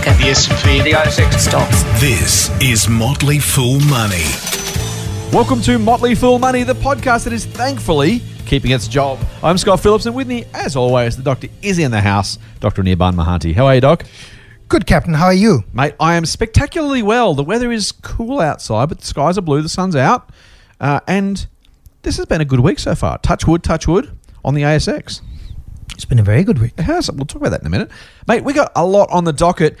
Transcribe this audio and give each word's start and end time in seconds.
market. 0.00 0.18
The 0.18 0.30
S&P, 0.30 0.82
The 0.82 0.92
ASX 0.92 1.38
Stocks. 1.38 1.82
This 2.00 2.50
is 2.60 2.88
Motley 2.88 3.38
Fool 3.38 3.80
Money. 3.80 4.24
Welcome 5.32 5.60
to 5.62 5.78
Motley 5.78 6.14
Fool 6.14 6.38
Money, 6.38 6.62
the 6.62 6.74
podcast 6.74 7.24
that 7.24 7.32
is 7.32 7.44
thankfully 7.44 8.22
keeping 8.46 8.70
its 8.70 8.88
job. 8.88 9.18
I'm 9.42 9.58
Scott 9.58 9.80
Phillips, 9.80 10.06
and 10.06 10.14
with 10.14 10.26
me, 10.26 10.44
as 10.54 10.74
always, 10.74 11.16
the 11.16 11.22
doctor 11.22 11.48
is 11.62 11.78
in 11.78 11.90
the 11.90 12.00
house, 12.00 12.38
Dr. 12.60 12.82
Anirban 12.82 13.14
Mahanti. 13.14 13.54
How 13.54 13.66
are 13.66 13.74
you, 13.74 13.80
Doc? 13.80 14.04
Good, 14.68 14.86
Captain. 14.86 15.14
How 15.14 15.26
are 15.26 15.34
you? 15.34 15.64
Mate, 15.72 15.94
I 16.00 16.14
am 16.14 16.24
spectacularly 16.24 17.02
well. 17.02 17.34
The 17.34 17.44
weather 17.44 17.70
is 17.70 17.92
cool 17.92 18.40
outside, 18.40 18.88
but 18.88 19.00
the 19.00 19.06
skies 19.06 19.36
are 19.36 19.42
blue, 19.42 19.62
the 19.62 19.68
sun's 19.68 19.96
out, 19.96 20.30
uh, 20.80 21.00
and 21.06 21.46
this 22.02 22.16
has 22.16 22.26
been 22.26 22.40
a 22.40 22.44
good 22.44 22.60
week 22.60 22.78
so 22.78 22.94
far. 22.94 23.18
Touch 23.18 23.46
wood, 23.46 23.62
touch 23.62 23.86
wood 23.86 24.16
on 24.44 24.54
the 24.54 24.62
ASX. 24.62 25.20
It's 25.94 26.04
been 26.04 26.18
a 26.18 26.22
very 26.22 26.44
good 26.44 26.58
week. 26.58 26.72
It 26.78 26.82
has. 26.82 27.10
We'll 27.10 27.26
talk 27.26 27.42
about 27.42 27.50
that 27.50 27.60
in 27.60 27.66
a 27.66 27.70
minute, 27.70 27.90
mate. 28.26 28.44
We 28.44 28.52
got 28.52 28.72
a 28.74 28.86
lot 28.86 29.10
on 29.10 29.24
the 29.24 29.32
docket. 29.32 29.76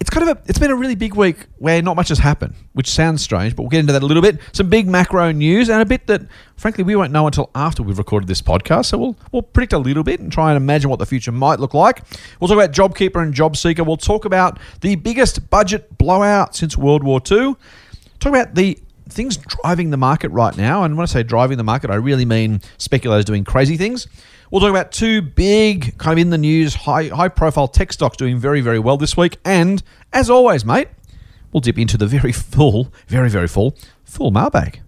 It's 0.00 0.08
kind 0.08 0.28
of 0.28 0.38
a. 0.38 0.42
It's 0.46 0.58
been 0.58 0.70
a 0.70 0.74
really 0.74 0.94
big 0.94 1.14
week 1.14 1.46
where 1.58 1.82
not 1.82 1.94
much 1.94 2.08
has 2.08 2.18
happened, 2.18 2.54
which 2.72 2.90
sounds 2.90 3.22
strange, 3.22 3.54
but 3.54 3.62
we'll 3.62 3.70
get 3.70 3.80
into 3.80 3.92
that 3.92 4.02
a 4.02 4.06
little 4.06 4.22
bit. 4.22 4.40
Some 4.52 4.70
big 4.70 4.88
macro 4.88 5.30
news 5.30 5.68
and 5.68 5.82
a 5.82 5.84
bit 5.84 6.06
that, 6.06 6.22
frankly, 6.56 6.84
we 6.84 6.96
won't 6.96 7.12
know 7.12 7.26
until 7.26 7.50
after 7.54 7.82
we've 7.82 7.98
recorded 7.98 8.26
this 8.26 8.40
podcast. 8.40 8.86
So 8.86 8.98
we'll 8.98 9.16
we'll 9.30 9.42
predict 9.42 9.74
a 9.74 9.78
little 9.78 10.02
bit 10.02 10.18
and 10.20 10.32
try 10.32 10.50
and 10.50 10.56
imagine 10.56 10.88
what 10.88 10.98
the 10.98 11.06
future 11.06 11.32
might 11.32 11.60
look 11.60 11.74
like. 11.74 12.02
We'll 12.40 12.48
talk 12.48 12.56
about 12.56 12.72
JobKeeper 12.72 13.22
and 13.22 13.34
JobSeeker. 13.34 13.86
We'll 13.86 13.98
talk 13.98 14.24
about 14.24 14.58
the 14.80 14.96
biggest 14.96 15.50
budget 15.50 15.98
blowout 15.98 16.56
since 16.56 16.78
World 16.78 17.04
War 17.04 17.20
II. 17.30 17.56
Talk 18.20 18.30
about 18.30 18.54
the 18.54 18.78
things 19.10 19.36
driving 19.36 19.90
the 19.90 19.96
market 19.96 20.30
right 20.30 20.56
now. 20.56 20.84
And 20.84 20.96
when 20.96 21.02
I 21.02 21.06
say 21.06 21.22
driving 21.22 21.58
the 21.58 21.64
market, 21.64 21.90
I 21.90 21.96
really 21.96 22.24
mean 22.24 22.62
speculators 22.78 23.24
doing 23.26 23.44
crazy 23.44 23.76
things. 23.76 24.06
We'll 24.50 24.60
talk 24.60 24.70
about 24.70 24.90
two 24.90 25.22
big, 25.22 25.96
kind 25.98 26.18
of 26.18 26.22
in 26.22 26.30
the 26.30 26.38
news, 26.38 26.74
high 26.74 27.04
high 27.04 27.28
profile 27.28 27.68
tech 27.68 27.92
stocks 27.92 28.16
doing 28.16 28.36
very, 28.36 28.60
very 28.60 28.80
well 28.80 28.96
this 28.96 29.16
week. 29.16 29.38
And 29.44 29.80
as 30.12 30.28
always, 30.28 30.64
mate, 30.64 30.88
we'll 31.52 31.60
dip 31.60 31.78
into 31.78 31.96
the 31.96 32.06
very 32.08 32.32
full, 32.32 32.92
very, 33.06 33.30
very 33.30 33.46
full, 33.46 33.76
full 34.04 34.32
mailbag. 34.32 34.80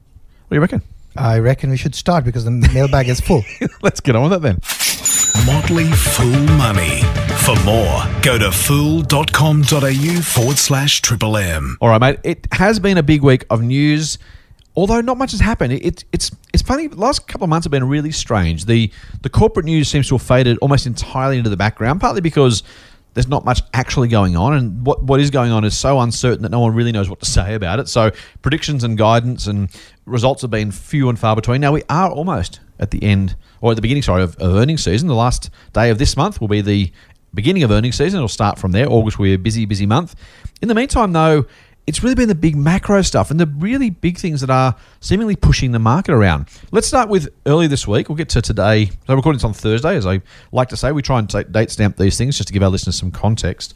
What 0.49 0.51
do 0.51 0.57
you 0.57 0.61
reckon? 0.61 0.83
I 1.17 1.39
reckon 1.39 1.71
we 1.71 1.77
should 1.77 1.95
start 1.95 2.25
because 2.25 2.45
the 2.45 2.51
mailbag 2.51 3.09
is 3.09 3.21
full. 3.21 3.45
Let's 3.83 4.01
get 4.01 4.17
on 4.17 4.31
with 4.31 4.33
it 4.33 4.43
then. 4.43 4.61
Motley 5.47 5.91
Fool 5.93 6.41
Money. 6.57 7.03
For 7.45 7.55
more, 7.65 8.03
go 8.23 8.39
to 8.39 8.51
fool.com.au 8.51 10.21
forward 10.23 10.59
slash 10.59 11.01
triple 11.03 11.37
M. 11.37 11.77
All 11.81 11.89
right, 11.89 12.01
mate. 12.01 12.19
It 12.25 12.47
has 12.53 12.79
been 12.81 12.99
a 12.99 13.03
big 13.03 13.23
week 13.23 13.45
of 13.51 13.63
news, 13.63 14.19
although 14.77 15.01
not 15.01 15.19
much 15.19 15.33
has 15.33 15.41
happened. 15.41 15.73
It, 15.73 16.05
it's 16.13 16.31
it's 16.53 16.63
funny. 16.63 16.87
The 16.87 16.97
last 16.97 17.27
couple 17.27 17.45
of 17.45 17.51
months 17.51 17.65
have 17.65 17.71
been 17.71 17.89
really 17.89 18.13
strange. 18.13 18.67
The 18.67 18.91
the 19.23 19.31
corporate 19.31 19.67
news 19.67 19.89
seems 19.89 20.09
to 20.09 20.15
have 20.15 20.23
faded 20.23 20.59
almost 20.59 20.87
entirely 20.87 21.39
into 21.39 21.51
the 21.51 21.57
background, 21.57 22.01
partly 22.01 22.21
because 22.21 22.63
there's 23.15 23.29
not 23.29 23.45
much 23.45 23.61
actually 23.75 24.09
going 24.09 24.37
on, 24.37 24.55
and 24.55 24.87
what 24.87 25.03
what 25.03 25.21
is 25.21 25.31
going 25.31 25.53
on 25.53 25.65
is 25.65 25.77
so 25.77 26.01
uncertain 26.01 26.43
that 26.43 26.51
no 26.51 26.61
one 26.61 26.75
really 26.75 26.93
knows 26.93 27.11
what 27.11 27.21
to 27.21 27.27
say 27.27 27.55
about 27.55 27.79
it. 27.79 27.89
So 27.89 28.11
predictions 28.41 28.85
and 28.85 28.97
guidance 28.97 29.47
and 29.47 29.69
results 30.07 30.43
have 30.43 30.51
been 30.51 30.71
few 30.71 31.09
and 31.09 31.19
far 31.19 31.37
between. 31.37 31.61
Now 31.61 31.73
we 31.73 31.83
are 31.89 32.11
almost 32.11 32.61
at 32.79 32.91
the 32.91 33.03
end, 33.03 33.37
or 33.61 33.73
at 33.73 33.77
the 33.77 33.83
beginning, 33.83 34.03
sorry, 34.03 34.23
of, 34.23 34.37
of 34.37 34.55
earnings 34.55 34.83
season. 34.83 35.09
The 35.09 35.15
last 35.15 35.51
day 35.73 35.91
of 35.91 35.99
this 35.99 36.17
month 36.17 36.41
will 36.41 36.49
be 36.49 36.63
the 36.63 36.91
beginning 37.35 37.63
of 37.63 37.71
earnings 37.71 37.97
season. 37.97 38.19
It'll 38.19 38.29
start 38.29 38.59
from 38.59 38.73
there. 38.73 38.89
August 38.89 39.19
will 39.19 39.25
be 39.25 39.35
a 39.35 39.39
busy, 39.39 39.67
busy 39.67 39.87
month. 39.87 40.17
In 40.61 40.69
the 40.69 40.75
meantime, 40.75 41.13
though, 41.13 41.47
it's 41.87 42.03
really 42.03 42.15
been 42.15 42.29
the 42.29 42.35
big 42.35 42.57
macro 42.57 43.03
stuff 43.03 43.31
and 43.31 43.41
the 43.41 43.47
really 43.47 43.91
big 43.91 44.17
things 44.19 44.41
that 44.41 44.51
are 44.51 44.77
seemingly 45.01 45.35
pushing 45.35 45.73
the 45.73 45.79
market 45.79 46.13
around. 46.13 46.47
Let's 46.71 46.87
start 46.87 47.09
with 47.09 47.29
early 47.47 47.67
this 47.67 47.89
week. 47.89 48.09
We'll 48.09 48.17
get 48.17 48.29
to 48.31 48.43
today. 48.43 48.91
So, 49.07 49.15
recording 49.15 49.39
this 49.39 49.45
on 49.45 49.53
Thursday, 49.53 49.97
as 49.97 50.07
I 50.07 50.23
like 50.53 50.69
to 50.69 50.77
say. 50.77 50.93
We 50.93 51.03
try 51.03 51.19
and 51.19 51.53
date 51.53 51.71
stamp 51.71 51.97
these 51.97 52.17
things 52.17 52.37
just 52.37 52.47
to 52.49 52.53
give 52.53 52.63
our 52.63 52.71
listeners 52.71 52.97
some 52.97 53.11
context. 53.11 53.75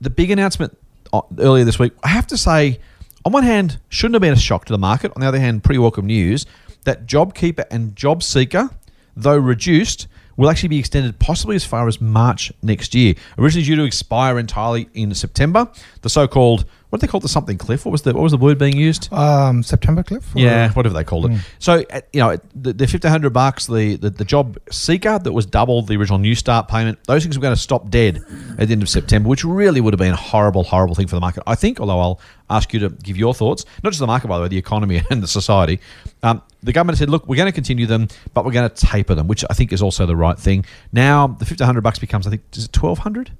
The 0.00 0.10
big 0.10 0.30
announcement 0.30 0.76
uh, 1.12 1.22
earlier 1.38 1.64
this 1.64 1.78
week, 1.78 1.92
I 2.02 2.08
have 2.08 2.26
to 2.28 2.36
say, 2.36 2.78
on 3.24 3.32
one 3.32 3.42
hand, 3.42 3.80
shouldn't 3.88 4.14
have 4.14 4.22
been 4.22 4.34
a 4.34 4.38
shock 4.38 4.66
to 4.66 4.72
the 4.72 4.78
market. 4.78 5.12
On 5.16 5.20
the 5.20 5.26
other 5.26 5.40
hand, 5.40 5.64
pretty 5.64 5.78
welcome 5.78 6.06
news 6.06 6.44
that 6.84 7.06
JobKeeper 7.06 7.64
and 7.70 7.94
JobSeeker, 7.96 8.72
though 9.16 9.36
reduced, 9.36 10.08
will 10.36 10.48
actually 10.48 10.68
be 10.68 10.78
extended 10.78 11.18
possibly 11.18 11.56
as 11.56 11.64
far 11.64 11.88
as 11.88 12.00
March 12.00 12.52
next 12.62 12.94
year. 12.94 13.14
Originally 13.38 13.66
due 13.66 13.76
to 13.76 13.84
expire 13.84 14.38
entirely 14.38 14.88
in 14.94 15.12
September. 15.14 15.68
The 16.02 16.08
so-called 16.08 16.64
what 16.90 17.00
do 17.00 17.06
they 17.06 17.10
call? 17.10 17.20
The 17.20 17.28
something 17.28 17.58
cliff? 17.58 17.84
What 17.84 17.92
was 17.92 18.02
the 18.02 18.14
what 18.14 18.22
was 18.22 18.32
the 18.32 18.38
word 18.38 18.58
being 18.58 18.76
used? 18.76 19.12
Um, 19.12 19.62
September 19.62 20.02
Cliff? 20.02 20.34
or- 20.34 20.38
Yeah, 20.40 20.72
whatever 20.72 20.94
they 20.94 21.04
called 21.04 21.26
it. 21.30 21.38
So 21.58 21.84
uh, 21.92 22.00
you 22.12 22.20
know, 22.20 22.36
the, 22.54 22.72
the 22.72 22.86
fifteen 22.86 23.10
hundred 23.10 23.30
bucks, 23.30 23.66
the, 23.66 23.96
the 23.96 24.10
the 24.10 24.24
job 24.24 24.56
seeker 24.70 25.18
that 25.18 25.32
was 25.32 25.44
double 25.46 25.82
the 25.82 25.96
original 25.96 26.18
Newstart 26.18 26.68
payment. 26.68 26.98
Those 27.04 27.22
things 27.24 27.36
were 27.36 27.42
going 27.42 27.54
to 27.54 27.60
stop 27.60 27.90
dead 27.90 28.20
at 28.58 28.68
the 28.68 28.72
end 28.72 28.82
of 28.82 28.88
September, 28.88 29.28
which 29.28 29.44
really 29.44 29.80
would 29.80 29.92
have 29.92 29.98
been 29.98 30.12
a 30.12 30.16
horrible, 30.16 30.64
horrible 30.64 30.94
thing 30.94 31.06
for 31.06 31.16
the 31.16 31.20
market. 31.20 31.42
I 31.46 31.54
think, 31.54 31.80
although 31.80 32.00
I'll 32.00 32.20
ask 32.50 32.72
you 32.72 32.80
to 32.80 32.88
give 32.88 33.18
your 33.18 33.34
thoughts, 33.34 33.66
not 33.84 33.90
just 33.90 34.00
the 34.00 34.06
market, 34.06 34.26
by 34.28 34.38
the 34.38 34.42
way, 34.44 34.48
the 34.48 34.56
economy 34.56 35.02
and 35.10 35.22
the 35.22 35.28
society. 35.28 35.80
Um, 36.22 36.40
the 36.62 36.72
government 36.72 36.98
said, 36.98 37.08
look, 37.10 37.28
we're 37.28 37.36
going 37.36 37.46
to 37.46 37.52
continue 37.52 37.86
them, 37.86 38.08
but 38.34 38.44
we're 38.44 38.50
going 38.52 38.68
to 38.68 38.74
taper 38.74 39.14
them, 39.14 39.28
which 39.28 39.44
I 39.48 39.54
think 39.54 39.72
is 39.72 39.80
also 39.80 40.06
the 40.06 40.16
right 40.16 40.36
thing. 40.36 40.64
Now 40.92 41.28
the 41.28 41.44
fifteen 41.44 41.66
hundred 41.66 41.82
bucks 41.82 41.98
becomes, 42.00 42.26
I 42.26 42.30
think, 42.30 42.42
is 42.54 42.64
it 42.64 42.72
twelve 42.72 42.98
hundred? 42.98 43.30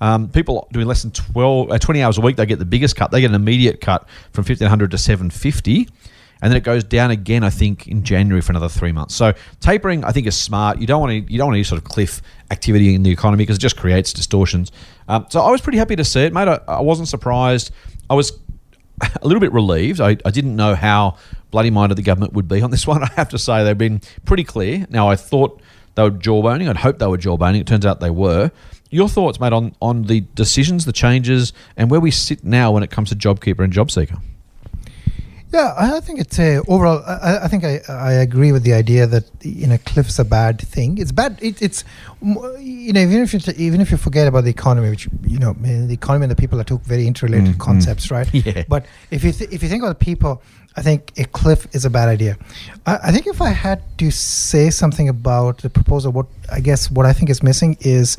Um, 0.00 0.28
people 0.28 0.68
doing 0.72 0.86
less 0.86 1.02
than 1.02 1.10
12, 1.10 1.70
uh, 1.72 1.78
20 1.78 2.02
hours 2.02 2.18
a 2.18 2.20
week, 2.20 2.36
they 2.36 2.46
get 2.46 2.58
the 2.58 2.64
biggest 2.64 2.96
cut. 2.98 3.10
They 3.10 3.20
get 3.20 3.30
an 3.30 3.36
immediate 3.36 3.80
cut 3.80 4.08
from 4.32 4.44
fifteen 4.44 4.68
hundred 4.68 4.90
to 4.90 4.98
seven 4.98 5.30
fifty 5.30 5.88
and 6.40 6.52
then 6.52 6.56
it 6.56 6.62
goes 6.62 6.84
down 6.84 7.10
again. 7.10 7.42
I 7.42 7.50
think 7.50 7.88
in 7.88 8.04
January 8.04 8.40
for 8.40 8.52
another 8.52 8.68
three 8.68 8.92
months. 8.92 9.14
So 9.14 9.32
tapering, 9.60 10.04
I 10.04 10.12
think, 10.12 10.26
is 10.26 10.36
smart. 10.36 10.78
You 10.78 10.86
don't 10.86 11.00
want 11.00 11.10
to 11.10 11.32
you 11.32 11.38
don't 11.38 11.48
want 11.48 11.56
any 11.56 11.64
sort 11.64 11.80
of 11.82 11.84
cliff 11.84 12.22
activity 12.50 12.94
in 12.94 13.02
the 13.02 13.10
economy 13.10 13.42
because 13.42 13.56
it 13.56 13.60
just 13.60 13.76
creates 13.76 14.12
distortions. 14.12 14.70
Um, 15.08 15.26
so 15.30 15.40
I 15.40 15.50
was 15.50 15.60
pretty 15.60 15.78
happy 15.78 15.96
to 15.96 16.04
see 16.04 16.20
it, 16.20 16.32
mate. 16.32 16.48
I, 16.48 16.60
I 16.68 16.80
wasn't 16.80 17.08
surprised. 17.08 17.72
I 18.08 18.14
was 18.14 18.38
a 19.22 19.26
little 19.26 19.40
bit 19.40 19.52
relieved. 19.52 20.00
I, 20.00 20.16
I 20.24 20.30
didn't 20.30 20.54
know 20.56 20.74
how 20.74 21.16
bloody 21.50 21.70
minded 21.70 21.96
the 21.96 22.02
government 22.02 22.34
would 22.34 22.48
be 22.48 22.62
on 22.62 22.70
this 22.70 22.86
one. 22.86 23.02
I 23.02 23.10
have 23.16 23.30
to 23.30 23.38
say 23.38 23.64
they've 23.64 23.76
been 23.76 24.00
pretty 24.24 24.44
clear. 24.44 24.86
Now 24.90 25.08
I 25.08 25.16
thought 25.16 25.60
they 25.96 26.02
were 26.04 26.10
jawboning. 26.10 26.68
I'd 26.68 26.76
hoped 26.76 27.00
they 27.00 27.06
were 27.06 27.18
jawboning. 27.18 27.60
It 27.60 27.66
turns 27.66 27.84
out 27.84 28.00
they 28.00 28.10
were. 28.10 28.52
Your 28.90 29.08
thoughts, 29.08 29.38
mate, 29.38 29.52
on, 29.52 29.74
on 29.82 30.02
the 30.04 30.20
decisions, 30.34 30.84
the 30.84 30.92
changes, 30.92 31.52
and 31.76 31.90
where 31.90 32.00
we 32.00 32.10
sit 32.10 32.42
now 32.44 32.72
when 32.72 32.82
it 32.82 32.90
comes 32.90 33.10
to 33.10 33.16
JobKeeper 33.16 33.62
and 33.62 33.72
JobSeeker? 33.72 34.18
Yeah, 35.50 35.72
I 35.78 36.00
think 36.00 36.20
it's 36.20 36.38
a 36.38 36.58
overall. 36.68 37.02
I, 37.06 37.38
I 37.44 37.48
think 37.48 37.64
I, 37.64 37.80
I 37.88 38.12
agree 38.12 38.52
with 38.52 38.64
the 38.64 38.74
idea 38.74 39.06
that 39.06 39.24
you 39.40 39.66
know 39.66 39.78
cliff's 39.78 40.18
a 40.18 40.24
bad 40.24 40.60
thing. 40.60 40.98
It's 40.98 41.10
bad. 41.10 41.38
It, 41.40 41.62
it's 41.62 41.84
you 42.20 42.92
know 42.92 43.00
even 43.00 43.22
if 43.22 43.32
you 43.32 43.40
even 43.56 43.80
if 43.80 43.90
you 43.90 43.96
forget 43.96 44.28
about 44.28 44.44
the 44.44 44.50
economy, 44.50 44.90
which 44.90 45.08
you 45.24 45.38
know 45.38 45.54
the 45.54 45.94
economy 45.94 46.24
and 46.24 46.30
the 46.30 46.36
people 46.36 46.60
are 46.60 46.64
two 46.64 46.76
very 46.84 47.06
interrelated 47.06 47.46
Mm, 47.48 47.54
mm. 47.54 47.58
concepts, 47.60 48.10
right? 48.10 48.28
Yeah. 48.34 48.64
But 48.68 48.84
if 49.10 49.24
you 49.24 49.32
th- 49.32 49.50
if 49.50 49.62
you 49.62 49.70
think 49.70 49.82
about 49.82 49.98
the 49.98 50.04
people, 50.04 50.42
I 50.76 50.82
think 50.82 51.12
a 51.16 51.24
cliff 51.24 51.66
is 51.74 51.86
a 51.86 51.90
bad 51.90 52.10
idea. 52.10 52.36
I, 52.84 52.98
I 53.04 53.12
think 53.12 53.26
if 53.26 53.40
I 53.40 53.48
had 53.48 53.80
to 53.98 54.10
say 54.10 54.68
something 54.68 55.08
about 55.08 55.58
the 55.62 55.70
proposal, 55.70 56.12
what 56.12 56.26
I 56.52 56.60
guess 56.60 56.90
what 56.90 57.06
I 57.06 57.14
think 57.14 57.30
is 57.30 57.42
missing 57.42 57.78
is 57.80 58.18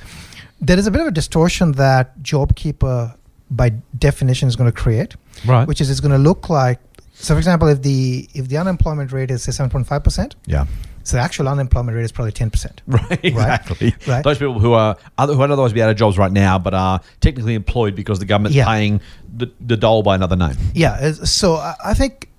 there 0.61 0.77
is 0.77 0.87
a 0.87 0.91
bit 0.91 1.01
of 1.01 1.07
a 1.07 1.11
distortion 1.11 1.71
that 1.73 2.19
JobKeeper 2.21 3.15
by 3.51 3.69
definition 3.97 4.47
is 4.47 4.55
going 4.55 4.71
to 4.71 4.77
create 4.77 5.15
Right. 5.45 5.67
which 5.67 5.81
is 5.81 5.89
it's 5.89 5.99
going 6.01 6.11
to 6.11 6.17
look 6.17 6.49
like 6.49 6.79
so 7.13 7.33
for 7.33 7.37
example 7.39 7.67
if 7.69 7.81
the 7.81 8.27
if 8.33 8.47
the 8.49 8.57
unemployment 8.57 9.11
rate 9.11 9.31
is 9.31 9.43
say 9.43 9.51
7.5% 9.51 10.33
Yeah. 10.45 10.65
so 11.03 11.17
the 11.17 11.23
actual 11.23 11.47
unemployment 11.47 11.95
rate 11.95 12.03
is 12.03 12.11
probably 12.11 12.31
10% 12.33 12.79
Right, 12.87 13.19
exactly. 13.23 13.95
Right. 14.07 14.23
Those 14.23 14.37
people 14.37 14.59
who 14.59 14.73
are 14.73 14.97
other, 15.17 15.33
who 15.33 15.39
would 15.39 15.49
otherwise 15.51 15.73
be 15.73 15.81
out 15.81 15.89
of 15.89 15.95
jobs 15.95 16.17
right 16.17 16.31
now, 16.31 16.59
but 16.59 16.73
are 16.73 16.99
technically 17.21 17.55
employed 17.55 17.95
because 17.95 18.19
the 18.19 18.25
government's 18.25 18.55
Yeah. 18.55 18.65
paying 18.67 19.01
the, 19.35 19.49
the 19.61 19.77
dole 19.77 20.03
by 20.03 20.15
another 20.15 20.35
name. 20.35 20.55
yeah 20.73 21.11
so 21.13 21.55
I, 21.83 21.93
think 21.95 22.29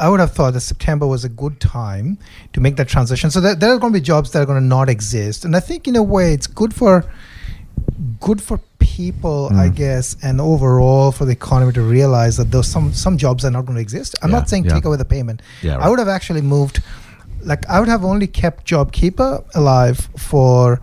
I 0.00 0.08
would 0.08 0.20
have 0.20 0.32
thought 0.32 0.52
that 0.54 0.60
September 0.60 1.06
was 1.06 1.24
a 1.24 1.28
good 1.28 1.60
time 1.60 2.18
to 2.54 2.60
make 2.60 2.76
that 2.76 2.88
transition. 2.88 3.30
So 3.30 3.40
there, 3.40 3.54
there 3.56 3.70
are 3.72 3.78
going 3.78 3.92
to 3.92 3.98
be 3.98 4.02
jobs 4.02 4.30
that 4.30 4.40
are 4.40 4.46
going 4.46 4.60
to 4.60 4.64
not 4.66 4.88
exist, 4.88 5.44
and 5.44 5.56
I 5.56 5.60
think 5.60 5.86
in 5.88 5.96
a 5.96 6.02
way 6.02 6.32
it's 6.32 6.46
good 6.46 6.72
for 6.72 7.04
good 8.20 8.40
for 8.42 8.60
people, 8.78 9.50
I 9.52 9.68
Mm. 9.68 9.74
guess, 9.74 10.16
and 10.22 10.40
overall 10.40 11.12
for 11.12 11.24
the 11.24 11.32
economy 11.32 11.72
to 11.72 11.82
realize 11.82 12.36
that 12.38 12.50
those 12.50 12.68
some 12.68 12.92
some 12.92 13.16
jobs 13.16 13.44
are 13.44 13.50
not 13.50 13.64
going 13.66 13.76
to 13.76 13.82
exist. 13.82 14.14
I'm 14.22 14.30
Yeah, 14.30 14.36
not 14.38 14.48
saying 14.48 14.64
yeah. 14.64 14.74
take 14.74 14.84
away 14.84 14.96
the 14.96 15.04
payment. 15.16 15.42
Yeah, 15.62 15.76
I 15.78 15.88
would 15.90 15.98
have 15.98 16.08
actually 16.08 16.42
moved, 16.42 16.82
like 17.42 17.62
I 17.68 17.78
would 17.80 17.88
have 17.88 18.04
only 18.04 18.26
kept 18.26 18.66
JobKeeper 18.70 19.30
alive 19.54 19.98
for 20.16 20.80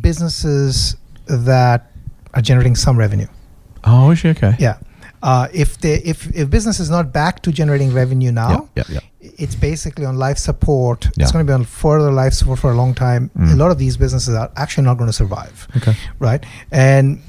businesses 0.00 0.96
that 1.26 1.90
are 2.34 2.42
generating 2.42 2.76
some 2.76 2.96
revenue. 2.98 3.26
Oh, 3.84 4.10
is 4.10 4.18
she 4.20 4.28
okay? 4.30 4.54
Yeah. 4.58 4.76
Uh, 5.22 5.48
if 5.52 5.78
they 5.80 5.94
if 6.12 6.18
if 6.34 6.50
business 6.50 6.78
is 6.80 6.90
not 6.90 7.12
back 7.12 7.42
to 7.42 7.50
generating 7.52 7.92
revenue 7.92 8.30
now, 8.32 8.68
Yeah, 8.76 8.84
yeah, 8.88 9.00
it's 9.38 9.54
basically 9.54 10.04
on 10.04 10.16
life 10.16 10.38
support. 10.38 11.04
Yeah. 11.04 11.22
It's 11.24 11.32
going 11.32 11.46
to 11.46 11.50
be 11.50 11.54
on 11.54 11.64
further 11.64 12.10
life 12.10 12.32
support 12.32 12.58
for 12.58 12.70
a 12.70 12.74
long 12.74 12.94
time. 12.94 13.30
Mm. 13.38 13.52
A 13.52 13.56
lot 13.56 13.70
of 13.70 13.78
these 13.78 13.96
businesses 13.96 14.34
are 14.34 14.50
actually 14.56 14.84
not 14.84 14.96
going 14.98 15.08
to 15.08 15.12
survive, 15.12 15.68
Okay. 15.76 15.94
right? 16.18 16.44
And 16.70 17.20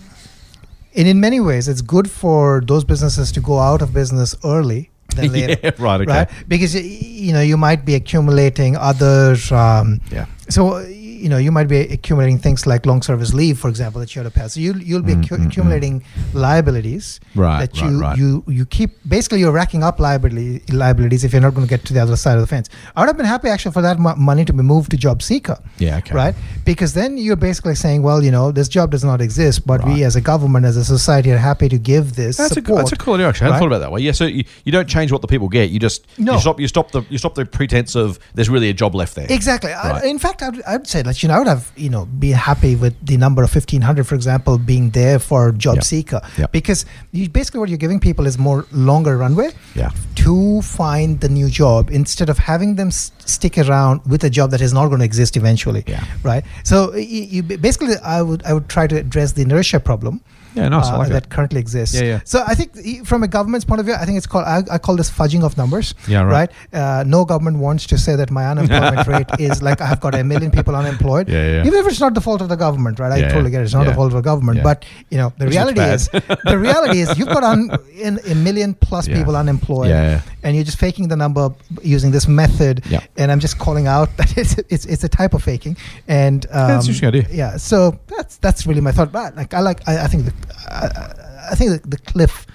and 0.95 1.07
in 1.07 1.19
many 1.19 1.39
ways, 1.39 1.67
it's 1.67 1.81
good 1.81 2.09
for 2.09 2.61
those 2.65 2.83
businesses 2.83 3.31
to 3.33 3.39
go 3.41 3.59
out 3.59 3.81
of 3.83 3.93
business 3.93 4.35
early 4.43 4.89
than 5.15 5.31
later. 5.37 5.55
yeah, 5.63 5.71
right. 5.79 6.01
Okay. 6.01 6.11
Right, 6.11 6.29
because 6.47 6.73
you 6.75 7.33
know 7.33 7.41
you 7.41 7.57
might 7.57 7.85
be 7.85 7.93
accumulating 7.95 8.75
other. 8.75 9.35
Um, 9.51 10.01
Yeah. 10.11 10.25
so 10.49 10.79
you 11.17 11.29
know 11.29 11.37
you 11.37 11.51
might 11.51 11.67
be 11.67 11.79
accumulating 11.97 12.37
things 12.37 12.65
like 12.67 12.85
long 12.85 13.01
service 13.01 13.33
leave, 13.33 13.57
for 13.59 13.69
example, 13.69 13.99
that 14.01 14.15
you 14.15 14.21
have 14.23 14.31
to 14.31 14.39
pay. 14.39 14.47
So 14.47 14.59
you 14.59 14.73
you'll 14.89 15.01
be 15.03 15.15
Mm, 15.15 15.23
accu- 15.23 15.37
mm, 15.37 15.43
mm. 15.43 15.47
accumulating 15.47 16.03
liabilities 16.47 17.19
Right, 17.35 17.59
that 17.61 17.81
you 17.81 17.99
right. 18.01 18.17
you 18.17 18.43
you 18.47 18.65
keep. 18.65 18.91
Basically, 19.07 19.39
you're 19.39 19.51
racking 19.51 19.83
up 19.83 19.99
liability 19.99 20.61
liabilities 20.73 21.23
if 21.23 21.33
you're 21.33 21.41
not 21.41 21.53
going 21.53 21.67
to 21.67 21.69
get 21.69 21.85
to 21.85 21.93
the 21.93 21.99
other 21.99 22.15
side 22.15 22.35
of 22.35 22.41
the 22.41 22.47
fence. 22.47 22.69
I 22.95 23.01
would 23.01 23.07
have 23.07 23.17
been 23.17 23.25
happy 23.25 23.49
actually 23.49 23.73
for 23.73 23.81
that 23.81 23.99
mo- 23.99 24.15
money 24.15 24.45
to 24.45 24.53
be 24.53 24.63
moved 24.63 24.91
to 24.91 24.97
Job 24.97 25.21
Seeker. 25.21 25.57
Yeah, 25.77 25.97
okay. 25.97 26.13
Right, 26.15 26.35
because 26.65 26.93
then 26.93 27.17
you're 27.17 27.35
basically 27.35 27.75
saying, 27.75 28.03
well, 28.03 28.23
you 28.23 28.31
know, 28.31 28.51
this 28.51 28.69
job 28.69 28.91
does 28.91 29.03
not 29.03 29.21
exist, 29.21 29.65
but 29.65 29.83
we 29.85 30.03
as 30.03 30.15
a 30.15 30.21
government, 30.21 30.65
as 30.65 30.77
a 30.77 30.85
society, 30.85 31.31
are 31.31 31.37
happy 31.37 31.69
to 31.69 31.77
give 31.77 32.15
this 32.15 32.37
That's 32.37 32.57
a, 32.57 32.61
that's 32.61 32.91
a 32.91 32.95
cool 32.95 33.15
idea. 33.15 33.27
Actually, 33.29 33.47
I 33.47 33.53
hadn't 33.53 33.59
thought 33.61 33.67
about 33.75 33.79
that 33.85 33.91
way. 33.91 34.01
Yeah, 34.01 34.11
so 34.13 34.25
you, 34.25 34.43
you 34.63 34.71
don't 34.71 34.87
change 34.87 35.11
what 35.11 35.21
the 35.21 35.27
people 35.27 35.49
get. 35.49 35.69
You 35.69 35.79
just 35.79 36.05
No. 36.17 36.33
you 36.33 36.39
stop 36.39 36.59
you 36.59 36.67
stop 36.67 36.91
the 36.91 37.01
you 37.09 37.17
stop 37.17 37.35
the 37.35 37.45
pretense 37.45 37.95
of 37.95 38.19
there's 38.35 38.49
really 38.49 38.69
a 38.69 38.73
job 38.73 38.95
left 38.95 39.15
there. 39.15 39.27
Exactly. 39.29 39.71
I, 39.73 40.03
in 40.05 40.19
fact, 40.19 40.41
I'd, 40.41 40.61
I'd 40.63 40.87
say 40.87 41.01
that 41.07 41.21
you 41.23 41.27
know 41.29 41.35
I 41.35 41.39
would 41.39 41.47
have 41.47 41.71
you 41.75 41.89
know 41.89 42.05
been 42.05 42.33
happy 42.33 42.75
with 42.75 42.93
the 43.05 43.17
number 43.17 43.41
of 43.43 43.49
fifteen 43.49 43.81
hundred, 43.81 44.05
for 44.07 44.15
example, 44.15 44.57
being 44.57 44.89
there 44.91 45.19
for 45.19 45.51
job 45.51 45.75
Yeah. 45.77 45.81
seeker 45.81 46.21
Yeah. 46.37 46.47
because 46.51 46.85
you, 47.11 47.29
basically 47.29 47.59
what 47.61 47.69
you're 47.69 47.77
giving 47.85 47.99
people 47.99 48.27
is 48.27 48.37
more 48.37 48.65
longer 48.71 49.17
runway 49.17 49.49
Yeah. 49.75 49.91
to 50.15 50.61
find 50.61 51.19
the 51.21 51.29
new 51.29 51.49
job 51.49 51.89
instead 51.91 52.29
of 52.29 52.37
having 52.37 52.75
them 52.75 52.87
s- 52.89 53.11
stick 53.25 53.57
around 53.57 54.01
with 54.05 54.23
a 54.23 54.29
job 54.29 54.51
that 54.51 54.61
is 54.61 54.73
not 54.73 54.87
going 54.87 54.99
to 54.99 55.05
exist 55.05 55.37
eventually. 55.37 55.83
Yeah. 55.87 56.03
Right. 56.23 56.43
So 56.63 56.91
y- 56.91 56.99
you, 57.35 57.43
basically, 57.43 57.95
I 58.03 58.21
would 58.21 58.43
I 58.45 58.53
would 58.53 58.67
try 58.69 58.87
to 58.87 58.95
address 58.97 59.31
the 59.33 59.41
inertia 59.43 59.79
problem. 59.79 60.21
Yeah, 60.55 60.69
nice. 60.69 60.87
I 60.87 60.95
uh, 60.95 60.97
like 60.99 61.09
that 61.09 61.23
that. 61.23 61.29
currently 61.29 61.59
exists. 61.59 61.95
Yeah, 61.95 62.03
yeah. 62.03 62.19
So 62.25 62.43
I 62.47 62.55
think 62.55 63.05
from 63.05 63.23
a 63.23 63.27
government's 63.27 63.65
point 63.65 63.79
of 63.79 63.85
view, 63.85 63.95
I 63.95 64.05
think 64.05 64.17
it's 64.17 64.27
called 64.27 64.45
I, 64.45 64.63
I 64.71 64.77
call 64.77 64.95
this 64.95 65.09
fudging 65.09 65.43
of 65.43 65.57
numbers. 65.57 65.93
Yeah, 66.07 66.23
right. 66.23 66.49
Uh, 66.73 67.03
no 67.05 67.25
government 67.25 67.57
wants 67.57 67.85
to 67.87 67.97
say 67.97 68.15
that 68.15 68.31
my 68.31 68.45
unemployment 68.47 69.07
rate 69.13 69.27
is 69.39 69.61
like 69.61 69.81
I've 69.81 69.99
got 69.99 70.15
a 70.15 70.23
million 70.23 70.51
people 70.51 70.75
unemployed. 70.75 71.29
Yeah, 71.29 71.45
yeah. 71.61 71.65
Even 71.67 71.79
if 71.79 71.87
it's 71.87 71.99
not 71.99 72.13
the 72.13 72.21
fault 72.21 72.41
of 72.41 72.49
the 72.49 72.55
government, 72.55 72.99
right? 72.99 73.11
I 73.11 73.17
Yeah, 73.17 73.29
totally 73.29 73.51
get 73.51 73.61
it. 73.61 73.65
It's 73.65 73.73
not 73.73 73.83
Yeah. 73.83 73.89
the 73.91 73.95
fault 73.95 74.07
of 74.07 74.13
the 74.13 74.21
government, 74.21 74.57
Yeah. 74.57 74.63
but 74.63 74.85
you 75.09 75.17
know 75.17 75.33
the 75.37 75.45
Which 75.45 75.53
reality 75.53 75.81
is 75.81 76.07
the 76.07 76.57
reality 76.67 76.99
is 76.99 77.17
you've 77.17 77.27
got 77.27 77.43
un, 77.43 77.69
in, 77.95 78.19
a 78.29 78.35
million 78.35 78.73
plus 78.73 79.07
Yeah. 79.07 79.17
people 79.17 79.35
unemployed, 79.35 79.89
Yeah, 79.89 80.09
yeah. 80.09 80.21
and 80.43 80.55
you're 80.55 80.65
just 80.65 80.79
faking 80.79 81.07
the 81.09 81.15
number 81.15 81.49
using 81.83 82.11
this 82.11 82.27
method. 82.27 82.83
Yeah. 82.89 83.01
And 83.17 83.31
I'm 83.31 83.39
just 83.39 83.57
calling 83.59 83.87
out 83.87 84.15
that 84.17 84.37
it's 84.37 84.55
it's, 84.69 84.85
it's 84.85 85.03
a 85.03 85.09
type 85.09 85.33
of 85.33 85.43
faking. 85.43 85.77
And 86.07 86.45
um, 86.51 86.67
that's 86.69 86.85
an 86.87 86.93
interesting 86.93 87.07
idea. 87.07 87.25
Yeah. 87.31 87.57
So 87.57 87.97
that's 88.07 88.37
that's 88.37 88.65
really 88.67 88.81
my 88.81 88.91
thought. 88.91 89.11
But 89.11 89.35
like 89.35 89.53
I 89.53 89.59
like 89.59 89.87
I, 89.87 90.03
I 90.05 90.07
think 90.07 90.25
the 90.25 90.33
I, 90.69 91.49
I 91.51 91.55
think 91.55 91.81
the, 91.81 91.89
the 91.89 91.97
cliff 91.97 92.45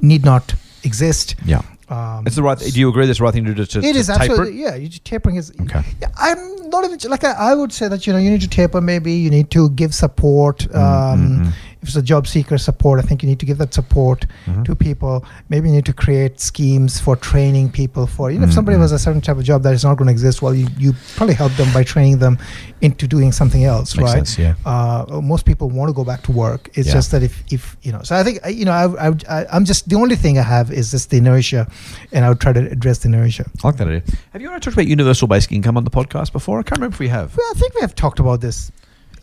need 0.00 0.24
not 0.24 0.54
exist. 0.84 1.34
Yeah. 1.44 1.62
Um, 1.88 2.24
It's 2.26 2.36
the 2.36 2.42
right. 2.42 2.58
Do 2.58 2.78
you 2.80 2.88
agree? 2.90 3.06
That's 3.06 3.18
the 3.18 3.24
right 3.24 3.32
thing 3.32 3.44
to 3.46 3.54
do 3.54 3.64
to, 3.64 3.78
it 3.78 3.82
to 3.94 3.98
is 3.98 4.10
absolutely 4.10 4.58
it? 4.58 4.60
yeah. 4.60 4.74
You, 4.74 4.88
tapering 4.90 5.36
is 5.36 5.52
Okay. 5.62 5.82
Yeah, 6.02 6.08
I'm 6.18 6.68
not 6.68 6.84
even 6.84 6.98
like 7.10 7.24
I, 7.24 7.32
I 7.32 7.54
would 7.54 7.72
say 7.72 7.88
that 7.88 8.06
you 8.06 8.12
know 8.12 8.18
you 8.18 8.30
need 8.30 8.42
to 8.42 8.48
taper. 8.48 8.80
Maybe 8.82 9.12
you 9.12 9.30
need 9.30 9.50
to 9.52 9.70
give 9.70 9.94
support. 9.94 10.58
Mm, 10.70 10.74
Um, 10.76 11.52
If 11.82 11.88
it's 11.90 11.96
a 11.96 12.02
job 12.02 12.26
seeker 12.26 12.58
support, 12.58 12.98
I 12.98 13.02
think 13.02 13.22
you 13.22 13.28
need 13.28 13.38
to 13.38 13.46
give 13.46 13.58
that 13.58 13.72
support 13.72 14.26
Mhm. 14.46 14.64
to 14.64 14.74
people. 14.74 15.24
Maybe 15.48 15.68
you 15.68 15.74
need 15.76 15.84
to 15.86 15.92
create 15.92 16.40
schemes 16.40 16.98
for 16.98 17.14
training 17.14 17.70
people. 17.70 18.06
For 18.06 18.30
you 18.32 18.38
know, 18.38 18.44
if 18.44 18.50
Mm, 18.50 18.54
somebody 18.54 18.76
mm. 18.78 18.80
has 18.80 18.92
a 18.92 18.98
certain 18.98 19.20
type 19.20 19.36
of 19.36 19.44
job 19.44 19.62
that 19.62 19.74
is 19.74 19.84
not 19.84 19.96
going 19.96 20.06
to 20.06 20.12
exist, 20.12 20.42
well, 20.42 20.54
you, 20.54 20.66
you 20.76 20.92
probably 21.16 21.34
help 21.34 21.52
them 21.56 21.72
by 21.72 21.84
training 21.84 22.18
them 22.18 22.36
into 22.80 23.06
doing 23.06 23.30
something 23.32 23.64
else, 23.64 23.96
Makes 23.96 24.06
right? 24.08 24.26
sense, 24.26 24.38
yeah. 24.38 24.54
Uh, 24.66 25.20
most 25.22 25.44
people 25.44 25.70
want 25.70 25.88
to 25.88 25.92
go 25.92 26.04
back 26.04 26.22
to 26.24 26.32
work. 26.32 26.68
It's 26.74 26.88
Yeah. 26.88 26.94
just 26.94 27.10
that 27.12 27.22
if, 27.22 27.44
if 27.52 27.76
you 27.82 27.92
know, 27.92 28.00
so 28.02 28.16
I 28.16 28.24
think 28.24 28.40
you 28.50 28.64
know, 28.64 28.72
I, 28.72 29.08
I, 29.08 29.12
I, 29.30 29.46
I'm 29.52 29.64
just 29.64 29.88
the 29.88 29.96
only 29.96 30.16
thing 30.16 30.36
I 30.38 30.42
have 30.42 30.72
is 30.72 30.90
just 30.90 31.10
the 31.10 31.18
inertia, 31.18 31.68
and 32.12 32.24
I 32.24 32.28
would 32.28 32.40
try 32.40 32.52
to 32.52 32.60
address 32.70 32.98
the 32.98 33.08
inertia. 33.08 33.44
I 33.62 33.66
like 33.68 33.76
that 33.76 33.86
idea. 33.88 34.02
Have 34.32 34.42
you 34.42 34.48
ever 34.48 34.58
talked 34.58 34.74
about 34.74 34.86
universal 34.88 35.28
basic 35.28 35.52
income 35.52 35.76
on 35.76 35.84
the 35.84 35.90
podcast 35.90 36.32
before? 36.32 36.58
I 36.58 36.62
can't 36.64 36.78
remember 36.78 36.94
if 36.94 36.98
we 37.00 37.08
have. 37.08 37.36
Well, 37.36 37.46
I 37.54 37.58
think 37.58 37.74
we 37.76 37.80
have 37.82 37.94
talked 37.94 38.18
about 38.18 38.40
this. 38.40 38.72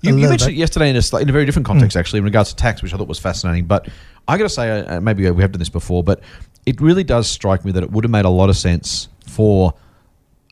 You, 0.05 0.17
you 0.17 0.29
mentioned 0.29 0.51
bit. 0.51 0.57
yesterday 0.57 0.89
in 0.89 0.95
a, 0.95 1.17
in 1.21 1.29
a 1.29 1.31
very 1.31 1.45
different 1.45 1.65
context, 1.65 1.95
Mm. 1.95 1.99
actually, 1.99 2.19
in 2.19 2.25
regards 2.25 2.49
to 2.49 2.55
tax, 2.55 2.81
which 2.81 2.93
I 2.93 2.97
thought 2.97 3.07
was 3.07 3.19
fascinating. 3.19 3.65
But 3.65 3.87
I 4.27 4.37
got 4.37 4.43
to 4.43 4.49
say, 4.49 4.81
uh, 4.81 5.01
maybe 5.01 5.29
we 5.31 5.41
have 5.41 5.51
done 5.51 5.59
this 5.59 5.69
before, 5.69 6.03
but 6.03 6.21
it 6.65 6.81
really 6.81 7.03
does 7.03 7.27
strike 7.29 7.63
me 7.65 7.71
that 7.73 7.83
it 7.83 7.91
would 7.91 8.03
have 8.03 8.11
made 8.11 8.25
a 8.25 8.29
lot 8.29 8.49
of 8.49 8.57
sense 8.57 9.07
for 9.27 9.73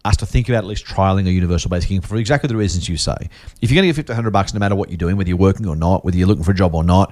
us 0.05 0.17
to 0.17 0.25
think 0.25 0.49
about 0.49 0.59
at 0.59 0.65
least 0.65 0.85
trialing 0.85 1.27
a 1.27 1.31
universal 1.31 1.69
basic 1.69 1.89
income 1.91 2.07
for 2.09 2.17
exactly 2.17 2.47
the 2.49 2.55
reasons 2.57 2.89
you 2.89 2.97
say. 2.97 3.15
If 3.61 3.71
you're 3.71 3.81
going 3.81 3.91
to 3.93 3.95
get 4.01 4.07
500 4.07 4.31
bucks, 4.31 4.53
no 4.53 4.59
matter 4.59 4.75
what 4.75 4.89
you're 4.89 4.97
doing, 4.97 5.15
whether 5.15 5.29
you're 5.29 5.37
working 5.37 5.65
or 5.67 5.75
not, 5.77 6.03
whether 6.03 6.17
you're 6.17 6.27
looking 6.27 6.43
for 6.43 6.51
a 6.51 6.55
job 6.55 6.75
or 6.75 6.83
not, 6.83 7.11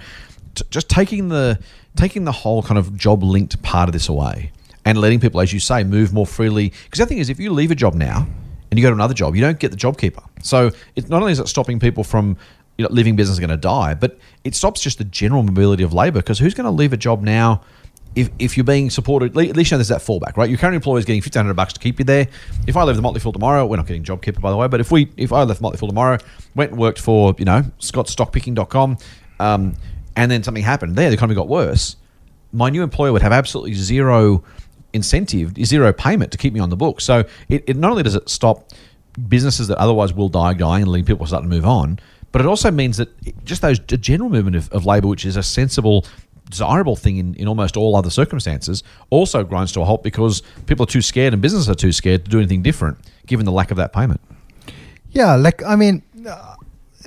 t- 0.55 0.65
just 0.69 0.89
taking 0.89 1.29
the 1.29 1.57
taking 1.95 2.25
the 2.25 2.31
whole 2.31 2.61
kind 2.63 2.77
of 2.77 2.95
job 2.97 3.23
linked 3.23 3.61
part 3.63 3.87
of 3.89 3.94
this 3.94 4.07
away 4.09 4.51
and 4.85 4.97
letting 4.97 5.19
people, 5.19 5.39
as 5.41 5.53
you 5.53 5.59
say, 5.59 5.83
move 5.83 6.13
more 6.13 6.25
freely. 6.27 6.73
Because 6.85 6.99
the 6.99 7.05
thing 7.05 7.17
is, 7.19 7.29
if 7.29 7.39
you 7.39 7.51
leave 7.53 7.71
a 7.71 7.75
job 7.75 7.94
now 7.94 8.27
and 8.71 8.79
you 8.79 8.83
go 8.83 8.89
to 8.89 8.95
another 8.95 9.13
job, 9.13 9.35
you 9.35 9.41
don't 9.41 9.59
get 9.59 9.69
the 9.69 9.77
job 9.77 9.97
keeper. 9.97 10.23
So 10.41 10.71
it 10.95 11.09
not 11.09 11.21
only 11.21 11.33
is 11.33 11.39
it 11.39 11.47
stopping 11.47 11.79
people 11.79 12.03
from 12.03 12.38
you 12.77 12.85
know, 12.85 12.89
leaving 12.91 13.15
business 13.15 13.38
going 13.38 13.50
to 13.50 13.57
die, 13.57 13.94
but 13.94 14.18
it 14.44 14.56
stops 14.56 14.81
just 14.81 14.97
the 14.97 15.03
general 15.03 15.44
mobility 15.44 15.83
of 15.83 15.94
labour. 15.94 16.19
Because 16.19 16.39
who's 16.39 16.53
going 16.53 16.65
to 16.65 16.71
leave 16.71 16.94
a 16.94 16.97
job 16.97 17.21
now? 17.21 17.62
If, 18.13 18.29
if 18.39 18.57
you're 18.57 18.65
being 18.65 18.89
supported, 18.89 19.38
at 19.38 19.56
least 19.56 19.71
you 19.71 19.75
know 19.75 19.77
there's 19.77 19.88
that 19.88 20.01
fallback, 20.01 20.35
right? 20.35 20.50
Your 20.50 20.57
current 20.57 20.75
employer 20.75 21.00
is 21.00 21.06
getting 21.06 21.21
fifteen 21.21 21.44
hundred 21.44 21.53
bucks 21.53 21.71
to 21.73 21.79
keep 21.79 21.97
you 21.97 22.03
there. 22.03 22.27
If 22.68 22.75
I 22.75 22.83
leave 22.83 22.97
the 22.97 23.01
Motley 23.01 23.21
Fool 23.21 23.31
tomorrow, 23.31 23.65
we're 23.65 23.77
not 23.77 23.88
getting 23.88 24.03
JobKeeper, 24.03 24.41
by 24.41 24.51
the 24.51 24.57
way. 24.57 24.68
But 24.68 24.81
if 24.81 24.91
we, 24.91 25.09
if 25.15 25.31
I 25.31 25.44
left 25.44 25.62
Motley 25.62 25.77
Fool 25.77 25.88
tomorrow, 25.88 26.18
went 26.53 26.71
and 26.71 26.79
worked 26.79 27.00
for 27.00 27.33
you 27.38 27.45
know 27.45 27.63
ScottStockPicking.com, 27.79 28.97
um, 29.39 29.75
and 30.18 30.29
then 30.29 30.44
something 30.44 30.63
happened 30.63 30.97
there, 30.97 31.09
the 31.09 31.13
economy 31.13 31.35
got 31.35 31.47
worse. 31.47 31.95
My 32.51 32.69
new 32.69 32.83
employer 32.83 33.13
would 33.13 33.21
have 33.21 33.31
absolutely 33.31 33.75
zero 33.75 34.44
incentive, 34.93 35.53
zero 35.63 35.93
payment 35.93 36.31
to 36.31 36.38
keep 36.38 36.53
me 36.53 36.59
on 36.59 36.69
the 36.69 36.77
book. 36.77 37.01
So 37.01 37.23
it, 37.49 37.63
it 37.67 37.77
not 37.77 37.91
only 37.91 38.03
does 38.03 38.15
it 38.15 38.29
stop 38.29 38.71
businesses 39.27 39.67
that 39.67 39.77
otherwise 39.77 40.13
will 40.13 40.29
die 40.29 40.53
dying 40.53 40.93
and 40.93 41.05
people 41.05 41.25
start 41.25 41.43
to 41.43 41.49
move 41.49 41.65
on, 41.65 41.99
but 42.31 42.41
it 42.41 42.47
also 42.47 42.71
means 42.71 42.97
that 42.97 43.09
just 43.43 43.61
those 43.61 43.79
the 43.88 43.97
general 43.97 44.29
movement 44.29 44.55
of, 44.55 44.71
of 44.71 44.85
labour, 44.85 45.07
which 45.07 45.25
is 45.25 45.35
a 45.35 45.43
sensible, 45.43 46.05
desirable 46.49 46.95
thing 46.95 47.17
in, 47.17 47.33
in 47.35 47.47
almost 47.47 47.75
all 47.75 47.95
other 47.95 48.09
circumstances, 48.09 48.83
also 49.09 49.43
grinds 49.43 49.71
to 49.73 49.81
a 49.81 49.85
halt 49.85 50.03
because 50.03 50.41
people 50.65 50.83
are 50.83 50.88
too 50.88 51.01
scared 51.01 51.33
and 51.33 51.41
businesses 51.41 51.69
are 51.69 51.75
too 51.75 51.91
scared 51.91 52.23
to 52.25 52.31
do 52.31 52.37
anything 52.37 52.61
different, 52.61 52.97
given 53.25 53.45
the 53.45 53.51
lack 53.51 53.71
of 53.71 53.77
that 53.77 53.91
payment. 53.91 54.21
Yeah, 55.09 55.35
like 55.35 55.61
I 55.63 55.75
mean, 55.75 56.03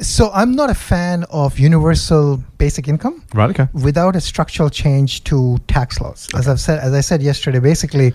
so 0.01 0.31
I'm 0.33 0.55
not 0.55 0.71
a 0.71 0.75
fan 0.75 1.25
of 1.31 1.59
universal 1.59 2.43
basic 2.59 2.89
income 2.89 3.23
Right. 3.35 3.51
Okay. 3.51 3.69
without 3.73 4.17
a 4.17 4.21
structural 4.21 4.71
change 4.71 5.23
to 5.25 5.59
tax 5.69 6.01
laws. 6.01 6.29
As 6.35 6.49
I've 6.49 6.61
said, 6.61 6.81
as 6.81 6.93
I 6.93 7.01
said 7.01 7.23
yesterday, 7.23 7.61
basically, 7.61 8.13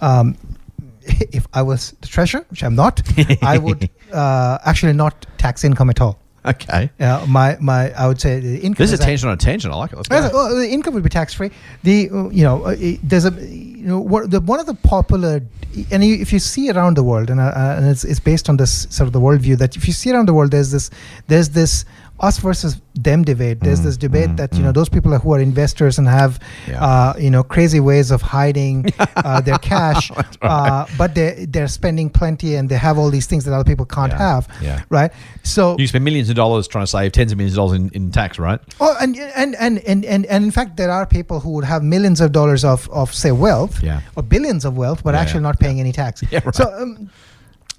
um, 0.00 0.36
if 1.32 1.46
I 1.54 1.62
was 1.62 1.92
the 2.00 2.08
treasurer, 2.08 2.44
which 2.50 2.62
I'm 2.62 2.74
not, 2.74 3.00
I 3.42 3.58
would 3.64 3.88
uh, 4.12 4.58
actually 4.64 4.92
not 4.92 5.26
tax 5.38 5.64
income 5.64 5.90
at 5.90 6.00
all. 6.00 6.18
Okay. 6.44 6.90
Uh, 6.98 7.24
my 7.28 7.58
my, 7.60 7.90
I 7.92 8.06
would 8.08 8.18
say 8.20 8.40
the 8.40 8.56
income. 8.60 8.82
This 8.82 8.92
is 8.92 9.00
a 9.00 9.02
tangent 9.04 9.28
on 9.28 9.34
a 9.34 9.36
tangent. 9.36 9.74
I 9.74 9.76
like 9.76 9.92
it. 9.92 9.96
Let's 9.96 10.08
go. 10.08 10.30
well, 10.32 10.56
the 10.56 10.68
income 10.70 10.94
would 10.94 11.02
be 11.02 11.10
tax 11.10 11.34
free. 11.34 11.50
The 11.82 12.08
uh, 12.10 12.28
you 12.30 12.42
know 12.44 12.62
uh, 12.64 12.76
there's 13.02 13.26
a 13.26 13.30
you 13.80 13.86
know 13.86 13.98
what 13.98 14.30
the 14.30 14.40
one 14.40 14.60
of 14.60 14.66
the 14.66 14.74
popular 14.74 15.40
and 15.90 16.04
you, 16.04 16.14
if 16.16 16.32
you 16.32 16.38
see 16.38 16.70
around 16.70 16.96
the 16.96 17.02
world 17.02 17.30
and 17.30 17.40
uh, 17.40 17.76
and 17.76 17.88
it's, 17.88 18.04
it's 18.04 18.20
based 18.20 18.50
on 18.50 18.58
this 18.58 18.86
sort 18.90 19.06
of 19.06 19.12
the 19.14 19.20
worldview 19.20 19.56
that 19.56 19.74
if 19.74 19.86
you 19.86 19.94
see 19.94 20.10
around 20.12 20.28
the 20.28 20.34
world 20.34 20.50
there's 20.50 20.70
this 20.70 20.90
there's 21.28 21.50
this 21.50 21.86
us 22.20 22.38
versus 22.38 22.80
them 22.94 23.22
debate. 23.24 23.60
There's 23.60 23.80
Mm, 23.80 23.84
this 23.84 23.96
debate 23.96 24.30
mm, 24.30 24.36
that 24.36 24.52
you 24.54 24.62
know 24.62 24.70
mm. 24.72 24.74
those 24.74 24.90
people 24.90 25.16
who 25.18 25.32
are 25.34 25.40
investors 25.40 25.98
and 25.98 26.06
have 26.06 26.38
Yeah. 26.68 26.84
uh, 26.84 27.14
you 27.18 27.30
know 27.30 27.42
crazy 27.42 27.80
ways 27.80 28.10
of 28.10 28.20
hiding 28.20 28.86
uh, 29.16 29.40
their 29.40 29.58
cash, 29.58 30.10
uh, 30.42 30.84
but 30.98 31.14
they 31.14 31.46
they're 31.48 31.68
spending 31.68 32.10
plenty 32.10 32.56
and 32.56 32.68
they 32.68 32.76
have 32.76 32.98
all 32.98 33.10
these 33.10 33.26
things 33.26 33.44
that 33.46 33.54
other 33.54 33.64
people 33.64 33.86
can't 33.86 34.12
Yeah, 34.12 34.18
have. 34.34 34.48
yeah. 34.60 34.82
Right. 34.90 35.10
So 35.44 35.76
You 35.78 35.86
spend 35.86 36.04
millions 36.04 36.28
of 36.28 36.36
dollars 36.36 36.68
trying 36.68 36.84
to 36.84 36.90
save 36.90 37.12
tens 37.12 37.32
of 37.32 37.38
millions 37.38 37.54
of 37.54 37.62
dollars 37.62 37.78
in, 37.80 37.88
in 37.94 38.10
tax, 38.10 38.38
right? 38.38 38.60
Oh, 38.80 38.94
and 39.00 39.16
and, 39.16 39.54
and 39.56 39.78
and 39.90 40.04
and 40.04 40.26
and 40.26 40.44
in 40.44 40.50
fact, 40.50 40.76
there 40.76 40.90
are 40.90 41.06
people 41.06 41.40
who 41.40 41.50
would 41.52 41.64
have 41.64 41.82
millions 41.82 42.20
of 42.20 42.32
dollars 42.32 42.64
of 42.64 42.88
of 42.90 43.14
say 43.14 43.32
wealth, 43.32 43.82
Yeah. 43.82 44.00
or 44.16 44.22
billions 44.22 44.64
of 44.66 44.76
wealth, 44.76 45.02
but 45.02 45.14
Yeah, 45.14 45.20
actually 45.22 45.40
yeah, 45.40 45.50
not 45.52 45.58
paying 45.60 45.80
any 45.80 45.92
tax. 45.92 46.22
Yeah, 46.30 46.40
right. 46.44 46.54
So 46.54 46.64
um, 46.82 47.08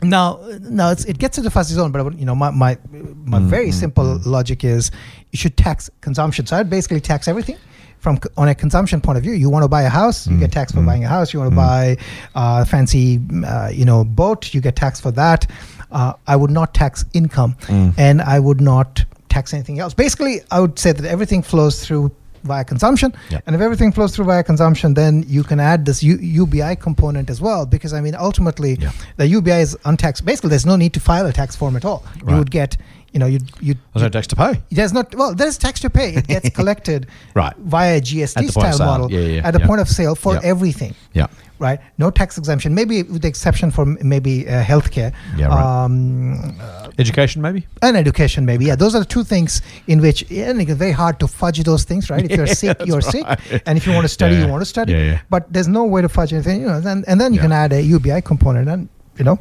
now, 0.02 0.40
now 0.62 0.92
it's, 0.92 1.06
it 1.06 1.18
gets 1.20 1.38
into 1.38 1.50
fuzzy 1.50 1.76
zone. 1.76 1.92
But 1.92 2.18
you 2.18 2.26
know, 2.26 2.36
my 2.36 2.52
my 2.52 2.78
my 3.26 3.40
Mm, 3.40 3.46
very 3.46 3.70
mm, 3.70 3.74
simple 3.74 4.04
mm. 4.06 4.26
logic 4.26 4.64
is 4.64 4.92
you 5.32 5.38
should 5.38 5.56
tax 5.58 5.90
consumption. 6.02 6.46
So 6.46 6.58
I'd 6.58 6.70
basically 6.70 7.00
tax 7.02 7.28
everything. 7.28 7.58
From 8.00 8.20
on 8.36 8.48
a 8.48 8.56
consumption 8.56 9.00
point 9.00 9.18
of 9.20 9.24
view, 9.24 9.34
you 9.34 9.48
want 9.50 9.64
to 9.64 9.68
buy 9.70 9.84
a 9.84 9.90
house, 9.90 10.26
you 10.26 10.36
Mm, 10.36 10.40
get 10.40 10.52
taxed 10.52 10.74
for 10.74 10.82
mm, 10.82 10.88
buying 10.88 11.04
a 11.06 11.08
house. 11.08 11.34
You 11.34 11.40
want 11.40 11.52
to 11.52 11.56
mm. 11.56 11.66
buy 11.68 11.98
a 12.34 12.66
fancy, 12.66 13.20
uh, 13.46 13.70
you 13.72 13.86
know, 13.86 14.04
boat, 14.04 14.54
you 14.56 14.60
get 14.62 14.76
taxed 14.76 15.04
for 15.04 15.12
that. 15.12 15.46
Uh, 15.92 16.14
I 16.26 16.36
would 16.36 16.50
not 16.50 16.74
tax 16.74 17.06
income, 17.14 17.56
Mm. 17.68 17.94
and 17.98 18.22
I 18.24 18.40
would 18.40 18.60
not 18.60 19.06
tax 19.30 19.54
anything 19.54 19.78
else. 19.80 19.94
Basically, 19.94 20.42
I 20.50 20.60
would 20.60 20.80
say 20.80 20.94
that 20.94 21.06
everything 21.06 21.44
flows 21.44 21.86
through 21.86 22.12
via 22.44 22.64
consumption, 22.64 23.14
Yep. 23.30 23.44
and 23.46 23.56
if 23.56 23.62
everything 23.62 23.92
flows 23.92 24.16
through 24.16 24.26
via 24.26 24.44
consumption, 24.44 24.94
then 24.94 25.24
you 25.28 25.44
can 25.44 25.60
add 25.60 25.86
this 25.86 26.02
U- 26.04 26.18
UBI 26.18 26.76
component 26.76 27.30
as 27.30 27.40
well. 27.42 27.66
Because 27.66 27.94
I 27.94 28.02
mean, 28.02 28.16
ultimately, 28.16 28.78
Yeah. 28.80 28.92
the 29.18 29.28
UBI 29.28 29.60
is 29.62 29.78
untaxed. 29.86 30.26
Basically, 30.26 30.50
there's 30.50 30.66
no 30.66 30.76
need 30.76 30.94
to 30.94 31.00
file 31.00 31.26
a 31.26 31.34
tax 31.34 31.56
form 31.56 31.76
at 31.76 31.86
all. 31.86 32.04
You 32.28 32.36
would 32.38 32.52
get 32.52 32.78
you 33.14 33.20
know, 33.20 33.26
you 33.26 33.40
you 33.60 33.76
There's 33.94 34.04
no 34.04 34.10
tax 34.10 34.28
to 34.28 34.36
pay. 34.36 34.62
there's 34.72 34.94
not 34.94 35.14
well, 35.16 35.36
there's 35.36 35.58
tax 35.58 35.80
to 35.82 35.90
pay. 35.90 36.10
It 36.16 36.28
gets 36.28 36.50
collected 36.60 37.08
Right. 37.36 37.56
via 37.58 37.94
a 37.94 37.98
At 37.98 38.04
the 38.06 38.22
GST 38.24 38.52
style 38.52 38.78
model 38.80 39.12
Yeah, 39.12 39.20
yeah, 39.20 39.48
at 39.48 39.52
the 39.54 39.60
yeah. 39.60 39.68
point 39.68 39.82
of 39.82 39.88
sale 39.90 40.16
for 40.16 40.40
everything. 40.44 40.96
Yeah. 41.14 41.28
Right, 41.60 41.80
no 42.00 42.10
tax 42.10 42.40
exemption. 42.40 42.74
Maybe 42.74 43.04
with 43.04 43.22
the 43.22 43.28
exception 43.28 43.70
for 43.70 43.86
maybe 43.86 44.48
uh, 44.48 44.64
healthcare, 44.64 45.14
Yeah, 45.38 45.46
right. 45.50 45.84
um, 45.86 46.58
uh, 46.60 46.90
Education, 46.98 47.40
maybe? 47.40 47.68
and 47.84 47.96
education. 47.96 48.46
Maybe 48.48 48.66
yeah, 48.66 48.76
those 48.76 48.96
are 48.96 49.00
the 49.00 49.06
two 49.06 49.24
things 49.24 49.62
in 49.86 50.02
which 50.02 50.24
and 50.32 50.60
it's 50.60 50.72
very 50.72 50.92
hard 50.92 51.20
to 51.20 51.28
fudge 51.28 51.62
those 51.64 51.84
things. 51.84 52.10
Right, 52.10 52.26
if 52.26 52.32
you're 52.36 52.48
sick, 52.64 52.78
you're 52.86 53.02
sick, 53.02 53.26
and 53.68 53.78
if 53.78 53.86
you 53.86 53.94
want 53.94 54.06
to 54.06 54.14
study, 54.20 54.38
you 54.38 54.48
want 54.48 54.62
to 54.62 54.66
study. 54.66 54.94
Yeah. 54.94 55.20
But 55.30 55.54
there's 55.54 55.68
no 55.68 55.84
way 55.86 56.02
to 56.02 56.10
fudge 56.10 56.34
anything. 56.34 56.62
You 56.62 56.68
know, 56.68 56.82
and, 56.84 57.06
and 57.08 57.22
then 57.22 57.32
you 57.32 57.40
can 57.40 57.52
add 57.52 57.72
a 57.74 57.82
UBI 57.96 58.22
component, 58.22 58.68
and 58.68 58.90
you 59.20 59.26
know, 59.26 59.38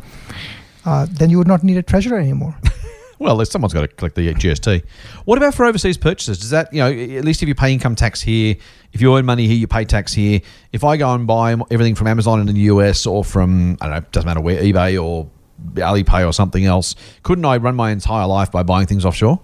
uh, 0.84 1.06
then 1.10 1.30
you 1.30 1.38
would 1.38 1.48
not 1.48 1.64
need 1.64 1.78
a 1.78 1.82
treasurer 1.82 2.18
anymore. 2.18 2.54
Well, 3.20 3.44
someone's 3.44 3.74
got 3.74 3.82
to 3.82 3.88
collect 3.88 4.16
the 4.16 4.32
GST. 4.32 4.82
What 5.26 5.36
about 5.36 5.54
for 5.54 5.66
overseas 5.66 5.98
purchases? 5.98 6.38
Does 6.38 6.48
that, 6.50 6.72
you 6.72 6.78
know, 6.80 6.90
at 7.18 7.22
least 7.22 7.42
if 7.42 7.48
you 7.48 7.54
pay 7.54 7.70
income 7.70 7.94
tax 7.94 8.22
here, 8.22 8.56
if 8.94 9.02
you 9.02 9.14
earn 9.14 9.26
money 9.26 9.46
here, 9.46 9.56
you 9.56 9.66
pay 9.66 9.84
tax 9.84 10.14
here. 10.14 10.40
If 10.72 10.84
I 10.84 10.96
go 10.96 11.12
and 11.12 11.26
buy 11.26 11.54
everything 11.70 11.94
from 11.94 12.06
Amazon 12.06 12.40
in 12.40 12.46
the 12.46 12.60
US 12.62 13.04
or 13.04 13.22
from, 13.22 13.76
I 13.82 13.88
don't 13.88 13.94
know, 13.96 14.08
doesn't 14.10 14.26
matter 14.26 14.40
where, 14.40 14.62
eBay 14.62 15.00
or 15.00 15.28
Alipay 15.74 16.26
or 16.26 16.32
something 16.32 16.64
else, 16.64 16.94
couldn't 17.22 17.44
I 17.44 17.58
run 17.58 17.76
my 17.76 17.90
entire 17.90 18.26
life 18.26 18.50
by 18.50 18.62
buying 18.62 18.86
things 18.86 19.04
offshore? 19.04 19.38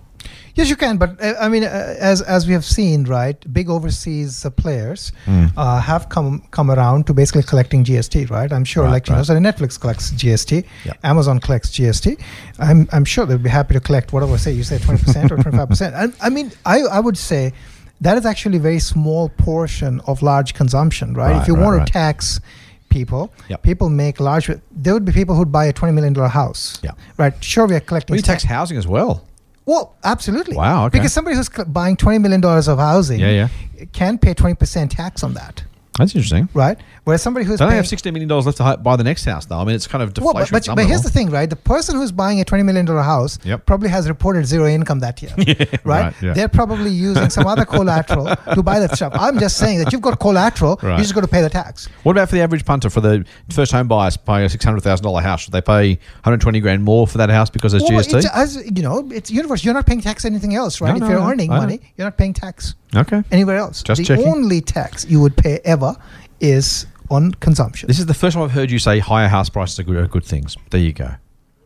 Yes, 0.57 0.71
you 0.71 0.77
can, 0.77 0.97
but 0.97 1.11
uh, 1.23 1.35
I 1.39 1.49
mean, 1.51 1.65
uh, 1.65 1.95
as 2.01 2.23
as 2.23 2.47
we 2.47 2.53
have 2.55 2.65
seen, 2.65 3.05
right, 3.05 3.37
big 3.53 3.69
overseas 3.69 4.45
uh, 4.47 4.51
players 4.51 5.13
uh, 5.29 5.81
have 5.81 6.09
come 6.09 6.43
come 6.51 6.71
around 6.71 7.07
to 7.09 7.13
basically 7.15 7.43
collecting 7.43 7.85
GST, 7.85 8.31
right? 8.31 8.51
I'm 8.51 8.65
sure, 8.65 8.85
Right, 8.85 8.93
like 8.93 9.09
you 9.09 9.15
know, 9.17 9.23
so 9.23 9.35
Netflix 9.37 9.79
collects 9.79 10.13
GST. 10.13 10.65
Amazon 11.05 11.41
collects 11.41 11.69
GST. 11.71 12.19
I'm 12.59 12.89
I'm 12.93 13.05
sure 13.05 13.27
they'll 13.27 13.37
be 13.39 13.51
happy 13.51 13.75
to 13.75 13.81
collect 13.81 14.15
whatever. 14.15 14.39
Say 14.39 14.53
you 14.53 14.65
say 14.65 14.79
20 14.79 15.05
percent 15.05 15.31
or 15.33 15.37
25 15.37 15.69
percent. 15.69 15.95
I, 16.23 16.27
I 16.27 16.31
mean, 16.31 16.51
I 16.65 16.81
I 16.99 17.01
would 17.01 17.19
say 17.19 17.53
that 18.01 18.17
is 18.17 18.25
actually 18.25 18.57
a 18.57 18.61
very 18.71 18.79
small 18.79 19.29
portion 19.29 20.01
of 20.07 20.23
large 20.23 20.55
consumption, 20.55 21.13
right? 21.13 21.33
Right, 21.33 21.43
if 21.43 21.49
you 21.49 21.55
right, 21.55 21.65
want 21.65 21.77
right. 21.79 21.87
to 21.87 21.93
tax 21.93 22.41
people, 22.89 23.31
Yep. 23.51 23.63
people 23.63 23.89
make 23.91 24.21
large. 24.21 24.51
There 24.73 24.95
would 24.95 25.05
be 25.05 25.13
people 25.13 25.35
who'd 25.35 25.53
buy 25.53 25.67
a 25.67 25.73
20 25.73 25.93
million 25.93 26.13
dollar 26.15 26.29
house, 26.29 26.79
Yeah. 26.83 26.93
right? 27.19 27.35
Sure, 27.45 27.67
we 27.67 27.75
are 27.75 27.81
collecting. 27.81 28.17
We 28.17 28.23
tax 28.23 28.43
housing 28.45 28.79
as 28.79 28.87
well. 28.87 29.23
Well, 29.66 29.94
absolutely. 30.04 30.56
Wow, 30.56 30.87
okay. 30.87 30.99
Because 30.99 31.12
somebody 31.12 31.37
who's 31.37 31.49
buying 31.66 31.96
twenty 31.96 32.18
million 32.18 32.40
dollars 32.40 32.68
of 32.68 32.78
housing, 32.78 33.20
yeah, 33.20 33.49
Yeah, 33.76 33.85
can 33.92 34.16
pay 34.18 34.32
twenty 34.32 34.54
percent 34.54 34.92
tax 34.92 35.23
on 35.23 35.35
that, 35.35 35.64
That's 35.99 36.14
interesting. 36.14 36.49
right? 36.54 36.78
Whereas 37.07 37.23
somebody 37.23 37.47
who's 37.47 37.61
Don't 37.61 37.69
they 37.69 37.75
paying, 37.75 37.85
have 37.85 38.01
$16 38.03 38.13
million 38.13 38.29
left 38.29 38.57
to 38.57 38.77
buy 38.83 38.97
the 38.97 39.05
next 39.05 39.25
house, 39.25 39.47
though? 39.47 39.59
I 39.61 39.65
mean, 39.65 39.77
it's 39.77 39.87
kind 39.87 40.03
of 40.03 40.09
well, 40.19 40.33
deflation. 40.33 40.53
but, 40.53 40.67
but, 40.67 40.75
but 40.75 40.87
here's 40.87 41.03
the 41.03 41.09
thing, 41.11 41.31
right? 41.31 41.49
The 41.49 41.55
person 41.55 41.95
who's 41.95 42.11
buying 42.11 42.41
a 42.41 42.45
twenty 42.45 42.65
million 42.65 42.85
dollar 42.85 43.03
house 43.03 43.39
Yep. 43.45 43.65
probably 43.65 43.89
has 43.91 44.09
reported 44.09 44.45
zero 44.45 44.67
income 44.67 44.99
that 44.99 45.23
year, 45.23 45.31
right? 45.39 45.79
right, 45.85 46.15
yeah. 46.21 46.33
They're 46.33 46.49
probably 46.49 46.91
using 46.91 47.31
some 47.31 47.47
other 47.47 47.65
collateral 47.65 48.27
to 48.55 48.61
buy 48.61 48.81
that 48.81 48.97
stuff. 48.97 49.13
I'm 49.15 49.39
just 49.39 49.57
saying 49.57 49.79
that 49.85 49.93
you've 49.93 50.03
got 50.03 50.19
collateral, 50.19 50.81
Right. 50.83 50.97
you 50.97 51.05
just 51.05 51.15
got 51.15 51.21
to 51.21 51.29
pay 51.29 51.43
the 51.43 51.49
tax. 51.49 51.87
What 52.03 52.11
about 52.17 52.29
for 52.29 52.35
the 52.35 52.41
average 52.43 52.65
punter 52.65 52.91
for 52.91 53.01
the 53.01 53.25
first 53.51 53.71
home 53.71 53.87
buyer 53.87 54.11
buying 54.25 54.45
a 54.45 54.49
six 54.49 54.65
hundred 54.65 54.81
thousand 54.81 55.05
dollar 55.05 55.23
house? 55.23 55.43
Should 55.43 55.53
they 55.53 55.63
pay 55.63 55.91
one 55.91 55.99
hundred 56.25 56.41
twenty 56.41 56.59
grand 56.59 56.83
more 56.83 57.07
for 57.07 57.19
that 57.19 57.31
house 57.31 57.51
because 57.51 57.71
there's 57.71 57.85
Well, 57.85 57.93
GST? 58.03 58.17
it's, 58.19 58.27
as 58.35 58.57
you 58.77 58.83
know, 58.83 59.09
it's 59.13 59.31
universe. 59.31 59.63
You're 59.65 59.75
not 59.75 59.87
paying 59.87 60.01
tax 60.01 60.25
anything 60.25 60.57
else, 60.57 60.81
right? 60.81 60.91
No, 60.91 60.97
if 60.97 61.01
no, 61.03 61.09
you're 61.11 61.21
no, 61.21 61.29
earning 61.31 61.51
money, 61.51 61.79
you're 61.97 62.07
not 62.09 62.19
paying 62.19 62.33
tax 62.33 62.75
okay. 62.97 63.23
anywhere 63.31 63.59
else. 63.59 63.85
Just 63.85 64.01
the 64.01 64.05
checking. 64.05 64.27
only 64.27 64.61
tax 64.61 65.05
you 65.05 65.21
would 65.21 65.37
pay 65.37 65.61
ever 65.65 65.95
is 66.41 66.85
on 67.11 67.33
consumption. 67.33 67.87
This 67.89 67.99
is 67.99 68.07
the 68.07 68.15
first 68.15 68.35
time 68.35 68.43
I've 68.45 68.51
heard 68.53 68.71
you 68.71 68.79
say 68.79 68.99
higher 68.99 69.29
house 69.29 69.49
prices 69.49 69.79
are 69.81 69.83
good, 69.85 69.97
are 69.97 70.07
good 70.07 70.25
things. 70.25 70.57
There 70.71 70.81
you 70.81 70.93
go. 70.93 71.11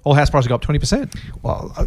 All 0.03 0.15
house 0.15 0.31
prices 0.31 0.49
go 0.49 0.55
up 0.55 0.63
twenty 0.63 0.79
percent. 0.79 1.15
well, 1.43 1.73
uh, 1.77 1.85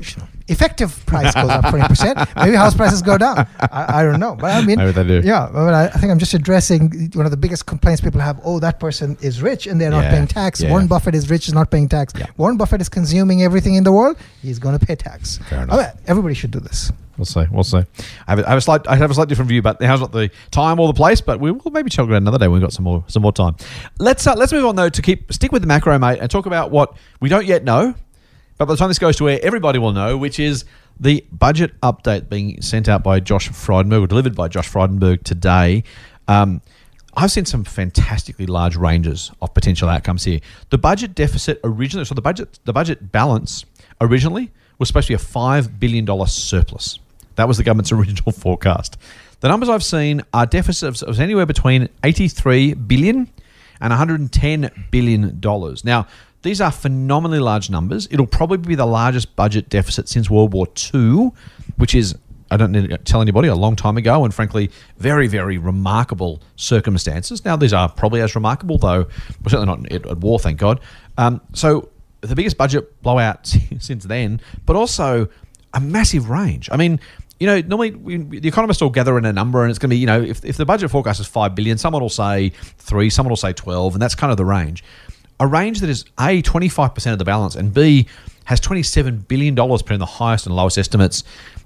effective 0.48 1.04
price 1.08 1.34
goes 1.34 1.50
up 1.50 1.64
20%. 1.66 2.36
Maybe 2.46 2.56
house 2.56 2.76
prices 2.76 3.02
go 3.02 3.18
down. 3.18 3.48
I, 3.60 4.02
I 4.02 4.04
don't 4.04 4.20
know. 4.20 4.36
But 4.36 4.52
I 4.52 4.62
mean, 4.64 4.78
Maybe 4.78 4.92
they 4.92 5.04
do. 5.04 5.22
yeah, 5.28 5.50
but 5.52 5.74
I, 5.74 5.86
I 5.86 5.90
think 5.90 6.12
I'm 6.12 6.20
just 6.20 6.36
addressing 6.36 7.10
one 7.16 7.26
of 7.26 7.32
the 7.32 7.38
biggest 7.38 7.66
complaints 7.66 8.02
people 8.02 8.22
have. 8.22 8.40
Oh, 8.44 8.60
that 8.60 8.80
person 8.80 9.18
is 9.22 9.42
rich 9.42 9.66
and 9.66 9.82
they're 9.82 9.90
not 9.90 10.04
Yeah, 10.04 10.12
paying 10.12 10.28
tax. 10.28 10.62
yeah. 10.62 10.70
Warren 10.70 10.86
Buffett 10.86 11.16
is 11.16 11.30
rich, 11.32 11.48
is 11.48 11.56
not 11.56 11.72
paying 11.72 11.90
tax. 11.90 12.14
Yeah. 12.16 12.28
Warren 12.38 12.56
Buffett 12.56 12.82
is 12.82 12.90
consuming 12.90 13.42
everything 13.42 13.74
in 13.76 13.84
the 13.84 13.92
world. 13.92 14.18
He's 14.44 14.60
going 14.60 14.78
to 14.78 14.86
pay 14.86 14.96
tax. 14.96 15.40
Fair 15.50 15.64
enough. 15.64 15.78
mean, 15.78 15.88
everybody 16.06 16.36
should 16.36 16.52
do 16.52 16.60
this. 16.60 16.92
We'll 17.18 17.26
see. 17.26 17.46
We'll 17.52 17.64
see. 17.64 17.78
I 17.78 18.32
have, 18.32 18.40
a, 18.40 18.46
I 18.48 18.50
have 18.50 18.58
a 18.58 18.62
slight. 18.62 18.88
I 18.88 18.96
have 18.96 19.12
a 19.12 19.14
slight 19.14 19.30
different 19.30 19.50
view, 19.50 19.62
but 19.62 19.80
now's 19.80 20.00
not 20.00 20.12
the 20.12 20.32
time 20.50 20.80
or 20.80 20.88
the 20.88 20.96
place. 20.96 21.22
But 21.22 21.40
we 21.40 21.52
will 21.52 21.72
maybe 21.72 21.90
talk 21.90 22.06
about 22.06 22.18
another 22.18 22.40
day 22.40 22.48
when 22.48 22.54
we've 22.54 22.62
got 22.62 22.74
some 22.74 22.86
more 22.86 23.04
some 23.08 23.22
more 23.22 23.32
time. 23.32 23.56
Let's 24.00 24.26
uh, 24.26 24.34
let's 24.36 24.52
move 24.52 24.66
on 24.66 24.76
though 24.76 24.90
to 24.90 25.02
keep 25.02 25.32
stick 25.32 25.52
with 25.52 25.62
the 25.62 25.68
macro, 25.68 25.98
mate, 26.00 26.20
and 26.20 26.30
talk 26.32 26.48
about 26.48 26.72
what 26.72 26.98
we 27.20 27.30
don't 27.30 27.46
yet 27.46 27.64
know. 27.64 27.94
But 28.58 28.66
by 28.66 28.74
the 28.74 28.78
time 28.78 28.90
this 28.90 29.00
goes 29.00 29.18
to 29.18 29.30
air, 29.30 29.40
everybody 29.44 29.78
will 29.80 29.94
know, 29.94 30.18
which 30.18 30.40
is 30.40 30.66
the 31.00 31.26
budget 31.32 31.80
update 31.82 32.30
being 32.30 32.62
sent 32.62 32.88
out 32.88 33.04
by 33.04 33.20
Josh 33.20 33.50
Frydenberg 33.50 34.04
or 34.04 34.08
delivered 34.08 34.36
by 34.36 34.48
Josh 34.48 34.70
Frydenberg 34.72 35.24
today. 35.24 35.84
Um, 36.28 36.62
I've 37.16 37.32
seen 37.32 37.46
some 37.46 37.64
fantastically 37.64 38.48
large 38.48 38.76
ranges 38.76 39.32
of 39.42 39.54
potential 39.54 39.88
outcomes 39.88 40.24
here. 40.24 40.40
The 40.72 40.80
budget 40.80 41.14
deficit 41.14 41.60
originally, 41.64 42.06
so 42.06 42.16
the 42.16 42.22
budget, 42.22 42.60
the 42.66 42.74
budget 42.74 43.12
balance 43.12 43.66
originally 44.02 44.52
was 44.80 44.88
supposed 44.88 45.08
to 45.08 45.12
be 45.12 45.16
a 45.16 45.20
five 45.20 45.80
billion 45.80 46.06
dollar 46.06 46.26
surplus. 46.26 47.00
That 47.36 47.48
was 47.48 47.58
the 47.58 47.64
government's 47.64 47.92
original 47.94 48.32
forecast. 48.32 48.98
The 49.40 49.48
numbers 49.48 49.70
I've 49.70 49.84
seen 49.84 50.22
are 50.34 50.46
deficits 50.46 51.02
of 51.02 51.20
anywhere 51.20 51.46
between 51.46 51.90
eighty-three 52.04 52.74
billion 52.76 53.30
and 53.82 53.92
110 53.92 54.88
billion 54.92 55.40
dollars. 55.40 55.84
Now, 55.84 56.08
these 56.42 56.62
are 56.62 56.72
phenomenally 56.72 57.40
large 57.40 57.70
numbers. 57.70 58.08
It'll 58.12 58.28
probably 58.28 58.58
be 58.58 58.76
the 58.76 58.86
largest 58.86 59.36
budget 59.36 59.70
deficit 59.70 60.08
since 60.08 60.30
World 60.30 60.54
War 60.54 60.68
II, 60.94 61.32
which 61.78 61.96
is 61.96 62.16
I 62.52 62.58
don't 62.58 62.72
need 62.72 62.90
to 62.90 62.98
tell 63.00 63.22
anybody 63.22 63.48
a 63.48 63.56
long 63.56 63.76
time 63.76 63.98
ago, 63.98 64.24
and 64.24 64.34
frankly, 64.34 64.70
very, 64.98 65.28
very 65.28 65.58
remarkable 65.58 66.42
circumstances. 66.56 67.44
Now, 67.44 67.56
these 67.56 67.74
are 67.74 67.90
probably 67.90 68.22
as 68.22 68.36
remarkable, 68.36 68.78
though 68.78 69.08
we're 69.44 69.50
certainly 69.50 69.66
not 69.66 69.92
at, 69.92 70.06
at 70.06 70.18
war, 70.20 70.38
thank 70.38 70.60
God. 70.60 70.80
Um, 71.18 71.42
so, 71.54 71.90
the 72.22 72.36
biggest 72.36 72.58
budget 72.58 73.02
blowout 73.02 73.48
since 73.80 74.04
then, 74.06 74.40
but 74.66 74.76
also 74.76 75.30
a 75.74 75.80
massive 75.80 76.30
range. 76.30 76.70
I 76.72 76.78
mean, 76.78 77.00
you 77.40 77.48
know, 77.48 77.60
normally 77.62 77.92
we, 77.92 78.40
the 78.40 78.48
economists 78.48 78.82
all 78.82 78.90
gather 78.90 79.18
in 79.18 79.26
a 79.26 79.34
number, 79.34 79.64
and 79.64 79.70
it's 79.70 79.80
going 79.80 79.90
to 79.90 79.96
be, 79.96 80.00
you 80.00 80.06
know, 80.06 80.22
if, 80.22 80.44
if 80.46 80.58
the 80.58 80.66
budget 80.66 80.92
forecast 80.92 81.20
is 81.20 81.28
five 81.28 81.56
billion, 81.56 81.78
someone 81.78 82.02
will 82.02 82.10
say 82.10 82.50
three, 82.78 83.10
someone 83.10 83.32
will 83.32 83.38
say 83.38 83.54
twelve, 83.54 83.94
and 83.94 84.02
that's 84.02 84.16
kind 84.16 84.32
of 84.32 84.38
the 84.38 84.46
range. 84.46 84.84
A 85.40 85.48
range 85.48 85.80
that 85.82 85.90
is 85.90 86.06
a 86.20 86.42
twenty 86.42 86.70
five 86.70 86.94
percent 86.96 87.14
of 87.14 87.20
the 87.20 87.26
balance, 87.26 87.56
and 87.56 87.74
b 87.74 88.08
has 88.46 88.60
twenty 88.60 88.84
seven 88.84 89.18
billion 89.18 89.56
dollars 89.56 89.82
between 89.82 90.00
the 90.00 90.06
highest 90.06 90.46
and 90.46 90.56
lowest 90.56 90.78
estimates. 90.78 91.24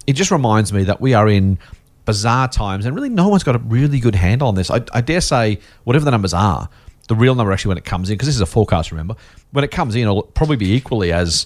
It 0.08 0.14
just 0.14 0.32
reminds 0.32 0.72
me 0.72 0.84
that 0.86 1.02
we 1.02 1.14
are 1.14 1.28
in 1.28 1.60
bizarre 2.06 2.48
times, 2.48 2.86
and 2.86 2.96
really 2.96 3.10
no 3.10 3.28
one's 3.28 3.44
got 3.44 3.56
a 3.56 3.60
really 3.60 4.00
good 4.00 4.16
handle 4.16 4.48
on 4.48 4.56
this. 4.56 4.72
I, 4.72 4.82
I 4.94 5.02
dare 5.02 5.22
say, 5.22 5.60
whatever 5.84 6.06
the 6.06 6.12
numbers 6.12 6.34
are, 6.34 6.70
the 7.08 7.16
real 7.16 7.36
number 7.36 7.52
actually 7.52 7.70
when 7.70 7.78
it 7.78 7.86
comes 7.86 8.10
in, 8.10 8.16
because 8.16 8.28
this 8.28 8.36
is 8.36 8.42
a 8.42 8.46
forecast, 8.48 8.92
remember, 8.92 9.16
when 9.52 9.64
it 9.64 9.72
comes 9.72 9.96
in, 9.96 10.02
it'll 10.02 10.24
probably 10.24 10.56
be 10.56 10.74
equally 10.74 11.12
as 11.12 11.46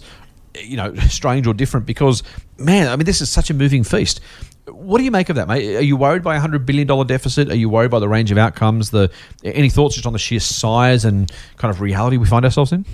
you 0.56 0.78
know 0.78 0.94
strange 1.10 1.48
or 1.48 1.54
different. 1.54 1.86
Because 1.86 2.24
man, 2.64 2.88
I 2.88 2.96
mean, 2.96 3.06
this 3.06 3.22
is 3.22 3.30
such 3.30 3.50
a 3.50 3.54
moving 3.54 3.84
feast. 3.84 4.20
What 4.68 5.00
do 5.00 5.04
you 5.04 5.12
make 5.12 5.30
of 5.30 5.36
that, 5.38 5.48
mate? 5.48 5.76
Are 5.76 5.82
you 5.82 5.98
worried 5.98 6.24
by 6.24 6.36
a 6.36 6.40
hundred 6.40 6.66
billion 6.66 6.88
dollar 6.88 7.04
deficit? 7.04 7.50
Are 7.50 7.56
you 7.56 7.68
worried 7.70 7.92
by 7.92 8.00
the 8.00 8.08
range 8.08 8.32
of 8.32 8.38
outcomes? 8.38 8.92
The 8.92 9.10
any 9.44 9.70
thoughts 9.70 9.96
just 9.96 10.06
on 10.06 10.14
the 10.14 10.20
sheer 10.20 10.40
size 10.40 11.04
and 11.04 11.32
kind 11.58 11.74
of 11.74 11.82
reality 11.82 12.18
we 12.18 12.28
find 12.28 12.46
ourselves 12.46 12.72
in? 12.72 12.86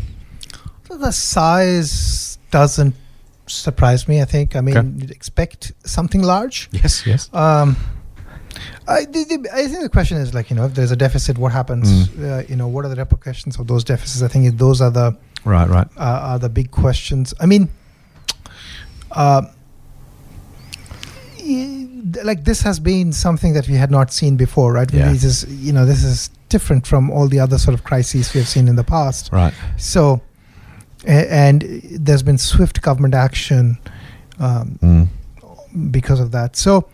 The 0.90 1.12
size 1.12 2.38
doesn't 2.52 2.96
surprise 3.48 4.08
me. 4.08 4.22
I 4.22 4.26
think. 4.26 4.56
I 4.56 4.62
mean, 4.62 4.78
Okay. 4.78 4.88
you'd 4.98 5.12
expect 5.12 5.74
something 5.86 6.22
large. 6.24 6.70
Yes, 6.72 7.06
yes. 7.06 7.30
Um, 7.34 7.76
I, 8.88 9.04
the, 9.06 9.26
the, 9.26 9.50
I 9.54 9.68
think 9.68 9.82
the 9.82 9.90
question 9.90 10.18
is 10.18 10.34
like 10.34 10.50
you 10.50 10.56
know 10.56 10.66
if 10.66 10.74
there's 10.74 10.92
a 10.92 10.96
deficit, 10.96 11.38
what 11.38 11.52
happens? 11.52 12.10
Uh, 12.18 12.44
you 12.48 12.56
know, 12.56 12.68
what 12.70 12.86
are 12.86 12.90
the 12.90 12.96
repercussions 12.96 13.60
of 13.60 13.68
those 13.68 13.84
deficits? 13.84 14.22
I 14.24 14.30
think 14.30 14.58
those 14.58 14.82
are 14.82 14.90
the 14.92 15.16
Right, 15.46 15.68
right. 15.70 15.88
uh, 15.98 16.32
are 16.32 16.40
the 16.40 16.50
big 16.50 16.72
questions. 16.72 17.34
I 17.40 17.46
mean, 17.46 17.70
uh, 19.12 19.44
like 22.24 22.44
this 22.44 22.62
has 22.62 22.80
been 22.80 23.12
something 23.14 23.54
that 23.54 23.68
we 23.68 23.76
had 23.76 23.92
not 23.92 24.12
seen 24.12 24.38
before, 24.38 24.74
right? 24.74 24.92
Yeah. 24.94 25.12
This 25.12 25.24
is 25.24 25.46
you 25.68 25.74
know 25.74 25.86
this 25.86 26.04
is 26.04 26.30
different 26.50 26.88
from 26.88 27.10
all 27.12 27.28
the 27.28 27.40
other 27.40 27.58
sort 27.58 27.74
of 27.74 27.84
crises 27.84 28.34
we 28.34 28.40
have 28.42 28.48
seen 28.50 28.68
in 28.68 28.76
the 28.76 28.84
past. 28.84 29.30
Right. 29.32 29.54
So, 29.78 30.22
and 31.06 31.62
there's 32.06 32.24
been 32.24 32.38
swift 32.38 32.82
government 32.82 33.14
action 33.14 33.78
um, 34.40 34.80
Mm. 34.82 35.08
because 35.92 36.20
of 36.20 36.32
that. 36.32 36.56
So, 36.56 36.88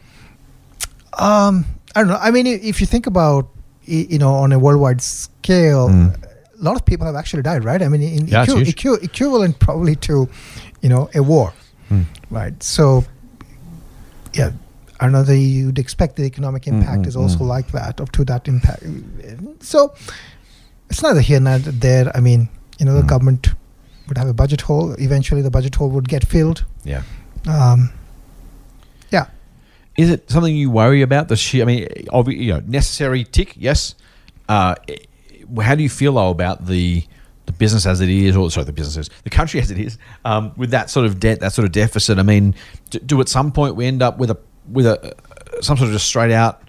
um, 1.20 1.66
I 1.96 2.00
don't 2.02 2.08
know. 2.10 2.18
I 2.22 2.32
mean, 2.32 2.48
if 2.48 2.80
you 2.82 2.88
think 2.88 3.06
about, 3.08 3.48
you 3.86 4.18
know, 4.18 4.34
on 4.34 4.52
a 4.52 4.60
worldwide 4.60 5.02
scale, 5.02 5.90
Mm. 5.90 6.16
a 6.60 6.64
lot 6.64 6.76
of 6.76 6.86
people 6.86 7.06
have 7.06 7.16
actually 7.16 7.44
died, 7.44 7.64
right? 7.66 7.82
I 7.82 7.88
mean, 7.90 8.02
in 8.02 8.28
Yeah, 8.28 8.46
huge. 8.46 8.70
equi- 8.70 9.04
equivalent 9.04 9.60
probably 9.60 9.96
to, 10.08 10.28
you 10.82 10.90
know, 10.90 11.10
a 11.14 11.22
war, 11.22 11.54
Mm. 11.92 12.06
right? 12.32 12.64
So, 12.64 13.04
yeah. 14.34 14.52
I 15.00 15.06
don't 15.06 15.14
know 15.14 15.24
that 15.24 15.38
you'd 15.38 15.80
expect 15.80 16.16
the 16.16 16.24
economic 16.24 16.68
impact 16.68 17.02
mm, 17.02 17.08
is 17.08 17.16
also 17.16 17.40
mm. 17.40 17.48
like 17.48 17.72
that, 17.72 18.00
up 18.00 18.12
to 18.14 18.24
that 18.26 18.48
impact. 18.48 18.84
So, 19.60 19.94
it's 20.90 21.02
neither 21.02 21.20
here 21.20 21.40
nor 21.40 21.58
there. 21.60 22.12
I 22.16 22.20
mean, 22.20 22.48
you 22.80 22.86
know, 22.86 22.94
the 22.94 23.02
Mm. 23.02 23.08
government 23.08 23.50
would 24.08 24.18
have 24.18 24.28
a 24.28 24.34
budget 24.34 24.62
hole. 24.62 24.94
Eventually, 24.94 25.42
the 25.42 25.52
budget 25.52 25.76
hole 25.76 25.90
would 25.90 26.08
get 26.08 26.26
filled. 26.26 26.64
Yeah. 26.86 27.04
Um, 27.48 27.92
yeah. 29.12 29.26
Is 29.98 30.10
it 30.10 30.30
something 30.30 30.56
you 30.56 30.70
worry 30.70 31.02
about? 31.02 31.28
The 31.28 31.36
sheer, 31.36 31.64
I 31.64 31.66
mean, 31.66 31.88
obvi- 32.08 32.38
you 32.38 32.54
know, 32.54 32.62
necessary 32.66 33.24
tick, 33.24 33.56
yes. 33.58 33.96
Uh, 34.48 34.76
how 35.62 35.76
do 35.76 35.84
you 35.84 35.90
feel 35.90 36.14
though 36.14 36.30
about 36.30 36.68
the 36.68 37.04
the 37.46 37.52
business 37.52 37.86
as 37.86 38.02
it 38.02 38.10
is, 38.10 38.36
or 38.36 38.50
sorry, 38.50 38.66
the 38.66 38.74
businesses, 38.74 39.10
the 39.24 39.30
country 39.30 39.60
as 39.60 39.72
it 39.72 39.80
is, 39.80 39.98
um, 40.26 40.54
with 40.56 40.72
that 40.72 40.90
sort 40.90 41.06
of 41.06 41.20
debt, 41.20 41.40
that 41.40 41.54
sort 41.54 41.66
of 41.66 41.72
deficit? 41.72 42.18
I 42.18 42.24
mean, 42.24 42.56
do, 42.90 43.00
do 43.00 43.22
at 43.22 43.30
some 43.30 43.52
point 43.52 43.76
we 43.76 43.86
end 43.86 44.02
up 44.02 44.18
with 44.18 44.32
a 44.32 44.38
with 44.72 44.86
a 44.86 45.16
some 45.62 45.78
sort 45.78 45.90
of 45.90 45.94
just 45.94 46.08
straight 46.08 46.32
out 46.32 46.62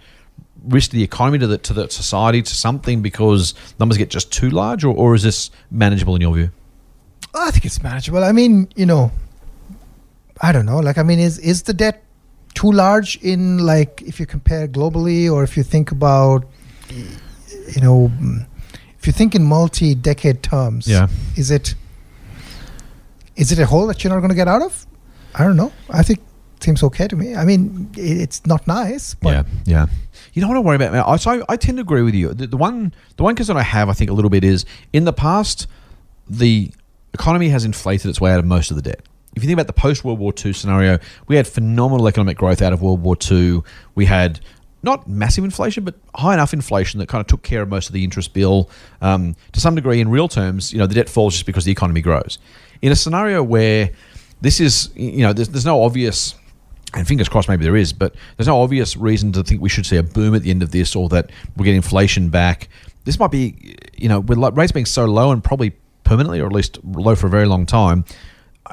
risk 0.66 0.90
to 0.90 0.96
the 0.96 1.02
economy, 1.02 1.38
to 1.38 1.46
the 1.46 1.58
to 1.58 1.72
the 1.72 1.88
society, 1.90 2.42
to 2.42 2.54
something 2.54 3.02
because 3.02 3.54
numbers 3.78 3.98
get 3.98 4.10
just 4.10 4.32
too 4.32 4.50
large, 4.50 4.84
or, 4.84 4.94
or 4.94 5.14
is 5.14 5.22
this 5.22 5.50
manageable 5.70 6.14
in 6.14 6.20
your 6.20 6.34
view? 6.34 6.50
I 7.34 7.50
think 7.50 7.64
it's 7.64 7.82
manageable. 7.82 8.22
I 8.22 8.32
mean, 8.32 8.68
you 8.76 8.86
know, 8.86 9.10
I 10.40 10.52
don't 10.52 10.66
know. 10.66 10.78
Like, 10.78 10.98
I 10.98 11.02
mean, 11.02 11.18
is 11.18 11.38
is 11.38 11.62
the 11.64 11.74
debt 11.74 12.02
too 12.54 12.70
large 12.70 13.16
in 13.16 13.58
like 13.58 14.02
if 14.02 14.20
you 14.20 14.26
compare 14.26 14.68
globally, 14.68 15.30
or 15.30 15.42
if 15.42 15.56
you 15.56 15.62
think 15.62 15.90
about, 15.90 16.46
you 16.90 17.80
know, 17.80 18.10
if 19.04 19.06
you 19.06 19.12
think 19.12 19.34
in 19.34 19.44
multi-decade 19.44 20.42
terms, 20.42 20.86
Yeah. 20.88 21.08
is 21.36 21.50
it 21.50 21.74
is 23.36 23.52
it 23.52 23.58
a 23.58 23.66
hole 23.66 23.86
that 23.88 24.02
you're 24.02 24.10
not 24.14 24.20
going 24.20 24.30
to 24.30 24.34
get 24.34 24.48
out 24.48 24.62
of? 24.62 24.86
I 25.34 25.44
don't 25.44 25.56
know. 25.56 25.72
I 25.90 26.02
think 26.02 26.20
it 26.56 26.62
seems 26.64 26.82
okay 26.84 27.06
to 27.08 27.14
me. 27.14 27.34
I 27.34 27.44
mean, 27.44 27.90
it's 27.96 28.46
not 28.46 28.66
nice, 28.66 29.12
but 29.14 29.30
yeah, 29.30 29.42
yeah. 29.66 29.86
You 30.32 30.40
know 30.40 30.48
what 30.48 30.56
I 30.56 30.60
worry 30.60 30.76
about? 30.76 30.92
man? 30.92 31.04
I 31.06 31.16
so 31.16 31.44
I 31.50 31.56
tend 31.58 31.76
to 31.76 31.82
agree 31.82 32.00
with 32.00 32.14
you. 32.14 32.32
The, 32.32 32.46
the 32.46 32.56
one 32.56 32.94
the 33.18 33.24
one 33.24 33.34
concern 33.34 33.58
I 33.58 33.62
have, 33.62 33.90
I 33.90 33.92
think, 33.92 34.08
a 34.10 34.14
little 34.14 34.30
bit 34.30 34.42
is 34.42 34.64
in 34.94 35.04
the 35.04 35.12
past, 35.12 35.66
the 36.26 36.70
economy 37.12 37.50
has 37.50 37.66
inflated 37.66 38.08
its 38.08 38.22
way 38.22 38.32
out 38.32 38.38
of 38.38 38.46
most 38.46 38.70
of 38.70 38.76
the 38.76 38.82
debt. 38.82 39.02
If 39.36 39.42
you 39.42 39.48
think 39.48 39.56
about 39.58 39.66
the 39.66 39.74
post 39.74 40.02
World 40.02 40.18
War 40.18 40.32
II 40.42 40.54
scenario, 40.54 40.98
we 41.28 41.36
had 41.36 41.46
phenomenal 41.46 42.08
economic 42.08 42.38
growth 42.38 42.62
out 42.62 42.72
of 42.72 42.80
World 42.80 43.02
War 43.02 43.16
II. 43.30 43.60
We 43.94 44.06
had 44.06 44.40
not 44.84 45.08
massive 45.08 45.44
inflation, 45.44 45.84
but 45.84 45.94
high 46.14 46.34
enough 46.34 46.52
inflation 46.52 47.00
that 47.00 47.08
kind 47.08 47.20
of 47.20 47.26
took 47.26 47.42
care 47.42 47.62
of 47.62 47.68
most 47.68 47.88
of 47.88 47.92
the 47.92 48.04
interest 48.04 48.32
bill. 48.32 48.70
Um, 49.00 49.34
to 49.52 49.60
some 49.60 49.74
degree, 49.74 50.00
in 50.00 50.08
real 50.08 50.28
terms, 50.28 50.72
you 50.72 50.78
know, 50.78 50.86
the 50.86 50.94
debt 50.94 51.08
falls 51.08 51.34
just 51.34 51.46
because 51.46 51.64
the 51.64 51.72
economy 51.72 52.00
grows. 52.00 52.38
In 52.82 52.92
a 52.92 52.96
scenario 52.96 53.42
where 53.42 53.90
this 54.40 54.60
is, 54.60 54.90
you 54.94 55.22
know, 55.22 55.32
there's, 55.32 55.48
there's 55.48 55.64
no 55.64 55.82
obvious 55.82 56.34
and 56.94 57.08
fingers 57.08 57.28
crossed 57.28 57.48
maybe 57.48 57.64
there 57.64 57.76
is, 57.76 57.92
but 57.92 58.14
there's 58.36 58.46
no 58.46 58.62
obvious 58.62 58.96
reason 58.96 59.32
to 59.32 59.42
think 59.42 59.60
we 59.60 59.68
should 59.68 59.86
see 59.86 59.96
a 59.96 60.02
boom 60.02 60.34
at 60.34 60.42
the 60.42 60.50
end 60.50 60.62
of 60.62 60.70
this 60.70 60.94
or 60.94 61.08
that 61.08 61.30
we'll 61.56 61.64
get 61.64 61.74
inflation 61.74 62.28
back. 62.28 62.68
This 63.04 63.18
might 63.18 63.30
be, 63.30 63.76
you 63.96 64.08
know, 64.08 64.20
with 64.20 64.38
rates 64.56 64.72
being 64.72 64.86
so 64.86 65.04
low 65.04 65.32
and 65.32 65.42
probably 65.42 65.72
permanently 66.04 66.40
or 66.40 66.46
at 66.46 66.52
least 66.52 66.78
low 66.84 67.16
for 67.16 67.26
a 67.26 67.30
very 67.30 67.46
long 67.46 67.66
time, 67.66 68.04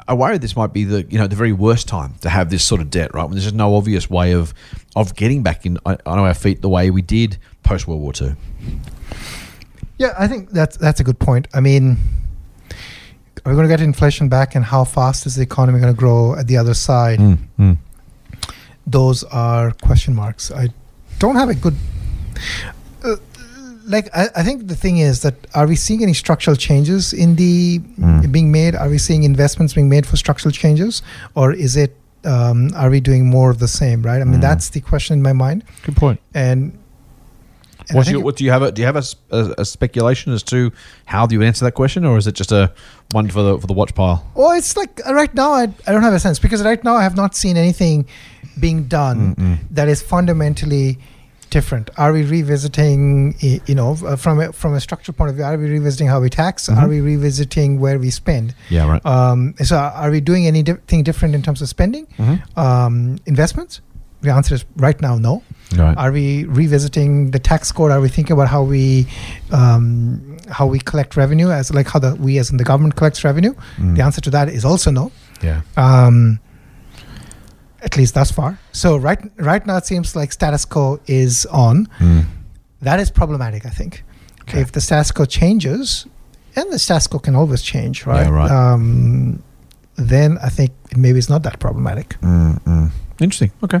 I 0.08 0.14
worry 0.14 0.38
this 0.38 0.56
might 0.56 0.72
be 0.72 0.84
the 0.84 1.04
you 1.10 1.18
know 1.18 1.26
the 1.26 1.36
very 1.36 1.52
worst 1.52 1.86
time 1.86 2.14
to 2.22 2.30
have 2.30 2.50
this 2.50 2.64
sort 2.64 2.80
of 2.80 2.90
debt, 2.90 3.14
right? 3.14 3.24
When 3.24 3.32
there's 3.32 3.44
just 3.44 3.54
no 3.54 3.76
obvious 3.76 4.08
way 4.08 4.32
of 4.32 4.54
of 4.96 5.14
getting 5.14 5.42
back 5.42 5.66
in 5.66 5.78
on 5.84 5.98
our 6.06 6.34
feet 6.34 6.62
the 6.62 6.68
way 6.68 6.90
we 6.90 7.02
did 7.02 7.36
post 7.62 7.86
World 7.86 8.00
War 8.00 8.12
II. 8.20 8.34
Yeah, 9.98 10.14
I 10.18 10.26
think 10.28 10.50
that's 10.50 10.76
that's 10.76 11.00
a 11.00 11.04
good 11.04 11.18
point. 11.18 11.46
I 11.52 11.60
mean, 11.60 11.98
are 13.44 13.52
we 13.52 13.54
going 13.54 13.68
to 13.68 13.68
get 13.68 13.80
inflation 13.80 14.28
back, 14.28 14.54
and 14.54 14.64
how 14.64 14.84
fast 14.84 15.26
is 15.26 15.36
the 15.36 15.42
economy 15.42 15.78
going 15.80 15.92
to 15.92 15.98
grow 15.98 16.36
at 16.36 16.46
the 16.46 16.56
other 16.56 16.74
side? 16.74 17.18
Mm. 17.18 17.76
Those 18.86 19.24
are 19.24 19.72
question 19.72 20.14
marks. 20.14 20.50
I 20.50 20.68
don't 21.18 21.36
have 21.36 21.50
a 21.50 21.54
good. 21.54 21.76
Uh, 23.04 23.16
like 23.86 24.08
I, 24.14 24.28
I 24.36 24.42
think 24.42 24.68
the 24.68 24.76
thing 24.76 24.98
is 24.98 25.22
that 25.22 25.34
are 25.54 25.66
we 25.66 25.76
seeing 25.76 26.02
any 26.02 26.14
structural 26.14 26.56
changes 26.56 27.12
in 27.12 27.36
the 27.36 27.78
Mm. 27.98 28.30
being 28.32 28.50
made? 28.52 28.74
Are 28.74 28.88
we 28.88 28.98
seeing 28.98 29.24
investments 29.24 29.74
being 29.74 29.88
made 29.88 30.06
for 30.06 30.16
structural 30.16 30.52
changes, 30.52 31.02
or 31.34 31.52
is 31.52 31.76
it? 31.76 31.96
Um, 32.24 32.70
are 32.76 32.88
we 32.88 33.00
doing 33.00 33.26
more 33.28 33.50
of 33.50 33.58
the 33.58 33.66
same? 33.66 34.02
Right. 34.02 34.20
I 34.20 34.24
mean, 34.24 34.38
Mm. 34.38 34.42
that's 34.48 34.68
the 34.70 34.80
question 34.80 35.14
in 35.18 35.22
my 35.22 35.32
mind. 35.32 35.64
Good 35.82 35.96
point. 35.96 36.20
And, 36.34 36.70
and 37.88 37.90
I 37.90 37.94
What's 37.96 38.06
think 38.06 38.12
your, 38.14 38.20
it- 38.20 38.24
what 38.24 38.36
do 38.36 38.44
you 38.44 38.52
have? 38.52 38.62
A, 38.62 38.70
do 38.70 38.80
you 38.80 38.86
have 38.86 38.96
a 39.58 39.64
speculation 39.64 40.32
as 40.32 40.42
to 40.44 40.70
how 41.06 41.26
do 41.26 41.34
you 41.34 41.42
answer 41.42 41.64
that 41.64 41.72
question, 41.74 42.04
or 42.04 42.16
is 42.18 42.26
it 42.28 42.36
just 42.36 42.52
a 42.52 42.70
one 43.10 43.28
for 43.28 43.42
the 43.42 43.58
for 43.58 43.66
the 43.66 43.72
watch 43.72 43.92
pile? 43.94 44.24
Well, 44.36 44.52
it's 44.52 44.76
like 44.76 45.00
uh, 45.04 45.12
right 45.14 45.34
now 45.34 45.50
I, 45.52 45.62
I 45.86 45.90
don't 45.92 46.02
have 46.04 46.14
a 46.14 46.20
sense 46.20 46.38
because 46.38 46.62
right 46.62 46.82
now 46.84 46.94
I 46.94 47.02
have 47.02 47.16
not 47.16 47.34
seen 47.34 47.56
anything 47.56 48.06
being 48.60 48.84
done 48.84 49.34
Mm-mm. 49.34 49.58
that 49.72 49.88
is 49.88 50.00
fundamentally 50.00 50.98
different. 51.52 51.90
Are 51.96 52.12
we 52.12 52.22
revisiting, 52.24 53.36
you 53.40 53.74
know, 53.74 53.96
uh, 54.04 54.16
from 54.16 54.40
a, 54.40 54.52
from 54.52 54.74
a 54.74 54.80
structural 54.80 55.14
point 55.14 55.30
of 55.30 55.36
view? 55.36 55.44
Are 55.44 55.56
we 55.56 55.68
revisiting 55.70 56.08
how 56.08 56.18
we 56.20 56.30
tax? 56.30 56.68
Mhm. 56.68 56.78
Are 56.78 56.88
we 56.88 57.00
revisiting 57.00 57.78
where 57.78 57.98
we 57.98 58.10
spend? 58.10 58.54
Yeah, 58.70 58.88
right. 58.88 59.06
Um, 59.06 59.54
so, 59.62 59.76
are 59.76 60.10
we 60.10 60.20
doing 60.20 60.46
anything 60.46 61.04
different 61.04 61.34
in 61.34 61.42
terms 61.42 61.60
of 61.62 61.68
spending, 61.68 62.06
mm-hmm. 62.18 62.58
um, 62.58 63.18
investments? 63.26 63.80
The 64.22 64.30
answer 64.30 64.54
is 64.54 64.64
right 64.76 65.00
now 65.00 65.18
no. 65.18 65.42
Right. 65.76 65.96
Are 65.96 66.12
we 66.12 66.44
revisiting 66.44 67.32
the 67.32 67.38
tax 67.38 67.72
code? 67.72 67.90
Are 67.90 68.00
we 68.00 68.08
thinking 68.08 68.34
about 68.34 68.48
how 68.48 68.62
we 68.62 69.06
um, 69.50 70.36
how 70.48 70.66
we 70.66 70.78
collect 70.78 71.16
revenue 71.16 71.50
as 71.50 71.72
like 71.74 71.88
how 71.88 71.98
the 71.98 72.14
we 72.14 72.38
as 72.38 72.50
in 72.50 72.56
the 72.56 72.64
government 72.64 72.94
collects 72.96 73.24
revenue? 73.24 73.54
Mm. 73.76 73.96
The 73.96 74.02
answer 74.02 74.20
to 74.20 74.30
that 74.30 74.48
is 74.48 74.64
also 74.64 74.90
no. 74.90 75.10
yeah. 75.42 75.62
Um, 75.76 76.38
at 77.82 77.96
least 77.96 78.14
thus 78.14 78.30
far. 78.30 78.58
So 78.72 78.96
right 78.96 79.18
right 79.36 79.66
now 79.66 79.76
it 79.76 79.86
seems 79.86 80.14
like 80.16 80.32
status 80.32 80.64
quo 80.64 81.00
is 81.06 81.46
on. 81.46 81.86
Mm. 81.98 82.24
That 82.80 83.00
is 83.00 83.10
problematic. 83.10 83.64
I 83.66 83.70
think 83.70 84.02
Okay. 84.42 84.60
if 84.60 84.72
the 84.72 84.80
status 84.80 85.12
quo 85.12 85.24
changes, 85.24 86.06
and 86.56 86.72
the 86.72 86.78
status 86.78 87.06
quo 87.06 87.18
can 87.20 87.34
always 87.36 87.62
change, 87.62 88.06
right? 88.06 88.26
Yeah, 88.26 88.30
right. 88.30 88.50
Um, 88.50 89.42
then 89.96 90.38
I 90.42 90.48
think 90.48 90.72
maybe 90.96 91.18
it's 91.18 91.28
not 91.30 91.42
that 91.44 91.58
problematic. 91.60 92.16
Mm-mm. 92.20 92.90
Interesting. 93.20 93.52
Okay. 93.62 93.80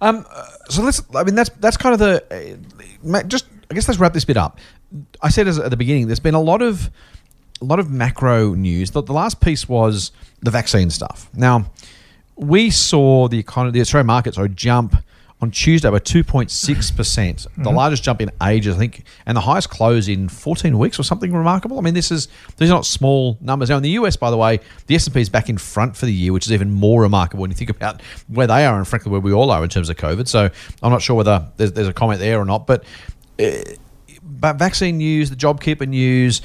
Um, 0.00 0.24
uh, 0.34 0.46
so 0.70 0.82
let's. 0.82 1.02
I 1.14 1.22
mean, 1.24 1.34
that's 1.34 1.50
that's 1.60 1.76
kind 1.76 1.92
of 1.92 1.98
the. 1.98 2.58
Uh, 3.12 3.22
just 3.28 3.44
I 3.70 3.74
guess 3.74 3.86
let's 3.88 4.00
wrap 4.00 4.14
this 4.14 4.24
bit 4.24 4.36
up. 4.38 4.58
I 5.22 5.28
said 5.28 5.46
as 5.48 5.58
at 5.58 5.70
the 5.70 5.76
beginning, 5.76 6.06
there's 6.06 6.20
been 6.20 6.34
a 6.34 6.40
lot 6.40 6.62
of 6.62 6.90
a 7.60 7.64
lot 7.64 7.78
of 7.78 7.90
macro 7.90 8.54
news. 8.54 8.90
The, 8.92 9.02
the 9.02 9.12
last 9.12 9.40
piece 9.40 9.68
was 9.68 10.12
the 10.40 10.50
vaccine 10.50 10.88
stuff. 10.90 11.28
Now, 11.34 11.70
we 12.40 12.70
saw 12.70 13.28
the 13.28 13.38
economy, 13.38 13.72
the 13.72 13.80
Australian 13.80 14.06
market, 14.06 14.34
sorry, 14.34 14.48
jump 14.48 14.96
on 15.42 15.50
Tuesday 15.50 15.88
by 15.88 15.98
2.6 15.98 16.96
percent, 16.96 17.46
the 17.56 17.70
largest 17.70 18.02
jump 18.02 18.20
in 18.20 18.30
ages, 18.42 18.76
I 18.76 18.78
think, 18.78 19.04
and 19.24 19.36
the 19.36 19.40
highest 19.40 19.70
close 19.70 20.06
in 20.06 20.28
14 20.28 20.78
weeks 20.78 20.98
or 20.98 21.02
something 21.02 21.32
remarkable. 21.32 21.78
I 21.78 21.82
mean, 21.82 21.94
this 21.94 22.10
is 22.10 22.28
these 22.58 22.70
are 22.70 22.74
not 22.74 22.84
small 22.84 23.38
numbers. 23.40 23.70
Now, 23.70 23.78
in 23.78 23.82
the 23.82 23.90
US, 23.90 24.16
by 24.16 24.30
the 24.30 24.36
way, 24.36 24.60
the 24.86 24.94
S 24.94 25.06
and 25.06 25.14
P 25.14 25.20
is 25.20 25.30
back 25.30 25.48
in 25.48 25.56
front 25.56 25.96
for 25.96 26.04
the 26.04 26.12
year, 26.12 26.32
which 26.32 26.44
is 26.44 26.52
even 26.52 26.70
more 26.70 27.00
remarkable 27.00 27.40
when 27.42 27.50
you 27.50 27.56
think 27.56 27.70
about 27.70 28.02
where 28.28 28.46
they 28.46 28.66
are 28.66 28.76
and 28.76 28.86
frankly 28.86 29.10
where 29.10 29.20
we 29.20 29.32
all 29.32 29.50
are 29.50 29.62
in 29.62 29.70
terms 29.70 29.88
of 29.88 29.96
COVID. 29.96 30.28
So, 30.28 30.50
I'm 30.82 30.92
not 30.92 31.00
sure 31.00 31.16
whether 31.16 31.46
there's, 31.56 31.72
there's 31.72 31.88
a 31.88 31.92
comment 31.92 32.20
there 32.20 32.38
or 32.38 32.44
not, 32.44 32.66
but. 32.66 32.84
Uh, 33.38 33.52
but 34.22 34.56
vaccine 34.56 34.98
news, 34.98 35.28
the 35.30 35.36
JobKeeper 35.36 35.88
news, 35.88 36.40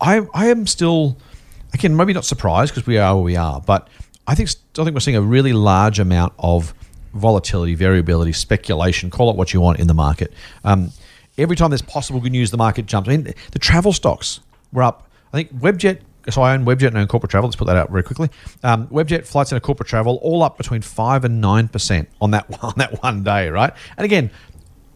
I 0.00 0.26
I 0.34 0.48
am 0.48 0.66
still 0.66 1.18
again 1.74 1.96
maybe 1.96 2.12
not 2.12 2.24
surprised 2.24 2.72
because 2.74 2.86
we 2.86 2.98
are 2.98 3.14
where 3.14 3.24
we 3.24 3.36
are, 3.36 3.60
but 3.60 3.88
I 4.26 4.34
think 4.34 4.48
still 4.48 4.84
think 4.84 4.94
we're 4.94 5.00
seeing 5.00 5.16
a 5.16 5.22
really 5.22 5.52
large 5.52 5.98
amount 5.98 6.32
of 6.38 6.74
volatility, 7.14 7.74
variability, 7.74 8.32
speculation, 8.32 9.10
call 9.10 9.30
it 9.30 9.36
what 9.36 9.52
you 9.52 9.60
want 9.60 9.80
in 9.80 9.86
the 9.86 9.94
market. 9.94 10.32
Um, 10.64 10.92
every 11.36 11.56
time 11.56 11.70
there's 11.70 11.82
possible 11.82 12.20
good 12.20 12.32
news, 12.32 12.50
the 12.50 12.56
market 12.56 12.86
jumps. 12.86 13.08
I 13.08 13.16
mean, 13.16 13.34
the 13.50 13.58
travel 13.58 13.92
stocks 13.92 14.40
were 14.72 14.82
up. 14.82 15.08
I 15.32 15.38
think 15.38 15.54
Webjet. 15.54 16.00
So 16.30 16.40
I 16.40 16.54
own 16.54 16.64
Webjet 16.64 16.88
and 16.88 16.98
own 16.98 17.08
corporate 17.08 17.32
travel. 17.32 17.48
Let's 17.48 17.56
put 17.56 17.66
that 17.66 17.76
out 17.76 17.90
very 17.90 18.04
quickly. 18.04 18.30
Um, 18.62 18.86
Webjet 18.88 19.26
flights 19.26 19.50
and 19.50 19.60
corporate 19.60 19.88
travel 19.88 20.20
all 20.22 20.44
up 20.44 20.56
between 20.56 20.80
five 20.80 21.24
and 21.24 21.40
nine 21.40 21.66
percent 21.66 22.08
on 22.20 22.30
that 22.30 22.46
on 22.62 22.74
that 22.76 23.02
one 23.02 23.24
day, 23.24 23.48
right? 23.48 23.72
And 23.96 24.04
again, 24.04 24.30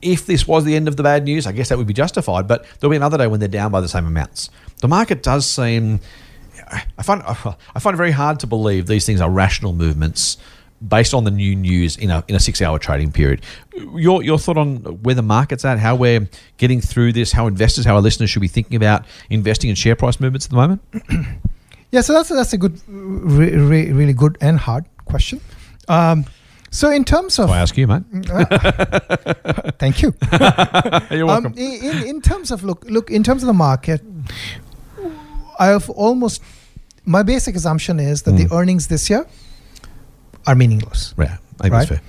if 0.03 0.25
this 0.27 0.47
was 0.47 0.65
the 0.65 0.77
end 0.77 0.87
of 0.87 0.97
the 0.97 1.03
bad 1.03 1.25
news, 1.25 1.47
I 1.47 1.53
guess 1.53 1.69
that 1.71 1.79
would 1.79 1.87
be 1.87 1.95
justified. 1.95 2.47
But 2.47 2.65
there'll 2.79 2.93
be 2.93 2.97
another 2.97 3.19
day 3.19 3.27
when 3.27 3.41
they're 3.41 3.49
down 3.49 3.73
by 3.73 3.81
the 3.81 3.89
same 3.89 4.07
amounts. 4.07 4.51
The 4.81 4.89
market 4.89 5.23
does 5.23 5.47
seem. 5.47 6.01
I 6.99 7.03
find 7.03 7.23
I 7.75 7.79
find 7.79 7.95
it 7.95 7.97
very 7.97 8.11
hard 8.13 8.41
to 8.41 8.47
believe 8.47 8.87
these 8.87 9.07
things 9.07 9.21
are 9.21 9.31
rational 9.31 9.73
movements 9.73 10.37
based 10.87 11.15
on 11.15 11.25
the 11.25 11.31
new 11.31 11.55
news 11.57 11.97
in 11.97 12.11
a 12.11 12.25
in 12.29 12.35
a 12.35 12.41
six 12.41 12.61
hour 12.61 12.79
trading 12.79 13.13
period. 13.13 13.43
Your 13.95 14.23
your 14.23 14.39
thought 14.39 14.57
on 14.59 14.77
where 15.03 15.15
the 15.15 15.23
market's 15.23 15.65
at, 15.65 15.79
how 15.79 15.97
we're 15.97 16.29
getting 16.57 16.81
through 16.81 17.13
this, 17.13 17.33
how 17.33 17.47
investors, 17.47 17.85
how 17.85 17.95
our 17.95 18.03
listeners 18.03 18.31
should 18.31 18.43
be 18.43 18.49
thinking 18.49 18.77
about 18.77 19.05
investing 19.31 19.71
in 19.71 19.77
share 19.77 19.97
price 19.97 20.21
movements 20.21 20.47
at 20.47 20.51
the 20.51 20.57
moment. 20.57 20.83
Yeah, 21.93 22.01
so 22.01 22.13
that's 22.13 22.29
that's 22.29 22.53
a 22.53 22.59
good, 22.59 22.81
re, 22.89 23.57
re, 23.57 23.93
really 23.93 24.13
good 24.13 24.37
and 24.41 24.59
hard 24.59 24.85
question. 25.05 25.41
Um, 25.89 26.27
so 26.71 26.91
in 26.91 27.05
terms 27.05 27.39
of, 27.39 27.49
I 27.49 27.59
ask 27.59 27.77
you, 27.79 27.87
mate. 27.87 28.03
thank 29.79 30.03
you. 30.03 30.13
You're 31.17 31.27
welcome. 31.27 31.53
Um, 31.53 31.59
in 31.59 32.03
in 32.07 32.21
terms 32.21 32.51
of 32.51 32.65
look 32.65 32.85
look 32.85 33.11
in 33.11 33.23
terms 33.23 33.43
of 33.43 33.47
the 33.47 33.55
market, 33.55 34.03
I 35.59 35.67
have 35.67 35.89
almost 35.91 36.43
my 37.05 37.23
basic 37.23 37.55
assumption 37.57 38.01
is 38.01 38.23
that 38.23 38.35
Mm. 38.35 38.49
the 38.49 38.55
earnings 38.55 38.87
this 38.89 39.09
year 39.11 39.27
are 40.47 40.55
meaningless. 40.55 41.15
yeah, 41.19 41.37
I 41.61 41.69
right. 41.69 41.89
fair. 41.89 42.01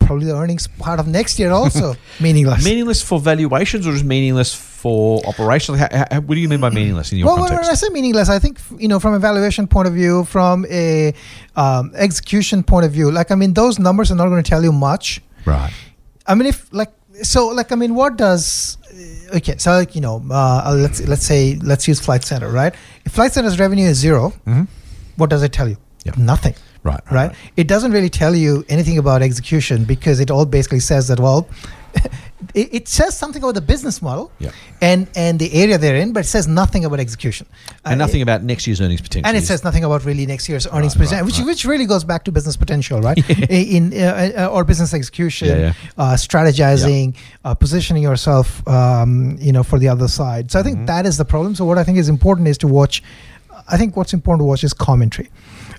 Probably 0.00 0.26
the 0.26 0.36
earnings 0.36 0.66
part 0.66 0.98
of 1.00 1.06
next 1.06 1.38
year 1.38 1.52
also 1.52 1.94
meaningless. 2.20 2.64
Meaningless 2.64 3.00
for 3.02 3.20
valuations 3.20 3.86
or 3.86 3.92
just 3.92 4.04
meaningless 4.04 4.52
for 4.52 5.22
operational? 5.26 5.78
How, 5.78 5.88
how, 6.10 6.20
what 6.20 6.34
do 6.34 6.40
you 6.40 6.48
mean 6.48 6.60
by 6.60 6.70
meaningless 6.70 7.12
in 7.12 7.18
your 7.18 7.26
well, 7.28 7.36
when 7.38 7.48
context? 7.48 7.70
I 7.70 7.74
say 7.74 7.88
meaningless, 7.92 8.28
I 8.28 8.40
think 8.40 8.58
you 8.78 8.88
know 8.88 8.98
from 8.98 9.14
a 9.14 9.20
valuation 9.20 9.68
point 9.68 9.86
of 9.86 9.94
view, 9.94 10.24
from 10.24 10.66
a 10.68 11.14
um, 11.54 11.92
execution 11.94 12.64
point 12.64 12.84
of 12.84 12.90
view. 12.92 13.10
Like 13.12 13.30
I 13.30 13.36
mean, 13.36 13.54
those 13.54 13.78
numbers 13.78 14.10
are 14.10 14.16
not 14.16 14.28
going 14.28 14.42
to 14.42 14.50
tell 14.50 14.62
you 14.64 14.72
much. 14.72 15.22
right. 15.46 15.72
I 16.26 16.34
mean, 16.34 16.46
if 16.48 16.72
like 16.72 16.92
so, 17.22 17.48
like 17.48 17.70
I 17.70 17.76
mean, 17.76 17.94
what 17.94 18.16
does 18.16 18.78
okay? 19.34 19.56
So 19.58 19.72
like 19.72 19.94
you 19.94 20.00
know, 20.00 20.22
uh, 20.30 20.74
let's 20.76 21.00
let's 21.06 21.24
say 21.26 21.56
let's 21.62 21.86
use 21.88 22.00
Flight 22.00 22.24
Centre, 22.24 22.48
right? 22.48 22.74
If 23.04 23.12
Flight 23.12 23.32
Centre's 23.32 23.58
revenue 23.58 23.88
is 23.88 23.98
0 23.98 24.32
Mhm. 24.46 24.66
what 25.16 25.30
does 25.30 25.42
it 25.42 25.52
tell 25.52 25.68
you? 25.68 25.76
Nothing. 26.16 26.54
Right. 26.84 27.00
Right. 27.12 27.30
It 27.56 27.68
doesn't 27.68 27.92
really 27.92 28.10
tell 28.10 28.34
you 28.34 28.64
anything 28.68 28.98
about 28.98 29.22
execution 29.22 29.84
because 29.84 30.18
it 30.18 30.30
all 30.32 30.44
basically 30.44 30.80
says 30.80 31.06
that 31.08 31.20
well, 31.20 31.48
it, 32.54 32.68
it 32.78 32.88
says 32.88 33.16
something 33.16 33.42
about 33.42 33.54
the 33.54 33.60
business 33.60 34.00
model 34.02 34.30
and 34.80 35.06
and 35.14 35.38
the 35.38 35.52
area 35.62 35.78
they're 35.78 35.96
in, 35.96 36.12
but 36.12 36.20
it 36.24 36.28
says 36.28 36.46
nothing 36.48 36.84
about 36.84 37.00
execution. 37.00 37.46
And 37.84 38.00
Uh, 38.00 38.04
nothing 38.06 38.22
about 38.22 38.42
next 38.42 38.66
year's 38.66 38.80
earnings 38.80 39.00
potential. 39.00 39.28
and 39.28 39.36
it 39.36 39.44
says 39.44 39.62
nothing 39.64 39.84
about 39.84 40.04
really 40.04 40.26
next 40.26 40.48
year's 40.48 40.66
earnings 40.66 40.94
Right, 40.96 41.04
potential, 41.04 41.16
right, 41.18 41.24
which 41.26 41.38
right. 41.38 41.46
which 41.46 41.64
really 41.64 41.86
goes 41.86 42.04
back 42.04 42.24
to 42.24 42.32
business 42.32 42.56
potential, 42.56 43.00
right? 43.00 43.18
in 43.50 43.92
uh, 43.92 44.32
uh, 44.46 44.54
or 44.54 44.64
business 44.64 44.92
execution, 44.94 45.48
Yeah, 45.48 45.56
yeah. 45.66 45.72
Uh, 46.02 46.14
strategizing, 46.16 47.14
uh, 47.44 47.54
positioning 47.54 48.02
yourself, 48.02 48.66
um, 48.68 49.36
you 49.40 49.52
know, 49.52 49.62
for 49.62 49.78
the 49.78 49.88
other 49.88 50.08
side. 50.08 50.50
So 50.50 50.58
I 50.60 50.62
think 50.62 50.78
Mhm. 50.78 50.86
that 50.86 51.04
is 51.06 51.16
the 51.16 51.24
problem. 51.24 51.54
So 51.54 51.64
what 51.64 51.78
I 51.78 51.84
think 51.84 51.98
is 51.98 52.08
important 52.08 52.48
is 52.48 52.58
to 52.58 52.68
watch. 52.68 53.02
I 53.68 53.76
think 53.76 53.96
what's 53.96 54.12
important 54.12 54.40
to 54.44 54.48
watch 54.52 54.64
is 54.64 54.72
commentary. 54.74 55.28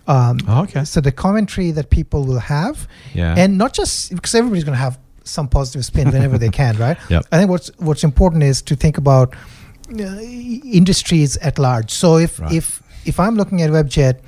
Um, 0.07 0.37
Oh, 0.47 0.61
okay. 0.63 0.83
So 0.85 1.01
the 1.01 1.11
commentary 1.11 1.71
that 1.77 1.89
people 1.89 2.21
will 2.29 2.39
have, 2.57 2.87
Yeah. 3.13 3.35
and 3.41 3.57
not 3.57 3.71
just 3.79 4.13
because 4.15 4.33
everybody's 4.39 4.63
going 4.63 4.77
to 4.79 4.83
have 4.87 4.97
some 5.23 5.47
positive 5.47 5.85
spin 5.85 6.11
whenever 6.11 6.37
they 6.37 6.49
can, 6.49 6.77
right? 6.77 6.97
Yep. 7.09 7.25
I 7.31 7.37
think 7.37 7.49
what's 7.49 7.71
what's 7.77 8.03
important 8.03 8.43
is 8.43 8.61
to 8.63 8.75
think 8.75 8.97
about 8.97 9.35
uh, 9.35 10.19
industries 10.63 11.37
at 11.37 11.59
large. 11.59 11.91
So 11.91 12.17
if 12.17 12.39
Right. 12.39 12.51
if 12.53 12.81
if 13.05 13.19
I'm 13.19 13.35
looking 13.35 13.61
at 13.61 13.69
Webjet, 13.69 14.19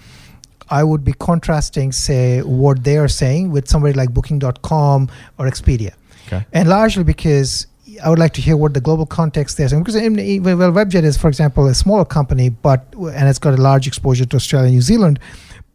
I 0.70 0.84
would 0.84 1.04
be 1.04 1.14
contrasting, 1.14 1.92
say, 1.92 2.42
what 2.42 2.84
they 2.84 2.98
are 2.98 3.08
saying 3.08 3.52
with 3.52 3.68
somebody 3.68 3.94
like 3.94 4.14
Booking.com 4.14 5.10
or 5.38 5.46
Expedia, 5.48 5.92
Okay. 6.28 6.46
and 6.54 6.68
largely 6.68 7.04
because 7.04 7.68
I 8.04 8.10
would 8.10 8.20
like 8.20 8.34
to 8.34 8.42
hear 8.42 8.58
what 8.58 8.74
the 8.74 8.82
global 8.82 9.06
context 9.06 9.58
they're 9.58 9.70
saying. 9.70 9.84
Because 9.84 9.96
well, 9.96 10.72
Webjet 10.72 11.04
is, 11.04 11.18
for 11.18 11.28
example, 11.30 11.68
a 11.68 11.74
smaller 11.76 12.04
company, 12.06 12.50
but 12.50 12.94
and 12.98 13.30
it's 13.30 13.40
got 13.40 13.54
a 13.54 13.62
large 13.62 13.88
exposure 13.88 14.26
to 14.26 14.36
Australia 14.36 14.66
and 14.68 14.76
New 14.76 14.82
Zealand, 14.82 15.20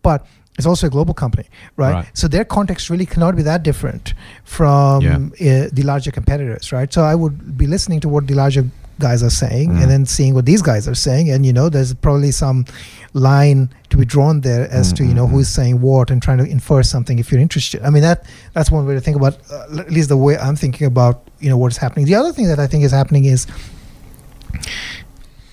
but 0.03 0.27
it's 0.59 0.67
also 0.67 0.87
a 0.89 0.91
global 0.91 1.15
company, 1.15 1.47
right? 1.77 1.93
Right. 1.93 2.07
So 2.13 2.29
their 2.29 2.45
context 2.45 2.91
really 2.91 3.07
cannot 3.07 3.35
be 3.37 3.43
that 3.43 3.63
different 3.63 4.15
from 4.45 5.03
Yeah. 5.03 5.17
uh, 5.65 5.69
the 5.73 5.83
larger 5.85 6.11
competitors, 6.11 6.71
right? 6.73 6.93
So 6.93 7.03
I 7.03 7.15
would 7.15 7.57
be 7.57 7.67
listening 7.67 8.01
to 8.01 8.09
what 8.09 8.27
the 8.27 8.35
larger 8.35 8.67
guys 8.99 9.23
are 9.23 9.31
saying 9.31 9.71
Mm. 9.71 9.81
and 9.83 9.91
then 9.91 10.05
seeing 10.05 10.35
what 10.35 10.45
these 10.45 10.61
guys 10.61 10.87
are 10.87 10.95
saying 10.95 11.31
and 11.31 11.47
you 11.47 11.55
know 11.55 11.71
there's 11.71 11.95
probably 11.95 12.31
some 12.31 12.67
line 13.15 13.71
to 13.89 13.97
be 13.97 14.05
drawn 14.05 14.43
there 14.43 14.69
as 14.71 14.93
to 14.93 15.05
you 15.05 15.15
know 15.15 15.25
Mm, 15.27 15.31
mm, 15.31 15.33
who's 15.37 15.49
saying 15.49 15.81
what 15.81 16.11
and 16.11 16.21
trying 16.21 16.37
to 16.37 16.45
infer 16.45 16.83
something 16.83 17.19
if 17.19 17.33
you're 17.33 17.41
interested 17.41 17.81
i 17.83 17.89
mean 17.89 18.03
that 18.03 18.27
that's 18.53 18.71
one 18.71 18.85
way 18.87 18.93
to 18.93 19.01
think 19.01 19.17
about 19.17 19.39
uh, 19.51 19.79
at 19.81 19.91
least 19.91 20.11
the 20.11 20.19
way 20.19 20.37
i'm 20.37 20.55
thinking 20.55 20.87
about 20.87 21.23
you 21.39 21.49
know 21.49 21.57
what's 21.57 21.79
happening 21.79 22.05
the 22.05 22.15
other 22.15 22.31
thing 22.31 22.47
that 22.47 22.59
i 22.59 22.67
think 22.67 22.85
is 22.85 22.93
happening 22.93 23.25
is 23.25 23.47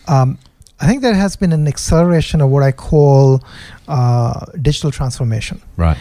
um, 0.10 0.38
i 0.80 0.88
think 0.88 1.02
there 1.02 1.16
has 1.16 1.36
been 1.36 1.52
an 1.54 1.68
acceleration 1.68 2.42
of 2.42 2.50
what 2.50 2.64
i 2.64 2.72
call 2.72 3.42
uh, 3.88 4.46
digital 4.62 4.92
transformation 4.92 5.62
Right. 5.78 5.98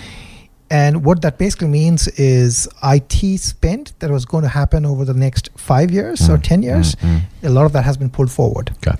and 0.71 1.05
what 1.05 1.23
that 1.23 1.39
basically 1.39 1.69
means 1.69 2.09
is 2.19 2.69
IT 2.83 3.39
spend 3.41 3.93
that 4.01 4.11
was 4.11 4.25
going 4.25 4.43
to 4.43 4.49
happen 4.49 4.85
over 4.85 5.05
the 5.05 5.15
next 5.15 5.51
five 5.57 5.91
years 5.91 6.29
or 6.29 6.37
Mm, 6.39 6.43
10 6.43 6.63
years, 6.63 6.95
mm, 6.97 7.21
mm. 7.21 7.49
a 7.49 7.51
lot 7.51 7.65
of 7.67 7.73
that 7.73 7.85
has 7.85 7.97
been 7.97 8.11
pulled 8.11 8.31
forward. 8.33 8.71
Okay. 8.79 8.97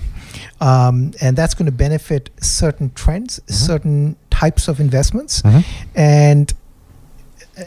Um, 0.61 1.11
and 1.21 1.35
that's 1.37 1.53
going 1.53 1.65
to 1.65 1.77
benefit 1.87 2.29
certain 2.41 2.91
trends, 2.95 3.39
Mm-hmm. 3.39 3.53
certain 3.53 4.15
types 4.29 4.67
of 4.69 4.79
investments. 4.79 5.41
Mhm. 5.41 5.63
And 5.95 6.53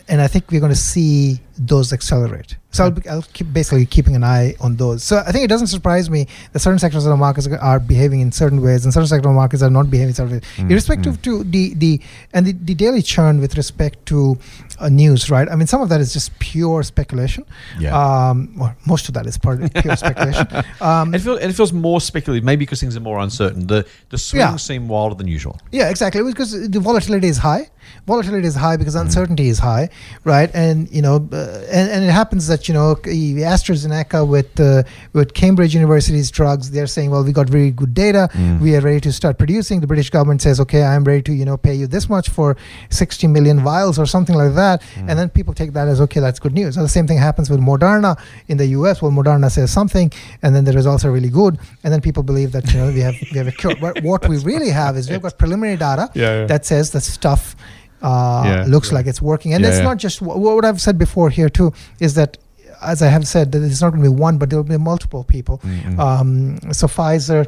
and 0.09 0.21
I 0.23 0.29
think 0.29 0.51
we're 0.51 0.61
going 0.61 0.73
to 0.73 0.79
see 0.95 1.41
those 1.61 1.93
accelerate. 1.93 2.57
So 2.73 2.85
I'll, 2.85 2.91
be, 2.91 3.09
I'll 3.09 3.23
keep 3.23 3.53
basically 3.53 3.85
keeping 3.85 4.15
an 4.15 4.25
eye 4.25 4.55
on 4.61 4.77
those. 4.77 5.03
So 5.03 5.19
I 5.27 5.33
think 5.33 5.45
it 5.45 5.49
doesn't 5.49 5.67
surprise 5.67 6.09
me 6.09 6.27
that 6.53 6.61
certain 6.61 6.79
sectors 6.79 7.05
of 7.05 7.11
the 7.11 7.17
markets 7.17 7.47
are 7.49 7.81
behaving 7.81 8.21
in 8.21 8.33
certain 8.33 8.63
ways, 8.63 8.85
and 8.85 8.95
certain 8.95 9.09
sectors 9.09 9.27
of 9.27 9.33
the 9.33 9.37
markets 9.37 9.63
are 9.63 9.71
not 9.71 9.91
behaving 9.91 10.11
in 10.11 10.15
certain 10.15 10.33
ways. 10.35 10.43
Mm, 10.57 10.71
Irrespective 10.71 11.19
mm. 11.19 11.23
to 11.23 11.45
the 11.45 11.75
the 11.75 12.01
and 12.33 12.47
the, 12.47 12.53
the 12.53 12.75
daily 12.75 13.03
churn 13.03 13.41
with 13.41 13.57
respect 13.57 14.07
to 14.07 14.39
uh, 14.79 14.89
news, 14.89 15.31
right? 15.31 15.49
I 15.51 15.57
mean, 15.57 15.67
some 15.67 15.83
of 15.83 15.89
that 15.89 16.01
is 16.01 16.13
just 16.13 16.39
pure 16.39 16.83
speculation. 16.83 17.45
Yeah. 17.79 17.93
Um, 17.99 18.57
well, 18.57 18.75
most 18.87 19.09
of 19.09 19.15
that 19.15 19.27
is 19.27 19.37
part 19.37 19.63
of 19.63 19.75
pure 19.75 19.97
speculation. 19.97 20.47
Um, 20.81 21.15
it, 21.15 21.21
feels, 21.21 21.41
it 21.41 21.53
feels 21.53 21.73
more 21.73 22.01
speculative, 22.01 22.45
maybe 22.45 22.65
because 22.65 22.81
things 22.81 22.97
are 22.97 23.01
more 23.01 23.19
uncertain. 23.19 23.67
The 23.67 23.87
the 24.09 24.19
swings 24.19 24.41
Yeah. 24.41 24.57
seem 24.57 24.89
wilder 24.89 25.15
than 25.15 25.27
usual. 25.27 25.59
Yeah, 25.73 25.91
exactly. 25.91 26.23
Because 26.23 26.53
the 26.71 26.81
volatility 26.81 27.29
is 27.29 27.39
high. 27.39 27.69
Volatility 28.07 28.47
is 28.47 28.55
high 28.55 28.77
because 28.77 28.95
uncertainty 28.95 29.49
is 29.49 29.59
high, 29.59 29.91
right? 30.25 30.51
And 30.55 30.91
you 30.91 31.03
know, 31.03 31.17
uh, 31.33 31.50
and, 31.71 31.91
and 31.91 32.05
it 32.05 32.11
happens 32.11 32.47
that 32.47 32.69
you 32.69 32.75
know, 32.75 32.95
AstraZeneca 32.97 34.27
with 34.27 34.59
uh, 34.61 34.83
with 35.13 35.35
Cambridge 35.35 35.75
University's 35.75 36.31
drugs, 36.31 36.71
they're 36.71 36.87
saying, 36.87 37.11
well, 37.11 37.25
we 37.25 37.33
got 37.33 37.49
very 37.49 37.71
good 37.71 37.95
data. 37.95 38.29
Mm. 38.33 38.61
We 38.61 38.77
are 38.77 38.81
ready 38.81 39.01
to 39.01 39.13
start 39.13 39.39
producing. 39.39 39.81
The 39.81 39.87
British 39.87 40.11
government 40.11 40.43
says, 40.43 40.61
okay, 40.61 40.83
I'm 40.83 41.05
ready 41.05 41.23
to 41.23 41.33
you 41.33 41.45
know 41.45 41.57
pay 41.57 41.75
you 41.75 41.87
this 41.87 42.09
much 42.09 42.29
for 42.29 42.57
60 42.91 43.27
million 43.27 43.61
vials 43.61 43.99
or 43.99 44.07
something 44.07 44.37
like 44.37 44.55
that. 44.55 44.83
And 44.97 45.19
then 45.19 45.29
people 45.29 45.55
take 45.55 45.73
that 45.73 45.89
as 45.89 46.01
okay, 46.03 46.21
that's 46.21 46.39
good 46.39 46.53
news. 46.53 46.77
And 46.77 46.85
the 46.85 46.89
same 46.91 47.07
thing 47.07 47.19
happens 47.19 47.51
with 47.51 47.61
Moderna 47.61 48.19
in 48.49 48.57
the 48.57 48.67
U.S. 48.79 49.03
Well, 49.03 49.11
Moderna 49.11 49.51
says 49.51 49.71
something, 49.71 50.13
and 50.43 50.55
then 50.55 50.65
the 50.65 50.73
results 50.73 51.05
are 51.05 51.13
really 51.13 51.31
good, 51.31 51.59
and 51.85 51.93
then 51.93 52.01
people 52.01 52.23
believe 52.23 52.53
that 52.53 52.73
you 52.73 52.79
know 52.81 52.89
we 52.89 53.01
have 53.01 53.15
we 53.33 53.39
have 53.39 53.49
a 53.49 53.53
cure. 53.53 53.75
But 53.81 54.03
what 54.03 54.29
we 54.29 54.39
really 54.39 54.71
have 54.71 54.97
is 54.97 55.11
we've 55.11 55.23
got 55.29 55.39
preliminary 55.39 55.77
data 55.77 56.11
Yeah, 56.15 56.41
yeah. 56.41 56.47
that 56.47 56.67
says 56.67 56.91
the 56.91 57.01
stuff 57.01 57.57
uh, 58.03 58.43
Yeah, 58.47 58.65
looks 58.69 58.89
yeah. 58.91 58.95
like 58.97 59.07
it's 59.07 59.23
working. 59.23 59.55
And 59.55 59.63
Yeah, 59.63 59.71
it's 59.71 59.79
yeah. 59.79 59.85
not 59.85 59.99
just 59.99 60.19
wh- 60.21 60.37
what 60.37 60.65
I've 60.65 60.81
said 60.81 60.99
before 60.99 61.31
here 61.31 61.49
too 61.49 61.73
is 62.01 62.15
that. 62.15 62.37
As 62.83 63.03
I 63.03 63.09
have 63.09 63.29
said, 63.29 63.53
that 63.53 63.63
it's 63.63 63.83
not 63.83 63.91
going 63.91 64.03
to 64.03 64.09
be 64.11 64.17
one, 64.17 64.39
but 64.39 64.49
there 64.49 64.59
will 64.59 64.65
be 64.65 64.79
multiple 64.79 65.23
people. 65.23 65.59
Mm, 65.59 65.97
mm. 65.97 65.99
Um, 65.99 66.73
so 66.73 66.87
Pfizer, 66.87 67.47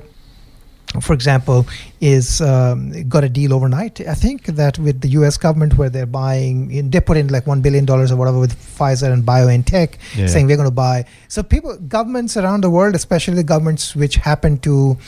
for 1.01 1.15
example, 1.15 1.67
is 2.03 2.41
um, 2.41 2.79
got 3.09 3.23
a 3.23 3.29
deal 3.29 3.55
overnight. 3.55 4.01
I 4.01 4.15
think 4.15 4.47
that 4.61 4.77
with 4.77 5.01
the 5.03 5.09
U.S. 5.19 5.37
government, 5.37 5.79
where 5.79 5.89
they're 5.89 6.05
buying, 6.05 6.73
in, 6.73 6.91
they 6.91 7.01
put 7.01 7.17
in 7.17 7.29
like 7.29 7.47
one 7.47 7.61
billion 7.63 7.85
dollars 7.85 8.11
or 8.11 8.17
whatever 8.17 8.41
with 8.41 8.55
Pfizer 8.77 9.13
and 9.13 9.23
BioNTech, 9.25 9.91
Yeah. 10.17 10.27
saying 10.27 10.49
we're 10.49 10.57
going 10.57 10.69
to 10.69 10.75
buy. 10.75 11.05
So 11.29 11.45
people, 11.45 11.77
governments 11.79 12.37
around 12.37 12.63
the 12.63 12.71
world, 12.71 12.97
especially 12.97 13.35
the 13.37 13.45
governments 13.45 13.95
which 13.95 14.17
happen 14.17 14.59
to 14.69 14.99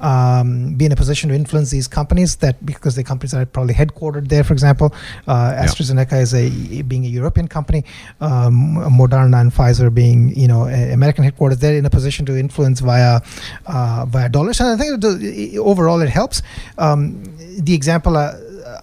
um, 0.00 0.74
be 0.74 0.84
in 0.84 0.92
a 0.92 0.96
position 0.96 1.30
to 1.30 1.34
influence 1.34 1.70
these 1.70 1.88
companies, 1.88 2.36
that 2.36 2.64
because 2.66 2.96
the 2.96 3.04
companies 3.04 3.32
are 3.32 3.46
probably 3.46 3.72
headquartered 3.74 4.28
there, 4.28 4.44
for 4.44 4.52
example, 4.52 4.94
uh, 5.26 5.52
Yeah. 5.54 5.64
AstraZeneca 5.64 6.20
is 6.20 6.34
a 6.34 6.82
being 6.82 7.04
a 7.06 7.08
European 7.08 7.48
company, 7.48 7.84
um, 8.20 8.76
Moderna 9.00 9.40
and 9.40 9.52
Pfizer 9.54 9.92
being 9.92 10.36
you 10.36 10.48
know 10.48 10.64
American 10.98 11.24
headquarters. 11.24 11.58
They're 11.58 11.76
in 11.78 11.86
a 11.86 11.90
position 11.90 12.26
to 12.26 12.36
influence 12.38 12.80
via 12.80 13.20
uh, 13.66 14.04
via 14.06 14.28
dollars, 14.28 14.60
and 14.60 14.68
I 14.68 14.76
think 14.76 15.00
the, 15.00 15.58
overall 15.58 16.00
it 16.02 16.10
helps. 16.10 16.41
Um, 16.78 17.22
the 17.58 17.74
example 17.74 18.16
I, 18.16 18.34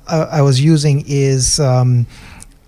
I, 0.08 0.17
I 0.17 0.41
was 0.41 0.60
using 0.62 1.04
is. 1.08 1.60
Um, 1.60 2.06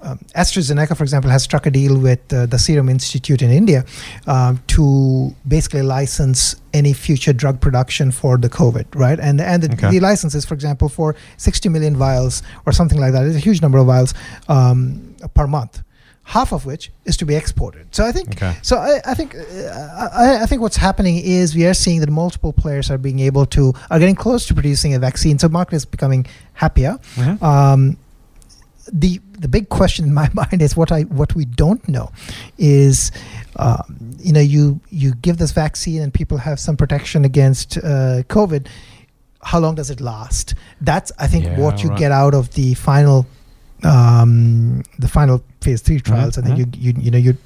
um, 0.04 0.18
AstraZeneca, 0.36 0.98
for 0.98 1.04
example, 1.04 1.30
has 1.30 1.44
struck 1.44 1.68
a 1.68 1.70
deal 1.70 1.96
with 1.96 2.34
uh, 2.34 2.48
the 2.48 2.58
Serum 2.58 2.90
Institute 2.90 3.44
in 3.44 3.52
India 3.52 3.86
um, 4.26 4.60
to 4.66 5.36
basically 5.48 5.84
license 5.84 6.56
any 6.74 6.92
future 6.92 7.34
drug 7.34 7.62
production 7.62 8.10
for 8.12 8.36
the 8.38 8.50
COVID, 8.50 8.86
right? 8.96 9.20
And 9.20 9.40
and 9.40 9.62
the, 9.62 9.72
Okay. 9.74 9.92
the 9.92 10.00
license 10.00 10.34
is, 10.34 10.44
for 10.44 10.56
example, 10.56 10.90
for 10.90 11.16
60 11.38 11.70
million 11.70 11.96
vials 11.96 12.42
or 12.66 12.72
something 12.74 13.00
like 13.00 13.12
that. 13.14 13.28
It's 13.28 13.36
a 13.36 13.40
huge 13.40 13.62
number 13.62 13.78
of 13.78 13.86
vials 13.86 14.16
um, 14.48 15.16
per 15.36 15.46
month. 15.46 15.84
Half 16.38 16.54
of 16.54 16.66
which 16.66 16.92
is 17.10 17.18
to 17.18 17.26
be 17.26 17.36
exported. 17.36 17.86
So 17.96 18.02
I 18.10 18.12
think 18.14 18.28
Okay. 18.36 18.54
so. 18.62 18.78
I, 18.78 19.02
I 19.12 19.14
think 19.20 19.36
uh, 19.36 20.10
I, 20.26 20.44
I 20.44 20.46
think 20.48 20.62
what's 20.62 20.78
happening 20.78 21.18
is 21.40 21.54
we 21.56 21.66
are 21.66 21.74
seeing 21.76 22.00
that 22.04 22.10
multiple 22.10 22.54
players 22.54 22.90
are 22.92 22.98
being 22.98 23.20
able 23.20 23.46
to 23.48 23.74
are 23.90 24.00
getting 24.00 24.16
close 24.16 24.46
to 24.48 24.54
producing 24.54 24.94
a 24.94 25.00
vaccine. 25.00 25.40
So 25.40 25.50
market 25.50 25.76
is 25.76 25.86
becoming 25.86 26.26
happier. 26.54 26.94
Mhm. 27.16 27.42
Um, 27.42 27.98
the 29.04 29.20
the 29.40 29.48
big 29.48 29.68
question 29.70 30.06
in 30.06 30.14
my 30.14 30.30
mind 30.42 30.62
is 30.62 30.76
what 30.76 30.92
I 30.92 31.02
what 31.20 31.36
we 31.36 31.46
don't 31.46 31.84
know 31.88 32.12
is 32.58 33.12
um, 33.58 34.16
you 34.20 34.34
know 34.34 34.40
you 34.56 34.80
you 34.90 35.14
give 35.22 35.36
this 35.38 35.52
vaccine 35.52 36.02
and 36.02 36.14
people 36.14 36.38
have 36.38 36.60
some 36.60 36.78
protection 36.78 37.26
against 37.26 37.78
uh, 37.78 38.24
COVID. 38.30 38.68
How 39.44 39.60
long 39.60 39.76
does 39.76 39.90
it 39.90 40.00
last? 40.02 40.56
That's 40.80 41.12
I 41.20 41.28
think 41.28 41.44
Yeah, 41.46 41.60
what 41.60 41.84
you 41.84 41.90
right. 41.90 42.00
get 42.00 42.12
out 42.12 42.34
of 42.34 42.54
the 42.54 42.74
final 42.76 43.26
um, 43.84 44.84
the 45.00 45.08
final 45.08 45.44
phase 45.62 45.82
three 45.82 46.00
trials. 46.00 46.38
I 46.38 46.42
think 46.42 46.58
mhm. 46.60 46.76
you 46.82 46.92
you 46.94 47.02
you 47.06 47.12
know 47.12 47.18
you 47.18 47.38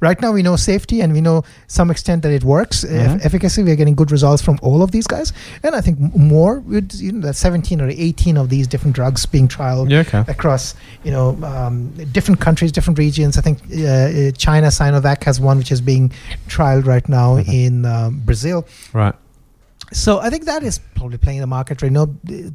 right 0.00 0.20
now 0.22 0.30
we 0.30 0.42
know 0.42 0.54
safety 0.54 1.00
and 1.00 1.12
we 1.12 1.20
know 1.20 1.42
some 1.66 1.90
extent 1.90 2.22
that 2.22 2.30
it 2.32 2.44
works. 2.44 2.84
Uh, 2.84 2.88
Mhm. 2.88 3.24
efficacy, 3.24 3.62
we're 3.64 3.74
getting 3.76 3.96
good 3.96 4.10
results 4.12 4.40
from 4.42 4.56
all 4.62 4.80
of 4.82 4.90
these 4.92 5.06
guys, 5.08 5.32
and 5.64 5.74
I 5.74 5.80
think 5.80 5.98
m- 6.00 6.12
more 6.28 6.60
with 6.60 6.92
you 7.00 7.12
know 7.12 7.26
that 7.26 7.34
17 7.36 7.80
or 7.80 7.88
18 7.90 8.36
of 8.36 8.48
these 8.48 8.66
different 8.68 8.94
drugs 8.96 9.26
being 9.26 9.48
trialed 9.48 9.90
Yeah, 9.90 10.00
okay. 10.06 10.24
across 10.28 10.74
you 11.04 11.10
know 11.10 11.36
um, 11.42 11.90
different 12.12 12.40
countries, 12.40 12.70
different 12.72 12.98
regions. 12.98 13.36
I 13.38 13.40
think 13.40 13.58
uh, 13.72 13.82
uh, 13.82 14.30
China 14.32 14.68
Sinovac 14.68 15.24
has 15.24 15.40
one 15.40 15.58
which 15.58 15.72
is 15.72 15.80
being 15.80 16.12
trialed 16.48 16.86
right 16.86 17.08
now 17.08 17.38
Mhm. 17.38 17.48
in 17.66 17.84
um, 17.84 18.22
Brazil. 18.24 18.66
Right. 18.92 19.14
So 19.92 20.18
I 20.18 20.28
think 20.28 20.44
that 20.44 20.62
is 20.62 20.78
probably 20.94 21.16
playing 21.18 21.40
the 21.40 21.46
market 21.46 21.80
right 21.80 21.90
now. 21.90 22.08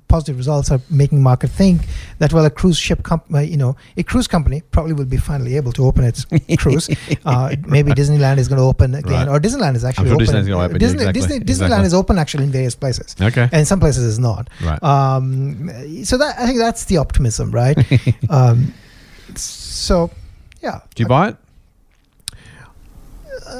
Positive 0.08 0.38
results 0.38 0.70
are 0.72 0.80
making 0.90 1.24
market 1.24 1.50
think 1.50 1.82
that 2.20 2.32
well, 2.32 2.46
a 2.46 2.50
cruise 2.52 2.78
ship 2.78 3.02
company, 3.04 3.48
you 3.48 3.58
know, 3.58 3.76
a 3.98 4.04
cruise 4.04 4.28
company 4.28 4.62
probably 4.72 4.94
will 4.94 5.06
be 5.06 5.18
finally 5.18 5.56
able 5.56 5.72
to 5.72 5.86
open 5.86 6.04
its 6.04 6.26
cruise. 6.58 6.90
Uh, 7.26 7.56
maybe 7.66 7.92
Disneyland 7.92 8.38
is 8.38 8.48
going 8.48 8.60
to 8.60 8.64
open 8.66 8.94
again, 8.96 9.28
Right. 9.28 9.28
or 9.28 9.40
Disneyland 9.40 9.76
is 9.76 9.84
actually 9.84 10.10
sure 10.10 10.16
open. 10.16 10.28
Disneyland's 10.28 10.50
open, 10.50 10.72
yeah, 10.74 10.78
Disney, 10.78 10.96
exactly, 11.06 11.14
Disney, 11.22 11.40
Disneyland 11.40 11.66
exactly. 11.66 11.86
is 11.88 11.94
open 11.94 12.20
actually 12.20 12.44
in 12.44 12.52
various 12.52 12.76
places, 12.76 13.16
Okay. 13.20 13.50
and 13.52 13.68
some 13.68 13.80
places 13.80 14.04
is 14.04 14.20
not. 14.20 14.50
Right. 14.64 14.84
Um, 14.84 15.70
so 16.06 16.18
that 16.18 16.38
I 16.38 16.46
think 16.46 16.60
that's 16.60 16.86
the 16.86 16.98
optimism, 16.98 17.52
right? 17.52 17.78
um, 18.30 18.74
so, 19.36 20.12
yeah. 20.62 20.82
Do 20.96 21.02
you 21.04 21.08
buy 21.08 21.30
it? 21.30 21.38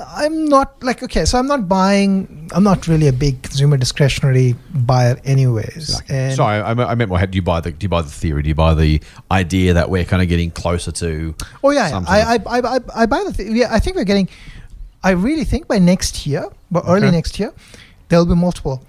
I'm 0.08 0.46
not 0.46 0.82
like 0.84 1.04
okay, 1.04 1.26
so 1.26 1.38
I'm 1.38 1.48
not 1.48 1.68
buying. 1.68 2.50
I'm 2.54 2.64
not 2.64 2.88
really 2.88 3.08
a 3.08 3.14
big 3.14 3.42
consumer 3.44 3.78
discretionary 3.78 4.56
buyer, 4.74 5.20
anyways. 5.24 5.98
Sorry, 6.36 6.60
I, 6.62 6.72
I 6.72 6.96
meant 6.96 7.10
more. 7.10 7.26
Do 7.26 7.36
you 7.36 7.42
buy 7.42 7.60
the? 7.62 7.72
Do 7.72 7.84
you 7.86 7.90
buy 7.90 8.02
the 8.02 8.10
theory? 8.10 8.42
Do 8.44 8.50
you 8.50 8.56
buy 8.56 8.74
the 8.74 9.02
idea 9.32 9.74
that 9.74 9.90
we're 9.90 10.06
kind 10.06 10.22
of 10.22 10.28
getting 10.30 10.52
closer 10.52 10.92
to? 10.94 11.36
oh 11.64 11.72
yeah. 11.72 12.02
I, 12.08 12.22
I, 12.22 12.36
I, 12.58 12.76
I, 12.76 12.80
I 12.96 13.06
buy 13.06 13.24
the. 13.26 13.34
Th- 13.34 13.52
yeah, 13.52 13.68
I 13.72 13.80
think 13.80 13.96
we're 13.96 14.04
getting. 14.04 14.30
I 15.04 15.12
really 15.12 15.44
think 15.44 15.68
by 15.68 15.80
next 15.80 16.26
year, 16.26 16.50
but 16.72 16.84
early 16.88 17.08
Okay. 17.08 17.16
next 17.16 17.40
year, 17.40 17.54
there'll 18.10 18.26
be 18.26 18.36
multiple 18.36 18.82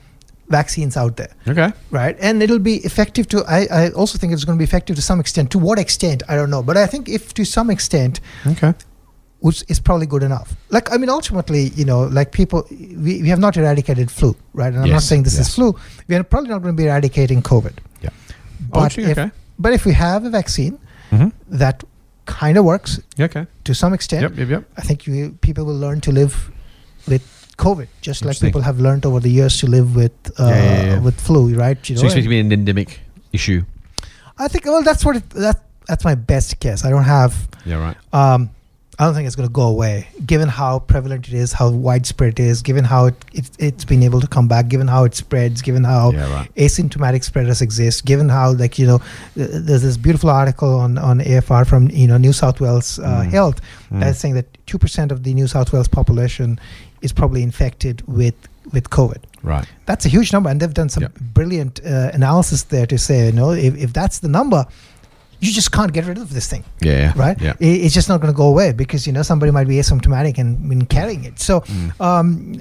vaccines 0.49 0.97
out 0.97 1.17
there, 1.17 1.33
Okay. 1.49 1.73
right? 1.91 2.17
And 2.21 2.43
it'll 2.43 2.59
be 2.61 2.77
effective 2.85 3.27
to. 3.29 3.45
I, 3.49 3.67
I 3.71 3.91
also 3.91 4.17
think 4.19 4.33
it's 4.33 4.45
going 4.45 4.57
to 4.57 4.61
be 4.61 4.65
effective 4.65 4.95
to 4.97 5.03
some 5.03 5.19
extent. 5.21 5.51
To 5.53 5.59
what 5.59 5.79
extent, 5.79 6.23
I 6.29 6.37
don't 6.37 6.51
know, 6.51 6.63
but 6.63 6.77
I 6.77 6.87
think 6.87 7.09
if 7.09 7.35
to 7.35 7.45
some 7.45 7.69
extent, 7.71 8.21
Okay. 8.47 8.75
Which 9.45 9.63
is 9.69 9.79
probably 9.79 10.07
good 10.07 10.23
enough. 10.23 10.57
Like, 10.71 10.91
I 10.91 10.97
mean, 10.97 11.11
ultimately, 11.11 11.65
you 11.81 11.85
know, 11.85 12.01
like 12.19 12.33
people, 12.33 12.67
we, 12.71 13.13
we 13.25 13.29
have 13.29 13.39
not 13.39 13.59
eradicated 13.59 14.11
flu, 14.11 14.35
right? 14.55 14.73
And 14.73 14.83
I'm 14.83 14.89
not 14.99 15.03
saying 15.03 15.25
this 15.25 15.37
yes. 15.37 15.49
is 15.49 15.55
flu. 15.55 15.75
We 16.09 16.17
are 16.17 16.25
probably 16.25 16.49
not 16.49 16.63
going 16.63 16.75
to 16.75 16.83
be 16.83 16.87
eradicating 16.89 17.43
COVID. 17.43 17.75
Yeah. 18.01 18.09
But, 18.71 18.79
oh, 18.81 18.85
actually, 18.87 19.11
if, 19.11 19.19
okay. 19.19 19.31
but 19.59 19.75
if 19.75 19.85
we 19.85 19.93
have 19.93 20.25
a 20.25 20.31
vaccine 20.31 20.79
Mm-hmm. 21.11 21.59
that 21.59 21.85
kind 22.25 22.57
of 22.59 22.65
works 22.65 22.99
Okay. 23.21 23.47
to 23.65 23.75
some 23.75 23.93
extent, 23.93 24.23
Yep. 24.23 24.37
Yep. 24.39 24.49
Yep. 24.49 24.65
I 24.79 24.81
think 24.81 25.07
you, 25.07 25.37
people 25.43 25.65
will 25.67 25.79
learn 25.79 26.01
to 26.01 26.11
live 26.11 26.51
with 27.07 27.23
COVID, 27.59 27.87
just 28.01 28.25
like 28.25 28.41
people 28.41 28.63
have 28.63 28.81
learned 28.81 29.05
over 29.05 29.21
the 29.21 29.31
years 29.31 29.59
to 29.61 29.67
live 29.67 29.95
with 29.95 30.13
uh, 30.41 30.47
Yeah, 30.49 30.55
yeah, 30.55 30.87
yeah. 30.87 31.01
with 31.01 31.21
flu, 31.21 31.55
right? 31.55 31.79
You 31.89 31.97
know, 31.97 32.01
So 32.01 32.07
know, 32.09 32.15
you 32.15 32.19
expect 32.19 32.25
to 32.25 32.29
be 32.31 32.41
an 32.41 32.51
endemic 32.51 33.01
issue? 33.33 33.61
I 34.39 34.49
think 34.49 34.65
well, 34.65 34.83
that's 34.83 35.05
what 35.05 35.17
it, 35.17 35.29
that 35.47 35.59
that's 35.87 36.05
my 36.05 36.15
best 36.17 36.59
guess. 36.61 36.85
I 36.87 36.91
don't 36.91 37.05
have 37.19 37.33
Yeah. 37.67 37.77
Right. 37.87 37.97
um, 38.13 38.51
I 38.99 39.05
don't 39.07 39.15
think 39.15 39.27
it's 39.27 39.35
going 39.35 39.49
to 39.49 39.53
go 39.53 39.63
away, 39.67 40.07
given 40.25 40.49
how 40.49 40.79
prevalent 40.79 41.27
it 41.27 41.35
is, 41.35 41.53
how 41.53 41.69
widespread 41.71 42.39
it 42.39 42.41
is, 42.41 42.63
given 42.63 42.85
how 42.85 43.07
it, 43.07 43.15
it 43.33 43.51
it's 43.59 43.85
been 43.85 44.03
able 44.05 44.21
to 44.21 44.29
come 44.29 44.47
back, 44.47 44.69
given 44.69 44.87
how 44.87 45.03
it 45.05 45.15
spreads, 45.17 45.63
given 45.63 45.83
how 45.83 46.13
Yeah. 46.13 46.33
Right. 46.33 46.55
asymptomatic 46.55 47.25
spreaders 47.25 47.61
exist, 47.61 48.05
given 48.05 48.29
how 48.29 48.53
like 48.53 48.79
you 48.79 48.87
know 48.87 48.99
th- 49.35 49.51
there's 49.53 49.83
this 49.83 49.97
beautiful 49.97 50.31
article 50.31 50.79
on 50.79 50.97
on 50.99 51.19
AFR 51.21 51.67
from 51.67 51.91
you 51.91 52.07
know 52.07 52.19
New 52.19 52.33
South 52.33 52.61
Wales 52.61 52.99
uh, 53.01 53.23
Mm. 53.25 53.31
Health 53.31 53.61
Mm. 53.91 54.01
that's 54.01 54.19
saying 54.21 54.35
that 54.35 54.47
two 54.67 54.79
percent 54.79 55.11
of 55.13 55.25
the 55.25 55.35
New 55.35 55.49
South 55.49 55.73
Wales 55.73 55.89
population 55.89 56.59
is 57.03 57.13
probably 57.13 57.43
infected 57.43 58.03
with 58.07 58.35
with 58.73 58.91
COVID. 58.91 59.19
Right. 59.43 59.67
That's 59.87 60.07
a 60.07 60.09
huge 60.09 60.33
number, 60.33 60.49
and 60.51 60.59
they've 60.61 60.73
done 60.73 60.89
some 60.89 61.03
Yeah. 61.03 61.09
brilliant 61.35 61.81
uh, 61.85 62.11
analysis 62.15 62.63
there 62.65 62.87
to 62.87 62.97
say 62.97 63.27
you 63.27 63.33
know 63.33 63.51
if, 63.51 63.77
if 63.77 63.93
that's 63.93 64.21
the 64.21 64.29
number, 64.29 64.67
you 65.41 65.53
just 65.53 65.71
can't 65.73 65.93
get 65.93 66.07
rid 66.07 66.19
of 66.19 66.33
this 66.33 66.47
thing 66.49 66.65
Yeah. 66.81 67.13
right? 67.17 67.41
Yeah. 67.41 67.53
I- 67.61 67.65
It's 67.85 67.95
just 67.95 68.09
not 68.09 68.21
going 68.21 68.33
to 68.33 68.37
go 68.37 68.47
away 68.49 68.73
because 68.73 69.07
you 69.07 69.13
know 69.13 69.23
somebody 69.23 69.53
might 69.53 69.69
be 69.69 69.77
asymptomatic 69.77 70.39
and 70.39 70.69
been 70.69 70.87
carrying 70.87 71.25
it. 71.25 71.39
So 71.41 71.61
Mm. 71.61 72.01
um, 72.01 72.53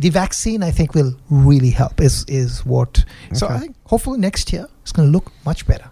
the 0.00 0.10
vaccine, 0.10 0.62
I 0.62 0.70
think, 0.70 0.94
will 0.94 1.12
really 1.30 1.70
help. 1.70 2.00
Is 2.00 2.24
is 2.28 2.64
what? 2.66 3.04
So 3.32 3.46
I 3.48 3.58
think 3.58 3.76
hopefully 3.84 4.18
next 4.18 4.52
year 4.52 4.66
it's 4.82 4.92
going 4.92 5.08
to 5.08 5.12
look 5.12 5.32
much 5.44 5.66
better. 5.66 5.90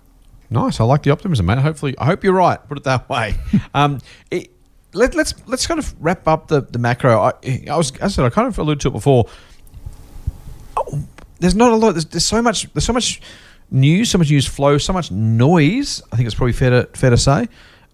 Nice. 0.51 0.81
I 0.81 0.85
like 0.85 1.03
the 1.03 1.11
optimism, 1.11 1.47
mate. 1.47 1.59
Hopefully, 1.59 1.95
I 1.99 2.05
hope 2.05 2.23
you're 2.25 2.33
right. 2.49 2.59
Put 2.69 2.79
it 2.79 2.85
that 2.85 3.09
way. 3.09 3.35
um, 3.75 3.99
it, 4.31 4.51
let, 4.93 5.15
let's 5.15 5.35
let's 5.47 5.67
kind 5.67 5.79
of 5.81 5.95
wrap 6.01 6.29
up 6.29 6.49
the 6.49 6.61
the 6.61 6.79
macro. 6.79 7.19
I, 7.21 7.33
I 7.71 7.77
was 7.77 7.93
I 8.01 8.09
said 8.09 8.25
I 8.25 8.31
kind 8.31 8.47
of 8.47 8.59
alluded 8.59 8.81
to 8.83 8.89
it 8.89 8.93
before. 8.93 9.27
Oh, 10.77 11.03
there's 11.41 11.55
not 11.55 11.73
a 11.73 11.77
lot. 11.77 11.93
There's, 11.93 12.05
there's 12.07 12.25
so 12.27 12.41
much. 12.43 12.73
There's 12.73 12.85
so 12.85 12.93
much 12.93 13.21
news. 13.71 14.11
So 14.11 14.19
much 14.19 14.31
news 14.31 14.47
flow. 14.47 14.79
So 14.79 14.93
much 14.93 15.11
noise. 15.11 16.03
I 16.13 16.17
think 16.17 16.27
it's 16.27 16.35
probably 16.35 16.53
fair 16.53 16.71
to 16.71 16.89
fair 16.95 17.11
to 17.11 17.17
say. 17.19 17.49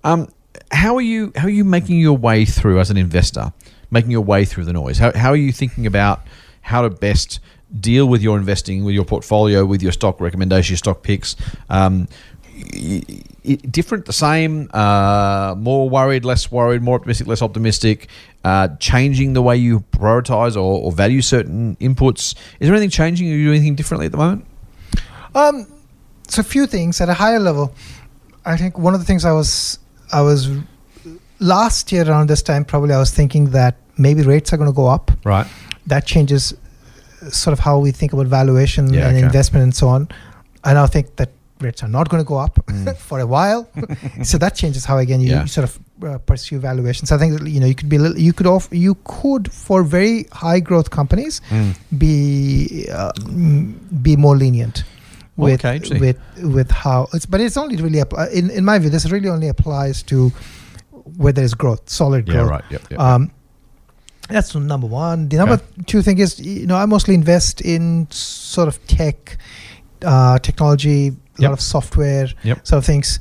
Um, 0.05 0.29
how 0.71 0.97
are 0.97 1.03
you? 1.03 1.33
How 1.37 1.47
are 1.47 1.51
you 1.51 1.65
making 1.65 1.99
your 1.99 2.17
way 2.17 2.45
through 2.45 2.81
as 2.81 2.91
an 2.91 2.97
investor? 2.97 3.53
Making 3.91 4.13
your 4.13 4.23
way 4.23 4.45
through 4.45 4.65
the 4.65 4.73
noise. 4.73 4.99
How 4.99 5.13
how 5.17 5.31
are 5.31 5.37
you 5.37 5.53
thinking 5.53 5.87
about 5.87 6.23
how 6.63 6.83
to 6.83 6.91
best 6.91 7.41
deal 7.79 8.09
with 8.09 8.23
your 8.23 8.37
investing, 8.37 8.85
with 8.85 8.95
your 8.95 9.05
portfolio, 9.05 9.65
with 9.65 9.83
your 9.83 9.93
stock 9.93 10.21
recommendation, 10.21 10.73
your 10.73 10.79
stock 10.79 11.03
picks? 11.03 11.37
Um, 11.69 12.09
different, 13.71 14.07
the 14.07 14.13
same, 14.13 14.69
uh, 14.73 15.55
more 15.57 15.89
worried, 15.89 16.25
less 16.25 16.51
worried, 16.51 16.83
more 16.83 16.97
optimistic, 16.97 17.27
less 17.27 17.43
optimistic, 17.43 18.09
uh, 18.45 18.69
changing 18.79 19.33
the 19.33 19.43
way 19.43 19.57
you 19.57 19.81
prioritize 19.93 20.57
or, 20.57 20.81
or 20.83 20.93
value 20.93 21.23
certain 21.23 21.77
inputs. 21.77 22.35
Is 22.61 22.69
there 22.69 22.75
anything 22.75 22.91
changing? 22.91 23.29
Are 23.29 23.35
you 23.35 23.45
doing 23.47 23.59
anything 23.59 23.77
differently 23.77 24.07
at 24.07 24.13
the 24.13 24.19
moment? 24.19 24.47
Um, 25.35 25.67
so 26.29 26.41
a 26.41 26.45
few 26.45 26.67
things 26.67 27.01
at 27.01 27.09
a 27.09 27.15
higher 27.15 27.39
level. 27.39 27.73
I 28.45 28.57
think 28.57 28.79
one 28.79 28.95
of 28.95 29.01
the 29.01 29.07
things 29.07 29.25
I 29.25 29.33
was 29.33 29.79
I 30.13 30.21
was 30.23 30.49
last 31.39 31.93
year 31.93 32.09
around 32.09 32.29
this 32.29 32.43
time 32.43 32.65
probably 32.65 32.95
I 32.95 32.99
was 32.99 33.11
thinking 33.11 33.51
that 33.51 33.77
maybe 33.97 34.23
rates 34.23 34.53
are 34.53 34.57
going 34.57 34.71
to 34.71 34.77
go 34.77 34.87
up. 34.87 35.11
Right. 35.25 35.47
That 35.87 36.07
changes 36.07 36.53
uh, 37.23 37.31
sort 37.31 37.53
of 37.53 37.59
how 37.59 37.79
we 37.79 37.91
think 37.93 38.13
about 38.13 38.27
valuation 38.27 38.93
Yeah, 38.93 39.09
and 39.09 39.17
okay. 39.17 39.27
investment 39.27 39.63
and 39.63 39.75
so 39.75 39.89
on. 39.89 40.09
And 40.65 40.79
I 40.79 40.83
now 40.83 40.87
think 40.87 41.17
that 41.17 41.31
rates 41.61 41.83
are 41.83 41.89
not 41.89 42.09
going 42.09 42.23
to 42.23 42.29
go 42.29 42.39
up 42.39 42.55
Mm. 42.67 42.97
for 43.09 43.21
a 43.21 43.27
while. 43.27 43.69
so 44.23 44.39
that 44.39 44.55
changes 44.55 44.85
how 44.85 44.99
again 44.99 45.21
you, 45.21 45.31
Yeah. 45.31 45.45
sort 45.47 45.65
of 45.69 45.79
uh, 46.05 46.19
pursue 46.19 46.59
valuation. 46.59 47.07
So 47.07 47.15
I 47.17 47.19
think 47.19 47.39
that, 47.39 47.47
you 47.49 47.61
know 47.61 47.67
you 47.67 47.75
could 47.75 47.89
be 47.89 47.97
a 47.97 48.01
little, 48.01 48.19
you 48.19 48.33
could 48.33 48.47
off, 48.47 48.69
you 48.73 48.97
could 49.05 49.53
for 49.53 49.83
very 49.83 50.27
high 50.33 50.61
growth 50.61 50.89
companies 50.91 51.41
be 51.99 52.87
uh, 52.91 53.13
mm, 53.19 53.75
be 54.03 54.17
more 54.17 54.37
lenient 54.37 54.85
with 55.41 55.65
Okay, 55.65 55.99
with 55.99 56.19
with 56.57 56.71
how 56.71 57.09
it's 57.15 57.27
but 57.27 57.41
it's 57.41 57.57
only 57.57 57.77
really 57.77 58.01
app- 58.01 58.13
in 58.33 58.51
in 58.51 58.65
my 58.65 58.79
view 58.79 58.91
this 58.91 59.11
really 59.11 59.29
only 59.29 59.49
applies 59.49 60.03
to 60.05 60.31
where 61.17 61.33
there 61.33 61.45
is 61.45 61.55
growth 61.55 61.89
solid 61.89 62.27
Yeah, 62.29 62.35
growth 62.35 62.51
right. 62.51 62.65
Yep. 62.71 62.83
yep. 62.91 63.01
um 63.01 63.31
that's 64.29 64.55
number 64.55 64.87
one 64.87 65.29
the 65.29 65.37
number 65.39 65.55
Okay. 65.55 65.83
two 65.87 66.03
thing 66.03 66.19
is 66.19 66.39
you 66.39 66.67
know 66.67 66.77
i 66.77 66.87
mostly 66.87 67.15
invest 67.15 67.61
in 67.61 68.07
sort 68.11 68.69
of 68.69 68.75
tech 68.87 69.37
uh 70.05 70.39
technology 70.39 71.09
a 71.09 71.13
Yep. 71.43 71.49
lot 71.49 71.53
of 71.53 71.61
software 71.61 72.27
sort 72.63 72.79
of 72.79 72.85
things 72.85 73.19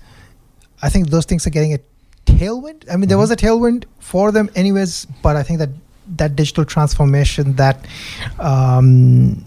i 0.84 0.90
think 0.90 1.10
those 1.10 1.26
things 1.26 1.48
are 1.48 1.52
getting 1.58 1.74
a 1.74 1.80
tailwind 2.26 2.84
i 2.92 2.96
mean 2.98 3.08
there 3.10 3.18
was 3.18 3.32
a 3.32 3.36
tailwind 3.36 3.86
for 4.00 4.32
them 4.32 4.50
anyways 4.56 5.08
but 5.24 5.36
i 5.36 5.44
think 5.44 5.58
that 5.60 5.70
that 6.18 6.36
digital 6.36 6.66
transformation 6.66 7.56
that 7.56 7.78
um 8.40 9.44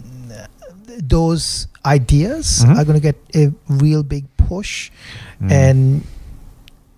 those 1.15 1.67
ideas 1.85 2.63
Mhm. 2.65 2.77
are 2.77 2.85
going 2.85 2.99
to 3.01 3.05
get 3.11 3.17
a 3.35 3.51
real 3.67 4.03
big 4.03 4.25
push 4.37 4.89
Mm. 5.41 5.51
and 5.51 6.03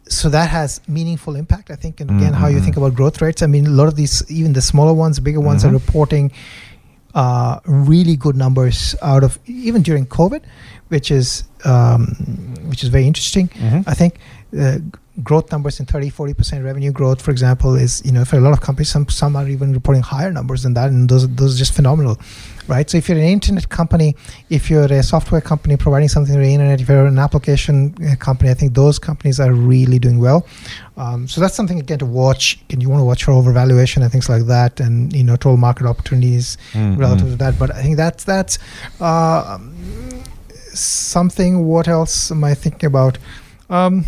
so 0.07 0.29
that 0.29 0.49
has 0.49 0.81
meaningful 0.87 1.35
impact 1.35 1.71
i 1.71 1.75
think 1.75 1.99
and 2.01 2.09
again 2.11 2.33
how 2.33 2.47
you 2.47 2.59
Mhm. 2.59 2.63
think 2.65 2.77
about 2.77 2.93
growth 2.93 3.21
rates 3.21 3.41
i 3.41 3.47
mean 3.47 3.65
a 3.65 3.75
lot 3.79 3.87
of 3.87 3.95
these 3.95 4.23
even 4.29 4.53
the 4.53 4.61
smaller 4.61 4.93
ones 4.93 5.19
bigger 5.19 5.39
ones 5.41 5.63
Mhm. 5.63 5.69
are 5.69 5.73
reporting 5.73 6.31
uh, 7.15 7.59
really 7.65 8.15
good 8.17 8.35
numbers 8.35 8.93
out 9.01 9.23
of 9.23 9.39
even 9.47 9.81
during 9.81 10.05
covid 10.05 10.41
which 10.89 11.09
is 11.11 11.43
um, 11.63 12.01
which 12.69 12.83
is 12.83 12.89
very 12.89 13.07
interesting 13.07 13.49
Mhm. 13.55 13.83
i 13.87 13.93
think 13.93 14.19
uh, 14.59 14.77
growth 15.23 15.49
numbers 15.51 15.79
in 15.79 15.85
30 15.85 16.09
40% 16.11 16.63
revenue 16.63 16.91
growth 16.91 17.21
for 17.21 17.31
example 17.31 17.73
is 17.75 18.01
you 18.05 18.11
know 18.11 18.25
for 18.25 18.37
a 18.37 18.41
lot 18.41 18.51
of 18.53 18.59
companies 18.61 18.89
some 18.89 19.07
some 19.09 19.35
are 19.39 19.47
even 19.47 19.71
reporting 19.73 20.03
higher 20.03 20.31
numbers 20.31 20.61
than 20.63 20.73
that 20.73 20.89
and 20.89 21.07
those 21.09 21.25
those 21.39 21.55
are 21.55 21.59
just 21.65 21.73
phenomenal 21.73 22.19
right 22.67 22.89
so 22.89 22.97
if 22.97 23.07
you're 23.07 23.17
an 23.17 23.23
internet 23.23 23.69
company 23.69 24.15
if 24.49 24.69
you're 24.69 24.85
a 24.85 25.03
software 25.03 25.41
company 25.41 25.77
providing 25.77 26.07
something 26.07 26.33
to 26.33 26.41
the 26.41 26.47
internet 26.47 26.81
if 26.81 26.89
you're 26.89 27.05
an 27.05 27.19
application 27.19 27.93
uh, 28.09 28.15
company 28.15 28.49
i 28.49 28.53
think 28.53 28.73
those 28.73 28.97
companies 28.99 29.39
are 29.39 29.53
really 29.53 29.99
doing 29.99 30.19
well 30.19 30.45
um, 30.97 31.27
so 31.27 31.41
that's 31.41 31.55
something 31.55 31.79
again 31.79 31.99
to 31.99 32.05
watch 32.05 32.59
and 32.69 32.81
you 32.81 32.89
want 32.89 32.99
to 32.99 33.05
watch 33.05 33.23
for 33.23 33.31
overvaluation 33.31 34.01
and 34.01 34.11
things 34.11 34.29
like 34.29 34.45
that 34.45 34.79
and 34.79 35.13
you 35.13 35.23
know 35.23 35.35
total 35.35 35.57
market 35.57 35.85
opportunities 35.85 36.57
Mm, 36.73 36.97
relative 36.97 37.29
to 37.29 37.35
that 37.35 37.57
but 37.59 37.69
i 37.73 37.81
think 37.81 37.97
that's 37.97 38.23
that's 38.23 38.57
uh, 38.99 39.57
something 40.73 41.65
what 41.65 41.87
else 41.87 42.31
am 42.31 42.43
i 42.43 42.53
thinking 42.53 42.87
about 42.87 43.17
um, 43.69 44.05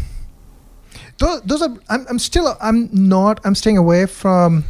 those, 1.18 1.42
those 1.42 1.62
are. 1.64 1.76
I'm, 1.90 2.06
I'm 2.10 2.20
still. 2.20 2.56
I'm 2.62 2.90
not. 2.92 3.40
I'm 3.44 3.56
staying 3.56 3.78
away 3.78 4.06
from 4.06 4.66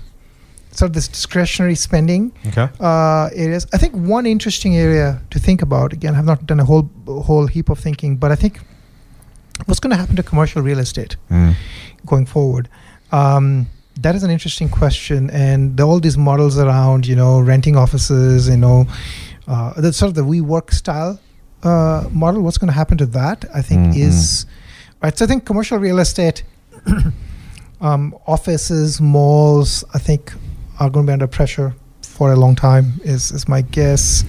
sort 0.77 0.89
of 0.89 0.93
this 0.93 1.07
discretionary 1.07 1.75
spending 1.75 2.31
Okay. 2.49 2.67
uh, 2.79 3.29
areas. 3.33 3.65
I 3.73 3.77
think 3.77 3.93
one 3.95 4.25
interesting 4.25 4.75
area 4.75 5.21
to 5.31 5.39
think 5.39 5.61
about. 5.61 5.91
Again, 5.93 6.13
I've 6.15 6.25
not 6.33 6.45
done 6.45 6.59
a 6.59 6.65
whole 6.65 6.89
whole 7.29 7.47
heap 7.47 7.69
of 7.69 7.79
thinking, 7.79 8.17
but 8.17 8.31
I 8.31 8.35
think 8.35 8.59
what's 9.65 9.79
going 9.79 9.91
to 9.95 9.97
happen 9.97 10.15
to 10.15 10.23
commercial 10.23 10.61
real 10.61 10.79
estate 10.79 11.15
going 12.05 12.25
forward. 12.27 12.69
Um, 13.11 13.67
that 14.01 14.13
is 14.15 14.23
an 14.23 14.29
interesting 14.29 14.69
question, 14.69 15.29
and 15.31 15.79
all 15.81 15.99
these 15.99 16.17
models 16.17 16.59
around, 16.59 17.07
you 17.07 17.15
know, 17.15 17.39
renting 17.39 17.75
offices, 17.75 18.47
you 18.47 18.57
know, 18.57 18.85
uh, 19.47 19.73
the 19.81 19.91
sort 19.91 20.09
of 20.09 20.15
the 20.15 20.21
WeWork 20.31 20.71
style 20.71 21.19
uh, 21.63 22.03
model. 22.11 22.43
What's 22.43 22.59
going 22.59 22.67
to 22.73 22.79
happen 22.81 22.97
to 22.99 23.07
that? 23.07 23.45
I 23.59 23.61
think 23.63 23.81
Mhm. 23.95 23.97
is 24.07 24.45
right. 25.01 25.17
So 25.17 25.25
I 25.25 25.27
think 25.27 25.45
commercial 25.45 25.79
real 25.79 25.97
estate, 25.97 26.43
um, 27.81 28.13
offices, 28.27 29.01
malls, 29.01 29.83
I 29.95 29.99
think 29.99 30.33
are 30.79 30.89
going 30.89 31.05
to 31.05 31.09
be 31.09 31.13
under 31.13 31.27
pressure 31.27 31.73
for 32.01 32.31
a 32.31 32.35
long 32.35 32.55
time. 32.55 32.99
Is 33.03 33.31
is 33.31 33.47
my 33.47 33.61
guess. 33.61 34.23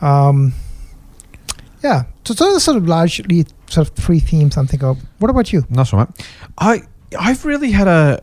Um, 0.00 0.52
yeah. 1.82 2.04
So 2.24 2.34
those 2.34 2.56
are 2.56 2.60
sort 2.60 2.76
of 2.76 2.88
largely 2.88 3.46
sort 3.68 3.88
of 3.88 3.94
three 3.94 4.20
themes 4.20 4.56
I'm 4.56 4.66
thinking 4.66 4.88
of. 4.88 4.98
What 5.18 5.30
about 5.30 5.52
you? 5.52 5.64
That's 5.70 5.92
all 5.92 6.00
right. 6.00 6.26
I 6.58 6.82
I've 7.18 7.44
really 7.44 7.70
had 7.70 7.88
a. 7.88 8.22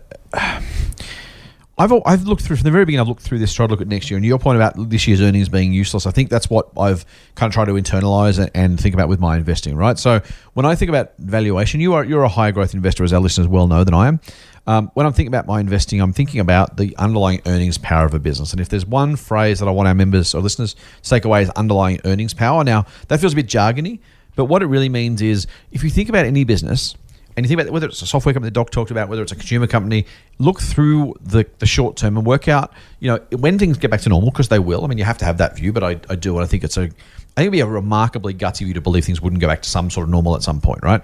I've 1.78 1.92
I've 2.06 2.24
looked 2.24 2.42
through 2.44 2.58
from 2.58 2.66
the 2.66 2.72
very 2.72 2.86
beginning. 2.86 3.02
I've 3.02 3.08
looked 3.08 3.22
through 3.24 3.40
this, 3.40 3.54
tried 3.54 3.68
to 3.68 3.72
look 3.72 3.82
at 3.82 3.88
next 3.88 4.12
year, 4.12 4.18
and 4.18 4.26
your 4.26 4.38
point 4.38 4.58
about 4.58 4.90
this 4.90 5.08
year's 5.08 5.22
earnings 5.22 5.50
being 5.50 5.72
useless. 5.74 6.06
I 6.06 6.12
think 6.12 6.30
that's 6.30 6.50
what 6.50 6.68
I've 6.78 7.06
kind 7.36 7.50
of 7.50 7.54
tried 7.54 7.66
to 7.66 7.74
internalize 7.74 8.38
and- 8.40 8.52
and 8.54 8.80
think 8.80 8.94
about 8.94 9.08
with 9.10 9.20
my 9.20 9.38
investing. 9.38 9.76
Right. 9.76 9.98
So 9.98 10.22
when 10.54 10.66
I 10.66 10.76
think 10.76 10.90
about 10.90 11.12
valuation, 11.18 11.80
you 11.80 11.94
are 11.94 12.04
you're 12.04 12.24
a 12.24 12.30
higher 12.30 12.52
growth 12.52 12.74
investor, 12.74 13.04
as 13.04 13.14
our 13.14 13.22
listeners 13.22 13.48
well 13.48 13.68
know 13.68 13.84
than 13.84 13.94
I 13.94 14.08
am. 14.10 14.20
Um, 14.68 14.92
when 14.94 15.08
I'm 15.08 15.14
thinking 15.14 15.30
about 15.34 15.48
my 15.48 15.60
investing, 15.60 16.00
I'm 16.02 16.14
thinking 16.14 16.40
about 16.40 16.78
the 16.78 16.96
underlying 16.98 17.42
earnings 17.48 17.80
power 17.80 18.06
of 18.06 18.14
a 18.14 18.20
business. 18.20 18.52
And 18.52 18.62
if 18.62 18.70
there's 18.70 18.86
one 18.86 19.16
phrase 19.16 19.58
that 19.60 19.68
I 19.68 19.72
want 19.72 19.88
our 19.88 19.96
members 19.96 20.36
or 20.36 20.42
listeners 20.42 20.76
to 21.02 21.10
take 21.10 21.26
away 21.26 21.42
is 21.42 21.50
underlying 21.52 22.00
earnings 22.06 22.36
power. 22.36 22.64
Now 22.64 22.86
that 23.08 23.20
feels 23.20 23.34
a 23.34 23.36
bit 23.38 23.48
jargony, 23.48 24.00
but 24.36 24.46
what 24.46 24.62
it 24.62 24.68
really 24.68 24.90
means 24.90 25.22
is 25.22 25.48
if 25.72 25.84
you 25.84 25.90
think 25.90 26.10
about 26.10 26.26
any 26.28 26.44
business 26.44 26.96
and 27.36 27.46
you 27.46 27.48
think 27.48 27.60
about 27.62 27.72
whether 27.72 27.88
it's 27.88 28.02
a 28.02 28.06
software 28.06 28.34
company 28.34 28.48
that 28.48 28.54
Doc 28.54 28.72
talked 28.72 28.92
about, 28.92 29.10
whether 29.10 29.22
it's 29.22 29.32
a 29.32 29.36
consumer 29.36 29.68
company, 29.68 30.06
look 30.38 30.60
through 30.60 31.16
the, 31.22 31.46
the 31.60 31.66
short 31.66 31.96
term 31.96 32.18
and 32.18 32.26
work 32.26 32.48
out, 32.48 32.74
you 33.00 33.10
know, 33.10 33.20
when 33.38 33.58
things 33.58 33.78
get 33.78 33.92
back 33.92 34.02
to 34.02 34.10
normal, 34.10 34.32
because 34.32 34.50
they 34.50 34.60
will. 34.60 34.84
I 34.84 34.88
mean, 34.88 34.98
you 34.98 35.04
have 35.04 35.18
to 35.20 35.26
have 35.26 35.38
that 35.38 35.56
view, 35.56 35.72
but 35.72 35.84
I, 35.84 36.00
I 36.10 36.16
do, 36.16 36.36
and 36.36 36.44
I 36.44 36.48
think 36.48 36.64
it's 36.64 36.78
a, 36.78 36.84
I 36.84 36.86
think 36.86 36.96
it'd 37.38 37.52
be 37.54 37.62
a 37.62 37.68
remarkably 37.68 38.34
gutsy 38.34 38.66
view 38.66 38.74
to 38.74 38.82
believe 38.82 39.06
things 39.06 39.22
wouldn't 39.22 39.42
go 39.42 39.48
back 39.48 39.62
to 39.62 39.70
some 39.70 39.90
sort 39.90 40.06
of 40.06 40.10
normal 40.10 40.36
at 40.36 40.44
some 40.44 40.60
point, 40.60 40.84
right? 40.84 41.02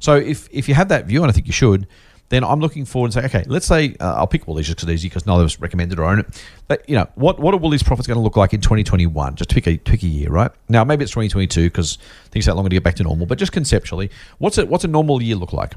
So 0.00 0.16
if 0.16 0.48
if 0.50 0.68
you 0.68 0.74
have 0.74 0.88
that 0.88 1.06
view, 1.06 1.22
and 1.22 1.30
I 1.30 1.32
think 1.32 1.46
you 1.46 1.52
should, 1.52 1.86
then 2.30 2.44
I'm 2.44 2.60
looking 2.60 2.84
forward 2.84 3.06
and 3.06 3.14
say, 3.14 3.24
okay, 3.24 3.44
let's 3.48 3.66
say 3.66 3.96
uh, 4.00 4.14
I'll 4.14 4.26
pick 4.26 4.46
Woolies 4.46 4.66
just 4.66 4.76
because 4.76 4.88
it's 4.88 5.00
easy 5.00 5.08
because 5.08 5.26
neither 5.26 5.42
of 5.42 5.46
us 5.46 5.58
recommended 5.60 5.98
or 5.98 6.04
own 6.04 6.20
it. 6.20 6.44
But 6.66 6.88
you 6.88 6.94
know, 6.94 7.08
what 7.14 7.38
what 7.38 7.54
are 7.54 7.56
Woolies 7.56 7.82
profits 7.82 8.06
going 8.06 8.18
to 8.18 8.22
look 8.22 8.36
like 8.36 8.52
in 8.52 8.60
2021? 8.60 9.36
Just 9.36 9.50
pick 9.50 9.66
a 9.66 9.78
pick 9.78 10.02
a 10.02 10.06
year, 10.06 10.30
right? 10.30 10.50
Now 10.68 10.84
maybe 10.84 11.04
it's 11.04 11.12
2022 11.12 11.64
because 11.64 11.96
things 12.30 12.44
take 12.44 12.54
longer 12.54 12.68
to 12.68 12.76
get 12.76 12.82
back 12.82 12.96
to 12.96 13.02
normal. 13.02 13.26
But 13.26 13.38
just 13.38 13.52
conceptually, 13.52 14.10
what's 14.38 14.58
it 14.58 14.68
what's 14.68 14.84
a 14.84 14.88
normal 14.88 15.22
year 15.22 15.36
look 15.36 15.52
like? 15.52 15.74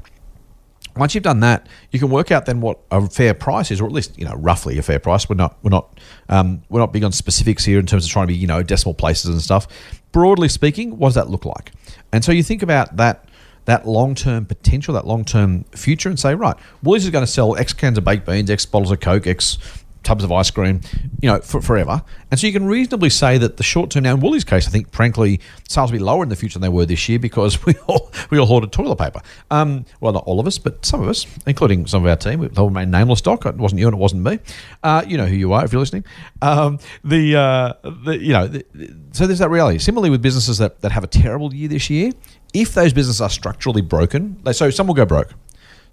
Once 0.94 1.14
you've 1.14 1.24
done 1.24 1.40
that, 1.40 1.68
you 1.90 1.98
can 1.98 2.10
work 2.10 2.30
out 2.30 2.44
then 2.44 2.60
what 2.60 2.78
a 2.90 3.08
fair 3.08 3.32
price 3.32 3.70
is, 3.70 3.80
or 3.80 3.86
at 3.86 3.92
least 3.92 4.18
you 4.18 4.26
know 4.26 4.34
roughly 4.34 4.76
a 4.76 4.82
fair 4.82 4.98
price. 4.98 5.28
We're 5.28 5.36
not 5.36 5.56
we're 5.62 5.70
not 5.70 5.98
um, 6.28 6.62
we're 6.68 6.80
not 6.80 6.92
big 6.92 7.02
on 7.02 7.12
specifics 7.12 7.64
here 7.64 7.78
in 7.78 7.86
terms 7.86 8.04
of 8.04 8.10
trying 8.10 8.26
to 8.26 8.32
be 8.34 8.36
you 8.36 8.46
know 8.46 8.62
decimal 8.62 8.92
places 8.94 9.30
and 9.30 9.40
stuff. 9.40 9.66
Broadly 10.12 10.48
speaking, 10.48 10.98
what 10.98 11.08
does 11.08 11.14
that 11.14 11.30
look 11.30 11.46
like? 11.46 11.72
And 12.12 12.22
so 12.22 12.30
you 12.30 12.42
think 12.42 12.62
about 12.62 12.98
that 12.98 13.24
that 13.64 13.86
long 13.86 14.14
term 14.14 14.46
potential, 14.46 14.94
that 14.94 15.06
long 15.06 15.24
term 15.24 15.64
future, 15.72 16.08
and 16.08 16.18
say, 16.18 16.34
right, 16.34 16.56
Woolies 16.82 17.04
is 17.04 17.10
going 17.10 17.24
to 17.24 17.30
sell 17.30 17.56
X 17.56 17.72
cans 17.72 17.98
of 17.98 18.04
baked 18.04 18.26
beans, 18.26 18.50
X 18.50 18.66
bottles 18.66 18.90
of 18.90 19.00
Coke, 19.00 19.26
X 19.26 19.58
tubs 20.02 20.24
of 20.24 20.32
ice 20.32 20.50
cream, 20.50 20.80
you 21.20 21.28
know, 21.28 21.40
for, 21.40 21.60
forever. 21.60 22.02
And 22.30 22.38
so 22.38 22.46
you 22.46 22.52
can 22.52 22.66
reasonably 22.66 23.10
say 23.10 23.38
that 23.38 23.56
the 23.56 23.62
short 23.62 23.90
term 23.90 24.04
now 24.04 24.14
in 24.14 24.20
Woolies' 24.20 24.44
case, 24.44 24.66
I 24.66 24.70
think 24.70 24.92
frankly 24.92 25.40
sales 25.68 25.90
will 25.90 25.98
be 25.98 26.04
lower 26.04 26.22
in 26.22 26.28
the 26.28 26.36
future 26.36 26.58
than 26.58 26.62
they 26.62 26.74
were 26.74 26.86
this 26.86 27.08
year 27.08 27.18
because 27.18 27.64
we 27.66 27.74
all 27.86 28.10
we 28.30 28.38
all 28.38 28.46
hoarded 28.46 28.72
toilet 28.72 28.96
paper. 28.96 29.20
Um, 29.50 29.84
well, 30.00 30.12
not 30.12 30.24
all 30.24 30.40
of 30.40 30.46
us, 30.46 30.58
but 30.58 30.84
some 30.84 31.02
of 31.02 31.08
us, 31.08 31.26
including 31.46 31.86
some 31.86 32.04
of 32.04 32.10
our 32.10 32.16
team. 32.16 32.46
They'll 32.52 32.68
remain 32.68 32.90
nameless. 32.90 33.20
Doc, 33.20 33.46
it 33.46 33.56
wasn't 33.56 33.80
you 33.80 33.88
and 33.88 33.94
it 33.94 34.00
wasn't 34.00 34.22
me. 34.22 34.38
Uh, 34.82 35.04
you 35.06 35.16
know 35.16 35.26
who 35.26 35.36
you 35.36 35.52
are 35.52 35.64
if 35.64 35.72
you're 35.72 35.80
listening. 35.80 36.04
Um, 36.40 36.78
the, 37.04 37.36
uh, 37.36 37.72
the 38.04 38.18
you 38.18 38.32
know, 38.32 38.48
the, 38.48 38.64
so 39.12 39.26
there's 39.26 39.38
that 39.38 39.50
reality. 39.50 39.78
Similarly 39.78 40.10
with 40.10 40.22
businesses 40.22 40.58
that, 40.58 40.80
that 40.80 40.92
have 40.92 41.04
a 41.04 41.08
terrible 41.08 41.54
year 41.54 41.68
this 41.68 41.90
year, 41.90 42.12
if 42.52 42.74
those 42.74 42.92
businesses 42.92 43.20
are 43.20 43.30
structurally 43.30 43.82
broken, 43.82 44.40
so 44.52 44.70
some 44.70 44.86
will 44.86 44.94
go 44.94 45.06
broke. 45.06 45.34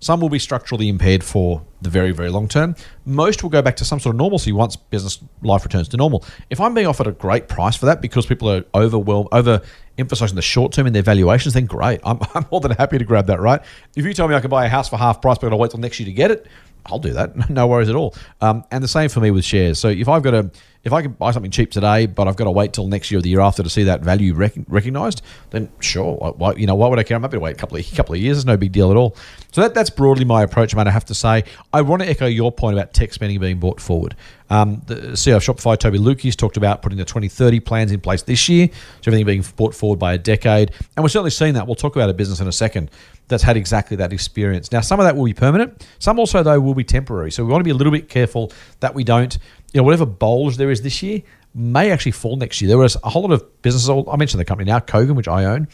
Some 0.02 0.22
will 0.22 0.30
be 0.30 0.39
structurally 0.39 0.88
impaired 0.88 1.24
for 1.24 1.62
the 1.82 1.89
very, 1.89 2.12
very 2.12 2.30
long 2.30 2.48
term. 2.48 2.76
Most 3.06 3.43
will 3.43 3.50
go 3.50 3.62
back 3.62 3.76
to 3.78 3.86
some 3.86 4.00
sort 4.00 4.15
of 4.15 4.17
normalcy 4.17 4.54
once 4.54 4.78
business 4.78 5.19
life 5.41 5.65
returns 5.65 5.89
to 5.89 5.98
normal. 5.98 6.24
If 6.50 6.62
I'm 6.62 6.74
being 6.74 6.88
offered 6.88 7.08
a 7.08 7.12
great 7.12 7.50
price 7.50 7.76
for 7.76 7.86
that 7.88 8.02
because 8.02 8.26
people 8.26 8.50
are 8.50 8.63
overwhelmed, 8.74 9.28
over 9.34 9.62
emphasizing 9.98 10.38
the 10.38 10.41
short 10.41 10.72
term 10.72 10.88
in 10.88 10.93
their 10.93 11.04
valuations, 11.04 11.54
then 11.54 11.65
great. 11.65 12.00
I'm, 12.06 12.19
I'm 12.34 12.45
more 12.50 12.62
than 12.62 12.72
happy 12.72 12.98
to 12.98 13.04
grab 13.04 13.28
that, 13.28 13.41
right? 13.41 13.62
If 13.98 14.06
you 14.06 14.13
tell 14.13 14.28
me 14.30 14.36
I 14.36 14.39
can 14.39 14.50
buy 14.50 14.65
a 14.65 14.69
house 14.69 14.88
for 14.88 14.98
half 14.98 15.22
price, 15.22 15.38
but 15.38 15.52
I'll 15.52 15.60
wait 15.60 15.72
till 15.72 15.82
next 15.82 16.00
year 16.00 16.06
to 16.06 16.13
get 16.13 16.32
it, 16.32 16.48
I'll 16.86 17.00
do 17.00 17.12
that. 17.13 17.50
No 17.50 17.67
worries 17.67 17.89
at 17.89 17.95
all. 17.95 18.15
Um, 18.41 18.63
and 18.72 18.84
the 18.84 18.88
same 18.88 19.10
for 19.10 19.19
me 19.19 19.32
with 19.32 19.43
shares. 19.43 19.80
So 19.80 19.89
if 19.89 20.08
I've 20.08 20.24
got 20.24 20.34
a, 20.34 20.52
if 20.84 20.94
I 20.94 21.02
can 21.02 21.12
buy 21.12 21.32
something 21.32 21.52
cheap 21.52 21.72
today, 21.72 22.06
but 22.06 22.28
I've 22.28 22.38
got 22.38 22.46
to 22.46 22.52
wait 22.52 22.72
till 22.72 22.88
next 22.88 23.12
year 23.12 23.20
or 23.20 23.22
the 23.22 23.30
year 23.30 23.42
after 23.42 23.62
to 23.62 23.70
see 23.70 23.84
that 23.84 24.02
value 24.02 24.34
rec- 24.34 24.54
recognized, 24.68 25.22
then 25.50 25.70
sure. 25.82 26.15
Why, 26.38 26.54
you 26.54 26.68
know, 26.68 26.76
why 26.76 26.88
would 26.88 27.00
I 27.00 27.04
care? 27.04 27.18
I'm 27.18 27.22
happy 27.22 27.36
to 27.36 27.42
wait 27.42 27.56
a 27.56 27.60
couple 27.60 27.78
of 27.78 27.92
couple 27.94 28.15
of 28.15 28.22
years. 28.22 28.38
It's 28.38 28.46
no 28.46 28.56
big 28.56 28.72
deal 28.72 28.89
at 28.89 28.96
all. 28.96 29.15
So 29.52 29.62
that, 29.62 29.74
that's 29.74 29.89
broadly 29.89 30.24
my 30.24 30.42
approach, 30.44 30.74
man. 30.76 30.88
I 30.88 30.92
have 30.92 31.06
to 31.06 31.13
say, 31.13 31.44
I 31.74 31.82
want 31.82 32.02
to 32.02 32.10
echo 32.10 32.28
your 32.28 32.52
point 32.52 32.78
about 32.78 32.94
tech 32.94 33.13
spending 33.13 33.39
being 33.39 33.60
brought 33.60 33.82
forward. 33.82 34.15
Um, 34.50 34.82
the 34.88 34.96
CEO 34.96 35.36
of 35.36 35.44
Shopify, 35.44 35.78
Tobi 35.78 36.00
Lütke's 36.00 36.36
talked 36.36 36.58
about 36.58 36.82
putting 36.82 36.98
the 36.98 37.06
2030 37.06 37.60
plans 37.60 37.92
in 37.92 38.00
place 38.00 38.24
this 38.24 38.50
year, 38.50 38.70
so 39.02 39.10
everything 39.12 39.26
being 39.26 39.44
brought 39.58 39.76
forward 39.76 40.00
by 40.00 40.13
a 40.13 40.18
decade, 40.18 40.72
and 40.96 41.04
we're 41.04 41.10
certainly 41.10 41.30
seeing 41.30 41.54
that. 41.54 41.68
We'll 41.68 41.76
talk 41.76 41.96
about 41.96 42.10
a 42.10 42.13
business 42.13 42.39
in 42.39 42.48
a 42.48 42.52
second 42.52 42.89
that's 43.28 43.44
had 43.44 43.56
exactly 43.56 43.96
that 43.98 44.12
experience. 44.12 44.72
Now, 44.72 44.82
some 44.82 45.00
of 45.00 45.06
that 45.06 45.15
will 45.15 45.26
be 45.26 45.34
permanent. 45.34 45.88
Some 46.00 46.20
also, 46.20 46.42
though, 46.44 46.60
will 46.60 46.74
be 46.74 46.84
temporary. 46.84 47.32
So 47.32 47.46
we 47.46 47.52
want 47.52 47.62
to 47.62 47.63
be 47.63 47.70
a 47.70 47.76
little 47.76 47.94
bit 47.94 48.10
careful 48.10 48.52
that 48.80 48.94
we 48.94 49.04
don't, 49.04 49.38
you 49.74 49.80
know, 49.80 49.84
whatever 49.84 50.06
bulge 50.06 50.58
there 50.58 50.72
is 50.72 50.82
this 50.82 51.04
year 51.04 51.22
may 51.54 51.92
actually 51.92 52.12
fall 52.12 52.36
next 52.36 52.62
year. 52.62 52.68
There 52.68 52.78
was 52.78 52.98
a 53.04 53.10
whole 53.10 53.24
lot 53.24 53.32
of 53.32 53.62
businesses. 53.62 53.90
I 53.90 54.16
mentioned 54.16 54.40
the 54.40 54.46
company 54.46 54.70
now, 54.70 54.80
Kogan, 54.80 55.16
which 55.16 55.28
I 55.28 55.46
own. 55.46 55.68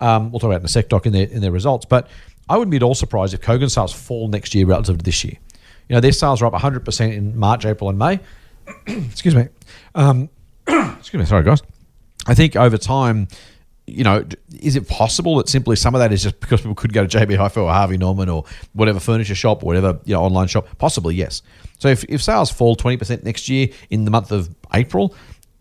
Um, 0.00 0.30
we'll 0.30 0.40
talk 0.40 0.48
about 0.48 0.60
in 0.60 0.66
a 0.66 0.68
sec, 0.68 0.88
doc, 0.88 1.06
in 1.06 1.12
their 1.12 1.26
in 1.26 1.40
their 1.40 1.52
results. 1.52 1.86
But 1.86 2.08
I 2.48 2.56
wouldn't 2.56 2.70
be 2.70 2.76
at 2.76 2.82
all 2.82 2.94
surprised 2.94 3.34
if 3.34 3.40
Kogan 3.40 3.70
sales 3.70 3.92
fall 3.92 4.28
next 4.28 4.54
year 4.54 4.66
relative 4.66 4.98
to 4.98 5.04
this 5.04 5.24
year. 5.24 5.34
You 5.88 5.94
know, 5.94 6.00
their 6.00 6.12
sales 6.12 6.42
are 6.42 6.46
up 6.46 6.52
100% 6.52 7.14
in 7.14 7.38
March, 7.38 7.64
April, 7.64 7.88
and 7.90 7.98
May. 7.98 8.20
excuse 8.86 9.34
me. 9.34 9.48
Um, 9.94 10.28
excuse 10.66 11.20
me. 11.20 11.24
Sorry, 11.24 11.44
guys. 11.44 11.62
I 12.26 12.34
think 12.34 12.56
over 12.56 12.76
time, 12.76 13.28
you 13.86 14.04
know, 14.04 14.24
is 14.60 14.76
it 14.76 14.86
possible 14.86 15.36
that 15.38 15.48
simply 15.48 15.76
some 15.76 15.94
of 15.94 16.00
that 16.00 16.12
is 16.12 16.22
just 16.22 16.40
because 16.40 16.60
people 16.60 16.74
could 16.74 16.92
go 16.92 17.06
to 17.06 17.18
JB 17.18 17.36
Hi-Fi 17.36 17.60
or 17.60 17.72
Harvey 17.72 17.96
Norman 17.96 18.28
or 18.28 18.44
whatever 18.74 19.00
furniture 19.00 19.34
shop 19.34 19.62
or 19.62 19.66
whatever 19.66 19.98
you 20.04 20.14
know 20.14 20.22
online 20.22 20.48
shop? 20.48 20.68
Possibly, 20.76 21.14
yes. 21.14 21.42
So 21.78 21.88
if, 21.88 22.04
if 22.04 22.22
sales 22.22 22.50
fall 22.50 22.76
twenty 22.76 22.96
percent 22.96 23.24
next 23.24 23.48
year 23.48 23.68
in 23.90 24.04
the 24.04 24.10
month 24.10 24.32
of 24.32 24.54
April 24.74 25.14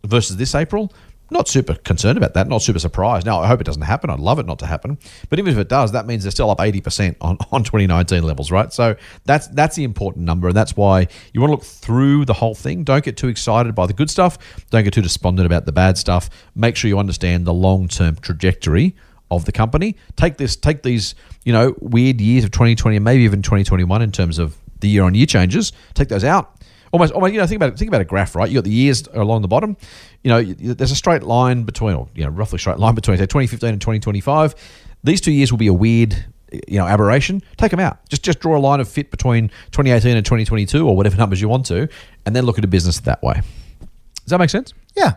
versus 0.03 0.37
this 0.37 0.55
April, 0.55 0.91
not 1.29 1.47
super 1.47 1.75
concerned 1.75 2.17
about 2.17 2.33
that. 2.35 2.47
Not 2.47 2.61
super 2.61 2.79
surprised. 2.79 3.25
Now 3.25 3.39
I 3.39 3.47
hope 3.47 3.59
it 3.59 3.65
doesn't 3.65 3.81
happen. 3.81 4.09
I'd 4.09 4.19
love 4.19 4.39
it 4.39 4.45
not 4.45 4.59
to 4.59 4.65
happen. 4.65 4.97
But 5.29 5.39
even 5.39 5.51
if 5.51 5.59
it 5.59 5.67
does, 5.67 5.91
that 5.91 6.05
means 6.05 6.23
they're 6.23 6.31
still 6.31 6.49
up 6.49 6.61
eighty 6.61 6.81
percent 6.81 7.17
on 7.21 7.37
on 7.51 7.63
twenty 7.63 7.87
nineteen 7.87 8.23
levels, 8.23 8.51
right? 8.51 8.71
So 8.71 8.95
that's 9.25 9.47
that's 9.47 9.75
the 9.75 9.83
important 9.83 10.25
number, 10.25 10.47
and 10.47 10.55
that's 10.55 10.75
why 10.75 11.07
you 11.33 11.41
want 11.41 11.51
to 11.51 11.55
look 11.55 11.65
through 11.65 12.25
the 12.25 12.33
whole 12.33 12.55
thing. 12.55 12.83
Don't 12.83 13.03
get 13.03 13.17
too 13.17 13.27
excited 13.27 13.75
by 13.75 13.85
the 13.87 13.93
good 13.93 14.09
stuff. 14.09 14.37
Don't 14.69 14.83
get 14.83 14.93
too 14.93 15.01
despondent 15.01 15.45
about 15.45 15.65
the 15.65 15.71
bad 15.71 15.97
stuff. 15.97 16.29
Make 16.55 16.75
sure 16.75 16.87
you 16.87 16.99
understand 16.99 17.45
the 17.45 17.53
long 17.53 17.87
term 17.87 18.15
trajectory 18.15 18.95
of 19.29 19.45
the 19.45 19.51
company. 19.51 19.97
Take 20.15 20.37
this, 20.37 20.55
take 20.55 20.83
these, 20.83 21.15
you 21.43 21.51
know, 21.51 21.75
weird 21.81 22.21
years 22.21 22.45
of 22.45 22.51
2020 22.51 22.95
and 22.95 23.03
maybe 23.03 23.23
even 23.23 23.41
2021 23.41 24.01
in 24.01 24.11
terms 24.11 24.39
of 24.39 24.55
the 24.79 24.87
year 24.87 25.03
on 25.03 25.15
year 25.15 25.25
changes. 25.25 25.71
Take 25.93 26.09
those 26.09 26.23
out. 26.23 26.53
Almost, 26.91 27.13
almost, 27.13 27.33
you 27.33 27.39
know, 27.39 27.47
think 27.47 27.57
about 27.57 27.73
it, 27.73 27.77
think 27.77 27.89
about 27.89 28.01
a 28.01 28.05
graph, 28.05 28.35
right? 28.35 28.49
You 28.49 28.55
got 28.55 28.63
the 28.63 28.71
years 28.71 29.07
along 29.13 29.41
the 29.41 29.47
bottom. 29.47 29.75
You 30.23 30.29
know, 30.29 30.43
there's 30.43 30.91
a 30.91 30.95
straight 30.95 31.23
line 31.23 31.63
between, 31.63 31.95
or 31.95 32.07
you 32.15 32.23
know, 32.23 32.29
roughly 32.29 32.59
straight 32.59 32.79
line 32.79 32.95
between 32.95 33.17
say 33.17 33.25
2015 33.25 33.69
and 33.69 33.81
2025. 33.81 34.55
These 35.03 35.21
two 35.21 35.31
years 35.31 35.51
will 35.51 35.57
be 35.57 35.67
a 35.67 35.73
weird, 35.73 36.25
you 36.67 36.77
know, 36.77 36.87
aberration. 36.87 37.41
Take 37.57 37.71
them 37.71 37.79
out. 37.79 38.07
Just 38.07 38.23
just 38.23 38.39
draw 38.39 38.57
a 38.57 38.59
line 38.59 38.79
of 38.79 38.87
fit 38.87 39.11
between 39.11 39.49
2018 39.71 40.15
and 40.15 40.25
2022, 40.25 40.87
or 40.87 40.95
whatever 40.95 41.17
numbers 41.17 41.41
you 41.41 41.49
want 41.49 41.65
to, 41.67 41.89
and 42.25 42.35
then 42.35 42.45
look 42.45 42.57
at 42.57 42.63
a 42.63 42.67
business 42.67 42.99
that 43.01 43.21
way. 43.21 43.41
Does 43.83 44.31
that 44.31 44.39
make 44.39 44.49
sense? 44.49 44.73
Yeah. 44.95 45.15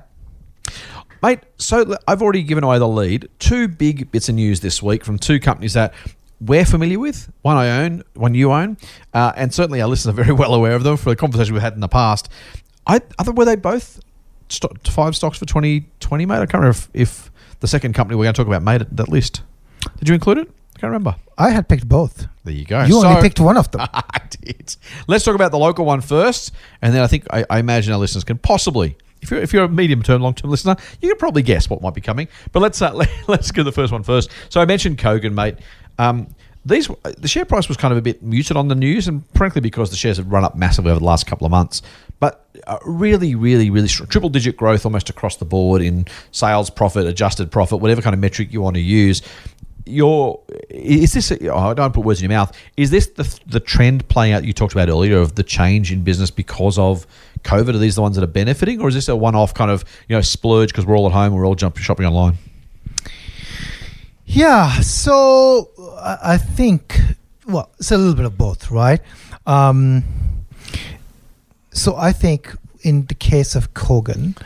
Mate, 1.22 1.40
so 1.58 1.96
I've 2.08 2.22
already 2.22 2.42
given 2.42 2.64
away 2.64 2.78
the 2.78 2.88
lead. 2.88 3.28
Two 3.38 3.68
big 3.68 4.10
bits 4.10 4.28
of 4.28 4.34
news 4.36 4.60
this 4.60 4.82
week 4.82 5.04
from 5.04 5.18
two 5.18 5.38
companies 5.38 5.74
that 5.74 5.92
we're 6.40 6.64
familiar 6.64 6.98
with. 6.98 7.30
One 7.42 7.56
I 7.56 7.84
own, 7.84 8.02
one 8.14 8.34
you 8.34 8.52
own, 8.52 8.76
uh, 9.12 9.32
and 9.36 9.52
certainly 9.52 9.80
our 9.80 9.88
listeners 9.88 10.14
are 10.14 10.22
very 10.22 10.32
well 10.36 10.54
aware 10.54 10.72
of 10.72 10.82
them 10.82 10.96
for 10.96 11.10
the 11.10 11.16
conversation 11.16 11.54
we've 11.54 11.62
had 11.62 11.74
in 11.74 11.80
the 11.80 11.88
past. 11.88 12.28
I, 12.86 13.00
I 13.18 13.22
thought 13.22 13.36
were 13.36 13.44
they 13.44 13.56
both 13.56 14.00
sto- 14.48 14.72
five 14.84 15.14
stocks 15.14 15.38
for 15.38 15.46
2020, 15.46 16.26
mate? 16.26 16.34
I 16.34 16.38
can't 16.38 16.54
remember 16.54 16.70
if, 16.70 16.88
if 16.94 17.30
the 17.60 17.68
second 17.68 17.94
company 17.94 18.16
we're 18.16 18.24
going 18.24 18.34
to 18.34 18.38
talk 18.38 18.46
about 18.46 18.62
made 18.62 18.82
it, 18.82 18.96
that 18.96 19.08
list. 19.08 19.42
Did 19.98 20.08
you 20.08 20.14
include 20.14 20.38
it? 20.38 20.48
I 20.48 20.78
can't 20.80 20.90
remember. 20.90 21.16
I 21.36 21.50
had 21.50 21.68
picked 21.68 21.88
both. 21.88 22.26
There 22.44 22.54
you 22.54 22.64
go. 22.64 22.84
You 22.84 23.04
only 23.04 23.20
picked 23.20 23.40
one 23.40 23.56
of 23.56 23.70
them. 23.70 23.86
I 23.92 24.20
did. 24.30 24.76
Let's 25.06 25.24
talk 25.24 25.34
about 25.34 25.50
the 25.50 25.58
local 25.58 25.84
one 25.84 26.00
first, 26.00 26.52
and 26.80 26.94
then 26.94 27.02
I 27.02 27.06
think 27.06 27.26
I, 27.30 27.44
I 27.50 27.58
imagine 27.58 27.92
our 27.92 27.98
listeners 27.98 28.24
can 28.24 28.38
possibly, 28.38 28.96
if 29.20 29.30
you're 29.30 29.40
if 29.40 29.52
you're 29.52 29.64
a 29.64 29.68
medium 29.68 30.02
term, 30.02 30.22
long 30.22 30.34
term 30.34 30.50
listener, 30.50 30.76
you 31.00 31.08
can 31.08 31.18
probably 31.18 31.42
guess 31.42 31.68
what 31.68 31.82
might 31.82 31.94
be 31.94 32.00
coming. 32.00 32.28
But 32.52 32.60
let's 32.60 32.80
uh, 32.80 32.92
let, 32.94 33.10
let's 33.28 33.50
go 33.50 33.60
to 33.60 33.64
the 33.64 33.72
first 33.72 33.92
one 33.92 34.02
first. 34.02 34.30
So 34.48 34.60
I 34.60 34.64
mentioned 34.64 34.98
Kogan, 34.98 35.32
mate. 35.32 35.56
Um, 36.00 36.34
these 36.64 36.88
the 37.18 37.28
share 37.28 37.44
price 37.44 37.68
was 37.68 37.76
kind 37.76 37.92
of 37.92 37.98
a 37.98 38.02
bit 38.02 38.22
muted 38.22 38.56
on 38.56 38.68
the 38.68 38.74
news, 38.74 39.06
and 39.06 39.22
frankly 39.34 39.60
because 39.60 39.90
the 39.90 39.96
shares 39.96 40.16
have 40.16 40.30
run 40.32 40.44
up 40.44 40.56
massively 40.56 40.90
over 40.90 41.00
the 41.00 41.06
last 41.06 41.26
couple 41.26 41.46
of 41.46 41.50
months. 41.50 41.82
But 42.20 42.46
uh, 42.66 42.78
really, 42.84 43.34
really, 43.34 43.70
really 43.70 43.88
strong, 43.88 44.08
triple 44.08 44.30
digit 44.30 44.56
growth 44.56 44.84
almost 44.84 45.10
across 45.10 45.36
the 45.36 45.44
board 45.44 45.82
in 45.82 46.06
sales, 46.32 46.70
profit, 46.70 47.06
adjusted 47.06 47.50
profit, 47.50 47.80
whatever 47.80 48.02
kind 48.02 48.14
of 48.14 48.20
metric 48.20 48.52
you 48.52 48.62
want 48.62 48.74
to 48.74 48.80
use. 48.80 49.22
Your 49.86 50.40
is 50.70 51.12
this 51.12 51.32
oh, 51.32 51.56
I 51.56 51.74
don't 51.74 51.92
put 51.92 52.04
words 52.04 52.22
in 52.22 52.30
your 52.30 52.38
mouth. 52.38 52.56
Is 52.76 52.90
this 52.90 53.08
the 53.08 53.40
the 53.46 53.60
trend 53.60 54.08
playing 54.08 54.32
out 54.32 54.44
you 54.44 54.54
talked 54.54 54.72
about 54.72 54.88
earlier 54.88 55.18
of 55.18 55.34
the 55.34 55.42
change 55.42 55.92
in 55.92 56.02
business 56.02 56.30
because 56.30 56.78
of 56.78 57.06
COVID? 57.42 57.74
Are 57.74 57.78
these 57.78 57.96
the 57.96 58.02
ones 58.02 58.16
that 58.16 58.22
are 58.22 58.28
benefiting 58.28 58.80
or 58.80 58.88
is 58.88 58.94
this 58.94 59.08
a 59.08 59.16
one-off 59.16 59.52
kind 59.52 59.70
of 59.70 59.84
you 60.08 60.16
know 60.16 60.22
splurge 60.22 60.70
because 60.70 60.86
we're 60.86 60.96
all 60.96 61.06
at 61.06 61.12
home 61.12 61.32
we're 61.32 61.46
all 61.46 61.54
jumping 61.54 61.82
shopping 61.82 62.06
online 62.06 62.38
Yeah, 64.32 64.80
so 64.80 65.70
I 66.00 66.38
think 66.38 67.00
well, 67.46 67.68
it's 67.78 67.90
a 67.90 67.98
little 67.98 68.14
bit 68.14 68.26
of 68.26 68.38
both, 68.38 68.70
right? 68.70 69.00
Um, 69.44 70.04
so 71.72 71.96
I 71.96 72.12
think 72.12 72.54
in 72.82 73.06
the 73.06 73.14
case 73.14 73.56
of 73.56 73.74
Kogan, 73.74 74.36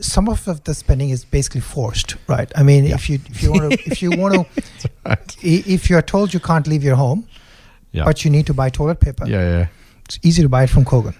some 0.00 0.28
of 0.28 0.64
the 0.64 0.74
spending 0.74 1.10
is 1.10 1.24
basically 1.24 1.60
forced, 1.60 2.16
right? 2.26 2.50
I 2.56 2.64
mean, 2.64 2.86
if 2.86 3.08
you 3.08 3.20
if 3.30 3.42
you 3.44 3.52
want 3.52 3.72
to 3.72 3.78
if 3.90 4.02
you 4.02 4.10
want 4.10 4.34
to 4.34 4.46
if 5.42 5.88
you're 5.88 6.02
told 6.02 6.34
you 6.34 6.40
can't 6.40 6.66
leave 6.66 6.82
your 6.82 6.96
home, 6.96 7.28
yeah 7.92 8.04
but 8.04 8.24
you 8.24 8.30
need 8.30 8.46
to 8.46 8.54
buy 8.54 8.70
toilet 8.70 8.98
paper, 8.98 9.24
yeah 9.26 9.58
yeah 9.58 9.66
it's 10.04 10.18
easy 10.24 10.42
to 10.42 10.48
buy 10.48 10.64
it 10.64 10.70
from 10.70 10.84
Kogan. 10.84 11.14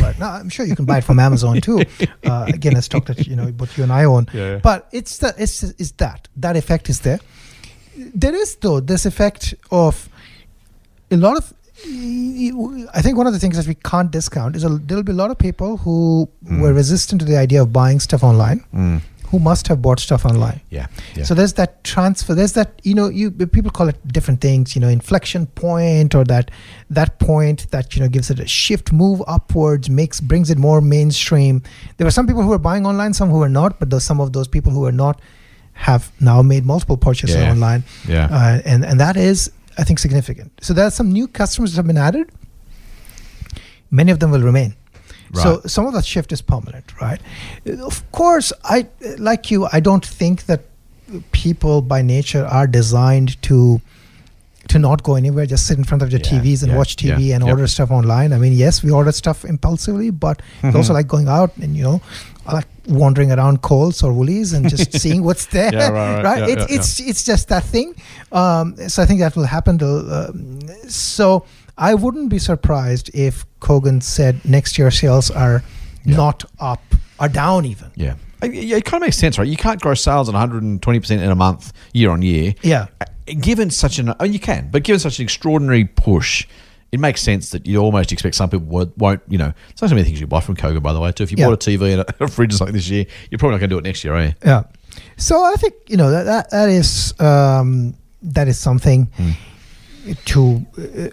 Right. 0.00 0.18
Now, 0.18 0.32
I'm 0.32 0.48
sure 0.48 0.64
you 0.66 0.74
can 0.76 0.84
buy 0.84 0.98
it 0.98 1.04
from 1.04 1.18
Amazon 1.18 1.60
too. 1.60 1.82
Uh, 2.24 2.44
again, 2.48 2.76
a 2.76 2.82
stock 2.82 3.04
that 3.06 3.26
you 3.26 3.34
know 3.36 3.50
both 3.52 3.76
you 3.76 3.82
and 3.84 3.92
I 3.92 4.04
own. 4.04 4.26
Yeah, 4.32 4.52
yeah. 4.52 4.58
But 4.62 4.88
it's 4.92 5.18
that 5.18 5.34
it's 5.38 5.62
is 5.62 5.92
that 5.92 6.28
that 6.36 6.56
effect 6.56 6.88
is 6.88 7.00
there. 7.00 7.18
There 7.96 8.34
is 8.34 8.56
though 8.56 8.80
this 8.80 9.04
effect 9.06 9.54
of 9.70 10.08
a 11.10 11.16
lot 11.16 11.36
of. 11.36 11.52
I 11.84 13.00
think 13.02 13.18
one 13.18 13.26
of 13.26 13.32
the 13.32 13.38
things 13.40 13.56
that 13.56 13.66
we 13.66 13.74
can't 13.74 14.10
discount 14.10 14.54
is 14.56 14.62
a, 14.64 14.68
there'll 14.68 15.02
be 15.02 15.10
a 15.12 15.16
lot 15.16 15.30
of 15.32 15.38
people 15.38 15.78
who 15.78 16.28
were 16.60 16.72
resistant 16.72 17.20
to 17.20 17.26
the 17.26 17.36
idea 17.36 17.60
of 17.62 17.72
buying 17.72 17.98
stuff 18.00 18.22
online, 18.22 18.64
Mm. 18.72 19.00
Who 19.32 19.38
must 19.38 19.66
have 19.68 19.80
bought 19.84 19.98
stuff 19.98 20.24
online. 20.30 20.60
yeah 20.78 20.86
yeah 21.16 21.24
So 21.28 21.34
there's 21.34 21.54
that 21.54 21.70
transfer. 21.84 22.34
There's 22.40 22.52
that 22.52 22.70
you 22.88 22.94
know 22.98 23.06
you 23.20 23.30
people 23.56 23.70
call 23.78 23.88
it 23.92 23.96
different 24.16 24.40
things. 24.42 24.74
You 24.76 24.80
know, 24.82 24.90
inflection 24.98 25.46
point 25.60 26.14
or 26.18 26.24
that 26.32 26.50
that 26.98 27.10
point 27.18 27.58
that 27.70 27.96
you 27.96 28.02
know 28.02 28.08
gives 28.16 28.28
it 28.34 28.38
a 28.46 28.46
shift, 28.46 28.92
move 28.92 29.22
upwards, 29.36 29.88
makes 30.00 30.20
brings 30.32 30.50
it 30.54 30.58
more 30.58 30.80
mainstream. 30.82 31.62
There 31.96 32.06
were 32.08 32.16
some 32.18 32.26
people 32.26 32.42
who 32.42 32.50
were 32.56 32.64
buying 32.70 32.84
online, 32.90 33.14
some 33.14 33.30
who 33.34 33.38
were 33.44 33.54
not, 33.60 33.80
but 33.80 33.88
those, 33.88 34.04
some 34.10 34.20
of 34.20 34.32
those 34.36 34.48
people 34.56 34.70
who 34.70 34.80
were 34.88 34.96
not 35.04 35.16
have 35.72 36.12
now 36.20 36.42
made 36.42 36.64
multiple 36.74 36.98
purchases 37.08 37.36
Yeah. 37.36 37.52
online, 37.56 37.82
yeah 38.06 38.26
uh, 38.38 38.60
and 38.72 38.84
and 38.84 39.00
that 39.00 39.16
is 39.16 39.50
I 39.80 39.84
think 39.84 39.98
significant. 40.06 40.50
So 40.60 40.74
there 40.74 40.86
are 40.92 40.94
some 41.00 41.08
new 41.18 41.26
customers 41.40 41.70
that 41.72 41.78
have 41.80 41.86
been 41.94 42.04
added. 42.08 42.26
Many 43.90 44.10
of 44.12 44.18
them 44.20 44.30
will 44.30 44.42
remain. 44.52 44.74
So 45.34 45.60
some 45.66 45.86
of 45.86 45.94
that 45.94 46.04
shift 46.04 46.30
is 46.32 46.42
permanent, 46.42 47.00
right? 47.00 47.20
Of 47.66 48.10
course, 48.12 48.52
I 48.64 48.86
like 49.18 49.50
you. 49.50 49.66
I 49.72 49.80
don't 49.80 50.04
think 50.04 50.44
that 50.46 50.60
people 51.32 51.82
by 51.82 52.02
nature 52.02 52.44
are 52.46 52.66
designed 52.66 53.40
to 53.42 53.80
to 54.68 54.78
not 54.78 55.02
go 55.02 55.16
anywhere, 55.16 55.44
just 55.44 55.66
sit 55.66 55.76
in 55.76 55.84
front 55.84 56.02
of 56.02 56.10
their 56.10 56.20
Yeah, 56.20 56.30
TVs 56.40 56.62
and 56.62 56.70
yeah, 56.72 56.78
watch 56.78 56.96
TV 56.96 57.26
yeah, 57.26 57.34
and 57.34 57.44
order 57.44 57.66
stuff 57.66 57.90
online. 57.90 58.32
I 58.32 58.38
mean, 58.38 58.52
yes, 58.52 58.82
we 58.82 58.90
order 58.90 59.10
stuff 59.12 59.44
impulsively, 59.44 60.10
but 60.10 60.40
we 60.62 60.68
Mm-hmm. 60.68 60.76
also 60.76 60.92
like 60.94 61.08
going 61.08 61.28
out 61.28 61.50
and 61.56 61.76
you 61.76 61.82
know, 61.82 62.00
I 62.46 62.54
like 62.54 62.66
wandering 62.86 63.32
around 63.32 63.62
Coles 63.62 64.02
or 64.04 64.12
Woolies 64.12 64.52
and 64.52 64.68
just 64.68 64.92
seeing 65.00 65.24
what's 65.24 65.46
there. 65.46 65.72
Right, 65.72 66.22
right. 66.22 66.38
Yeah, 66.48 66.56
yeah. 66.58 66.66
it's 66.76 67.00
it's 67.00 67.24
just 67.24 67.48
that 67.48 67.64
thing. 67.64 67.94
Um, 68.30 68.76
so 68.88 69.02
I 69.02 69.06
think 69.06 69.18
that 69.20 69.34
will 69.36 69.46
happen. 69.46 69.78
To, 69.78 69.86
um, 70.30 70.60
so 70.88 71.44
I 71.90 71.94
wouldn't 71.94 72.28
be 72.28 72.38
surprised 72.38 73.10
if 73.14 73.44
Kogan 73.60 74.02
said 74.02 74.34
next 74.44 74.78
year 74.78 74.90
sales 74.90 75.30
are 75.30 75.62
Yeah. 76.04 76.16
not 76.16 76.44
up, 76.60 76.82
are 77.18 77.28
down 77.28 77.64
even. 77.66 77.90
yeah 77.96 78.14
it 78.44 78.84
kind 78.84 79.00
of 79.00 79.06
makes 79.06 79.16
sense, 79.18 79.38
right? 79.38 79.46
You 79.46 79.56
can't 79.56 79.80
grow 79.80 79.94
sales 79.94 80.28
at 80.28 80.34
120% 80.34 81.10
in 81.22 81.30
a 81.30 81.34
month, 81.36 81.72
year 81.92 82.10
on 82.10 82.22
year. 82.22 82.54
Yeah. 82.62 82.86
Uh, 83.00 83.04
Given 83.40 83.70
such 83.70 84.00
an, 84.00 84.12
oh, 84.18 84.24
you 84.24 84.40
can, 84.40 84.68
but 84.72 84.82
given 84.82 84.98
such 84.98 85.20
an 85.20 85.22
extraordinary 85.22 85.84
push, 85.84 86.44
it 86.90 86.98
makes 86.98 87.22
sense 87.22 87.50
that 87.50 87.66
you 87.68 87.78
almost 87.78 88.10
expect 88.10 88.34
some 88.34 88.50
people 88.50 88.66
won't, 88.66 88.98
won't 88.98 89.22
you 89.28 89.38
know, 89.38 89.52
it's 89.70 89.80
not 89.80 89.90
so 89.90 89.94
many 89.94 90.04
things 90.04 90.20
you 90.20 90.26
buy 90.26 90.40
from 90.40 90.56
Kogan, 90.56 90.82
by 90.82 90.92
the 90.92 90.98
way, 90.98 91.12
too. 91.12 91.22
If 91.22 91.30
you 91.30 91.36
Yeah. 91.38 91.46
bought 91.46 91.64
a 91.66 91.70
TV 91.70 91.92
and 91.92 92.04
a, 92.20 92.26
fridge 92.26 92.60
like 92.60 92.72
this 92.72 92.88
year, 92.90 93.06
you're 93.30 93.38
probably 93.38 93.54
not 93.54 93.60
going 93.60 93.70
to 93.70 93.74
do 93.76 93.78
it 93.78 93.84
next 93.84 94.02
year, 94.02 94.14
are 94.16 94.24
you? 94.24 94.34
Yeah. 94.44 94.64
So 95.18 95.40
I 95.44 95.54
think 95.54 95.74
you 95.86 95.96
know 95.96 96.10
that 96.10 96.24
that, 96.24 96.50
that 96.50 96.68
is 96.68 97.14
um, 97.20 97.94
that 98.22 98.48
is 98.48 98.58
something 98.58 99.06
Hmm. 99.16 99.30
to 100.24 100.66
uh, 100.76 101.08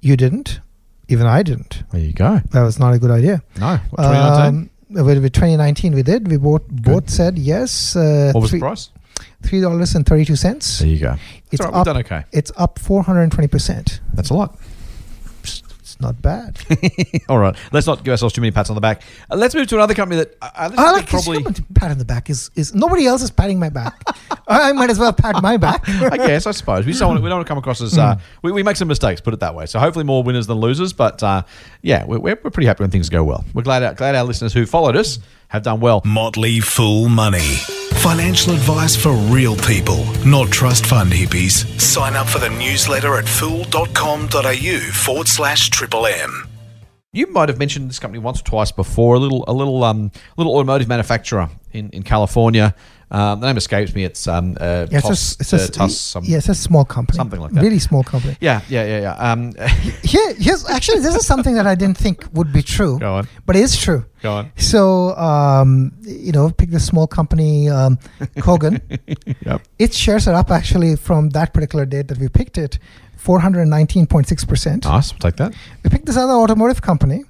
you 0.00 0.16
didn't. 0.16 0.60
Even 1.08 1.26
I 1.26 1.42
didn't. 1.42 1.82
There 1.92 2.00
you 2.00 2.12
go. 2.14 2.40
That 2.50 2.62
was 2.62 2.78
not 2.78 2.94
a 2.94 2.98
good 2.98 3.10
idea. 3.10 3.42
No, 3.60 3.76
what, 3.90 4.02
2019. 4.02 4.46
Um, 4.46 4.70
with, 4.94 5.22
with 5.22 5.32
2019, 5.32 5.94
we 5.94 6.02
did. 6.02 6.28
We 6.28 6.36
both 6.36 6.66
both 6.68 7.10
said 7.10 7.38
yes. 7.38 7.96
Uh, 7.96 8.30
what 8.34 8.40
was 8.42 8.50
three, 8.50 8.60
the 8.60 8.64
price? 8.64 8.90
Three 9.42 9.60
dollars 9.60 9.94
and 9.94 10.06
thirty-two 10.06 10.36
cents. 10.36 10.78
There 10.78 10.88
you 10.88 10.98
go. 10.98 11.12
It's 11.12 11.54
It's 11.54 11.64
right, 11.64 11.74
up. 11.74 11.84
done 11.84 11.98
okay. 11.98 12.24
It's 12.32 12.50
up 12.56 12.78
four 12.78 13.02
hundred 13.02 13.22
and 13.22 13.32
twenty 13.32 13.48
percent. 13.48 14.00
That's 14.14 14.30
a 14.30 14.34
lot. 14.34 14.58
It's 15.94 16.00
not 16.00 16.20
bad. 16.20 16.58
All 17.28 17.38
right, 17.38 17.54
let's 17.70 17.86
not 17.86 18.02
give 18.02 18.10
ourselves 18.10 18.34
too 18.34 18.40
many 18.40 18.50
pats 18.50 18.68
on 18.68 18.74
the 18.74 18.80
back. 18.80 19.02
Uh, 19.30 19.36
let's 19.36 19.54
move 19.54 19.68
to 19.68 19.76
another 19.76 19.94
company 19.94 20.16
that 20.16 20.34
uh, 20.42 20.50
I, 20.52 20.64
I 20.76 20.90
like 20.90 21.06
probably. 21.06 21.44
pat 21.72 21.92
on 21.92 21.98
the 21.98 22.04
back 22.04 22.28
is 22.28 22.50
is 22.56 22.74
nobody 22.74 23.06
else 23.06 23.22
is 23.22 23.30
patting 23.30 23.60
my 23.60 23.68
back. 23.68 24.02
I 24.48 24.72
might 24.72 24.90
as 24.90 24.98
well 24.98 25.12
pat 25.12 25.40
my 25.40 25.56
back. 25.56 25.88
I 25.88 26.16
guess 26.16 26.48
I 26.48 26.50
suppose 26.50 26.84
we 26.84 26.94
don't 26.94 27.10
want, 27.10 27.22
we 27.22 27.28
don't 27.28 27.38
want 27.38 27.46
to 27.46 27.48
come 27.48 27.58
across 27.58 27.80
as 27.80 27.96
uh, 27.96 28.18
we, 28.42 28.50
we 28.50 28.64
make 28.64 28.74
some 28.74 28.88
mistakes. 28.88 29.20
Put 29.20 29.34
it 29.34 29.40
that 29.40 29.54
way. 29.54 29.66
So 29.66 29.78
hopefully 29.78 30.04
more 30.04 30.24
winners 30.24 30.48
than 30.48 30.56
losers. 30.56 30.92
But 30.92 31.22
uh, 31.22 31.44
yeah, 31.82 32.04
we're, 32.06 32.18
we're 32.18 32.40
we're 32.42 32.50
pretty 32.50 32.66
happy 32.66 32.82
when 32.82 32.90
things 32.90 33.08
go 33.08 33.22
well. 33.22 33.44
We're 33.54 33.62
glad 33.62 33.84
our, 33.84 33.94
glad 33.94 34.16
our 34.16 34.24
listeners 34.24 34.52
who 34.52 34.66
followed 34.66 34.96
us 34.96 35.20
have 35.54 35.62
done 35.62 35.80
well. 35.80 36.02
Motley 36.04 36.60
Fool 36.60 37.08
Money. 37.08 37.56
Financial 38.02 38.52
advice 38.52 38.96
for 38.96 39.12
real 39.12 39.56
people, 39.56 40.04
not 40.26 40.50
trust 40.50 40.84
fund 40.84 41.12
hippies. 41.12 41.64
Sign 41.80 42.14
up 42.14 42.26
for 42.26 42.38
the 42.38 42.50
newsletter 42.50 43.16
at 43.16 43.26
fool.com.au 43.26 44.78
forward 44.92 45.28
slash 45.28 45.70
triple 45.70 46.06
M. 46.06 46.48
You 47.12 47.28
might 47.28 47.48
have 47.48 47.58
mentioned 47.58 47.88
this 47.88 48.00
company 48.00 48.18
once 48.18 48.40
or 48.40 48.44
twice 48.44 48.72
before. 48.72 49.14
A 49.14 49.18
little, 49.20 49.44
a 49.46 49.52
little, 49.52 49.84
um, 49.84 50.10
little 50.36 50.54
automotive 50.56 50.88
manufacturer 50.88 51.48
in, 51.72 51.88
in 51.90 52.02
California. 52.02 52.74
Um, 53.14 53.40
the 53.40 53.46
name 53.46 53.56
escapes 53.56 53.94
me. 53.94 54.02
It's 54.04 54.26
um, 54.26 54.56
uh, 54.60 54.86
Yeah, 54.90 54.98
it's 54.98 55.08
Tos- 55.08 55.36
a, 55.36 55.40
it's 55.40 55.52
a, 55.52 55.56
uh, 55.56 55.66
Tos- 55.68 56.00
some- 56.00 56.24
yeah, 56.24 56.38
it's 56.38 56.48
a 56.48 56.54
small 56.54 56.84
company. 56.84 57.16
something 57.16 57.40
like 57.40 57.52
that. 57.52 57.62
Really 57.62 57.78
small 57.78 58.02
company. 58.02 58.36
yeah, 58.40 58.60
yeah, 58.68 58.84
yeah, 58.84 59.00
yeah. 59.06 59.14
Um, 59.32 59.52
Here, 60.02 60.34
here's 60.34 60.68
actually 60.68 61.00
this 61.00 61.14
is 61.14 61.24
something 61.26 61.54
that 61.54 61.66
I 61.66 61.74
didn't 61.76 61.96
think 61.96 62.26
would 62.32 62.52
be 62.52 62.62
true, 62.62 62.98
go 62.98 63.14
on, 63.18 63.28
but 63.46 63.54
it 63.56 63.62
is 63.62 63.76
true. 63.76 64.04
go 64.22 64.32
on. 64.38 64.50
So, 64.56 65.14
um, 65.16 65.92
you 66.02 66.32
know, 66.32 66.50
pick 66.50 66.70
the 66.70 66.80
small 66.80 67.06
company, 67.06 67.68
um, 67.68 67.98
Kogan. 68.46 68.80
Yep. 69.46 69.60
its 69.78 69.96
shares 69.96 70.26
are 70.28 70.34
up 70.34 70.50
actually 70.50 70.96
from 70.96 71.30
that 71.30 71.52
particular 71.54 71.84
date 71.86 72.08
that 72.08 72.18
we 72.18 72.28
picked 72.28 72.56
it, 72.58 72.78
419.6%. 73.22 74.84
Nice. 74.84 75.12
We'll 75.12 75.18
take 75.18 75.36
that. 75.36 75.54
We 75.82 75.90
picked 75.90 76.06
this 76.06 76.16
other 76.16 76.32
automotive 76.32 76.82
company. 76.82 77.24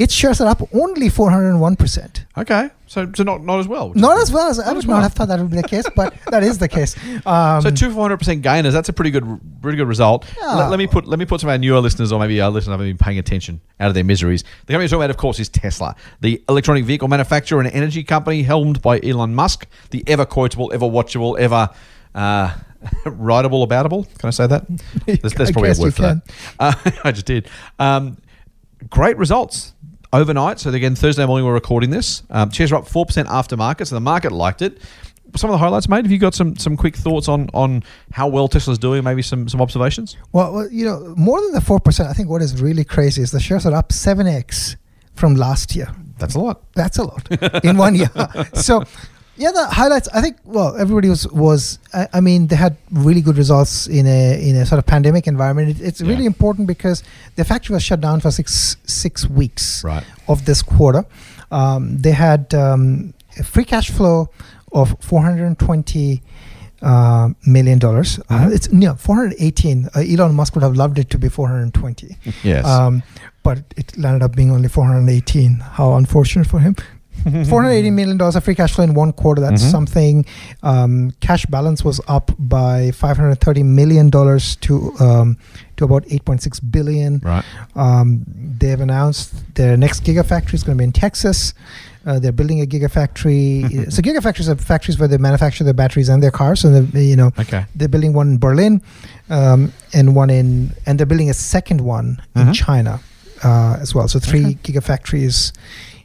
Its 0.00 0.14
shares 0.14 0.40
are 0.40 0.48
up 0.48 0.62
only 0.72 1.08
401%. 1.10 2.24
Okay. 2.38 2.70
So, 2.86 3.08
so 3.14 3.22
not 3.22 3.44
not 3.44 3.60
as 3.60 3.68
well. 3.68 3.92
Not 3.94 4.18
as 4.18 4.32
well 4.32 4.48
as 4.48 4.58
I 4.58 4.68
would 4.68 4.78
as 4.78 4.86
not 4.86 4.94
well. 4.94 5.02
have 5.02 5.12
thought 5.12 5.28
that 5.28 5.38
would 5.38 5.50
be 5.50 5.58
the 5.58 5.68
case, 5.68 5.84
but 5.94 6.14
that 6.30 6.42
is 6.42 6.58
the 6.58 6.68
case. 6.68 6.96
Um, 7.26 7.60
So 7.60 7.70
two 7.70 7.90
four 7.92 8.02
hundred 8.02 8.16
percent 8.16 8.42
gainers. 8.42 8.72
That's 8.72 8.88
a 8.88 8.92
pretty 8.92 9.10
good, 9.10 9.40
pretty 9.60 9.76
good 9.76 9.86
result. 9.86 10.24
Yeah. 10.40 10.54
Let, 10.54 10.70
let 10.70 10.78
me 10.78 10.86
put 10.86 11.06
let 11.06 11.18
me 11.18 11.26
put 11.26 11.40
some 11.40 11.50
of 11.50 11.52
our 11.52 11.58
newer 11.58 11.80
listeners, 11.80 12.10
or 12.12 12.18
maybe 12.18 12.40
our 12.40 12.50
listeners 12.50 12.72
haven't 12.72 12.88
been 12.88 12.98
paying 12.98 13.18
attention, 13.18 13.60
out 13.78 13.88
of 13.88 13.94
their 13.94 14.02
miseries. 14.02 14.42
The 14.42 14.72
company 14.72 14.78
we're 14.84 14.88
talking 14.88 15.02
about, 15.02 15.10
of 15.10 15.18
course, 15.18 15.38
is 15.38 15.48
Tesla, 15.50 15.94
the 16.20 16.42
electronic 16.48 16.84
vehicle 16.84 17.06
manufacturer 17.06 17.60
and 17.60 17.70
energy 17.70 18.02
company 18.02 18.42
helmed 18.42 18.80
by 18.82 18.98
Elon 19.04 19.34
Musk, 19.34 19.66
the 19.90 20.02
ever 20.08 20.24
quotable, 20.24 20.72
ever 20.72 20.86
watchable, 20.86 21.38
ever 21.38 21.68
uh, 22.14 22.54
writable, 23.04 23.68
aboutable. 23.68 24.06
Can 24.18 24.28
I 24.28 24.30
say 24.30 24.46
that? 24.46 24.66
There's, 25.06 25.34
there's 25.34 25.50
I 25.50 25.52
probably 25.52 25.70
a 25.70 25.74
word 25.78 25.94
for 25.94 26.02
that. 26.02 26.22
Uh, 26.58 26.72
I 27.04 27.12
just 27.12 27.26
did. 27.26 27.48
Um, 27.78 28.16
great 28.88 29.16
results. 29.16 29.74
Overnight. 30.12 30.58
So 30.60 30.70
again, 30.70 30.94
Thursday 30.94 31.24
morning 31.26 31.46
we're 31.46 31.54
recording 31.54 31.90
this. 31.90 32.22
Um, 32.30 32.50
shares 32.50 32.72
are 32.72 32.76
up 32.76 32.88
four 32.88 33.06
percent 33.06 33.28
after 33.28 33.56
market, 33.56 33.86
so 33.86 33.94
the 33.94 34.00
market 34.00 34.32
liked 34.32 34.62
it. 34.62 34.80
Some 35.36 35.48
of 35.48 35.54
the 35.54 35.58
highlights, 35.58 35.88
mate. 35.88 36.04
Have 36.04 36.10
you 36.10 36.18
got 36.18 36.34
some 36.34 36.56
some 36.56 36.76
quick 36.76 36.96
thoughts 36.96 37.28
on 37.28 37.48
on 37.54 37.84
how 38.12 38.26
well 38.28 38.48
Tesla's 38.48 38.78
doing? 38.78 39.04
Maybe 39.04 39.22
some 39.22 39.48
some 39.48 39.60
observations. 39.60 40.16
Well, 40.32 40.52
well, 40.52 40.68
you 40.70 40.84
know, 40.84 41.14
more 41.16 41.40
than 41.40 41.52
the 41.52 41.60
four 41.60 41.78
percent. 41.78 42.08
I 42.08 42.12
think 42.12 42.28
what 42.28 42.42
is 42.42 42.60
really 42.60 42.84
crazy 42.84 43.22
is 43.22 43.30
the 43.30 43.40
shares 43.40 43.64
are 43.66 43.74
up 43.74 43.92
seven 43.92 44.26
x 44.26 44.76
from 45.14 45.34
last 45.36 45.76
year. 45.76 45.94
That's 46.18 46.34
a 46.34 46.40
lot. 46.40 46.62
That's 46.74 46.98
a 46.98 47.04
lot 47.04 47.64
in 47.64 47.76
one 47.76 47.94
year. 47.94 48.10
So, 48.54 48.84
yeah, 49.36 49.50
the 49.52 49.66
highlights. 49.66 50.08
I 50.12 50.20
think. 50.20 50.36
Well, 50.44 50.76
everybody 50.76 51.08
was 51.08 51.26
was. 51.28 51.78
I, 51.94 52.08
I 52.14 52.20
mean, 52.20 52.48
they 52.48 52.56
had 52.56 52.76
really 52.90 53.20
good 53.22 53.36
results 53.38 53.86
in 53.86 54.06
a 54.06 54.48
in 54.48 54.56
a 54.56 54.66
sort 54.66 54.78
of 54.78 54.86
pandemic 54.86 55.26
environment. 55.26 55.70
It, 55.70 55.80
it's 55.80 56.00
Yeah. 56.00 56.08
really 56.08 56.26
important 56.26 56.66
because 56.68 57.02
the 57.36 57.44
factory 57.44 57.74
was 57.74 57.82
shut 57.82 58.00
down 58.00 58.20
for 58.20 58.30
six 58.30 58.76
six 58.84 59.28
weeks 59.28 59.82
Right. 59.84 60.04
of 60.28 60.44
this 60.44 60.62
quarter. 60.62 61.04
Um, 61.50 61.98
they 61.98 62.12
had 62.12 62.52
um, 62.54 63.14
a 63.38 63.42
free 63.42 63.64
cash 63.64 63.90
flow 63.90 64.28
of 64.72 64.94
four 65.00 65.22
hundred 65.22 65.58
twenty. 65.58 66.22
Uh, 66.82 67.28
million 67.46 67.78
dollars. 67.78 68.18
Uh, 68.30 68.38
Mhm. 68.48 68.54
it's 68.54 68.72
no 68.72 68.94
418. 68.94 69.90
Uh, 69.94 70.00
Elon 70.00 70.34
Musk 70.34 70.54
would 70.54 70.62
have 70.64 70.74
loved 70.76 70.98
it 70.98 71.10
to 71.10 71.18
be 71.18 71.28
420. 71.28 72.16
Yes. 72.42 72.64
Um, 72.64 73.02
but 73.42 73.58
it 73.76 73.98
landed 73.98 74.22
up 74.24 74.34
being 74.34 74.50
only 74.50 74.68
418. 74.68 75.60
How 75.76 75.92
unfortunate 75.96 76.46
for 76.46 76.58
him. 76.58 76.74
480 77.24 77.90
million 77.90 78.16
dollars 78.16 78.36
of 78.36 78.44
free 78.44 78.54
cash 78.54 78.72
flow 78.74 78.84
in 78.84 78.94
one 78.94 79.12
quarter. 79.12 79.40
That's 79.40 79.62
Mhm. 79.64 79.70
something. 79.70 80.26
Um, 80.62 81.12
cash 81.20 81.46
balance 81.46 81.84
was 81.84 82.00
up 82.08 82.32
by 82.38 82.90
530 82.92 83.62
million 83.62 84.10
dollars 84.10 84.56
to 84.56 84.92
um, 85.00 85.36
to 85.76 85.84
about 85.84 86.04
8.6 86.08 86.60
billion. 86.70 87.20
right. 87.24 87.44
Um, 87.74 88.22
they've 88.58 88.80
announced 88.80 89.54
their 89.54 89.76
next 89.76 90.04
gigafactory 90.04 90.54
is 90.54 90.62
going 90.62 90.76
to 90.76 90.82
be 90.82 90.84
in 90.84 90.92
Texas. 90.92 91.54
Uh, 92.06 92.18
they're 92.18 92.32
building 92.32 92.60
a 92.62 92.66
gigafactory. 92.66 93.90
so 93.92 94.02
gigafactories 94.02 94.48
are 94.48 94.56
factories 94.56 94.98
where 94.98 95.08
they 95.08 95.18
manufacture 95.18 95.64
their 95.64 95.74
batteries 95.74 96.08
and 96.08 96.22
their 96.22 96.30
cars. 96.30 96.60
So 96.60 96.82
they, 96.82 97.04
you 97.04 97.16
know 97.16 97.30
Okay. 97.38 97.64
they're 97.74 97.88
building 97.88 98.12
one 98.12 98.28
in 98.32 98.38
Berlin, 98.38 98.82
um, 99.30 99.72
and 99.94 100.14
one 100.14 100.30
in, 100.30 100.72
and 100.86 100.98
they're 100.98 101.06
building 101.06 101.30
a 101.30 101.34
second 101.34 101.80
one 101.82 102.20
Mhm. 102.36 102.48
in 102.48 102.52
China 102.52 103.00
uh, 103.42 103.76
as 103.80 103.94
well. 103.94 104.06
So 104.08 104.18
three 104.18 104.44
Okay. 104.44 104.58
gigafactories 104.72 105.52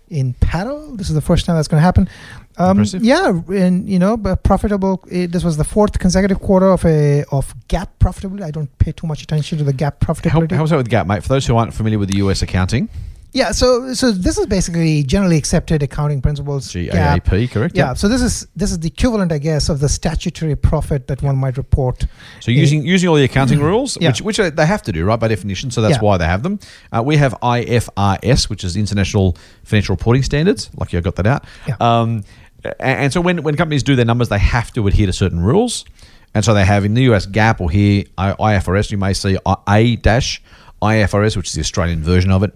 in 0.09 0.33
parallel. 0.35 0.95
This 0.95 1.09
is 1.09 1.15
the 1.15 1.21
first 1.21 1.45
time 1.45 1.55
that's 1.55 1.67
going 1.67 1.79
to 1.79 1.83
happen. 1.83 2.09
Um, 2.57 2.85
yeah, 2.99 3.41
and 3.49 3.89
you 3.89 3.99
know, 3.99 4.15
but 4.15 4.43
profitable. 4.43 5.03
It, 5.09 5.31
this 5.31 5.43
was 5.43 5.57
the 5.57 5.63
fourth 5.63 5.99
consecutive 5.99 6.39
quarter 6.39 6.69
of 6.71 6.85
a 6.85 7.25
of 7.31 7.53
GAAP 7.67 7.87
profitability. 7.99 8.43
I 8.43 8.51
don't 8.51 8.75
pay 8.79 8.93
too 8.93 9.07
much 9.07 9.21
attention 9.21 9.57
to 9.57 9.63
the 9.63 9.73
GAAP 9.73 9.99
profitability. 9.99 10.51
How, 10.51 10.57
how's 10.57 10.69
that 10.69 10.77
with 10.77 10.89
GAAP, 10.89 11.05
mate? 11.05 11.23
For 11.23 11.29
those 11.29 11.45
who 11.45 11.57
aren't 11.57 11.73
familiar 11.73 11.99
with 11.99 12.09
the 12.09 12.17
US 12.17 12.41
accounting, 12.41 12.87
yeah, 13.35 13.51
so 13.51 13.93
so 13.93 14.11
this 14.11 14.37
is 14.37 14.45
basically 14.47 15.03
generally 15.03 15.35
accepted 15.37 15.83
accounting 15.83 16.21
principles. 16.21 16.71
GAAP. 16.71 17.21
GAAP, 17.21 17.51
correct? 17.51 17.75
Yeah, 17.75 17.93
so 17.93 18.07
this 18.07 18.21
is 18.21 18.47
this 18.55 18.71
is 18.71 18.79
the 18.79 18.87
equivalent, 18.87 19.31
I 19.33 19.37
guess, 19.39 19.67
of 19.69 19.81
the 19.81 19.89
statutory 19.89 20.55
profit 20.55 21.07
that 21.07 21.21
one 21.21 21.35
might 21.37 21.57
report. 21.57 22.07
So 22.39 22.51
using 22.51 22.85
using 22.85 23.09
all 23.09 23.15
the 23.15 23.25
accounting 23.25 23.59
rules, 23.71 23.97
Yeah. 23.99 24.09
which 24.09 24.21
which 24.21 24.37
they 24.37 24.65
have 24.65 24.81
to 24.83 24.91
do, 24.93 25.03
right, 25.03 25.19
by 25.19 25.27
definition. 25.27 25.69
So 25.69 25.81
that's 25.81 25.95
Yeah. 25.97 26.01
why 26.01 26.17
they 26.17 26.25
have 26.25 26.43
them. 26.43 26.59
Uh, 26.93 27.03
we 27.03 27.17
have 27.17 27.33
IFRS, 27.41 28.49
which 28.49 28.63
is 28.63 28.77
International 28.77 29.35
Financial 29.63 29.93
Reporting 29.93 30.23
Standards. 30.23 30.69
Lucky 30.77 30.97
I 30.97 31.01
got 31.01 31.15
that 31.17 31.27
out. 31.27 31.43
Yeah. 31.67 31.75
Um, 31.81 32.23
a- 32.63 32.81
and, 32.81 33.11
so 33.13 33.19
when 33.21 33.43
when 33.43 33.55
companies 33.57 33.83
do 33.83 33.95
their 33.97 34.05
numbers, 34.05 34.29
they 34.29 34.39
have 34.39 34.71
to 34.73 34.87
adhere 34.87 35.07
to 35.07 35.13
certain 35.13 35.41
rules. 35.41 35.83
And 36.33 36.43
so 36.45 36.53
they 36.53 36.65
have 36.65 36.85
in 36.85 36.93
the 36.93 37.03
US 37.13 37.25
GAAP 37.27 37.59
or 37.61 37.69
here 37.69 38.05
IFRS, 38.17 38.91
you 38.91 38.97
may 38.97 39.13
see 39.13 39.37
A 39.67 39.95
dash 39.97 40.41
IFRS, 40.81 41.35
which 41.37 41.47
is 41.47 41.53
the 41.53 41.61
Australian 41.61 42.01
version 42.03 42.31
of 42.31 42.43
it. 42.43 42.53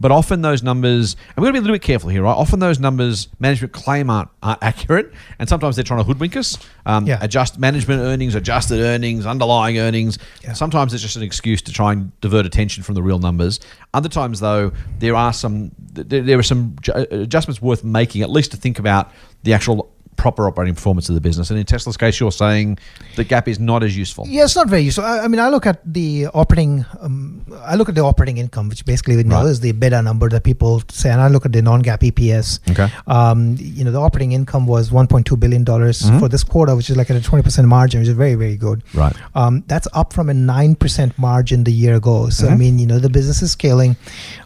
But 0.00 0.12
often 0.12 0.42
those 0.42 0.62
numbers, 0.62 1.16
and 1.34 1.36
we've 1.38 1.46
got 1.46 1.48
to 1.48 1.52
be 1.54 1.58
a 1.58 1.62
little 1.62 1.74
bit 1.74 1.82
careful 1.82 2.08
here, 2.08 2.22
right? 2.22 2.32
Often 2.32 2.60
those 2.60 2.78
numbers 2.78 3.28
management 3.40 3.72
claim 3.72 4.10
aren't, 4.10 4.28
aren't 4.44 4.62
accurate, 4.62 5.12
and 5.40 5.48
sometimes 5.48 5.74
they're 5.74 5.82
trying 5.82 5.98
to 6.00 6.04
hoodwink 6.04 6.36
us. 6.36 6.56
Um, 6.86 7.06
Yeah. 7.06 7.18
Adjust 7.20 7.58
management 7.58 8.02
earnings, 8.02 8.36
adjusted 8.36 8.80
earnings, 8.80 9.26
underlying 9.26 9.78
earnings. 9.78 10.18
Yeah. 10.44 10.52
Sometimes 10.52 10.94
it's 10.94 11.02
just 11.02 11.16
an 11.16 11.22
excuse 11.24 11.60
to 11.62 11.72
try 11.72 11.92
and 11.92 12.12
divert 12.20 12.46
attention 12.46 12.84
from 12.84 12.94
the 12.94 13.02
real 13.02 13.18
numbers. 13.18 13.58
Other 13.92 14.08
times, 14.08 14.38
though, 14.38 14.72
there 15.00 15.16
are 15.16 15.32
some 15.32 15.72
there, 15.92 16.22
there 16.22 16.38
are 16.38 16.44
some 16.44 16.76
adjustments 17.10 17.60
worth 17.60 17.82
making, 17.82 18.22
at 18.22 18.30
least 18.30 18.52
to 18.52 18.56
think 18.56 18.78
about 18.78 19.10
the 19.42 19.52
actual 19.52 19.90
proper 20.18 20.46
operating 20.48 20.74
performance 20.74 21.08
of 21.08 21.14
the 21.14 21.20
business. 21.20 21.48
And 21.50 21.58
in 21.58 21.64
Tesla's 21.64 21.96
case, 21.96 22.18
you're 22.20 22.32
saying 22.32 22.76
the 23.16 23.24
GAAP 23.24 23.46
is 23.48 23.58
not 23.60 23.82
as 23.84 23.96
useful. 23.96 24.26
Yeah, 24.26 24.44
it's 24.44 24.56
not 24.56 24.68
very 24.68 24.82
useful. 24.82 25.04
I, 25.04 25.20
I 25.20 25.28
mean, 25.28 25.38
I 25.40 25.48
look 25.48 25.64
at 25.64 25.80
the 25.90 26.26
operating, 26.34 26.84
um, 27.00 27.46
I 27.64 27.76
look 27.76 27.88
at 27.88 27.94
the 27.94 28.02
operating 28.02 28.36
income, 28.38 28.68
which 28.68 28.84
basically 28.84 29.14
you 29.16 29.22
know, 29.24 29.36
Right. 29.42 29.46
is 29.46 29.60
the 29.60 29.70
beta 29.72 30.02
number 30.02 30.28
that 30.30 30.42
people 30.42 30.82
say, 30.90 31.10
and 31.10 31.20
I 31.20 31.28
look 31.28 31.46
at 31.46 31.52
the 31.52 31.62
non-GAAP 31.62 32.02
EPS. 32.10 32.58
Okay. 32.72 32.88
Um, 33.06 33.56
you 33.58 33.84
know, 33.84 33.92
the 33.92 34.00
operating 34.00 34.32
income 34.32 34.66
was 34.66 34.90
1.2 34.90 35.38
billion 35.38 35.62
dollars 35.64 36.02
Mhm. 36.02 36.18
for 36.18 36.28
this 36.28 36.42
quarter, 36.44 36.74
which 36.74 36.90
is 36.90 36.96
like 36.96 37.10
at 37.10 37.16
a 37.16 37.22
20 37.22 37.42
percent 37.44 37.68
margin, 37.68 38.00
which 38.00 38.08
is 38.08 38.16
very, 38.16 38.34
very 38.34 38.56
good. 38.56 38.82
Right. 38.94 39.14
Um, 39.36 39.62
that's 39.68 39.86
up 39.94 40.12
from 40.12 40.28
a 40.28 40.34
nine 40.34 40.74
percent 40.74 41.16
margin 41.16 41.62
the 41.64 41.72
year 41.72 41.94
ago. 41.94 42.28
So 42.28 42.48
I 42.48 42.52
Mhm. 42.52 42.58
mean, 42.58 42.78
you 42.80 42.86
know, 42.88 42.98
the 42.98 43.08
business 43.08 43.40
is 43.40 43.52
scaling. 43.52 43.96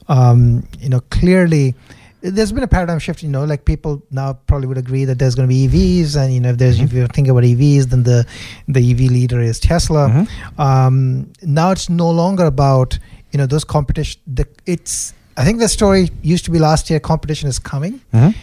Um, 0.09 0.65
you 0.81 0.91
know, 0.91 1.01
clearly. 1.11 1.75
There's 2.23 2.53
been 2.53 2.63
a 2.63 2.69
paradigm 2.69 2.99
shift, 3.01 3.23
you 3.23 3.29
know, 3.29 3.45
like 3.45 3.65
people 3.65 4.01
now 4.11 4.35
probably 4.47 4.69
would 4.69 4.79
agree 4.79 5.05
that 5.05 5.19
there's 5.19 5.35
going 5.35 5.49
to 5.49 5.53
be 5.55 5.67
EVs, 5.67 6.17
and 6.17 6.33
you 6.33 6.41
know, 6.41 6.51
if 6.51 6.59
there's 6.59 6.79
if 6.81 6.93
you 6.93 7.07
think 7.09 7.27
about 7.29 7.43
EVs, 7.43 7.87
then 7.91 8.05
the 8.05 8.25
the 8.69 8.81
EV 8.91 9.01
leader 9.11 9.41
is 9.41 9.59
Tesla. 9.59 10.09
Mhm. 10.09 10.29
Um, 10.59 11.33
now 11.43 11.73
it's 11.73 11.89
no 11.91 12.09
longer 12.11 12.45
about 12.45 12.99
you 13.33 13.39
know 13.39 13.47
those 13.47 13.65
competition. 13.65 14.21
The, 14.27 14.47
it's 14.67 15.15
I 15.37 15.45
think 15.45 15.59
the 15.59 15.69
story 15.69 16.11
used 16.23 16.45
to 16.45 16.51
be 16.53 16.59
last 16.61 16.91
year. 16.91 17.01
Competition 17.01 17.49
is 17.49 17.59
coming 17.59 18.01
Mhm. 18.15 18.35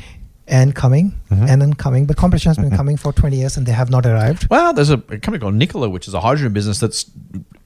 and 0.47 0.75
coming 0.75 1.13
Mhm. 1.31 1.47
and 1.49 1.61
then 1.61 1.73
coming, 1.73 2.05
but 2.05 2.17
competition 2.17 2.49
has 2.49 2.57
been 2.57 2.71
Mhm. 2.71 2.75
coming 2.75 2.97
for 2.97 3.13
20 3.13 3.37
years 3.37 3.55
and 3.57 3.65
they 3.65 3.71
have 3.71 3.89
not 3.89 4.05
arrived. 4.05 4.47
Well, 4.49 4.73
there's 4.73 4.89
a, 4.89 4.95
a 4.95 5.17
company 5.19 5.39
called 5.39 5.53
Nikola, 5.55 5.87
which 5.89 6.07
is 6.07 6.13
a 6.13 6.19
hydrogen 6.19 6.51
business 6.51 6.79
that's 6.79 7.05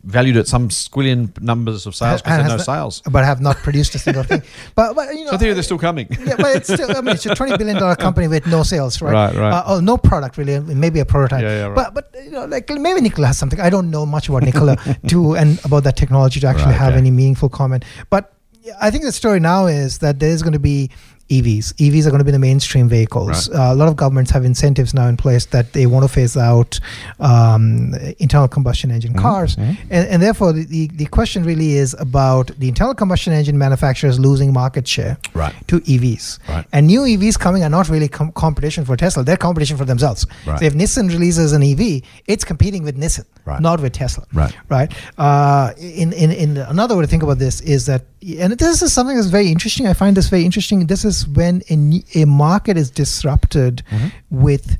valued 0.03 0.35
at 0.37 0.47
some 0.47 0.67
squillion 0.69 1.39
numbers 1.41 1.85
of 1.85 1.95
sales 1.95 2.21
because 2.21 2.37
there's 2.39 2.49
no 2.49 2.57
the- 2.57 2.63
sales. 2.63 3.01
but 3.09 3.23
have 3.23 3.39
not 3.41 3.55
produced 3.57 3.95
a 3.95 3.99
single 3.99 4.23
thing. 4.23 4.41
But, 4.75 4.95
but 4.95 5.13
you 5.15 5.23
know, 5.23 5.29
So 5.31 5.35
I 5.35 5.37
think 5.37 5.53
they're 5.53 5.63
still 5.63 5.77
coming. 5.79 6.07
yeah, 6.25 6.35
but 6.37 6.55
it's 6.57 6.73
still. 6.73 6.91
I 6.95 7.01
mean, 7.01 7.15
it's 7.15 7.25
a 7.25 7.35
twenty 7.35 7.55
billion 7.57 7.77
dollar 7.77 7.95
company 8.07 8.27
with 8.27 8.45
no 8.47 8.63
sales, 8.63 9.01
right? 9.01 9.13
Right, 9.13 9.35
right. 9.35 9.53
Uh, 9.53 9.63
oh, 9.67 9.79
no 9.79 9.97
product 9.97 10.37
really. 10.37 10.59
Maybe 10.59 10.99
a 10.99 11.05
prototype. 11.05 11.43
Yeah, 11.43 11.55
yeah, 11.57 11.65
right. 11.67 11.75
But 11.75 11.93
but 11.93 12.23
you 12.23 12.31
know, 12.31 12.45
like 12.45 12.69
maybe 12.69 13.01
Nikola 13.01 13.27
has 13.27 13.37
something. 13.37 13.59
I 13.59 13.69
don't 13.69 13.89
know 13.91 14.05
much 14.05 14.29
about 14.29 14.43
Nikola 14.43 14.75
to 15.07 15.35
and 15.35 15.63
about 15.65 15.83
that 15.85 15.95
technology 15.95 16.39
to 16.41 16.47
actually 16.47 16.71
Right, 16.73 16.79
have 16.79 16.89
okay. 16.93 16.97
any 16.99 17.11
meaningful 17.11 17.49
comment. 17.49 17.85
But 18.09 18.33
I 18.81 18.91
think 18.91 19.03
the 19.03 19.11
story 19.11 19.39
now 19.39 19.67
is 19.67 19.99
that 19.99 20.19
there 20.19 20.29
is 20.29 20.41
going 20.43 20.53
to 20.53 20.59
be. 20.59 20.89
EVs. 21.33 21.65
EVs 21.85 22.05
are 22.05 22.09
going 22.13 22.19
to 22.19 22.29
be 22.31 22.31
the 22.31 22.45
mainstream 22.49 22.87
vehicles. 22.89 23.49
Right. 23.49 23.59
Uh, 23.59 23.73
a 23.73 23.77
lot 23.81 23.87
of 23.87 23.95
governments 23.95 24.31
have 24.31 24.43
incentives 24.45 24.93
now 24.93 25.07
in 25.07 25.17
place 25.17 25.45
that 25.47 25.73
they 25.73 25.85
want 25.85 26.03
to 26.07 26.11
phase 26.17 26.35
out 26.37 26.79
um, 27.19 27.93
internal 28.19 28.47
combustion 28.47 28.91
engine 28.91 29.13
Mhm, 29.13 29.21
cars, 29.21 29.55
mhm. 29.55 29.77
and, 29.89 30.07
and 30.07 30.21
therefore 30.21 30.53
the, 30.53 30.87
the, 30.87 31.05
question 31.05 31.43
really 31.43 31.73
is 31.73 31.95
about 31.99 32.47
the 32.59 32.67
internal 32.67 32.95
combustion 32.95 33.33
engine 33.33 33.57
manufacturers 33.57 34.19
losing 34.19 34.51
market 34.53 34.87
share 34.87 35.17
Right. 35.33 35.53
to 35.67 35.79
EVs. 35.81 36.39
Right. 36.49 36.65
And 36.71 36.87
new 36.87 37.01
EVs 37.01 37.37
coming 37.39 37.63
are 37.63 37.69
not 37.69 37.89
really 37.89 38.07
com- 38.07 38.31
competition 38.31 38.85
for 38.85 38.95
Tesla; 38.97 39.23
they're 39.23 39.37
competition 39.37 39.77
for 39.77 39.85
themselves. 39.85 40.25
Right. 40.45 40.59
So 40.59 40.65
if 40.65 40.73
Nissan 40.73 41.09
releases 41.09 41.53
an 41.53 41.61
EV, 41.63 42.01
it's 42.27 42.43
competing 42.43 42.83
with 42.83 42.97
Nissan, 42.97 43.25
not 43.61 43.79
with 43.81 43.93
Tesla. 43.93 44.25
Right. 44.33 44.55
Right. 44.69 44.91
Uh, 45.17 45.71
in, 45.77 46.13
in 46.13 46.31
in 46.31 46.57
another 46.57 46.95
way 46.95 47.03
to 47.03 47.07
think 47.07 47.23
about 47.23 47.39
this 47.39 47.61
is 47.61 47.85
that, 47.85 48.01
and 48.39 48.53
this 48.53 48.81
is 48.81 48.91
something 48.93 49.15
that's 49.15 49.27
very 49.27 49.49
interesting. 49.49 49.87
I 49.87 49.93
find 49.93 50.15
this 50.17 50.29
very 50.29 50.45
interesting. 50.45 50.87
This 50.87 51.05
is 51.05 51.22
when 51.27 51.61
a, 51.69 52.21
a 52.21 52.25
market 52.25 52.77
is 52.77 52.89
disrupted 52.91 53.83
Mhm. 53.91 54.11
with 54.29 54.77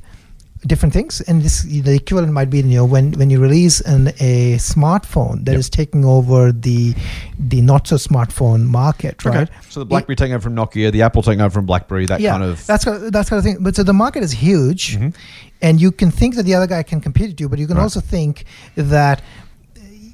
different 0.66 0.94
things 0.94 1.20
and 1.28 1.42
this 1.42 1.60
the 1.62 1.94
equivalent 1.94 2.32
might 2.32 2.48
be 2.48 2.56
you 2.58 2.76
know 2.78 2.86
when 2.86 3.12
when 3.18 3.28
you 3.28 3.38
release 3.38 3.82
an 3.82 4.08
a 4.18 4.56
smartphone 4.56 5.44
that 5.44 5.54
is 5.56 5.66
Yep. 5.66 5.72
taking 5.72 6.04
over 6.06 6.52
the 6.52 6.94
the 7.38 7.60
not 7.60 7.86
so 7.86 7.96
smartphone 7.96 8.64
market 8.64 9.24
right 9.26 9.42
Okay. 9.42 9.52
So 9.68 9.80
the 9.80 9.86
BlackBerry 9.86 10.16
taking 10.16 10.32
over 10.34 10.40
from 10.48 10.56
Nokia, 10.56 10.90
the 10.90 11.02
Apple 11.02 11.22
taking 11.22 11.42
over 11.42 11.50
from 11.52 11.66
BlackBerry, 11.66 12.06
that 12.06 12.18
kind 12.22 12.42
of. 12.42 12.64
that's 12.66 12.84
that's 12.86 13.28
kind 13.28 13.38
of 13.40 13.44
thing. 13.44 13.58
But 13.60 13.76
so 13.76 13.82
the 13.82 13.92
market 13.92 14.22
is 14.22 14.32
huge, 14.32 14.96
Mhm. 14.96 15.12
and 15.60 15.80
you 15.82 15.90
can 15.92 16.10
think 16.10 16.34
that 16.36 16.44
the 16.44 16.54
other 16.54 16.66
guy 16.66 16.82
can 16.82 17.00
compete 17.02 17.28
with 17.32 17.40
you, 17.42 17.48
but 17.50 17.58
you 17.58 17.66
can 17.66 17.76
Right. 17.76 17.82
also 17.82 18.00
think 18.00 18.44
that 18.76 19.20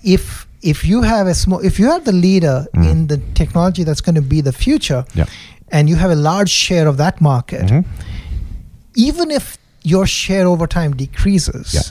if 0.03 0.47
if 0.63 0.85
you 0.85 1.01
have 1.03 1.27
a 1.27 1.35
small, 1.35 1.61
if 1.61 1.79
you 1.81 1.87
have 1.91 2.05
the 2.05 2.13
leader 2.13 2.67
Mhm. 2.75 2.91
in 2.91 3.07
the 3.07 3.17
technology 3.35 3.83
that's 3.85 4.03
going 4.03 4.15
to 4.17 4.21
be 4.35 4.41
the 4.43 4.53
future, 4.53 5.05
Yeah. 5.15 5.25
And 5.73 5.89
you 5.89 5.97
have 5.97 6.11
a 6.11 6.17
large 6.17 6.51
share 6.51 6.87
of 6.89 6.97
that 6.99 7.21
market, 7.21 7.63
Mhm. 7.67 7.85
even 8.95 9.31
if 9.31 9.57
your 9.83 10.07
share 10.07 10.47
over 10.47 10.67
time 10.67 10.95
decreases. 10.97 11.75
Yeah. 11.75 11.83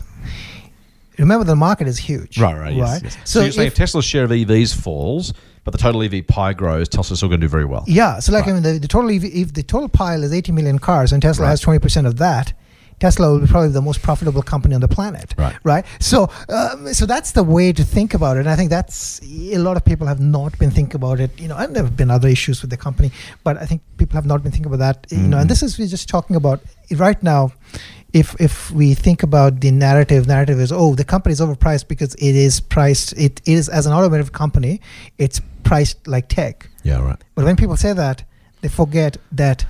Remember, 1.18 1.44
the 1.44 1.56
market 1.56 1.88
is 1.88 1.98
huge. 1.98 2.38
Right, 2.40 2.58
right, 2.58 2.74
yes. 2.74 3.02
yes. 3.04 3.14
So, 3.14 3.20
So, 3.26 3.42
you're 3.42 3.52
saying 3.52 3.68
if, 3.68 3.74
if, 3.74 3.78
Tesla's 3.78 4.06
share 4.06 4.24
of 4.24 4.32
EVs 4.32 4.74
falls, 4.74 5.34
but 5.66 5.72
the 5.72 5.78
total 5.78 6.02
EV 6.04 6.22
pie 6.28 6.54
grows, 6.54 6.88
Tesla's 6.88 7.20
still 7.20 7.28
going 7.30 7.42
to 7.42 7.48
do 7.48 7.52
very 7.52 7.66
well. 7.66 7.84
yeah, 7.88 8.20
so 8.20 8.32
like 8.32 8.46
Right. 8.46 8.52
I 8.52 8.54
mean, 8.54 8.64
the, 8.64 8.80
the 8.80 8.88
total 8.88 9.10
EV, 9.12 9.26
if 9.26 9.54
the 9.54 9.64
total 9.64 9.90
pile 9.90 10.24
is 10.24 10.32
80 10.32 10.52
million 10.54 10.80
cars 10.80 11.12
and 11.12 11.22
Tesla 11.22 11.44
Right. 11.46 11.50
has 11.52 11.60
20 11.62 11.80
percent 11.80 12.08
of 12.08 12.18
that, 12.18 12.54
Tesla 13.00 13.32
will 13.32 13.39
be 13.39 13.47
probably 13.47 13.70
the 13.70 13.82
most 13.82 14.02
profitable 14.02 14.41
company 14.41 14.76
on 14.76 14.82
the 14.82 14.88
planet. 14.88 15.34
Right. 15.38 15.56
Right. 15.64 15.86
So, 16.00 16.30
um, 16.50 16.93
so 16.93 17.06
that's 17.06 17.32
the 17.32 17.43
way 17.43 17.72
to 17.74 17.84
think 17.84 18.14
about 18.14 18.38
it. 18.38 18.41
And 18.41 18.50
I 18.50 18.56
think 18.56 18.70
that's 18.70 19.22
a 19.24 19.58
lot 19.58 19.78
of 19.78 19.86
people 19.86 20.08
have 20.08 20.20
not 20.20 20.58
been 20.60 20.72
thinking 20.72 20.95
about 20.95 21.20
it. 21.20 21.32
You 21.39 21.47
know, 21.47 21.58
and 21.58 21.76
there 21.76 21.84
have 21.84 21.95
been 21.95 22.12
other 22.12 22.28
issues 22.28 22.62
with 22.62 22.70
the 22.70 22.78
company, 22.78 23.12
but 23.43 23.58
I 23.58 23.66
think 23.66 23.82
people 23.97 24.16
have 24.16 24.26
not 24.26 24.43
been 24.43 24.52
thinking 24.52 24.72
about 24.72 24.80
that. 24.80 25.08
You 25.12 25.28
know, 25.28 25.38
and 25.38 25.50
this 25.50 25.64
is 25.64 25.78
we're 25.80 25.88
just 25.88 26.10
talking 26.10 26.36
about 26.36 26.62
right 26.95 27.22
now. 27.24 27.54
If 28.12 28.36
if 28.41 28.72
we 28.72 28.95
think 28.95 29.22
about 29.22 29.62
the 29.62 29.70
narrative, 29.70 30.26
narrative 30.26 30.60
is 30.60 30.72
oh 30.72 30.95
the 30.95 31.04
company 31.04 31.34
is 31.34 31.41
overpriced 31.41 31.88
because 31.88 32.16
it 32.16 32.36
is 32.36 32.60
priced. 32.60 33.14
It 33.14 33.39
is 33.45 33.70
as 33.70 33.86
an 33.86 33.93
automotive 33.93 34.32
company, 34.32 34.82
it's 35.20 35.39
priced 35.64 36.08
like 36.08 36.28
tech. 36.28 36.68
Yeah, 36.82 37.04
right. 37.04 37.24
But 37.36 37.45
when 37.45 37.56
people 37.56 37.78
say 37.78 37.93
that, 37.93 38.24
they 38.62 38.68
forget 38.68 39.18
that 39.34 39.64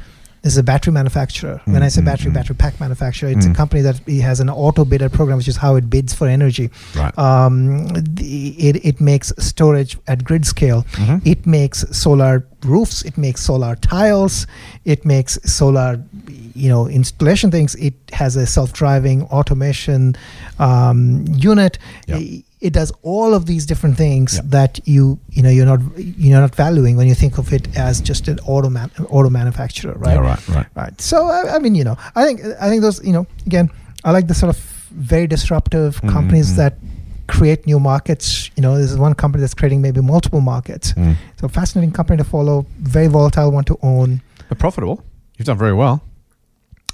is 0.43 0.57
a 0.57 0.63
battery 0.63 0.93
manufacturer. 0.93 1.59
When 1.65 1.83
I 1.83 1.89
say 1.89 2.01
Mm, 2.01 2.05
battery, 2.05 2.31
mm, 2.31 2.33
battery 2.35 2.55
pack 2.55 2.79
manufacturer, 2.79 3.29
it's 3.29 3.45
a 3.45 3.49
Mm. 3.49 3.55
company 3.55 3.81
that 3.81 3.99
has 4.21 4.39
an 4.39 4.47
Autobidder 4.47 5.11
program, 5.11 5.37
which 5.37 5.47
is 5.49 5.57
how 5.57 5.75
it 5.75 5.89
bids 5.89 6.13
for 6.13 6.27
energy. 6.27 6.69
Right. 6.95 7.17
Um, 7.17 7.87
the, 7.89 8.49
it, 8.57 8.85
it 8.85 9.01
makes 9.01 9.33
storage 9.37 9.97
at 10.07 10.23
grid 10.23 10.45
scale. 10.45 10.85
Mhm. 10.93 11.21
It 11.25 11.45
makes 11.45 11.85
solar 11.91 12.45
roofs. 12.65 13.03
It 13.03 13.17
makes 13.17 13.41
solar 13.41 13.75
tiles. 13.75 14.47
It 14.85 15.05
makes 15.05 15.39
solar, 15.43 16.03
you 16.55 16.69
know, 16.69 16.87
installation 16.87 17.51
things. 17.51 17.75
It 17.75 17.93
has 18.13 18.35
a 18.35 18.45
self-driving 18.45 19.23
automation 19.23 20.15
um, 20.59 21.25
unit. 21.27 21.77
It, 22.07 22.73
does 22.73 22.91
all 23.03 23.33
of 23.33 23.45
these 23.45 23.65
different 23.65 23.95
things 23.95 24.37
that 24.41 24.81
you 24.85 25.17
you 25.29 25.41
know 25.41 25.49
you're 25.49 25.65
not 25.65 25.79
you're 25.97 26.41
not 26.41 26.53
valuing 26.53 26.97
when 26.97 27.07
you 27.07 27.15
think 27.15 27.37
of 27.37 27.53
it 27.53 27.73
as 27.77 28.01
just 28.01 28.27
an 28.27 28.37
auto 28.45 28.69
man, 28.69 28.91
auto 29.09 29.29
manufacturer, 29.29 29.93
right? 29.93 30.15
Yeah, 30.15 30.19
right, 30.19 30.47
right. 30.49 30.67
Right. 30.75 31.01
So 31.01 31.27
I, 31.27 31.55
I 31.55 31.59
mean, 31.59 31.73
you 31.73 31.85
know, 31.85 31.97
I 32.17 32.25
think 32.25 32.41
I 32.59 32.67
think 32.67 32.81
those, 32.81 33.01
you 33.05 33.13
know, 33.13 33.25
again, 33.45 33.69
I 34.03 34.11
like 34.11 34.27
the 34.27 34.33
sort 34.33 34.53
of 34.53 34.61
very 34.91 35.25
disruptive 35.27 36.01
Mhm, 36.01 36.09
companies 36.11 36.51
mhm. 36.51 36.55
that 36.57 36.73
create 37.29 37.65
new 37.65 37.79
markets. 37.79 38.49
You 38.55 38.61
know, 38.61 38.77
this 38.77 38.91
is 38.91 38.97
one 38.97 39.13
company 39.13 39.41
that's 39.41 39.53
creating 39.53 39.81
maybe 39.81 40.01
multiple 40.01 40.41
markets. 40.41 40.93
Mm. 40.93 41.15
So 41.39 41.47
fascinating 41.47 41.91
company 41.93 42.17
to 42.17 42.23
follow, 42.23 42.65
very 42.79 43.07
volatile 43.07 43.51
one 43.51 43.63
to 43.65 43.77
own. 43.81 44.21
But 44.49 44.59
profitable. 44.59 45.03
You've 45.37 45.45
done 45.45 45.57
very 45.57 45.73
well. 45.73 46.03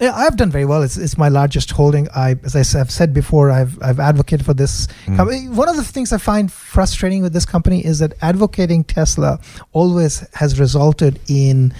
Yeah, 0.01 0.13
I've 0.13 0.35
done 0.35 0.51
very 0.51 0.65
well. 0.65 0.83
It's, 0.83 0.97
it's 0.97 1.17
my 1.17 1.29
largest 1.29 1.71
holding. 1.71 2.09
I, 2.13 2.35
as 2.43 2.75
I've 2.75 2.91
said 2.91 3.13
before, 3.13 3.49
I've 3.49 3.81
I've 3.81 3.99
advocated 3.99 4.45
for 4.45 4.53
this. 4.53 4.87
Mm. 5.05 5.17
company. 5.17 5.49
One 5.49 5.69
of 5.69 5.77
the 5.77 5.85
things 5.85 6.11
I 6.11 6.17
find 6.17 6.51
frustrating 6.51 7.21
with 7.21 7.31
this 7.31 7.45
company 7.45 7.83
is 7.83 7.99
that 7.99 8.13
advocating 8.21 8.83
Tesla 8.83 9.39
always 9.71 10.27
has 10.33 10.59
resulted 10.59 11.19
in 11.29 11.73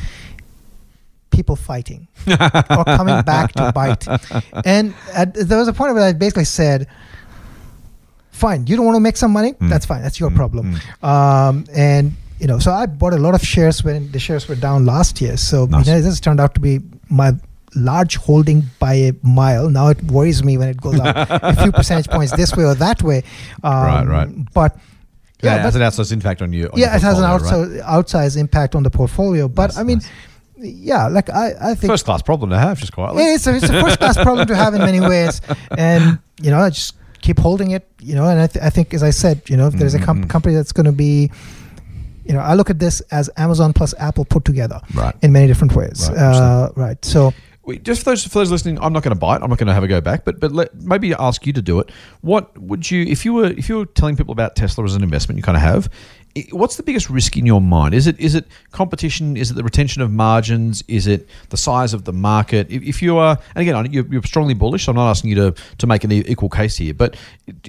people 1.30 1.58
fighting 1.58 2.08
or 2.28 2.84
coming 2.86 3.22
back 3.24 3.52
to 3.54 3.72
bite. 3.74 4.08
And 4.64 4.94
at, 5.14 5.34
there 5.34 5.58
was 5.58 5.68
a 5.68 5.74
point 5.74 5.94
where 5.94 6.04
I 6.04 6.14
basically 6.14 6.46
said, 6.46 6.88
"Fine, 8.36 8.68
you 8.68 8.76
don't 8.78 8.86
want 8.86 8.96
to 8.98 9.06
make 9.10 9.18
some 9.18 9.32
money. 9.40 9.54
Mm. 9.54 9.70
That's 9.70 9.86
fine. 9.86 10.02
That's 10.06 10.20
your 10.20 10.30
Mm, 10.32 10.36
problem." 10.42 10.66
Um, 11.02 11.66
and 11.74 12.14
you 12.40 12.48
know, 12.48 12.60
so 12.60 12.72
I 12.72 12.86
bought 12.86 13.14
a 13.14 13.22
lot 13.28 13.34
of 13.34 13.42
shares 13.42 13.84
when 13.84 14.12
the 14.12 14.20
shares 14.20 14.48
were 14.50 14.56
down 14.68 14.86
last 14.86 15.22
year. 15.22 15.38
So 15.38 15.66
Nice. 15.66 15.88
you 15.88 15.94
know, 15.94 16.02
this 16.02 16.20
turned 16.20 16.40
out 16.40 16.54
to 16.56 16.60
be 16.60 16.80
my 17.10 17.34
large 17.76 18.16
holding 18.18 18.64
by 18.80 18.94
a 18.94 19.14
mile. 19.24 19.70
Now 19.70 19.88
it 19.94 20.02
worries 20.04 20.44
me 20.44 20.58
when 20.58 20.70
it 20.70 20.80
goes 20.80 21.00
up 21.00 21.16
a 21.30 21.56
few 21.64 21.72
percentage 21.80 22.08
points 22.10 22.32
this 22.36 22.56
way 22.56 22.66
or 22.66 22.76
that 22.76 23.02
way. 23.04 23.24
Um, 23.64 23.74
Right, 23.92 24.08
right. 24.18 24.30
But 24.54 24.78
Yeah, 25.42 25.56
yeah, 25.56 25.60
it 25.60 25.62
has 25.64 25.76
an 25.76 25.82
outsized 25.82 26.12
impact 26.12 26.42
on 26.42 26.52
you. 26.54 26.66
on 26.72 26.80
yeah, 26.80 26.96
it 26.96 27.02
has 27.02 27.20
an 27.20 27.26
portfolio, 27.30 27.82
right? 27.84 27.86
outsized 27.96 28.38
impact 28.38 28.76
on 28.76 28.84
the 28.84 28.90
portfolio. 29.00 29.48
But 29.48 29.68
Nice, 29.72 29.78
I 29.78 29.84
mean, 29.84 29.98
nice. 30.00 30.10
yeah, 30.92 31.08
like 31.08 31.30
I, 31.30 31.48
I 31.72 31.76
think 31.76 31.92
First 31.92 32.06
class 32.06 32.22
problem 32.22 32.50
to 32.52 32.58
have, 32.60 32.80
just 32.80 32.92
quietly. 32.94 33.24
yeah, 33.24 33.36
it's 33.36 33.48
a, 33.48 33.56
it's 33.56 33.70
a 33.70 33.82
first 33.82 34.00
class 34.00 34.16
problem 34.28 34.48
to 34.48 34.56
have 34.56 34.74
in 34.74 34.82
many 34.82 35.00
ways, 35.02 35.42
and 35.78 36.20
you 36.42 36.52
know, 36.52 36.60
I 36.60 36.70
just 36.70 36.96
keep 37.26 37.40
holding 37.40 37.72
it. 37.72 37.84
You 38.02 38.16
know, 38.16 38.26
and 38.32 38.40
I, 38.46 38.48
th- 38.48 38.64
I 38.64 38.70
think, 38.70 38.94
as 38.94 39.04
I 39.04 39.12
said, 39.12 39.42
you 39.50 39.58
know, 39.58 39.68
if 39.68 39.74
there's 39.80 39.96
a 39.96 40.00
com- 40.00 40.24
Mhm. 40.24 40.30
company 40.30 40.54
that's 40.56 40.72
going 40.78 40.86
to 40.86 40.98
be, 41.08 41.32
you 42.28 42.34
know, 42.34 42.40
I 42.52 42.54
look 42.56 42.70
at 42.70 42.80
this 42.80 43.02
as 43.12 43.30
Amazon 43.38 43.74
plus 43.74 43.94
Apple 44.00 44.26
put 44.26 44.46
together 44.46 44.80
Right. 44.94 45.16
in 45.22 45.32
many 45.32 45.48
different 45.48 45.76
ways. 45.76 46.10
Right, 46.10 46.18
uh, 46.18 46.70
right. 46.76 47.04
So 47.06 47.34
Wait, 47.68 47.82
just 47.84 48.04
for 48.04 48.12
those 48.12 48.24
for 48.24 48.38
those 48.40 48.52
listening, 48.52 48.78
I'm 48.80 48.94
not 48.94 49.02
going 49.02 49.16
to 49.16 49.20
bite. 49.20 49.42
I'm 49.42 49.50
not 49.50 49.58
going 49.58 49.66
to 49.74 49.74
have 49.74 49.84
a 49.84 49.88
go 49.88 50.00
back, 50.00 50.24
but 50.24 50.40
but 50.40 50.52
let, 50.52 50.70
maybe 50.84 51.16
ask 51.16 51.48
you 51.48 51.54
to 51.54 51.64
do 51.64 51.80
it. 51.80 51.90
What 52.22 52.56
would 52.62 52.92
you 52.92 53.02
if 53.16 53.26
you 53.26 53.34
were 53.34 53.46
if 53.62 53.70
you 53.70 53.78
were 53.80 53.88
telling 53.88 54.16
people 54.16 54.34
about 54.34 54.56
Tesla 54.56 54.84
as 54.86 54.94
an 54.96 55.02
investment? 55.02 55.38
You 55.38 55.44
kind 55.44 55.58
of 55.58 55.64
have. 55.64 55.90
What's 56.52 56.76
the 56.76 56.84
biggest 56.84 57.10
risk 57.10 57.38
in 57.38 57.46
your 57.46 57.62
mind? 57.62 57.94
Is 57.94 58.08
it 58.08 58.20
is 58.20 58.36
it 58.36 58.46
competition? 58.72 59.38
Is 59.38 59.52
it 59.52 59.54
the 59.54 59.64
retention 59.64 60.02
of 60.02 60.12
margins? 60.12 60.84
Is 60.90 61.08
it 61.08 61.30
the 61.50 61.56
size 61.56 61.94
of 61.94 62.04
the 62.04 62.12
market? 62.12 62.70
If, 62.70 62.84
if 62.84 63.02
you 63.02 63.18
are, 63.18 63.38
and 63.56 63.62
again, 63.62 63.92
you're, 63.94 64.06
you're 64.08 64.24
strongly 64.24 64.54
bullish. 64.54 64.84
So 64.86 64.92
I'm 64.92 64.98
not 64.98 65.10
asking 65.10 65.30
you 65.30 65.36
to 65.38 65.56
to 65.78 65.88
make 65.88 66.04
an 66.04 66.12
equal 66.12 66.50
case 66.50 66.76
here, 66.76 66.94
but 66.94 67.16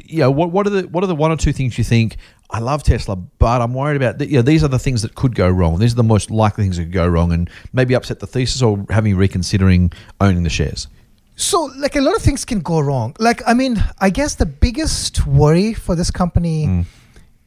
you 0.05 0.19
know, 0.19 0.33
what 0.33 0.51
what 0.51 0.67
are 0.67 0.71
the 0.71 0.83
what 0.89 1.05
are 1.05 1.07
the 1.07 1.15
one 1.15 1.31
or 1.31 1.37
two 1.37 1.53
things 1.53 1.79
you 1.79 1.85
think? 1.85 2.17
I 2.51 2.59
love 2.61 2.83
Tesla, 2.83 3.17
but 3.17 3.61
I'm 3.61 3.73
worried 3.75 3.97
about. 3.97 4.19
th- 4.19 4.31
You 4.31 4.39
know, 4.39 4.43
these 4.43 4.65
are 4.65 4.69
the 4.69 4.79
things 4.81 5.03
that 5.03 5.15
could 5.15 5.35
go 5.37 5.49
wrong. 5.49 5.79
These 5.79 5.93
are 5.93 5.97
the 5.97 6.03
most 6.05 6.31
likely 6.31 6.65
things 6.65 6.77
that 6.77 6.85
could 6.85 6.93
go 6.93 7.07
wrong, 7.07 7.33
and 7.33 7.49
maybe 7.73 7.95
upset 7.95 8.19
the 8.21 8.27
thesis 8.27 8.63
or 8.63 8.85
having 8.91 9.17
reconsidering 9.17 9.93
owning 10.21 10.43
the 10.43 10.51
shares. 10.51 10.89
So, 11.37 11.71
like 11.77 11.95
a 11.97 12.01
lot 12.01 12.17
of 12.17 12.23
things 12.23 12.45
can 12.45 12.61
go 12.61 12.81
wrong. 12.81 13.15
Like, 13.19 13.43
I 13.47 13.55
mean, 13.55 13.83
I 14.01 14.11
guess 14.11 14.35
the 14.37 14.47
biggest 14.47 15.27
worry 15.27 15.73
for 15.75 15.95
this 15.95 16.11
company 16.11 16.67
Mm. 16.67 16.85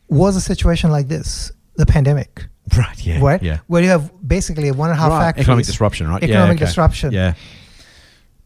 Was 0.09 0.35
a 0.35 0.41
situation 0.41 0.91
like 0.91 1.07
this 1.07 1.51
the 1.75 1.85
pandemic, 1.85 2.45
Right. 2.77 3.05
Yeah. 3.05 3.21
right? 3.21 3.41
Yeah. 3.41 3.59
Where 3.67 3.81
you 3.81 3.89
have 3.89 4.11
basically 4.27 4.69
one 4.71 4.89
and 4.89 4.97
a 4.99 5.01
half 5.01 5.11
Right, 5.11 5.19
factories. 5.25 5.45
Economic 5.45 5.65
disruption, 5.65 6.07
right? 6.09 6.21
Yeah, 6.21 6.29
Economic 6.29 6.57
okay. 6.57 6.65
disruption. 6.65 7.11
Yeah. 7.13 7.33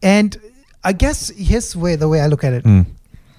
And 0.02 0.36
I 0.84 0.92
guess 0.92 1.30
here's 1.30 1.74
way, 1.74 1.96
the 1.96 2.08
way 2.08 2.20
I 2.20 2.26
look 2.28 2.44
at 2.44 2.52
it. 2.52 2.64
Mm. 2.64 2.86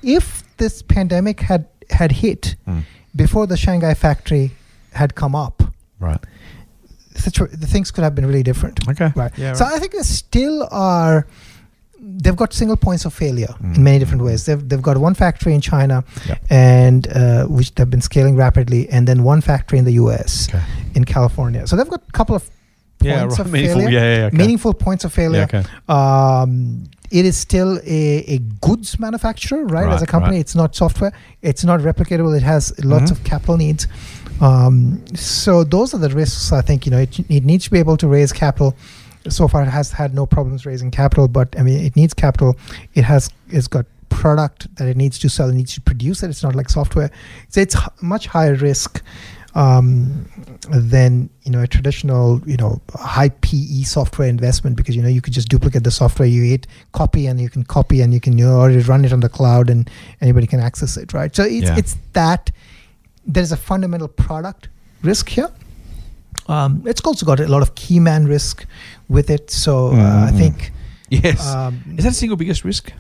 If 0.03 0.43
this 0.57 0.82
pandemic 0.82 1.39
had, 1.39 1.65
had 1.89 2.11
hit 2.11 2.55
Mm. 2.67 2.84
before 3.15 3.47
the 3.47 3.55
Shanghai 3.57 3.93
factory 3.93 4.51
had 4.93 5.15
come 5.15 5.36
up, 5.36 5.63
Right. 5.99 6.19
situ- 7.15 7.47
the 7.47 7.67
things 7.67 7.91
could 7.91 8.03
have 8.03 8.15
been 8.15 8.26
really 8.26 8.43
different. 8.43 8.80
Okay. 8.89 9.11
Right. 9.15 9.32
Yeah. 9.38 9.53
So 9.53 9.63
right. 9.65 9.76
I 9.76 9.80
think 9.80 9.93
they 9.93 10.01
still 10.03 10.67
are. 10.71 11.26
They've 12.08 12.36
got 12.36 12.53
single 12.53 12.78
points 12.78 13.03
of 13.06 13.14
failure 13.14 13.53
Mm. 13.62 13.76
in 13.78 13.84
many 13.84 13.99
different 13.99 14.24
ways. 14.24 14.45
They've 14.45 14.64
they've 14.70 14.82
got 14.89 14.97
one 14.97 15.16
factory 15.16 15.53
in 15.56 15.62
China, 15.62 16.03
Yeah. 16.28 16.36
and 16.49 17.08
uh, 17.08 17.45
which 17.45 17.74
they've 17.76 17.89
been 17.89 18.01
scaling 18.01 18.36
rapidly, 18.36 18.88
and 18.89 19.08
then 19.08 19.24
one 19.24 19.41
factory 19.41 19.80
in 19.80 19.86
the 19.86 19.93
U.S. 20.03 20.47
Okay. 20.49 20.62
in 20.93 21.03
California. 21.06 21.66
So 21.68 21.76
they've 21.76 21.89
got 21.89 22.03
a 22.08 22.12
couple 22.12 22.36
of 22.36 22.43
Yeah. 23.01 23.20
points 23.22 23.38
Right. 23.39 23.45
of 23.47 23.51
Meaningful. 23.51 23.82
failure. 23.82 23.99
Yeah. 23.99 24.18
Yeah. 24.18 24.26
Okay. 24.28 24.38
Meaningful 24.38 24.74
points 24.74 25.03
of 25.06 25.12
failure. 25.14 25.47
Yeah. 25.51 25.60
Okay. 25.60 25.64
Um, 25.89 26.84
it 27.12 27.26
is 27.26 27.38
still 27.38 27.72
a, 27.86 28.01
a 28.36 28.38
goods 28.62 28.99
manufacturer, 28.99 29.64
right? 29.66 29.89
As 29.95 30.01
a 30.01 30.06
company, 30.08 30.36
right. 30.38 30.41
it's 30.45 30.56
not 30.56 30.76
software. 30.76 31.12
It's 31.41 31.64
not 31.64 31.80
replicatable. 31.80 32.36
It 32.36 32.43
has 32.43 32.74
lots 32.84 33.10
Mhm. 33.10 33.12
of 33.12 33.24
capital 33.24 33.58
needs. 33.58 33.88
Um, 34.41 35.01
so 35.16 35.64
those 35.64 35.93
are 35.93 35.99
the 35.99 36.10
risks. 36.10 36.51
I 36.51 36.62
think 36.62 36.86
you 36.86 36.91
know 36.91 36.99
it, 36.99 37.20
it 37.30 37.43
needs 37.45 37.64
to 37.66 37.72
be 37.72 37.80
able 37.80 37.97
to 37.97 38.08
raise 38.08 38.32
capital. 38.34 38.76
So 39.30 39.47
far, 39.47 39.63
it 39.63 39.67
has 39.69 39.91
had 39.91 40.13
no 40.13 40.26
problems 40.26 40.65
raising 40.65 40.91
capital, 40.91 41.28
but 41.28 41.57
I 41.57 41.63
mean, 41.63 41.84
it 41.86 41.95
needs 41.95 42.13
capital. 42.13 42.55
It 42.93 43.03
has 43.03 43.30
it's 43.49 43.67
got 43.67 43.86
product 44.09 44.73
that 44.78 44.88
it 44.88 44.95
needs 44.97 45.19
to 45.19 45.30
sell. 45.30 45.49
It 45.49 45.55
needs 45.55 45.73
to 45.76 45.82
produce 45.82 46.23
it. 46.23 46.30
It's 46.30 46.43
not 46.43 46.55
like 46.55 46.69
software. 46.69 47.09
So 47.49 47.59
it's 47.61 47.76
h- 47.76 47.84
much 48.01 48.28
higher 48.28 48.55
risk 48.55 49.01
um, 49.55 50.26
than 50.69 51.30
you 51.43 51.51
know 51.51 51.61
a 51.61 51.67
traditional 51.67 52.41
you 52.45 52.57
know 52.57 52.82
high 52.93 53.30
PE 53.30 53.84
software 53.84 54.28
investment 54.28 54.76
because 54.76 54.95
you 54.95 55.01
know 55.01 55.07
you 55.09 55.21
could 55.21 55.34
just 55.34 55.47
duplicate 55.49 55.84
the 55.84 55.91
software 55.91 56.28
you 56.28 56.43
hit 56.43 56.67
copy 56.91 57.26
and 57.28 57.39
you 57.39 57.49
can 57.49 57.63
copy 57.63 58.01
and 58.01 58.13
you 58.13 58.19
can 58.19 58.38
you 58.38 58.45
know, 58.45 58.59
already 58.59 58.80
run 58.82 59.05
it 59.05 59.13
on 59.13 59.21
the 59.21 59.30
cloud 59.30 59.69
and 59.69 59.89
anybody 60.21 60.45
can 60.45 60.59
access 60.59 60.97
it 60.97 61.13
right 61.13 61.34
so 61.36 61.43
it's 61.43 61.67
Yeah. 61.67 61.78
it's 61.78 61.95
that 62.13 62.51
there's 63.26 63.51
a 63.53 63.57
fundamental 63.57 64.09
product 64.09 64.67
risk 65.03 65.30
here 65.30 65.49
um, 66.48 66.84
it's 66.86 67.02
also 67.02 67.26
got 67.26 67.39
a 67.39 67.48
lot 67.48 67.62
of 67.62 67.74
key 67.76 68.00
man 68.00 68.28
risk 68.28 68.66
with 69.10 69.30
it 69.30 69.50
so 69.52 69.88
uh, 69.89 70.28
I 70.28 70.32
Mhm. 70.32 70.38
think 70.38 70.72
Yes. 71.10 71.39
um, 71.56 71.82
Is 71.98 72.04
that 72.04 72.10
the 72.12 72.16
single 72.16 72.38
biggest 72.38 72.64
risk? 72.66 72.91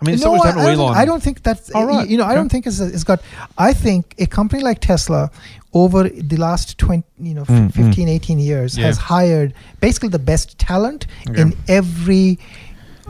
I 0.00 0.04
mean, 0.04 0.14
it's 0.14 0.24
no, 0.24 0.30
always 0.30 0.44
I, 0.44 0.50
done 0.52 0.58
I, 0.58 0.74
don't 0.74 0.76
think, 0.88 0.96
I 0.96 1.04
don't 1.06 1.22
think 1.22 1.42
that's 1.42 1.70
Oh, 1.74 1.84
right. 1.86 2.08
you 2.08 2.16
know 2.18 2.24
I 2.24 2.34
don't 2.34 2.50
think 2.50 2.66
it's, 2.66 2.80
it's 2.80 3.04
got 3.04 3.20
I 3.56 3.72
think 3.72 4.14
a 4.18 4.26
company 4.26 4.62
like 4.62 4.80
Tesla 4.80 5.30
over 5.72 6.00
the 6.08 6.36
last 6.36 6.76
20 6.78 7.04
you 7.28 7.34
know 7.34 7.44
Mm, 7.44 7.68
mm. 7.68 7.72
15 7.72 8.08
18 8.08 8.38
years 8.38 8.76
Yeah. 8.76 8.86
has 8.86 8.98
hired 8.98 9.52
basically 9.80 10.10
the 10.10 10.18
best 10.18 10.58
talent 10.58 11.06
Okay. 11.28 11.40
in 11.42 11.54
every 11.68 12.38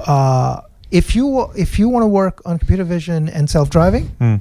uh, 0.07 0.61
if 0.91 1.14
you 1.17 1.51
if 1.57 1.79
you 1.79 1.89
want 1.89 2.03
to 2.03 2.09
work 2.09 2.41
on 2.45 2.59
computer 2.59 2.85
vision 2.85 3.29
and 3.29 3.49
self-driving 3.51 4.11
Mm. 4.21 4.41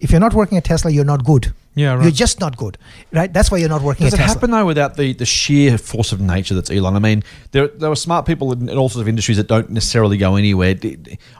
if 0.00 0.10
you're 0.10 0.20
not 0.26 0.34
working 0.34 0.58
at 0.58 0.64
Tesla 0.64 0.90
you're 0.90 1.10
not 1.14 1.24
good 1.24 1.52
Yeah. 1.74 1.94
Right. 1.94 2.02
you're 2.02 2.12
just 2.12 2.38
not 2.38 2.56
good 2.58 2.76
right 3.12 3.32
that's 3.32 3.50
why 3.50 3.56
you're 3.56 3.68
not 3.70 3.80
working 3.80 4.04
Does 4.04 4.12
it 4.12 4.18
Tesla 4.18 4.34
happen 4.34 4.50
though 4.50 4.66
without 4.66 4.96
the, 4.96 5.14
the 5.14 5.24
sheer 5.24 5.78
force 5.78 6.12
of 6.12 6.20
nature 6.20 6.54
that's 6.54 6.70
Elon? 6.70 6.96
I 6.96 6.98
mean, 6.98 7.22
there 7.52 7.68
there 7.68 7.90
are 7.90 7.96
smart 7.96 8.26
people 8.26 8.52
in, 8.52 8.68
in 8.68 8.76
all 8.76 8.88
sorts 8.88 9.00
of 9.02 9.08
industries 9.08 9.36
that 9.38 9.46
don't 9.48 9.70
necessarily 9.70 10.16
go 10.16 10.36
anywhere. 10.36 10.74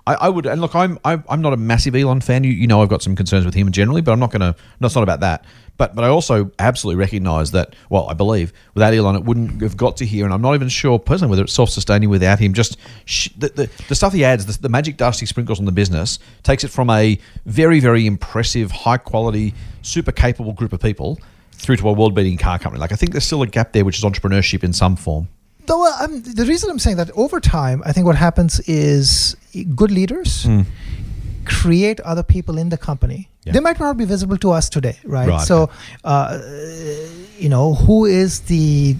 I 0.06 0.28
would, 0.28 0.46
and 0.46 0.60
look, 0.60 0.74
I'm 0.74 0.98
I'm 1.04 1.24
I'm 1.28 1.40
not 1.40 1.52
a 1.52 1.56
massive 1.56 1.94
Elon 1.94 2.20
fan. 2.20 2.44
You, 2.44 2.52
you 2.52 2.66
know, 2.66 2.82
I've 2.82 2.88
got 2.88 3.02
some 3.02 3.16
concerns 3.16 3.44
with 3.44 3.54
him 3.54 3.70
generally, 3.72 4.00
but 4.00 4.12
I'm 4.12 4.20
not 4.20 4.30
going 4.30 4.40
to. 4.40 4.56
No, 4.80 4.86
it's 4.86 4.94
not 4.94 5.04
about 5.04 5.20
that. 5.20 5.44
But 5.78 5.94
but 5.94 6.04
I 6.04 6.08
also 6.08 6.50
absolutely 6.58 7.00
recognise 7.00 7.50
that. 7.52 7.74
Well, 7.90 8.08
I 8.08 8.14
believe 8.14 8.52
without 8.74 8.92
Elon, 8.94 9.16
it 9.16 9.24
wouldn't 9.24 9.60
have 9.62 9.76
got 9.76 9.96
to 9.96 10.06
here, 10.06 10.24
and 10.24 10.32
I'm 10.34 10.42
not 10.42 10.54
even 10.54 10.68
sure 10.68 10.98
personally 10.98 11.30
whether 11.30 11.42
it's 11.42 11.52
self-sustaining 11.54 12.08
without 12.10 12.38
him. 12.38 12.52
Just 12.52 12.76
sh- 13.06 13.30
the, 13.36 13.48
the 13.48 13.70
the 13.88 13.94
stuff 13.94 14.12
he 14.12 14.24
adds, 14.24 14.46
the, 14.46 14.60
the 14.60 14.68
magic 14.68 14.96
dust 14.96 15.20
he 15.20 15.26
sprinkles 15.26 15.58
on 15.58 15.64
the 15.64 15.72
business, 15.72 16.18
takes 16.42 16.62
it 16.62 16.68
from 16.68 16.90
a 16.90 17.18
very 17.46 17.80
very 17.80 18.06
impressive, 18.06 18.70
high 18.70 18.98
quality, 18.98 19.54
super 19.80 20.12
capable 20.12 20.52
group 20.52 20.72
of 20.72 20.80
people 20.80 21.18
through 21.52 21.76
to 21.76 21.88
a 21.88 21.92
world-beating 21.92 22.36
car 22.38 22.58
company. 22.58 22.80
Like 22.80 22.92
I 22.92 22.96
think 22.96 23.12
there's 23.12 23.24
still 23.24 23.42
a 23.42 23.46
gap 23.46 23.72
there, 23.72 23.84
which 23.84 23.98
is 23.98 24.04
entrepreneurship 24.04 24.62
in 24.64 24.72
some 24.72 24.94
form. 24.96 25.28
Though 25.66 25.84
uh, 25.86 26.04
um, 26.04 26.22
the 26.22 26.44
reason 26.44 26.70
I'm 26.70 26.78
saying 26.80 26.96
that 26.98 27.10
over 27.12 27.40
time, 27.40 27.82
I 27.86 27.92
think 27.92 28.04
what 28.04 28.16
happens 28.16 28.60
is 28.68 29.36
good 29.74 29.90
leaders 29.90 30.44
Hmm. 30.44 30.62
create 31.44 31.98
other 32.00 32.22
people 32.22 32.58
in 32.58 32.68
the 32.68 32.76
company. 32.78 33.28
Yeah. 33.45 33.53
They 33.55 33.61
might 33.61 33.80
not 33.80 33.97
be 33.97 34.05
visible 34.05 34.36
to 34.38 34.53
us 34.53 34.68
today, 34.68 34.97
right? 35.05 35.28
Right, 35.28 35.47
So, 35.47 35.68
uh, 36.05 36.38
you 37.38 37.49
know, 37.49 37.74
who 37.74 38.05
is 38.07 38.40
the 38.40 38.97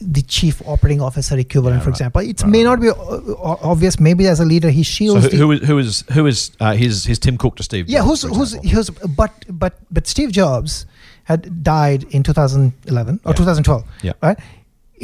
the 0.00 0.22
chief 0.22 0.60
operating 0.66 1.00
officer 1.00 1.38
equivalent, 1.38 1.76
Yeah, 1.76 1.84
for 1.84 1.90
right. 1.90 1.94
example? 1.94 2.20
It 2.22 2.42
Right, 2.42 2.50
may 2.50 2.64
not 2.64 2.80
be 2.80 2.88
o- 2.90 3.58
obvious. 3.62 4.00
Maybe 4.00 4.26
as 4.26 4.40
a 4.40 4.44
leader, 4.44 4.70
he 4.70 4.82
So 4.82 4.90
shields 4.92 5.24
who, 5.24 5.30
the 5.30 5.36
who 5.36 5.50
is 5.52 5.60
who 5.68 5.78
is 5.78 6.04
who 6.12 6.26
is 6.26 6.50
uh, 6.60 6.72
his 6.74 7.04
his 7.04 7.18
Tim 7.18 7.36
Cook 7.38 7.56
to 7.56 7.62
Steve? 7.62 7.88
yeah, 7.88 8.00
Jobs, 8.00 8.22
who's 8.22 8.22
for 8.22 8.38
who's 8.38 8.70
who's 8.72 8.90
but 9.16 9.32
but 9.48 9.78
but 9.90 10.06
Steve 10.08 10.32
Jobs 10.32 10.86
had 11.24 11.62
died 11.62 12.04
in 12.10 12.22
2011 12.24 13.20
or 13.24 13.30
Yeah. 13.30 13.36
2012, 13.36 13.84
Yeah. 14.02 14.12
right? 14.22 14.38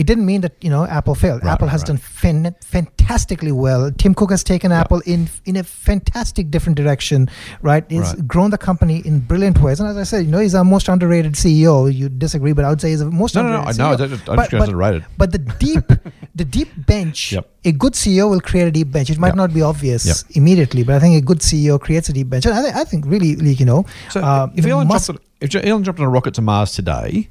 It 0.01 0.07
didn't 0.07 0.27
mean 0.27 0.43
that 0.43 0.55
you 0.65 0.71
know 0.71 0.85
Apple 0.99 1.15
failed. 1.17 1.43
Right, 1.45 1.53
Apple 1.55 1.69
has 1.69 1.81
right. 1.83 1.89
done 1.89 1.97
fan- 1.99 2.55
fantastically 2.65 3.51
well. 3.53 3.91
Tim 4.03 4.15
Cook 4.15 4.31
has 4.31 4.45
taken 4.45 4.71
Yeah. 4.71 4.81
Apple 4.83 5.01
in 5.15 5.29
in 5.45 5.57
a 5.57 5.65
fantastic 5.65 6.51
different 6.55 6.77
direction, 6.81 7.29
right? 7.63 7.85
He's 7.89 8.01
Right. 8.15 8.29
grown 8.35 8.51
the 8.51 8.59
company 8.59 8.99
in 9.05 9.19
brilliant 9.33 9.61
ways. 9.61 9.81
And 9.81 9.89
as 9.89 9.97
I 9.97 10.05
said, 10.05 10.25
you 10.27 10.31
know, 10.31 10.39
he's 10.39 10.55
our 10.55 10.65
most 10.65 10.89
underrated 10.89 11.35
CEO. 11.37 11.73
You 12.01 12.09
disagree, 12.09 12.53
but 12.53 12.65
I 12.65 12.69
would 12.71 12.81
say 12.81 12.91
he's 12.91 13.01
the 13.01 13.11
most 13.23 13.35
No, 13.35 13.43
no, 13.43 13.49
no. 13.49 13.55
I 13.57 13.71
underrated 13.71 13.79
know. 13.79 13.89
I 13.91 13.97
CEO. 13.97 14.31
I'm 14.31 14.37
But- 14.37 14.43
just 14.43 14.51
going 14.53 14.63
to 14.63 14.69
underrated. 14.71 15.05
but 15.19 15.33
the 15.33 15.39
deep, 15.67 15.87
the 16.41 16.45
deep 16.45 16.71
bench, 16.93 17.33
Yep. 17.33 17.45
a 17.65 17.73
good 17.73 17.95
CEO 18.03 18.29
will 18.31 18.41
create 18.51 18.69
a 18.69 18.75
deep 18.79 18.93
bench. 18.93 19.11
It 19.11 19.19
might 19.19 19.35
Yep. 19.35 19.43
not 19.43 19.53
be 19.59 19.63
obvious 19.63 20.07
Yep. 20.07 20.17
immediately, 20.37 20.83
but 20.85 20.95
I 20.95 21.01
think 21.01 21.17
a 21.23 21.25
good 21.33 21.41
CEO 21.43 21.79
creates 21.87 22.09
a 22.09 22.13
deep 22.13 22.29
bench. 22.31 22.47
And 22.47 22.55
I, 22.55 22.63
think 22.63 22.77
I 22.77 22.85
think 22.85 23.05
really, 23.15 23.35
like, 23.37 23.59
you 23.59 23.67
know, 23.67 23.85
So 24.11 24.21
uh, 24.21 24.47
if 24.55 24.65
Elon 24.65 24.87
must- 24.87 25.11
it, 25.11 25.17
if 25.41 25.55
Elon 25.71 25.83
dropped 25.83 25.99
on 25.99 26.07
a 26.07 26.11
rocket 26.11 26.35
to 26.35 26.43
Mars 26.43 26.71
today, 26.73 27.29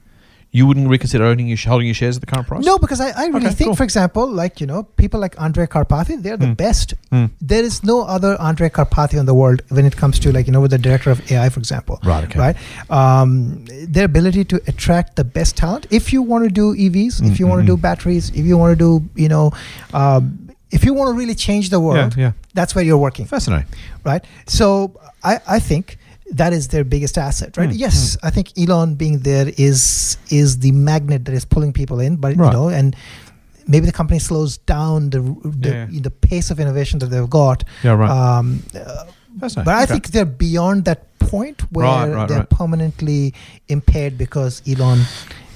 you 0.52 0.66
wouldn't 0.66 0.88
reconsider 0.90 1.26
owning 1.26 1.48
your 1.48 1.58
holding 1.68 1.88
your 1.88 1.94
shares 1.94 2.16
at 2.18 2.22
the 2.22 2.26
current 2.26 2.48
price. 2.48 2.66
no, 2.66 2.78
because 2.78 3.02
I, 3.02 3.10
I 3.10 3.26
really 3.28 3.48
Okay, 3.48 3.56
think, 3.56 3.68
cool. 3.70 3.76
for 3.76 3.84
example, 3.84 4.26
like 4.28 4.62
you 4.62 4.68
know, 4.68 4.84
people 4.84 5.20
like 5.20 5.36
Andrej 5.36 5.68
Karpathy, 5.68 6.22
they're 6.24 6.38
the 6.38 6.48
Mm. 6.48 6.58
best. 6.58 6.94
Mm. 7.12 7.30
There 7.42 7.64
is 7.64 7.84
no 7.84 8.04
other 8.04 8.38
Andrej 8.38 8.72
Karpathy 8.72 9.20
in 9.20 9.26
the 9.26 9.34
world 9.34 9.62
when 9.70 9.86
it 9.86 9.96
comes 9.98 10.20
to 10.20 10.32
like 10.32 10.48
you 10.48 10.54
know, 10.54 10.62
with 10.62 10.72
the 10.72 10.78
director 10.78 11.12
of 11.12 11.20
AI, 11.32 11.50
for 11.50 11.60
example. 11.60 12.00
Right, 12.04 12.24
okay. 12.24 12.40
Right. 12.40 12.56
Um, 12.90 13.66
their 13.68 14.06
ability 14.06 14.46
to 14.46 14.62
attract 14.68 15.16
the 15.18 15.24
best 15.24 15.58
talent. 15.58 15.86
If 15.92 16.12
you 16.14 16.22
want 16.22 16.46
to 16.46 16.50
do 16.50 16.74
EVs, 16.76 17.22
if 17.30 17.40
you 17.40 17.48
want 17.48 17.60
to 17.60 17.64
Mm, 17.64 17.68
do 17.76 17.78
mm, 17.78 17.82
batteries, 17.82 18.30
if 18.30 18.46
you 18.46 18.58
want 18.58 18.72
to 18.78 18.80
do, 18.88 19.10
you 19.16 19.28
know, 19.30 19.52
um, 19.94 20.50
if 20.72 20.84
you 20.86 20.94
want 20.94 21.10
to 21.10 21.14
really 21.14 21.36
change 21.36 21.70
the 21.70 21.80
world, 21.80 22.16
yeah, 22.18 22.24
yeah. 22.24 22.32
that's 22.54 22.74
where 22.76 22.84
you're 22.84 22.98
working. 22.98 23.26
Fascinating. 23.26 23.68
right? 24.04 24.24
So 24.46 24.68
I, 25.24 25.40
I 25.48 25.60
think 25.60 25.98
that 26.32 26.54
is 26.54 26.68
their 26.70 26.84
biggest 26.84 27.18
asset, 27.18 27.56
right? 27.58 27.70
Mm, 27.70 27.78
yes, 27.80 28.18
I 28.24 28.30
think 28.30 28.52
Elon 28.58 28.96
being 28.96 29.20
there 29.20 29.52
is 29.58 30.18
is 30.30 30.60
the 30.60 30.72
magnet 30.72 31.26
that 31.26 31.34
is 31.34 31.46
pulling 31.46 31.72
people 31.74 32.00
in, 32.00 32.18
but 32.18 32.36
Right. 32.36 32.48
you 32.48 32.52
know, 32.54 32.68
and 32.70 32.96
maybe 33.68 33.86
the 33.86 33.92
company 33.92 34.20
slows 34.20 34.58
down 34.58 35.10
the 35.12 35.22
the, 35.44 35.70
Yeah, 35.70 35.88
the 36.02 36.12
pace 36.12 36.52
of 36.52 36.60
innovation 36.60 37.00
that 37.00 37.08
they've 37.08 37.30
got. 37.30 37.64
Yeah, 37.84 37.94
right. 37.94 38.10
Um, 38.10 38.64
uh, 38.76 39.06
but 39.40 39.68
I 39.68 39.84
Okay. 39.84 39.94
think 39.94 40.08
they're 40.08 40.26
beyond 40.26 40.86
that 40.86 41.18
point 41.20 41.62
where 41.72 41.86
Right, 41.86 42.10
right, 42.14 42.28
they're 42.30 42.44
permanently 42.50 43.34
impaired 43.70 44.18
because 44.18 44.62
Elon 44.68 45.00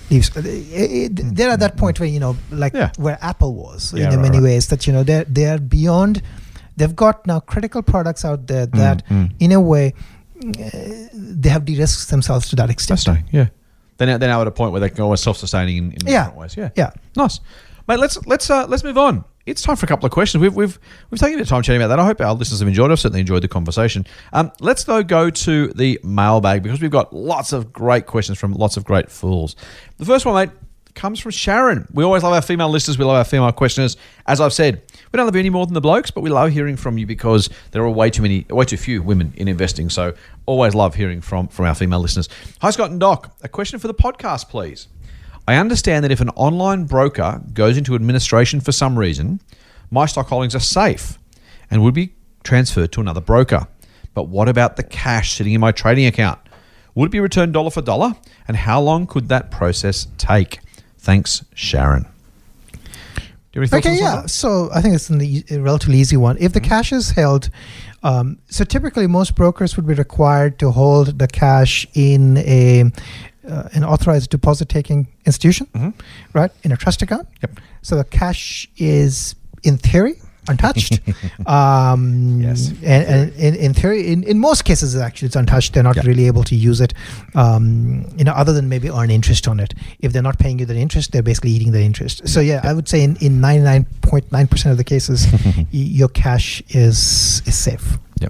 leaves. 0.10 0.30
Uh, 0.36 0.42
it- 0.46 1.36
They're 1.36 1.50
at 1.52 1.60
that 1.60 1.78
point 1.78 2.00
where 2.00 2.08
you 2.10 2.20
know, 2.20 2.36
like 2.52 2.74
Mm, 2.74 2.80
Yeah. 2.80 2.92
where 2.98 3.18
Apple 3.22 3.56
was 3.56 3.94
Yeah, 3.94 4.14
in 4.14 4.22
many 4.22 4.40
ways. 4.40 4.68
That 4.68 4.86
you 4.88 4.94
know, 4.94 5.04
they're 5.04 5.26
they're 5.28 5.60
beyond. 5.60 6.22
They've 6.78 6.96
got 6.96 7.28
now 7.28 7.40
critical 7.42 7.82
products 7.82 8.24
out 8.26 8.48
there 8.48 8.66
that, 8.66 9.04
mm. 9.10 9.32
in 9.40 9.52
a 9.52 9.60
way, 9.60 9.94
they 10.42 11.50
have 11.50 11.66
de-risked 11.66 12.10
themselves 12.10 12.50
to 12.50 12.56
that 12.58 12.70
extent. 12.70 13.00
Fascinating. 13.00 13.28
Yeah. 13.32 13.48
They're 13.98 14.08
now, 14.08 14.18
they're 14.18 14.30
now 14.30 14.42
at 14.42 14.48
a 14.48 14.52
point 14.52 14.72
where 14.72 14.82
they 14.82 14.90
can 14.90 15.02
always 15.02 15.22
self-sustaining 15.22 15.78
in, 15.78 15.84
in 15.92 15.98
Yeah. 16.08 16.20
different 16.26 16.38
ways. 16.40 16.58
Yeah. 16.58 16.70
Yeah. 16.76 16.92
Nice, 17.16 17.40
mate. 17.88 18.00
Let's 18.00 18.18
let's 18.26 18.50
uh, 18.50 18.66
let's 18.68 18.84
move 18.84 18.98
on. 18.98 19.24
It's 19.46 19.62
time 19.64 19.76
for 19.76 19.86
a 19.86 19.90
couple 19.90 20.06
of 20.06 20.12
questions. 20.12 20.42
We've 20.42 20.54
we've 20.56 20.80
we've 21.10 21.20
taken 21.20 21.36
a 21.36 21.38
bit 21.38 21.44
of 21.44 21.50
time 21.50 21.62
chatting 21.64 21.82
about 21.82 21.90
that. 21.90 22.00
I 22.00 22.06
hope 22.06 22.20
our 22.22 22.34
listeners 22.34 22.60
have 22.60 22.68
enjoyed. 22.68 22.90
it. 22.90 22.94
I've 22.94 23.00
certainly 23.00 23.22
enjoyed 23.22 23.42
the 23.44 23.48
conversation. 23.48 24.06
Um, 24.34 24.52
let's 24.60 24.84
though 24.86 25.04
go 25.04 25.30
to 25.30 25.68
the 25.70 26.00
mailbag 26.04 26.64
because 26.64 26.82
we've 26.82 26.92
got 26.92 27.14
lots 27.14 27.54
of 27.54 27.72
great 27.74 28.06
questions 28.08 28.38
from 28.40 28.54
lots 28.54 28.78
of 28.78 28.86
great 28.86 29.10
fools. 29.12 29.56
The 29.98 30.06
first 30.06 30.26
one, 30.26 30.36
mate, 30.36 30.56
comes 30.96 31.20
from 31.20 31.32
Sharon. 31.32 31.88
We 31.94 32.04
always 32.04 32.24
love 32.24 32.34
our 32.34 32.42
female 32.42 32.70
listeners. 32.70 32.98
We 32.98 33.06
love 33.06 33.16
our 33.16 33.24
female 33.24 33.52
questioners. 33.52 33.98
As 34.26 34.42
I've 34.42 34.54
said, 34.54 34.82
we 35.12 35.18
don't 35.18 35.26
love 35.26 35.36
you 35.36 35.40
any 35.40 35.50
more 35.50 35.66
than 35.66 35.74
the 35.74 35.82
blokes, 35.82 36.12
but 36.12 36.22
we 36.22 36.30
love 36.30 36.52
hearing 36.52 36.78
from 36.78 36.98
you 36.98 37.06
because 37.06 37.50
there 37.72 37.82
are 37.84 37.90
way 37.90 38.10
too 38.10 38.22
many, 38.22 38.46
way 38.50 38.66
too 38.66 38.78
few 38.78 39.02
women 39.02 39.34
in 39.38 39.48
investing. 39.48 39.90
So 39.90 40.14
always 40.46 40.76
love 40.76 40.96
hearing 40.96 41.22
from 41.22 41.48
from 41.48 41.66
our 41.66 41.76
female 41.76 42.00
listeners. 42.00 42.30
Hi 42.62 42.72
Scott 42.72 42.92
and 42.92 43.00
Doc, 43.00 43.36
a 43.42 43.50
question 43.50 43.80
for 43.80 43.88
the 43.88 43.94
podcast, 43.94 44.50
please. 44.50 44.88
I 45.48 45.56
understand 45.56 46.04
that 46.04 46.12
if 46.12 46.22
an 46.22 46.30
online 46.30 46.86
broker 46.86 47.42
goes 47.54 47.78
into 47.78 47.96
administration 47.96 48.62
for 48.62 48.72
some 48.72 48.98
reason, 48.98 49.42
my 49.90 50.06
stock 50.06 50.28
holdings 50.28 50.56
are 50.56 50.60
safe 50.60 51.18
and 51.70 51.82
would 51.84 51.94
be 51.94 52.14
transferred 52.44 52.92
to 52.94 53.02
another 53.02 53.22
broker. 53.22 53.68
But 54.14 54.28
what 54.28 54.48
about 54.50 54.76
the 54.76 54.84
cash 54.84 55.34
sitting 55.34 55.54
in 55.54 55.62
my 55.62 55.72
trading 55.72 56.06
account? 56.06 56.40
Would 56.96 57.08
it 57.08 57.12
be 57.12 57.20
returned 57.20 57.54
dollar 57.54 57.72
for 57.72 57.82
dollar? 57.82 58.14
And 58.48 58.58
how 58.58 58.82
long 58.82 59.08
could 59.08 59.30
that 59.30 59.50
process 59.50 60.08
take? 60.18 60.60
Thanks, 61.02 61.44
Sharon. 61.56 62.06
Do 62.74 63.60
you 63.60 63.62
have 63.62 63.74
any 63.74 63.82
thoughts 63.82 63.86
Okay, 63.88 64.00
yeah. 64.00 64.22
that? 64.22 64.30
So 64.30 64.70
I 64.74 64.82
think 64.82 64.96
it's 64.96 65.10
an 65.10 65.22
e- 65.22 65.44
a 65.52 65.60
relatively 65.60 65.98
easy 65.98 66.16
one. 66.16 66.38
If 66.40 66.54
the 66.54 66.60
Mm-hmm. 66.62 66.70
cash 66.70 66.94
is 66.94 67.10
held, 67.12 67.50
um, 68.04 68.38
so 68.50 68.64
typically 68.64 69.08
most 69.08 69.36
brokers 69.36 69.76
would 69.76 69.86
be 69.88 69.94
required 69.94 70.58
to 70.60 70.72
hold 70.72 71.20
the 71.20 71.28
cash 71.28 71.86
in 71.94 72.38
a 72.38 72.84
uh, 73.50 73.68
an 73.74 73.84
authorized 73.84 74.30
deposit 74.30 74.70
taking 74.70 75.08
institution, 75.26 75.66
Mhm. 75.74 75.94
right? 76.34 76.52
In 76.64 76.72
a 76.72 76.78
trust 76.78 77.02
account. 77.02 77.28
Yep. 77.42 77.60
So 77.82 77.96
the 77.98 78.04
cash 78.04 78.70
is, 78.78 79.34
in 79.64 79.78
theory, 79.78 80.22
untouched. 80.48 81.00
um, 81.46 82.42
Yes. 82.42 82.70
And, 82.84 82.84
and 83.08 83.34
in, 83.36 83.56
in 83.56 83.74
theory, 83.74 84.12
in, 84.12 84.24
in 84.24 84.40
most 84.40 84.66
cases, 84.66 84.96
actually, 84.96 85.28
it's 85.28 85.36
untouched. 85.36 85.74
They're 85.74 85.84
not 85.84 85.96
Yeah. 85.98 86.04
really 86.06 86.28
able 86.28 86.44
to 86.46 86.56
use 86.56 86.82
it, 86.82 86.94
um, 87.36 88.06
you 88.18 88.24
know, 88.24 88.32
other 88.34 88.54
than 88.54 88.68
maybe 88.70 88.90
earn 88.90 89.12
interest 89.12 89.48
on 89.48 89.60
it. 89.60 89.74
If 90.00 90.14
they're 90.14 90.22
not 90.24 90.40
paying 90.40 90.60
you 90.60 90.66
that 90.66 90.76
interest, 90.78 91.12
they're 91.12 91.24
basically 91.24 91.52
eating 91.52 91.72
the 91.72 91.82
interest. 91.82 92.28
So 92.28 92.40
yeah, 92.40 92.62
I 92.64 92.74
would 92.74 92.88
say 92.90 93.04
in, 93.04 93.16
in 93.18 93.40
99.9% 93.40 94.72
of 94.72 94.78
the 94.78 94.84
cases, 94.84 95.28
y- 95.56 95.66
your 95.72 96.10
cash 96.10 96.62
is 96.70 97.42
is 97.46 97.56
safe. 97.58 97.98
Yeah. 98.20 98.30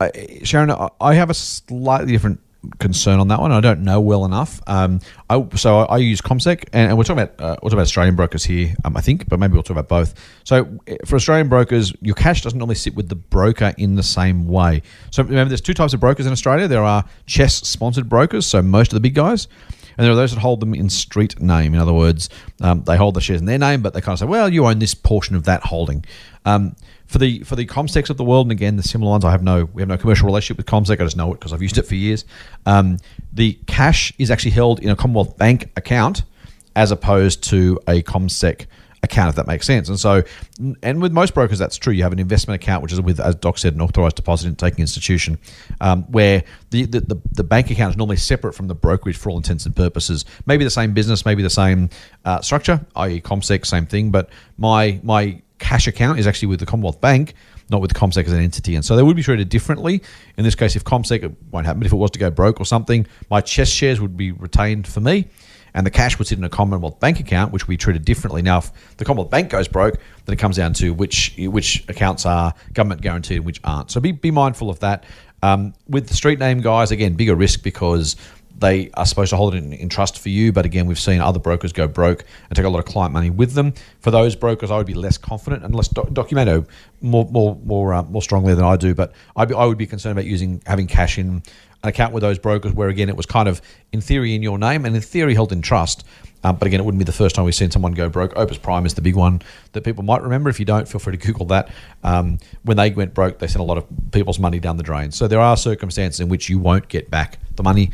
I, 0.00 0.40
Sharon, 0.44 0.70
I 1.00 1.14
have 1.14 1.30
a 1.30 1.34
slightly 1.34 2.12
different 2.12 2.40
concern 2.78 3.20
on 3.20 3.28
that 3.28 3.40
one. 3.40 3.52
I 3.52 3.60
don't 3.60 3.80
know 3.80 4.00
well 4.00 4.24
enough. 4.24 4.60
Um, 4.66 5.00
I, 5.30 5.46
so 5.56 5.78
I, 5.80 5.96
I 5.96 5.96
use 5.98 6.20
CommSec, 6.20 6.68
and, 6.72 6.88
and 6.90 6.98
we're 6.98 7.04
talking 7.04 7.22
about 7.22 7.40
uh, 7.40 7.56
we're 7.62 7.68
talking 7.68 7.78
about 7.78 7.82
Australian 7.82 8.16
brokers 8.16 8.44
here, 8.44 8.74
um, 8.84 8.96
I 8.96 9.00
think, 9.00 9.28
but 9.28 9.38
maybe 9.38 9.54
we'll 9.54 9.62
talk 9.62 9.76
about 9.76 9.88
both. 9.88 10.14
So 10.44 10.78
uh, 10.88 10.94
for 11.06 11.16
Australian 11.16 11.48
brokers, 11.48 11.92
your 12.00 12.14
cash 12.14 12.42
doesn't 12.42 12.58
normally 12.58 12.76
sit 12.76 12.94
with 12.94 13.08
the 13.08 13.16
broker 13.16 13.74
in 13.78 13.96
the 13.96 14.02
same 14.02 14.46
way. 14.46 14.82
So 15.10 15.22
remember, 15.22 15.48
there's 15.48 15.60
two 15.60 15.74
types 15.74 15.94
of 15.94 16.00
brokers 16.00 16.26
in 16.26 16.32
Australia. 16.32 16.68
There 16.68 16.84
are 16.84 17.04
CHESS-sponsored 17.26 18.08
brokers, 18.08 18.46
so 18.46 18.62
most 18.62 18.92
of 18.92 18.94
the 18.94 19.00
big 19.00 19.14
guys. 19.14 19.48
And 19.96 20.04
there 20.04 20.12
are 20.12 20.16
those 20.16 20.32
that 20.32 20.38
hold 20.38 20.60
them 20.60 20.74
in 20.74 20.88
street 20.88 21.40
name. 21.40 21.74
In 21.74 21.80
other 21.80 21.92
words, 21.92 22.30
um, 22.60 22.84
they 22.84 22.96
hold 22.96 23.14
the 23.14 23.20
shares 23.20 23.40
in 23.40 23.46
their 23.46 23.58
name, 23.58 23.82
but 23.82 23.94
they 23.94 24.00
kind 24.00 24.12
of 24.12 24.20
say, 24.20 24.26
"Well, 24.26 24.48
you 24.48 24.64
own 24.64 24.78
this 24.78 24.94
portion 24.94 25.34
of 25.34 25.42
that 25.44 25.62
holding." 25.62 26.04
Um, 26.44 26.76
for 27.08 27.18
the 27.18 27.40
for 27.40 27.56
the 27.56 27.66
CommSecs 27.66 28.10
of 28.10 28.18
the 28.18 28.24
world, 28.24 28.46
and 28.46 28.52
again, 28.52 28.76
the 28.76 28.82
similar 28.82 29.10
ones, 29.10 29.24
I 29.24 29.30
have 29.30 29.42
no 29.42 29.64
we 29.64 29.82
have 29.82 29.88
no 29.88 29.96
commercial 29.96 30.26
relationship 30.26 30.58
with 30.58 30.66
CommSec. 30.66 31.00
I 31.00 31.04
just 31.04 31.16
know 31.16 31.32
it 31.32 31.40
because 31.40 31.52
I've 31.52 31.62
used 31.62 31.78
it 31.78 31.86
for 31.86 31.94
years. 31.94 32.24
Um, 32.66 32.98
the 33.32 33.58
cash 33.66 34.12
is 34.18 34.30
actually 34.30 34.52
held 34.52 34.80
in 34.80 34.90
a 34.90 34.96
Commonwealth 34.96 35.36
Bank 35.36 35.70
account 35.76 36.22
as 36.76 36.92
opposed 36.92 37.42
to 37.44 37.80
a 37.88 38.02
CommSec 38.02 38.66
account, 39.02 39.30
if 39.30 39.36
that 39.36 39.46
makes 39.46 39.66
sense. 39.66 39.88
And 39.88 39.98
so, 39.98 40.22
and 40.82 41.00
with 41.00 41.12
most 41.12 41.34
brokers, 41.34 41.58
that's 41.58 41.76
true. 41.76 41.92
You 41.92 42.02
have 42.02 42.12
an 42.12 42.18
investment 42.18 42.62
account, 42.62 42.82
which 42.82 42.92
is 42.92 43.00
with, 43.00 43.20
as 43.20 43.34
Doc 43.36 43.58
said, 43.58 43.74
an 43.74 43.80
authorized 43.80 44.16
deposit 44.16 44.56
taking 44.58 44.80
institution, 44.80 45.38
um, 45.80 46.02
where 46.04 46.44
the, 46.70 46.84
the, 46.84 47.00
the, 47.00 47.16
the 47.32 47.44
bank 47.44 47.70
account 47.70 47.90
is 47.90 47.96
normally 47.96 48.16
separate 48.16 48.54
from 48.54 48.68
the 48.68 48.74
brokerage 48.74 49.16
for 49.16 49.30
all 49.30 49.36
intents 49.36 49.66
and 49.66 49.74
purposes. 49.74 50.24
Maybe 50.46 50.64
the 50.64 50.70
same 50.70 50.92
business, 50.92 51.24
maybe 51.24 51.42
the 51.42 51.50
same 51.50 51.90
uh, 52.24 52.40
structure, 52.42 52.84
i.e., 52.96 53.20
CommSec, 53.20 53.66
same 53.66 53.86
thing. 53.86 54.10
But 54.10 54.30
my 54.56 55.00
my 55.02 55.42
cash 55.58 55.86
account 55.86 56.18
is 56.18 56.26
actually 56.26 56.48
with 56.48 56.60
the 56.60 56.66
Commonwealth 56.66 57.00
Bank. 57.00 57.34
Not 57.70 57.82
with 57.82 57.92
CommSec 57.92 58.24
as 58.24 58.32
an 58.32 58.40
entity, 58.40 58.76
and 58.76 58.82
so 58.84 58.96
they 58.96 59.02
would 59.02 59.14
be 59.14 59.22
treated 59.22 59.50
differently. 59.50 60.02
In 60.38 60.44
this 60.44 60.54
case, 60.54 60.74
if 60.74 60.84
CommSec 60.84 61.22
it 61.22 61.32
won't 61.50 61.66
happen, 61.66 61.80
but 61.80 61.86
if 61.86 61.92
it 61.92 61.96
was 61.96 62.10
to 62.12 62.18
go 62.18 62.30
broke 62.30 62.60
or 62.60 62.64
something, 62.64 63.06
my 63.30 63.42
CHESS 63.42 63.68
shares 63.68 64.00
would 64.00 64.16
be 64.16 64.32
retained 64.32 64.88
for 64.88 65.00
me, 65.00 65.26
and 65.74 65.84
the 65.84 65.90
cash 65.90 66.18
would 66.18 66.26
sit 66.26 66.38
in 66.38 66.44
a 66.44 66.48
Commonwealth 66.48 66.98
Bank 66.98 67.20
account, 67.20 67.52
which 67.52 67.68
we 67.68 67.76
treated 67.76 68.06
differently. 68.06 68.40
Now, 68.40 68.58
if 68.58 68.96
the 68.96 69.04
Commonwealth 69.04 69.30
Bank 69.30 69.50
goes 69.50 69.68
broke, 69.68 69.98
then 70.24 70.32
it 70.32 70.38
comes 70.38 70.56
down 70.56 70.72
to 70.74 70.94
which 70.94 71.34
which 71.36 71.84
accounts 71.88 72.24
are 72.24 72.54
government 72.72 73.02
guaranteed 73.02 73.36
and 73.36 73.44
which 73.44 73.60
aren't. 73.64 73.90
So 73.90 74.00
be, 74.00 74.12
be 74.12 74.30
mindful 74.30 74.70
of 74.70 74.80
that. 74.80 75.04
Um, 75.42 75.74
with 75.86 76.08
the 76.08 76.14
street 76.14 76.38
name 76.38 76.62
guys, 76.62 76.90
again, 76.90 77.14
bigger 77.14 77.36
risk 77.36 77.62
because 77.62 78.16
they 78.58 78.90
are 78.94 79.06
supposed 79.06 79.30
to 79.30 79.36
hold 79.36 79.54
it 79.54 79.58
in, 79.58 79.72
in 79.72 79.88
trust 79.88 80.18
for 80.18 80.28
you. 80.28 80.52
But 80.52 80.64
again, 80.64 80.86
we've 80.86 80.98
seen 80.98 81.20
other 81.20 81.38
brokers 81.38 81.72
go 81.72 81.86
broke 81.86 82.24
and 82.48 82.56
take 82.56 82.64
a 82.64 82.68
lot 82.68 82.80
of 82.80 82.84
client 82.84 83.12
money 83.12 83.30
with 83.30 83.54
them. 83.54 83.72
For 84.00 84.10
those 84.10 84.34
brokers, 84.36 84.70
I 84.70 84.76
would 84.76 84.86
be 84.86 84.94
less 84.94 85.16
confident 85.16 85.64
and 85.64 85.74
less 85.74 85.88
doc- 85.88 86.08
Documento 86.08 86.66
more 87.00 87.28
more 87.30 87.56
more 87.64 87.94
uh, 87.94 88.02
more 88.02 88.22
strongly 88.22 88.54
than 88.54 88.64
I 88.64 88.76
do. 88.76 88.94
But 88.94 89.12
I'd 89.36 89.48
be, 89.48 89.54
I 89.54 89.64
would 89.64 89.78
be 89.78 89.86
concerned 89.86 90.18
about 90.18 90.26
using 90.26 90.60
having 90.66 90.86
cash 90.86 91.18
in 91.18 91.42
an 91.82 91.88
account 91.88 92.12
with 92.12 92.22
those 92.22 92.38
brokers 92.38 92.72
where 92.72 92.88
again 92.88 93.08
it 93.08 93.16
was 93.16 93.26
kind 93.26 93.48
of 93.48 93.62
in 93.92 94.00
theory 94.00 94.34
in 94.34 94.42
your 94.42 94.58
name 94.58 94.84
and 94.84 94.94
in 94.96 95.02
theory 95.02 95.34
held 95.34 95.52
in 95.52 95.62
trust. 95.62 96.04
Um, 96.44 96.56
but 96.56 96.66
again, 96.66 96.78
it 96.78 96.84
wouldn't 96.84 97.00
be 97.00 97.04
the 97.04 97.12
first 97.12 97.34
time 97.34 97.44
we've 97.44 97.54
seen 97.54 97.70
someone 97.70 97.92
go 97.92 98.08
broke. 98.08 98.36
Opes 98.36 98.58
Prime 98.58 98.86
is 98.86 98.94
the 98.94 99.02
big 99.02 99.16
one 99.16 99.42
that 99.72 99.82
people 99.82 100.04
might 100.04 100.22
remember. 100.22 100.48
If 100.48 100.60
you 100.60 100.66
don't, 100.66 100.88
feel 100.88 101.00
free 101.00 101.16
to 101.16 101.26
Google 101.26 101.46
that. 101.46 101.68
Um, 102.04 102.38
when 102.62 102.76
they 102.76 102.90
went 102.90 103.12
broke, 103.12 103.40
they 103.40 103.48
sent 103.48 103.60
a 103.60 103.64
lot 103.64 103.76
of 103.76 103.86
people's 104.12 104.38
money 104.38 104.60
down 104.60 104.76
the 104.76 104.84
drain. 104.84 105.10
So 105.10 105.26
there 105.26 105.40
are 105.40 105.56
circumstances 105.56 106.20
in 106.20 106.28
which 106.28 106.48
you 106.48 106.60
won't 106.60 106.88
get 106.88 107.10
back 107.10 107.38
the 107.56 107.64
money, 107.64 107.90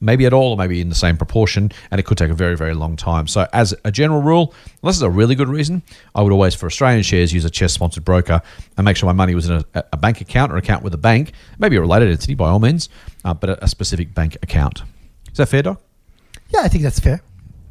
maybe 0.00 0.26
at 0.26 0.32
all, 0.32 0.52
or 0.52 0.56
maybe 0.56 0.80
in 0.80 0.88
the 0.88 0.94
same 0.94 1.16
proportion, 1.16 1.70
and 1.90 1.98
it 1.98 2.04
could 2.04 2.18
take 2.18 2.30
a 2.30 2.34
very, 2.34 2.56
very 2.56 2.74
long 2.74 2.96
time. 2.96 3.26
So 3.26 3.46
as 3.52 3.74
a 3.84 3.90
general 3.90 4.22
rule, 4.22 4.54
unless 4.82 4.96
it's 4.96 5.02
a 5.02 5.10
really 5.10 5.34
good 5.34 5.48
reason, 5.48 5.82
I 6.14 6.22
would 6.22 6.32
always, 6.32 6.54
for 6.54 6.66
Australian 6.66 7.02
shares, 7.02 7.32
use 7.32 7.44
a 7.44 7.50
CHESS-sponsored 7.50 8.04
broker 8.04 8.40
and 8.76 8.84
make 8.84 8.96
sure 8.96 9.06
my 9.06 9.12
money 9.12 9.34
was 9.34 9.48
in 9.48 9.64
a, 9.74 9.84
a 9.92 9.96
bank 9.96 10.20
account 10.20 10.52
or 10.52 10.56
account 10.56 10.82
with 10.82 10.94
a 10.94 10.98
bank, 10.98 11.32
maybe 11.58 11.76
a 11.76 11.80
related 11.80 12.10
entity 12.10 12.34
by 12.34 12.48
all 12.48 12.58
means, 12.58 12.88
uh, 13.24 13.34
but 13.34 13.50
a, 13.50 13.64
a 13.64 13.68
specific 13.68 14.14
bank 14.14 14.36
account. 14.42 14.82
Is 15.30 15.38
that 15.38 15.48
fair, 15.48 15.62
Doc? 15.62 15.80
Yeah, 16.50 16.60
I 16.60 16.68
think 16.68 16.82
that's 16.82 17.00
fair. 17.00 17.20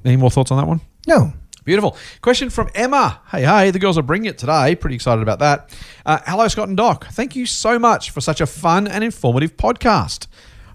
Any 0.05 0.17
more 0.17 0.29
thoughts 0.29 0.51
on 0.51 0.57
that 0.57 0.67
one? 0.67 0.81
No. 1.07 1.33
Beautiful. 1.65 1.97
Question 2.21 2.49
from 2.49 2.69
Emma. 2.73 3.19
Hey, 3.29 3.43
hey, 3.43 3.71
the 3.71 3.79
girls 3.79 3.97
are 3.97 4.01
bringing 4.01 4.29
it 4.29 4.37
today. 4.37 4.73
Pretty 4.73 4.95
excited 4.95 5.21
about 5.21 5.39
that. 5.39 5.77
Uh, 6.05 6.17
hello, 6.25 6.47
Scott 6.47 6.69
and 6.69 6.77
Doc. 6.77 7.07
Thank 7.07 7.35
you 7.35 7.45
so 7.45 7.77
much 7.77 8.11
for 8.11 8.21
such 8.21 8.39
a 8.39 8.45
fun 8.45 8.87
and 8.87 9.03
informative 9.03 9.57
podcast. 9.57 10.27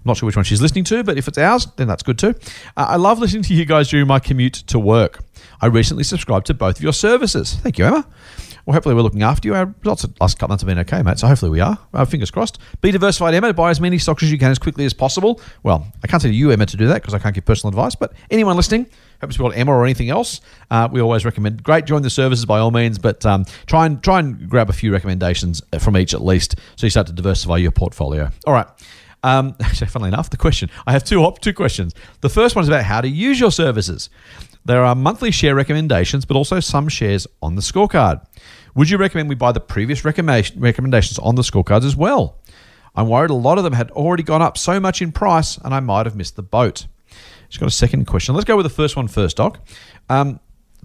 I'm 0.03 0.09
not 0.09 0.17
sure 0.17 0.27
which 0.27 0.35
one 0.35 0.43
she's 0.43 0.61
listening 0.61 0.83
to, 0.85 1.03
but 1.03 1.17
if 1.17 1.29
it's 1.29 1.37
ours, 1.37 1.65
then 1.77 1.87
that's 1.87 2.03
good 2.03 2.19
too. 2.19 2.35
Uh, 2.75 2.87
I 2.89 2.97
love 2.97 3.19
listening 3.19 3.43
to 3.43 3.53
you 3.53 3.63
guys 3.63 3.89
during 3.89 4.05
my 4.05 4.19
commute 4.19 4.53
to 4.53 4.77
work. 4.77 5.19
I 5.61 5.67
recently 5.67 6.03
subscribed 6.03 6.47
to 6.47 6.53
both 6.53 6.77
of 6.77 6.83
your 6.83 6.91
services. 6.91 7.55
Thank 7.55 7.77
you, 7.77 7.85
Emma. 7.85 8.05
Well, 8.65 8.73
hopefully 8.73 8.95
we're 8.95 9.01
looking 9.01 9.23
after 9.23 9.47
you. 9.47 9.55
Our 9.55 9.73
results 9.79 10.03
the 10.03 10.13
last 10.21 10.39
couple 10.39 10.51
months 10.53 10.63
have 10.63 10.67
been 10.67 10.79
okay, 10.79 11.01
mate. 11.03 11.19
So 11.19 11.27
hopefully 11.27 11.51
we 11.51 11.59
are. 11.59 11.77
Uh, 11.93 12.05
fingers 12.05 12.31
crossed. 12.31 12.59
Be 12.81 12.91
diversified, 12.91 13.33
Emma. 13.33 13.53
Buy 13.53 13.69
as 13.69 13.81
many 13.81 13.97
stocks 13.97 14.23
as 14.23 14.31
you 14.31 14.37
can 14.37 14.51
as 14.51 14.59
quickly 14.59 14.85
as 14.85 14.93
possible. 14.93 15.41
Well, 15.63 15.85
I 16.01 16.07
can't 16.07 16.21
tell 16.21 16.31
you, 16.31 16.51
Emma, 16.51 16.65
to 16.65 16.77
do 16.77 16.87
that 16.87 17.01
because 17.01 17.13
I 17.13 17.19
can't 17.19 17.35
give 17.35 17.43
personal 17.43 17.69
advice. 17.69 17.95
But 17.95 18.13
anyone 18.31 18.55
listening, 18.55 18.87
to 19.19 19.27
be 19.27 19.35
called 19.35 19.53
Emma 19.53 19.71
or 19.71 19.83
anything 19.83 20.09
else, 20.09 20.39
uh, 20.71 20.87
we 20.91 21.01
always 21.01 21.25
recommend. 21.25 21.61
Great, 21.63 21.85
join 21.85 22.03
the 22.03 22.09
services 22.09 22.45
by 22.45 22.59
all 22.59 22.71
means, 22.71 22.97
but 22.99 23.25
um, 23.25 23.45
try 23.65 23.85
and 23.85 24.01
try 24.01 24.19
and 24.19 24.49
grab 24.49 24.69
a 24.69 24.73
few 24.73 24.93
recommendations 24.93 25.61
from 25.79 25.97
each 25.97 26.13
at 26.13 26.23
least, 26.23 26.55
so 26.77 26.85
you 26.85 26.89
start 26.89 27.07
to 27.07 27.13
diversify 27.13 27.57
your 27.57 27.71
portfolio. 27.71 28.29
All 28.45 28.53
right. 28.53 28.67
Um, 29.23 29.55
actually, 29.61 29.87
funnily 29.87 30.09
enough, 30.09 30.29
the 30.29 30.37
question 30.37 30.69
I 30.85 30.91
have 30.91 31.03
two 31.03 31.23
op- 31.23 31.39
two 31.39 31.53
questions. 31.53 31.93
The 32.21 32.29
first 32.29 32.55
one 32.55 32.63
is 32.63 32.69
about 32.69 32.83
how 32.83 33.01
to 33.01 33.07
use 33.07 33.39
your 33.39 33.51
services. 33.51 34.09
There 34.65 34.83
are 34.83 34.95
monthly 34.95 35.31
share 35.31 35.55
recommendations, 35.55 36.25
but 36.25 36.37
also 36.37 36.59
some 36.59 36.87
shares 36.87 37.27
on 37.41 37.55
the 37.55 37.61
scorecard. 37.61 38.25
Would 38.75 38.89
you 38.89 38.97
recommend 38.97 39.29
we 39.29 39.35
buy 39.35 39.51
the 39.51 39.59
previous 39.59 40.05
recommendation, 40.05 40.59
recommendations 40.59 41.19
on 41.19 41.35
the 41.35 41.41
scorecards 41.41 41.83
as 41.83 41.95
well? 41.95 42.39
I'm 42.95 43.07
worried 43.07 43.29
a 43.29 43.35
lot 43.35 43.57
of 43.57 43.63
them 43.63 43.73
had 43.73 43.91
already 43.91 44.23
gone 44.23 44.41
up 44.41 44.57
so 44.57 44.79
much 44.79 45.01
in 45.01 45.11
price, 45.11 45.57
and 45.57 45.73
I 45.73 45.79
might 45.79 46.05
have 46.05 46.15
missed 46.15 46.35
the 46.35 46.43
boat. 46.43 46.87
She's 47.49 47.59
got 47.59 47.67
a 47.67 47.71
second 47.71 48.05
question. 48.05 48.35
Let's 48.35 48.45
go 48.45 48.55
with 48.55 48.65
the 48.65 48.69
first 48.69 48.95
one 48.95 49.07
first, 49.07 49.37
Doc. 49.37 49.59
Um, 50.09 50.39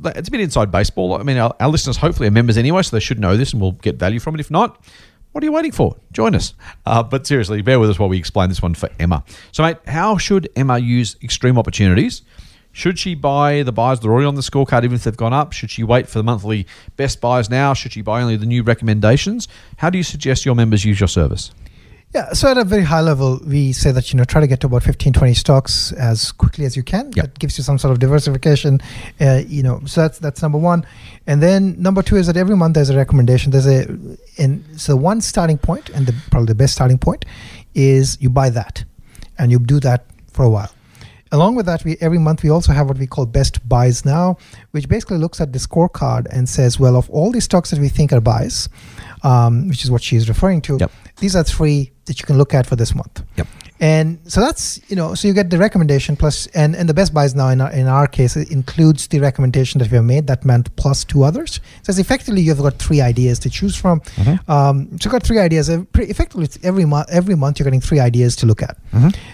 it's 0.04 0.28
a 0.28 0.30
bit 0.30 0.40
inside 0.40 0.70
baseball. 0.70 1.14
I 1.14 1.22
mean, 1.22 1.38
our, 1.38 1.54
our 1.60 1.68
listeners 1.68 1.96
hopefully 1.96 2.28
are 2.28 2.30
members 2.30 2.56
anyway, 2.56 2.82
so 2.82 2.94
they 2.94 3.00
should 3.00 3.18
know 3.18 3.36
this 3.36 3.52
and 3.52 3.60
we'll 3.60 3.72
get 3.72 3.96
value 3.96 4.20
from 4.20 4.34
it. 4.34 4.40
If 4.40 4.50
not, 4.50 4.84
what 5.38 5.44
are 5.44 5.46
you 5.46 5.52
waiting 5.52 5.70
for? 5.70 5.96
Join 6.10 6.34
us. 6.34 6.52
Uh, 6.84 7.00
but 7.00 7.24
seriously, 7.24 7.62
bear 7.62 7.78
with 7.78 7.90
us 7.90 7.96
while 7.96 8.08
we 8.08 8.18
explain 8.18 8.48
this 8.48 8.60
one 8.60 8.74
for 8.74 8.90
Emma. 8.98 9.22
So, 9.52 9.62
mate, 9.62 9.76
how 9.86 10.18
should 10.18 10.48
Emma 10.56 10.78
use 10.78 11.14
extreme 11.22 11.56
opportunities? 11.56 12.22
Should 12.72 12.98
she 12.98 13.14
buy 13.14 13.62
the 13.62 13.70
buys 13.70 14.00
that 14.00 14.08
are 14.08 14.10
already 14.10 14.26
on 14.26 14.34
the 14.34 14.40
scorecard, 14.40 14.82
even 14.82 14.96
if 14.96 15.04
they've 15.04 15.16
gone 15.16 15.32
up? 15.32 15.52
Should 15.52 15.70
she 15.70 15.84
wait 15.84 16.08
for 16.08 16.18
the 16.18 16.24
monthly 16.24 16.66
best 16.96 17.20
buys 17.20 17.48
now? 17.48 17.72
Should 17.72 17.92
she 17.92 18.02
buy 18.02 18.20
only 18.20 18.34
the 18.34 18.46
new 18.46 18.64
recommendations? 18.64 19.46
How 19.76 19.90
do 19.90 19.98
you 19.98 20.02
suggest 20.02 20.44
your 20.44 20.56
members 20.56 20.84
use 20.84 20.98
your 20.98 21.06
service? 21.06 21.52
Yeah, 22.14 22.32
so 22.32 22.50
at 22.50 22.56
a 22.56 22.64
very 22.64 22.84
high 22.84 23.02
level, 23.02 23.38
we 23.46 23.72
say 23.72 23.92
that 23.92 24.12
you 24.12 24.16
know 24.16 24.24
try 24.24 24.40
to 24.40 24.46
get 24.46 24.60
to 24.60 24.66
about 24.66 24.82
15, 24.82 25.12
20 25.12 25.34
stocks 25.34 25.92
as 25.92 26.32
quickly 26.32 26.64
as 26.64 26.74
you 26.74 26.82
can. 26.82 27.12
Yep. 27.14 27.14
That 27.14 27.38
gives 27.38 27.58
you 27.58 27.64
some 27.64 27.76
sort 27.76 27.92
of 27.92 27.98
diversification. 27.98 28.80
Uh, 29.20 29.42
you 29.46 29.62
know, 29.62 29.82
so 29.84 30.00
that's 30.02 30.18
that's 30.18 30.40
number 30.40 30.56
one. 30.56 30.86
And 31.26 31.42
then 31.42 31.80
number 31.80 32.02
two 32.02 32.16
is 32.16 32.26
that 32.26 32.36
every 32.38 32.56
month 32.56 32.74
there's 32.76 32.88
a 32.88 32.96
recommendation. 32.96 33.52
There's 33.52 33.66
a 33.66 33.86
and 34.38 34.64
so 34.80 34.96
one 34.96 35.20
starting 35.20 35.58
point 35.58 35.90
and 35.90 36.06
the, 36.06 36.14
probably 36.30 36.46
the 36.46 36.54
best 36.54 36.72
starting 36.72 36.96
point 36.98 37.26
is 37.74 38.16
you 38.22 38.30
buy 38.30 38.48
that, 38.50 38.84
and 39.38 39.52
you 39.52 39.58
do 39.58 39.78
that 39.80 40.06
for 40.32 40.44
a 40.44 40.50
while. 40.50 40.72
Along 41.30 41.56
with 41.56 41.66
that, 41.66 41.84
we 41.84 41.98
every 42.00 42.18
month 42.18 42.42
we 42.42 42.48
also 42.48 42.72
have 42.72 42.88
what 42.88 42.96
we 42.96 43.06
call 43.06 43.26
best 43.26 43.68
buys 43.68 44.06
now, 44.06 44.38
which 44.70 44.88
basically 44.88 45.18
looks 45.18 45.42
at 45.42 45.52
the 45.52 45.58
scorecard 45.58 46.26
and 46.30 46.48
says, 46.48 46.80
well, 46.80 46.96
of 46.96 47.10
all 47.10 47.30
the 47.32 47.40
stocks 47.42 47.70
that 47.70 47.78
we 47.80 47.90
think 47.90 48.14
are 48.14 48.20
buys, 48.22 48.70
um, 49.22 49.68
which 49.68 49.84
is 49.84 49.90
what 49.90 50.02
she's 50.02 50.26
referring 50.26 50.62
to, 50.62 50.78
Yep. 50.80 50.90
These 51.20 51.36
are 51.36 51.44
three 51.44 51.92
that 52.06 52.20
you 52.20 52.26
can 52.26 52.38
look 52.38 52.54
at 52.54 52.66
for 52.66 52.76
this 52.76 52.94
month. 52.94 53.22
Yep. 53.36 53.46
And 53.80 54.18
so 54.26 54.40
that's 54.40 54.80
you 54.90 54.96
know 54.96 55.14
so 55.14 55.28
you 55.28 55.34
get 55.34 55.50
the 55.50 55.58
recommendation 55.58 56.16
plus 56.16 56.46
and 56.48 56.74
and 56.74 56.88
the 56.88 56.94
best 56.94 57.14
buys 57.14 57.34
now 57.34 57.48
in 57.48 57.60
our, 57.60 57.70
in 57.72 57.86
our 57.86 58.06
case 58.08 58.36
it 58.36 58.50
includes 58.50 59.06
the 59.08 59.20
recommendation 59.20 59.78
that 59.78 59.90
we 59.90 59.94
have 59.96 60.04
made 60.04 60.26
that 60.26 60.44
meant 60.44 60.74
plus 60.76 61.04
two 61.04 61.22
others. 61.22 61.60
So 61.84 61.90
it's 61.90 61.98
effectively 61.98 62.40
you've 62.42 62.58
got 62.58 62.78
three 62.80 63.00
ideas 63.00 63.38
to 63.40 63.50
choose 63.50 63.76
from. 63.76 64.00
Um, 64.48 64.88
so 64.98 65.04
you've 65.04 65.12
got 65.12 65.22
three 65.22 65.38
ideas. 65.38 65.68
Effectively, 65.68 66.48
every 66.64 66.84
month 66.84 67.08
every 67.10 67.34
month 67.36 67.58
you're 67.58 67.64
getting 67.64 67.80
three 67.80 68.00
ideas 68.00 68.34
to 68.36 68.46
look 68.46 68.62
at. 68.62 68.76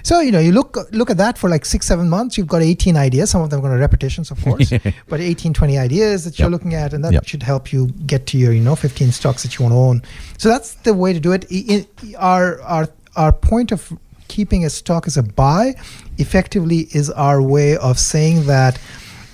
So 0.03 0.21
you 0.21 0.31
know 0.33 0.41
you 0.41 0.53
look 0.53 0.77
look 0.93 1.11
at 1.11 1.17
that 1.17 1.39
for 1.39 1.49
like 1.49 1.65
six 1.65 1.87
seven 1.87 2.09
months. 2.11 2.37
You've 2.37 2.47
got 2.49 2.63
18 2.63 2.97
ideas. 2.97 3.31
Some 3.31 3.41
of 3.43 3.51
them 3.51 3.61
are 3.61 3.63
going 3.63 3.73
to 3.75 3.81
repetitions, 3.81 4.31
of 4.31 4.43
course, 4.43 4.71
but 5.09 5.21
18 5.21 5.53
20 5.55 5.79
ideas 5.79 6.25
that 6.25 6.39
you're 6.39 6.45
Yep. 6.51 6.53
looking 6.53 6.75
at, 6.75 6.93
and 6.93 7.03
that 7.05 7.13
Yep. 7.15 7.27
should 7.27 7.43
help 7.43 7.73
you 7.73 7.87
get 8.07 8.27
to 8.27 8.39
your 8.39 8.53
you 8.53 8.61
know 8.61 8.77
15 8.77 9.11
stocks 9.13 9.43
that 9.43 9.59
you 9.59 9.63
want 9.65 9.73
to 9.73 9.79
own. 9.79 10.03
So 10.39 10.49
that's 10.51 10.75
the 10.75 10.93
way 10.93 11.13
to 11.15 11.21
do 11.21 11.33
it. 11.33 11.47
I- 11.51 11.87
I- 12.03 12.15
our 12.19 12.61
our 12.63 12.89
our 13.17 13.33
point 13.33 13.71
of 13.73 13.93
keeping 14.29 14.65
a 14.65 14.71
stock 14.71 15.07
as 15.07 15.17
a 15.17 15.23
buy 15.23 15.75
effectively 16.19 16.89
is 16.93 17.11
our 17.11 17.41
way 17.43 17.77
of 17.77 17.99
saying 17.99 18.47
that 18.47 18.79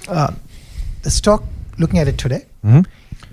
uh, 0.09 0.33
the 1.03 1.11
stock 1.11 1.43
looking 1.79 1.99
at 1.99 2.09
it 2.09 2.19
today 2.19 2.45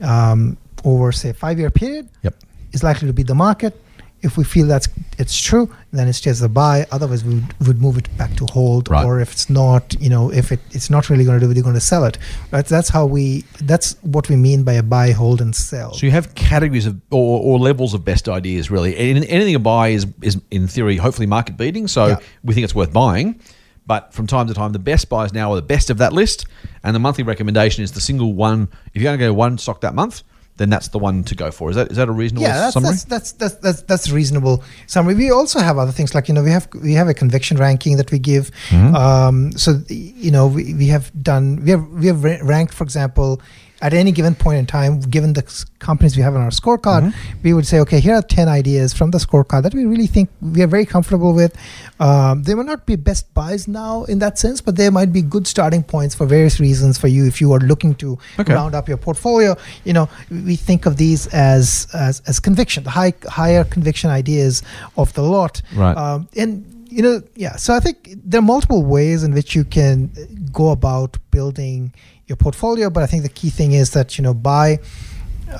um, 0.01 0.57
over 0.83 1.11
say 1.11 1.33
five 1.33 1.57
year 1.59 1.69
period 1.69 2.07
Yep. 2.23 2.35
is 2.73 2.83
likely 2.83 3.07
to 3.07 3.13
be 3.13 3.23
the 3.23 3.35
market 3.35 3.79
if 4.23 4.35
we 4.37 4.43
feel 4.43 4.65
that's 4.67 4.87
it's 5.19 5.39
true 5.39 5.69
then 5.93 6.07
it 6.07 6.13
stays 6.13 6.41
a 6.41 6.49
buy 6.49 6.85
otherwise 6.91 7.23
we 7.23 7.35
would, 7.35 7.67
would 7.67 7.81
move 7.81 7.97
it 7.97 8.07
back 8.17 8.33
to 8.35 8.45
hold 8.51 8.89
Right. 8.89 9.05
or 9.05 9.19
if 9.19 9.31
it's 9.31 9.49
not 9.49 9.95
you 10.01 10.09
know 10.09 10.31
if 10.31 10.51
it, 10.51 10.59
it's 10.71 10.89
not 10.89 11.09
really 11.09 11.23
going 11.23 11.39
to 11.39 11.45
do 11.45 11.51
it 11.51 11.55
you're 11.55 11.63
going 11.63 11.75
to 11.75 11.79
sell 11.79 12.03
it 12.03 12.17
right 12.51 12.65
that's 12.65 12.89
how 12.89 13.05
we 13.05 13.43
that's 13.61 13.95
what 14.01 14.27
we 14.29 14.35
mean 14.35 14.63
by 14.63 14.73
a 14.73 14.83
buy 14.83 15.11
hold 15.11 15.39
and 15.41 15.55
sell 15.55 15.93
So 15.93 16.05
you 16.07 16.11
have 16.11 16.33
categories 16.35 16.85
of 16.87 16.99
or, 17.11 17.41
or 17.41 17.59
levels 17.59 17.93
of 17.93 18.03
best 18.03 18.27
ideas, 18.27 18.71
really. 18.71 18.97
Any- 18.97 19.27
Anything 19.29 19.55
a 19.55 19.59
buy 19.59 19.89
is 19.89 20.07
is 20.21 20.41
in 20.51 20.67
theory 20.67 20.97
hopefully 20.97 21.27
market 21.27 21.55
beating, 21.57 21.87
so 21.87 22.07
Yeah. 22.07 22.17
we 22.43 22.53
think 22.53 22.63
it's 22.63 22.75
worth 22.75 22.91
buying. 22.93 23.39
But 23.85 24.13
from 24.13 24.27
time 24.27 24.47
to 24.47 24.53
time, 24.53 24.73
the 24.73 24.79
best 24.79 25.07
buys 25.07 25.31
now 25.31 25.51
are 25.53 25.55
the 25.55 25.61
best 25.75 25.89
of 25.89 25.97
that 25.99 26.11
list, 26.11 26.45
and 26.83 26.93
the 26.93 26.99
monthly 26.99 27.23
recommendation 27.23 27.83
is 27.85 27.91
the 27.93 28.01
single 28.01 28.33
one. 28.33 28.67
If 28.93 29.01
you're 29.01 29.09
going 29.09 29.19
to 29.19 29.25
go 29.25 29.33
one 29.33 29.57
stock 29.57 29.79
that 29.81 29.95
month, 29.95 30.23
then 30.57 30.69
that's 30.69 30.89
the 30.89 30.99
one 30.99 31.23
to 31.23 31.35
go 31.35 31.51
for. 31.51 31.69
Is 31.69 31.75
that 31.75 31.91
is 31.91 31.97
that 31.97 32.09
a 32.09 32.11
reasonable 32.11 32.43
yeah, 32.43 32.57
that's, 32.57 32.73
summary? 32.73 32.89
that's 32.89 33.03
that's 33.03 33.31
that's 33.31 33.55
that's 33.55 33.81
that's 33.83 34.09
reasonable 34.09 34.63
summary. 34.87 35.15
We 35.15 35.31
also 35.31 35.59
have 35.59 35.77
other 35.77 35.91
things 35.91 36.13
like 36.13 36.27
you 36.27 36.33
know 36.33 36.43
we 36.43 36.51
have 36.51 36.67
we 36.83 36.93
have 36.93 37.07
a 37.07 37.13
conviction 37.13 37.57
ranking 37.57 37.97
that 37.97 38.11
we 38.11 38.19
give. 38.19 38.51
Mm-hmm. 38.69 38.95
Um, 38.95 39.51
so 39.53 39.81
you 39.87 40.31
know 40.31 40.47
we, 40.47 40.73
we 40.73 40.87
have 40.87 41.11
done 41.21 41.63
we 41.63 41.71
have 41.71 41.87
we 41.89 42.07
have 42.07 42.23
ranked 42.23 42.73
for 42.73 42.83
example 42.83 43.41
at 43.81 43.93
any 43.93 44.11
given 44.11 44.33
point 44.33 44.57
in 44.57 44.65
time, 44.65 44.99
given 45.01 45.33
the 45.33 45.43
companies 45.79 46.17
we 46.17 46.23
have 46.23 46.35
on 46.35 46.41
our 46.41 46.49
scorecard, 46.49 47.03
Mm-hmm. 47.03 47.41
we 47.43 47.53
would 47.53 47.67
say 47.67 47.79
okay 47.81 47.99
here 47.99 48.15
are 48.15 48.21
ten 48.21 48.47
ideas 48.47 48.93
from 48.93 49.11
the 49.11 49.19
scorecard 49.19 49.61
that 49.63 49.73
we 49.73 49.85
really 49.85 50.07
think 50.07 50.29
we 50.41 50.61
are 50.63 50.67
very 50.67 50.85
comfortable 50.85 51.33
with. 51.33 51.55
Um, 51.99 52.43
they 52.43 52.53
may 52.55 52.63
not 52.63 52.85
be 52.85 52.95
best 52.95 53.31
buys 53.33 53.67
now 53.67 54.03
in 54.05 54.19
that 54.19 54.37
sense, 54.39 54.61
but 54.61 54.75
they 54.77 54.89
might 54.89 55.11
be 55.13 55.21
good 55.21 55.45
starting 55.47 55.83
points 55.83 56.15
for 56.15 56.25
various 56.25 56.59
reasons 56.59 56.97
for 56.97 57.07
you 57.07 57.27
if 57.27 57.39
you 57.41 57.51
are 57.53 57.59
looking 57.59 57.93
to 57.95 58.17
Okay. 58.39 58.53
round 58.53 58.73
up 58.75 58.87
your 58.87 58.97
portfolio. 58.97 59.55
You 59.83 59.93
know, 59.93 60.09
we 60.31 60.55
think 60.55 60.85
of 60.85 60.97
these 60.97 61.27
as 61.27 61.87
as, 61.93 62.21
as 62.27 62.39
conviction, 62.39 62.83
the 62.83 62.89
high 62.91 63.13
higher 63.27 63.63
conviction 63.63 64.09
ideas 64.09 64.63
of 64.97 65.13
the 65.13 65.21
lot. 65.21 65.61
Right. 65.75 65.95
Um, 65.95 66.27
and 66.35 66.65
you 66.89 67.01
know, 67.03 67.21
yeah. 67.35 67.57
So 67.57 67.73
I 67.75 67.79
think 67.79 67.97
there 68.23 68.39
are 68.39 68.49
multiple 68.55 68.83
ways 68.83 69.23
in 69.23 69.33
which 69.33 69.53
you 69.55 69.63
can 69.65 70.09
go 70.51 70.69
about 70.71 71.17
building 71.31 71.93
your 72.27 72.35
portfolio, 72.35 72.89
but 72.89 73.03
I 73.03 73.07
think 73.07 73.23
the 73.23 73.29
key 73.29 73.49
thing 73.49 73.71
is 73.71 73.91
that 73.91 74.17
you 74.17 74.23
know 74.23 74.33
buy 74.33 74.79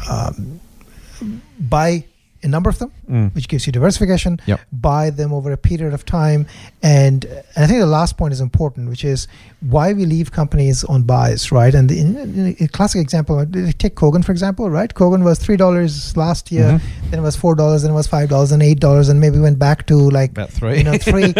um, 0.09 0.59
buy 1.59 2.05
a 2.47 2.51
number 2.55 2.69
of 2.73 2.77
them, 2.81 2.91
which 3.35 3.47
gives 3.51 3.63
you 3.67 3.71
diversification. 3.79 4.39
Yep. 4.51 4.59
Buy 4.89 5.03
them 5.19 5.31
over 5.37 5.49
a 5.51 5.57
period 5.69 5.93
of 5.93 6.03
time, 6.19 6.41
and, 6.81 7.25
and 7.55 7.61
I 7.65 7.67
think 7.67 7.79
the 7.79 7.85
last 7.99 8.17
point 8.17 8.33
is 8.33 8.41
important, 8.49 8.89
which 8.93 9.03
is 9.13 9.27
why 9.75 9.87
we 9.93 10.05
leave 10.05 10.31
companies 10.31 10.83
on 10.93 11.03
buys, 11.03 11.51
right? 11.51 11.73
And 11.73 11.89
the, 11.89 11.99
in, 11.99 12.09
in 12.17 12.55
a 12.59 12.67
classic 12.77 13.01
example, 13.01 13.39
uh, 13.39 13.45
take 13.83 13.95
Kogan 13.95 14.23
for 14.23 14.31
example, 14.31 14.69
right? 14.69 14.91
Kogan 14.93 15.23
was 15.23 15.39
three 15.39 15.57
dollars 15.63 16.15
last 16.25 16.51
year, 16.51 16.69
Mhm. 16.73 16.81
then 17.11 17.19
it 17.19 17.23
was 17.29 17.35
four 17.35 17.53
dollars, 17.61 17.81
then 17.83 17.91
it 17.91 17.95
was 18.01 18.07
five 18.07 18.29
dollars, 18.29 18.51
and 18.51 18.61
eight 18.69 18.79
dollars, 18.79 19.09
and 19.09 19.19
maybe 19.19 19.39
went 19.39 19.59
back 19.67 19.85
to 19.87 19.95
like 20.19 20.31
About 20.31 20.51
three. 20.59 20.77
you 20.79 20.83
know 20.83 20.97
three 20.97 21.33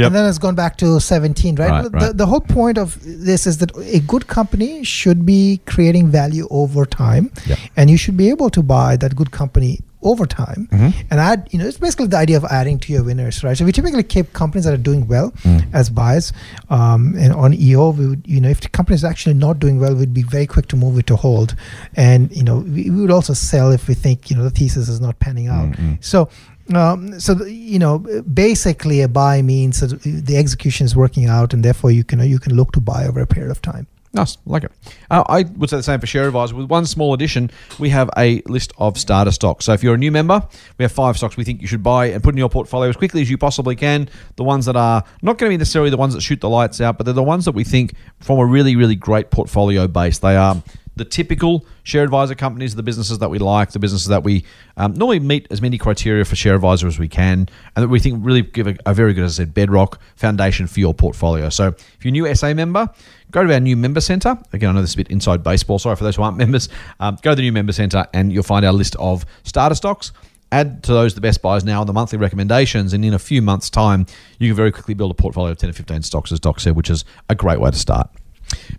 Yep. 0.00 0.06
and 0.06 0.14
then 0.14 0.24
it's 0.28 0.38
gone 0.46 0.54
back 0.54 0.76
to 0.78 1.00
17 1.00 1.56
right, 1.56 1.70
Right, 1.70 1.82
the, 1.84 1.90
right. 1.90 2.16
the 2.16 2.26
whole 2.26 2.40
point 2.40 2.78
of 2.78 2.98
this 3.02 3.46
is 3.46 3.58
that 3.58 3.70
a 4.00 4.00
good 4.00 4.26
company 4.26 4.84
should 4.84 5.24
be 5.26 5.60
creating 5.66 6.08
value 6.08 6.46
over 6.50 6.84
time 6.86 7.30
Yep. 7.46 7.58
and 7.76 7.90
you 7.90 7.96
should 7.96 8.16
be 8.16 8.28
able 8.28 8.50
to 8.50 8.62
buy 8.62 8.96
that 8.96 9.16
good 9.16 9.30
company 9.30 9.80
over 10.02 10.26
time 10.26 10.68
Mhm. 10.72 10.92
and 11.10 11.20
add 11.20 11.48
you 11.52 11.58
know 11.58 11.66
it's 11.66 11.78
basically 11.78 12.06
the 12.08 12.16
idea 12.16 12.36
of 12.36 12.44
adding 12.46 12.78
to 12.78 12.92
your 12.92 13.02
winners 13.04 13.42
right 13.44 13.56
so 13.56 13.64
we 13.64 13.72
typically 13.72 14.02
keep 14.02 14.32
companies 14.32 14.64
that 14.64 14.74
are 14.74 14.84
doing 14.90 15.06
well 15.06 15.30
Mm. 15.44 15.64
as 15.72 15.90
buys 15.90 16.32
um, 16.70 17.14
and 17.18 17.32
on 17.32 17.54
eo 17.54 17.90
we 17.90 18.06
would 18.08 18.22
you 18.26 18.40
know 18.40 18.48
if 18.48 18.60
the 18.60 18.68
company 18.68 18.94
is 18.96 19.04
actually 19.04 19.34
not 19.34 19.58
doing 19.58 19.78
well 19.78 19.94
we'd 19.94 20.14
be 20.14 20.22
very 20.24 20.46
quick 20.46 20.66
to 20.68 20.76
move 20.76 20.98
it 20.98 21.06
to 21.06 21.16
hold 21.16 21.54
and 21.94 22.34
you 22.36 22.42
know 22.42 22.56
we, 22.58 22.90
we 22.90 23.00
would 23.02 23.10
also 23.10 23.32
sell 23.32 23.70
if 23.70 23.86
we 23.88 23.94
think 23.94 24.28
you 24.30 24.36
know 24.36 24.42
the 24.44 24.50
thesis 24.50 24.88
is 24.88 25.00
not 25.00 25.18
panning 25.20 25.46
out 25.48 25.68
Mm-mm. 25.72 25.96
so, 26.04 26.28
um, 26.74 27.18
so 27.20 27.34
the, 27.34 27.52
you 27.52 27.78
know, 27.78 27.98
basically, 28.32 29.00
a 29.02 29.08
buy 29.08 29.42
means 29.42 29.80
that 29.80 30.00
the 30.02 30.36
execution 30.36 30.84
is 30.86 30.94
working 30.96 31.26
out, 31.26 31.52
and 31.52 31.64
therefore 31.64 31.90
you 31.90 32.04
can 32.04 32.20
you 32.20 32.38
can 32.38 32.54
look 32.54 32.70
to 32.72 32.80
buy 32.80 33.04
over 33.06 33.20
a 33.20 33.26
period 33.26 33.50
of 33.50 33.60
time. 33.60 33.86
Nice, 34.14 34.36
like 34.44 34.64
it. 34.64 34.72
Uh, 35.10 35.24
I 35.26 35.42
would 35.42 35.70
say 35.70 35.78
the 35.78 35.82
same 35.82 35.98
for 35.98 36.06
Share 36.06 36.26
Advisor. 36.26 36.54
With 36.54 36.68
one 36.68 36.84
small 36.84 37.14
addition, 37.14 37.50
we 37.78 37.88
have 37.90 38.10
a 38.18 38.42
list 38.42 38.72
of 38.76 38.98
starter 38.98 39.30
stocks. 39.30 39.64
So 39.64 39.72
if 39.72 39.82
you're 39.82 39.94
a 39.94 39.98
new 39.98 40.12
member, 40.12 40.46
we 40.76 40.82
have 40.82 40.92
five 40.92 41.16
stocks 41.16 41.38
we 41.38 41.44
think 41.44 41.62
you 41.62 41.66
should 41.66 41.82
buy 41.82 42.06
and 42.06 42.22
put 42.22 42.34
in 42.34 42.38
your 42.38 42.50
portfolio 42.50 42.90
as 42.90 42.96
quickly 42.96 43.22
as 43.22 43.30
you 43.30 43.38
possibly 43.38 43.74
can. 43.74 44.10
The 44.36 44.44
ones 44.44 44.66
that 44.66 44.76
are 44.76 45.02
not 45.22 45.38
going 45.38 45.50
to 45.50 45.54
be 45.54 45.58
necessarily 45.58 45.88
the 45.88 45.96
ones 45.96 46.12
that 46.12 46.20
shoot 46.20 46.42
the 46.42 46.50
lights 46.50 46.78
out, 46.80 46.98
but 46.98 47.04
they're 47.04 47.14
the 47.14 47.22
ones 47.22 47.46
that 47.46 47.52
we 47.52 47.64
think 47.64 47.94
form 48.20 48.40
a 48.40 48.44
really, 48.44 48.76
really 48.76 48.96
great 48.96 49.30
portfolio 49.30 49.88
base. 49.88 50.18
They 50.18 50.36
are 50.36 50.62
the 50.96 51.04
typical 51.04 51.64
share 51.84 52.04
advisor 52.04 52.34
companies, 52.34 52.74
the 52.74 52.82
businesses 52.82 53.18
that 53.18 53.30
we 53.30 53.38
like, 53.38 53.72
the 53.72 53.78
businesses 53.78 54.08
that 54.08 54.22
we 54.22 54.44
um, 54.76 54.92
normally 54.94 55.20
meet 55.20 55.46
as 55.50 55.62
many 55.62 55.78
criteria 55.78 56.24
for 56.24 56.36
share 56.36 56.54
advisor 56.54 56.86
as 56.86 56.98
we 56.98 57.08
can, 57.08 57.48
and 57.74 57.82
that 57.82 57.88
we 57.88 57.98
think 57.98 58.24
really 58.24 58.42
give 58.42 58.66
a, 58.66 58.76
a 58.86 58.94
very 58.94 59.14
good, 59.14 59.24
as 59.24 59.38
I 59.38 59.44
said, 59.44 59.54
bedrock 59.54 60.00
foundation 60.16 60.66
for 60.66 60.80
your 60.80 60.94
portfolio. 60.94 61.48
So 61.48 61.68
if 61.68 61.98
you're 62.02 62.10
a 62.10 62.12
new 62.12 62.34
SA 62.34 62.54
member, 62.54 62.88
go 63.30 63.44
to 63.44 63.52
our 63.52 63.60
new 63.60 63.76
member 63.76 64.00
center. 64.00 64.38
Again, 64.52 64.70
I 64.70 64.72
know 64.72 64.80
this 64.80 64.90
is 64.90 64.94
a 64.94 64.98
bit 64.98 65.10
inside 65.10 65.42
baseball. 65.42 65.78
Sorry 65.78 65.96
for 65.96 66.04
those 66.04 66.16
who 66.16 66.22
aren't 66.22 66.36
members. 66.44 66.68
Um, 67.00 67.16
go 67.22 67.30
to 67.30 67.36
the 67.36 67.42
new 67.42 67.52
member 67.52 67.72
center 67.72 68.06
and 68.12 68.32
you'll 68.32 68.42
find 68.42 68.64
our 68.64 68.72
list 68.72 68.96
of 68.96 69.24
starter 69.44 69.74
stocks. 69.74 70.12
Add 70.52 70.82
to 70.84 70.92
those 70.92 71.14
the 71.14 71.22
best 71.22 71.40
buys 71.40 71.64
now, 71.64 71.82
the 71.82 71.94
monthly 71.94 72.18
recommendations, 72.18 72.92
and 72.92 73.02
in 73.06 73.14
a 73.14 73.18
few 73.18 73.40
months' 73.40 73.70
time, 73.70 74.04
you 74.38 74.50
can 74.50 74.56
very 74.56 74.70
quickly 74.70 74.92
build 74.92 75.10
a 75.10 75.14
portfolio 75.14 75.50
of 75.50 75.56
10 75.56 75.70
or 75.70 75.72
15 75.72 76.02
stocks, 76.02 76.30
as 76.30 76.40
Doc 76.40 76.60
said, 76.60 76.76
which 76.76 76.90
is 76.90 77.06
a 77.30 77.34
great 77.34 77.58
way 77.58 77.70
to 77.70 77.78
start. 77.78 78.10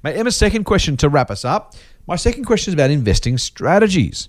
Mate, 0.03 0.15
Emma's 0.15 0.37
second 0.37 0.65
question 0.65 0.97
to 0.97 1.09
wrap 1.09 1.31
us 1.31 1.43
up. 1.43 1.73
My 2.05 2.17
second 2.17 2.43
question 2.43 2.71
is 2.71 2.73
about 2.73 2.91
investing 2.91 3.37
strategies. 3.37 4.27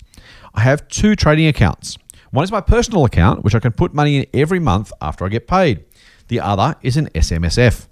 I 0.54 0.60
have 0.60 0.86
two 0.86 1.16
trading 1.16 1.48
accounts. 1.48 1.98
One 2.30 2.44
is 2.44 2.52
my 2.52 2.60
personal 2.60 3.04
account, 3.04 3.42
which 3.42 3.54
I 3.54 3.58
can 3.58 3.72
put 3.72 3.92
money 3.92 4.18
in 4.18 4.26
every 4.32 4.60
month 4.60 4.92
after 5.00 5.24
I 5.24 5.28
get 5.28 5.48
paid. 5.48 5.84
The 6.28 6.38
other 6.38 6.76
is 6.82 6.96
an 6.96 7.08
SMSF. 7.10 7.88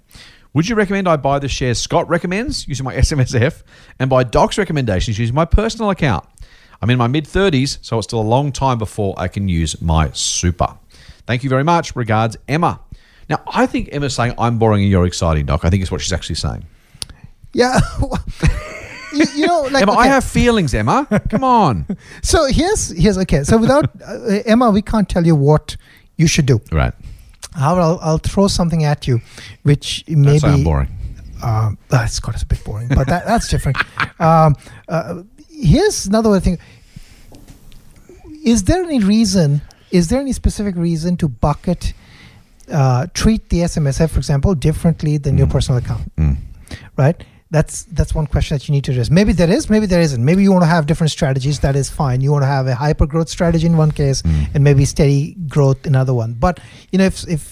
Would 0.53 0.69
you 0.69 0.75
recommend 0.75 1.09
I 1.09 1.17
buy 1.17 1.39
the 1.39 1.49
shares 1.49 1.79
Scott 1.79 2.07
recommends 2.07 2.65
using 2.65 2.85
my 2.85 2.95
SMSF 3.07 3.63
and 3.99 4.09
buy 4.09 4.23
Doc's 4.23 4.57
recommendations 4.57 5.19
using 5.19 5.35
my 5.35 5.45
personal 5.45 5.89
account? 5.89 6.25
I'm 6.81 6.89
in 6.89 6.97
my 6.97 7.07
mid 7.07 7.25
30s, 7.25 7.79
so 7.81 7.97
it's 7.97 8.07
still 8.07 8.21
a 8.21 8.21
long 8.21 8.53
time 8.53 8.77
before 8.77 9.15
I 9.17 9.27
can 9.27 9.49
use 9.49 9.81
my 9.81 10.11
super. 10.13 10.77
Thank 11.27 11.43
you 11.43 11.49
very 11.49 11.63
much. 11.65 11.93
Regards, 11.95 12.37
Emma. 12.47 12.79
Now, 13.29 13.41
I 13.47 13.65
think 13.65 13.89
Emma's 13.91 14.15
saying 14.15 14.35
I'm 14.37 14.59
boring 14.59 14.83
and 14.83 14.91
you're 14.91 15.05
exciting, 15.05 15.45
Doc. 15.45 15.65
I 15.65 15.69
think 15.69 15.83
is 15.83 15.91
what 15.91 15.99
she's 15.99 16.13
actually 16.13 16.35
saying. 16.35 16.65
Yeah, 17.53 17.79
you, 19.13 19.25
you 19.35 19.47
know, 19.47 19.61
like 19.71 19.83
Emma, 19.83 19.93
I 19.93 20.07
have 20.07 20.23
feelings, 20.23 20.73
Emma. 20.73 21.07
Come 21.29 21.43
on. 21.43 21.85
So 22.23 22.45
here's 22.45 22.89
here's 22.89 23.17
okay. 23.19 23.43
So 23.43 23.57
without 23.57 23.85
uh, 24.05 24.41
Emma, 24.45 24.69
we 24.71 24.81
can't 24.81 25.07
tell 25.07 25.25
you 25.25 25.35
what 25.35 25.75
you 26.17 26.27
should 26.27 26.45
do. 26.45 26.59
right. 26.71 26.93
However, 27.55 27.81
I'll, 27.81 27.99
I'll 28.01 28.17
throw 28.17 28.47
something 28.47 28.83
at 28.83 29.07
you, 29.07 29.21
which 29.63 30.03
maybe 30.07 30.43
I'm 30.43 30.63
boring. 30.63 30.89
um, 31.43 31.77
uh, 31.91 32.07
Scott 32.07 32.35
is 32.35 32.41
a 32.41 32.45
bit 32.47 32.63
boring, 32.63 32.87
but 32.87 33.05
that, 33.07 33.25
that's 33.27 33.47
different. 33.47 33.77
Um, 34.19 34.55
uh, 34.89 35.21
here's 35.49 36.05
another 36.07 36.39
thing. 36.39 36.57
Is 38.43 38.63
there 38.63 38.83
any 38.83 38.99
reason? 38.99 39.61
Is 39.91 40.07
there 40.09 40.19
any 40.19 40.33
specific 40.33 40.75
reason 40.75 41.17
to 41.17 41.27
bucket, 41.27 41.93
uh, 42.71 43.07
treat 43.13 43.49
the 43.49 43.59
SMSF, 43.59 44.09
for 44.09 44.17
example, 44.17 44.55
differently 44.55 45.17
than 45.17 45.37
your 45.37 45.47
Mm. 45.47 45.51
personal 45.51 45.77
account? 45.79 46.11
Mm. 46.17 46.37
Right. 46.97 47.23
That's 47.55 47.83
that's 47.97 48.13
one 48.15 48.25
question 48.33 48.51
that 48.57 48.67
you 48.67 48.71
need 48.75 48.83
to 48.85 48.91
address. 48.93 49.09
Maybe 49.11 49.31
there 49.31 49.51
is, 49.57 49.69
maybe 49.69 49.85
there 49.85 50.01
isn't. 50.07 50.23
Maybe 50.29 50.41
you 50.45 50.51
want 50.51 50.63
to 50.63 50.71
have 50.75 50.87
different 50.87 51.11
strategies. 51.11 51.59
That 51.59 51.75
is 51.75 51.87
fine. 52.01 52.17
You 52.25 52.31
want 52.35 52.41
to 52.47 52.51
have 52.57 52.65
a 52.65 52.73
hyper 52.85 53.05
growth 53.05 53.29
strategy 53.29 53.67
in 53.71 53.77
one 53.77 53.91
case, 53.91 54.23
Mm. 54.23 54.47
and 54.55 54.63
maybe 54.63 54.85
steady 54.85 55.35
growth 55.55 55.85
in 55.85 55.93
another 55.95 56.15
one. 56.23 56.31
But 56.45 56.59
you 56.91 56.97
know, 56.99 57.05
if 57.05 57.17
if 57.37 57.43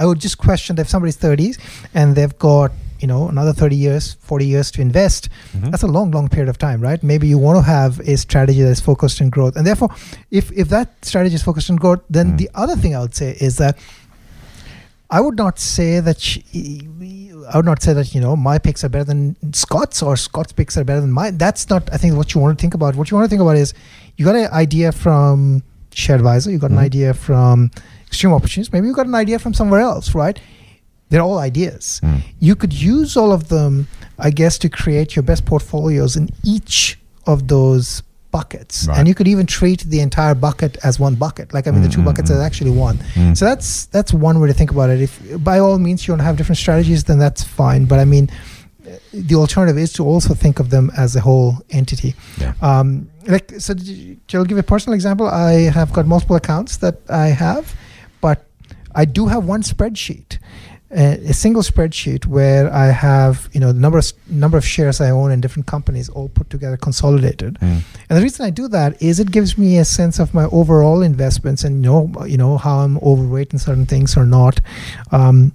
I 0.00 0.04
would 0.08 0.20
just 0.26 0.36
question 0.48 0.76
that 0.76 0.82
if 0.82 0.90
somebody's 0.90 1.16
30s 1.16 1.56
and 1.94 2.14
they've 2.14 2.36
got 2.50 2.72
you 3.00 3.06
know 3.12 3.28
another 3.28 3.52
30 3.54 3.76
years, 3.76 4.16
40 4.20 4.44
years 4.54 4.70
to 4.72 4.82
invest, 4.82 5.28
Mhm. 5.56 5.70
that's 5.70 5.84
a 5.84 5.92
long, 5.96 6.10
long 6.10 6.28
period 6.28 6.48
of 6.50 6.58
time, 6.58 6.80
right? 6.88 7.00
Maybe 7.02 7.26
you 7.32 7.38
want 7.38 7.56
to 7.56 7.62
have 7.78 7.92
a 8.12 8.16
strategy 8.16 8.62
that's 8.62 8.80
focused 8.80 9.22
on 9.22 9.30
growth, 9.30 9.54
and 9.56 9.64
therefore, 9.66 9.88
if 10.30 10.50
if 10.62 10.68
that 10.76 10.88
strategy 11.02 11.36
is 11.40 11.42
focused 11.42 11.70
on 11.70 11.76
growth, 11.84 12.00
then 12.10 12.26
Mm. 12.32 12.38
the 12.42 12.50
other 12.54 12.76
thing 12.76 12.92
I 12.96 13.00
would 13.04 13.14
say 13.14 13.30
is 13.48 13.56
that 13.62 13.74
I 15.10 15.20
would 15.20 15.36
not 15.36 15.58
say 15.58 16.00
that. 16.00 16.20
sh- 16.20 16.38
I 17.50 17.56
would 17.56 17.64
not 17.64 17.80
say 17.82 17.94
that 17.94 18.14
you 18.14 18.20
know 18.20 18.36
my 18.36 18.58
picks 18.58 18.84
are 18.84 18.90
better 18.90 19.04
than 19.04 19.36
Scott's 19.54 20.02
or 20.02 20.16
Scott's 20.16 20.52
picks 20.52 20.76
are 20.76 20.84
better 20.84 21.00
than 21.00 21.12
mine. 21.12 21.38
That's 21.38 21.70
not. 21.70 21.88
I 21.92 21.96
think 21.96 22.14
what 22.16 22.34
you 22.34 22.40
want 22.40 22.58
to 22.58 22.60
think 22.60 22.74
about. 22.74 22.94
What 22.94 23.10
you 23.10 23.16
want 23.16 23.24
to 23.24 23.30
think 23.30 23.40
about 23.40 23.56
is 23.56 23.72
you 24.16 24.24
got 24.26 24.36
an 24.36 24.50
idea 24.52 24.92
from 24.92 25.62
ShareAdvisor. 25.92 26.52
You 26.52 26.58
got 26.58 26.70
Mhm. 26.70 26.74
an 26.74 26.78
idea 26.78 27.14
from 27.14 27.70
Extreme 28.06 28.34
Opportunities. 28.34 28.70
Maybe 28.72 28.86
you 28.86 28.92
got 28.94 29.06
an 29.06 29.14
idea 29.14 29.38
from 29.38 29.54
somewhere 29.54 29.80
else, 29.80 30.14
right? 30.14 30.38
They're 31.08 31.22
all 31.22 31.38
ideas. 31.38 32.02
Mm. 32.04 32.20
You 32.38 32.54
could 32.54 32.74
use 32.74 33.16
all 33.16 33.32
of 33.32 33.48
them, 33.48 33.88
I 34.18 34.30
guess, 34.30 34.58
to 34.58 34.68
create 34.68 35.16
your 35.16 35.22
best 35.22 35.46
portfolios 35.46 36.16
in 36.16 36.28
each 36.44 36.98
of 37.26 37.48
those 37.48 38.02
buckets. 38.30 38.86
Right. 38.86 38.98
And 38.98 39.08
you 39.08 39.14
could 39.14 39.28
even 39.28 39.46
treat 39.46 39.80
the 39.80 40.00
entire 40.00 40.34
bucket 40.34 40.76
as 40.84 41.00
one 41.00 41.14
bucket. 41.14 41.52
Like 41.54 41.66
I 41.66 41.70
mean, 41.70 41.82
the 41.82 41.88
two 41.88 41.98
Mm, 41.98 42.02
mm, 42.02 42.06
buckets 42.06 42.30
mm. 42.30 42.36
are 42.36 42.42
actually 42.42 42.70
one. 42.70 42.98
Mm. 43.14 43.36
So 43.36 43.44
that's 43.44 43.86
that's 43.86 44.12
one 44.12 44.40
way 44.40 44.48
to 44.48 44.54
think 44.54 44.70
about 44.70 44.90
it. 44.90 45.00
If 45.00 45.42
by 45.42 45.58
all 45.58 45.78
means 45.78 46.06
you 46.06 46.12
want 46.12 46.20
to 46.20 46.24
have 46.24 46.36
different 46.36 46.58
strategies, 46.58 47.04
then 47.04 47.18
that's 47.18 47.42
fine. 47.42 47.86
But 47.86 47.98
I 47.98 48.04
mean, 48.04 48.30
the 49.12 49.34
alternative 49.34 49.78
is 49.78 49.92
to 49.94 50.04
also 50.04 50.34
think 50.34 50.60
of 50.60 50.70
them 50.70 50.90
as 50.96 51.16
a 51.16 51.20
whole 51.20 51.58
entity. 51.70 52.14
Yeah. 52.38 52.54
Um, 52.62 53.10
like 53.26 53.52
so, 53.58 53.74
I'll 54.34 54.44
give 54.44 54.58
a 54.58 54.62
personal 54.62 54.94
example. 54.94 55.26
I 55.26 55.52
have 55.70 55.92
got 55.92 56.06
multiple 56.06 56.36
accounts 56.36 56.78
that 56.78 56.96
I 57.10 57.28
have, 57.28 57.74
but 58.20 58.46
I 58.94 59.04
do 59.04 59.26
have 59.26 59.44
one 59.44 59.62
spreadsheet, 59.62 60.38
a, 60.90 61.18
a 61.28 61.32
single 61.34 61.62
spreadsheet 61.62 62.26
where 62.26 62.72
I 62.72 62.86
have 62.86 63.48
you 63.52 63.60
know 63.60 63.72
the 63.72 63.80
number 63.80 63.98
of 63.98 64.12
number 64.28 64.56
of 64.56 64.64
shares 64.64 65.00
I 65.00 65.10
own 65.10 65.30
in 65.30 65.40
different 65.40 65.66
companies 65.66 66.08
all 66.08 66.28
put 66.28 66.48
together, 66.50 66.76
consolidated. 66.76 67.54
Mm. 67.60 67.82
And 68.08 68.18
the 68.18 68.22
reason 68.22 68.46
I 68.46 68.50
do 68.50 68.68
that 68.68 69.00
is 69.02 69.20
it 69.20 69.30
gives 69.30 69.58
me 69.58 69.78
a 69.78 69.84
sense 69.84 70.18
of 70.18 70.32
my 70.32 70.44
overall 70.46 71.02
investments 71.02 71.64
and 71.64 71.82
know 71.82 72.10
you 72.26 72.36
know 72.36 72.56
how 72.56 72.78
I'm 72.78 72.98
overweight 72.98 73.52
in 73.52 73.58
certain 73.58 73.86
things 73.86 74.16
or 74.16 74.24
not, 74.24 74.60
um, 75.12 75.52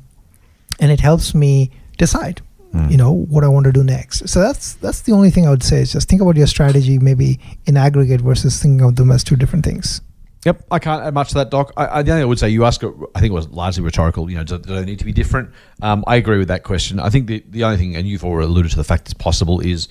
and 0.80 0.92
it 0.92 1.00
helps 1.00 1.34
me 1.34 1.72
decide 1.98 2.42
Mm. 2.74 2.90
you 2.90 2.98
know 2.98 3.12
what 3.12 3.44
I 3.44 3.48
want 3.50 3.66
to 3.68 3.72
do 3.72 3.84
next. 3.84 4.28
So 4.28 4.42
that's 4.42 4.74
that's 4.76 5.02
the 5.02 5.12
only 5.12 5.30
thing 5.30 5.46
I 5.46 5.52
would 5.52 5.62
say 5.62 5.82
is 5.82 5.94
just 5.94 6.10
think 6.10 6.24
about 6.24 6.36
your 6.36 6.48
strategy 6.48 6.98
maybe 6.98 7.40
in 7.68 7.78
aggregate 7.78 8.22
versus 8.22 8.60
thinking 8.60 8.82
of 8.82 8.96
them 8.96 9.12
as 9.12 9.24
two 9.24 9.36
different 9.36 9.64
things. 9.64 10.02
Yep, 10.46 10.66
I 10.72 10.80
can't 10.80 11.04
add 11.04 11.14
much 11.14 11.30
to 11.30 11.36
that, 11.36 11.50
Doc. 11.50 11.72
I, 11.78 12.00
I, 12.00 12.02
the 12.04 12.12
only 12.12 12.20
thing 12.20 12.22
I 12.24 12.26
would 12.26 12.40
say, 12.40 12.50
you 12.50 12.66
ask, 12.66 12.84
I 12.84 13.20
think 13.20 13.32
it 13.32 13.34
was 13.34 13.48
largely 13.50 13.84
rhetorical. 13.84 14.30
You 14.30 14.38
know, 14.38 14.44
do, 14.44 14.58
do 14.58 14.76
they 14.76 14.84
need 14.86 15.00
to 15.00 15.06
be 15.06 15.14
different? 15.14 15.50
Um, 15.82 16.04
I 16.06 16.18
agree 16.18 16.38
with 16.38 16.50
that 16.50 16.64
question. 16.64 17.00
I 17.00 17.10
think 17.10 17.28
the, 17.28 17.44
the 17.50 17.64
only 17.64 17.78
thing, 17.78 17.96
and 17.96 18.08
you've 18.08 18.26
already 18.26 18.48
alluded 18.48 18.72
to 18.72 18.78
the 18.78 18.84
fact 18.84 19.04
it's 19.08 19.14
possible, 19.14 19.62
is 19.62 19.88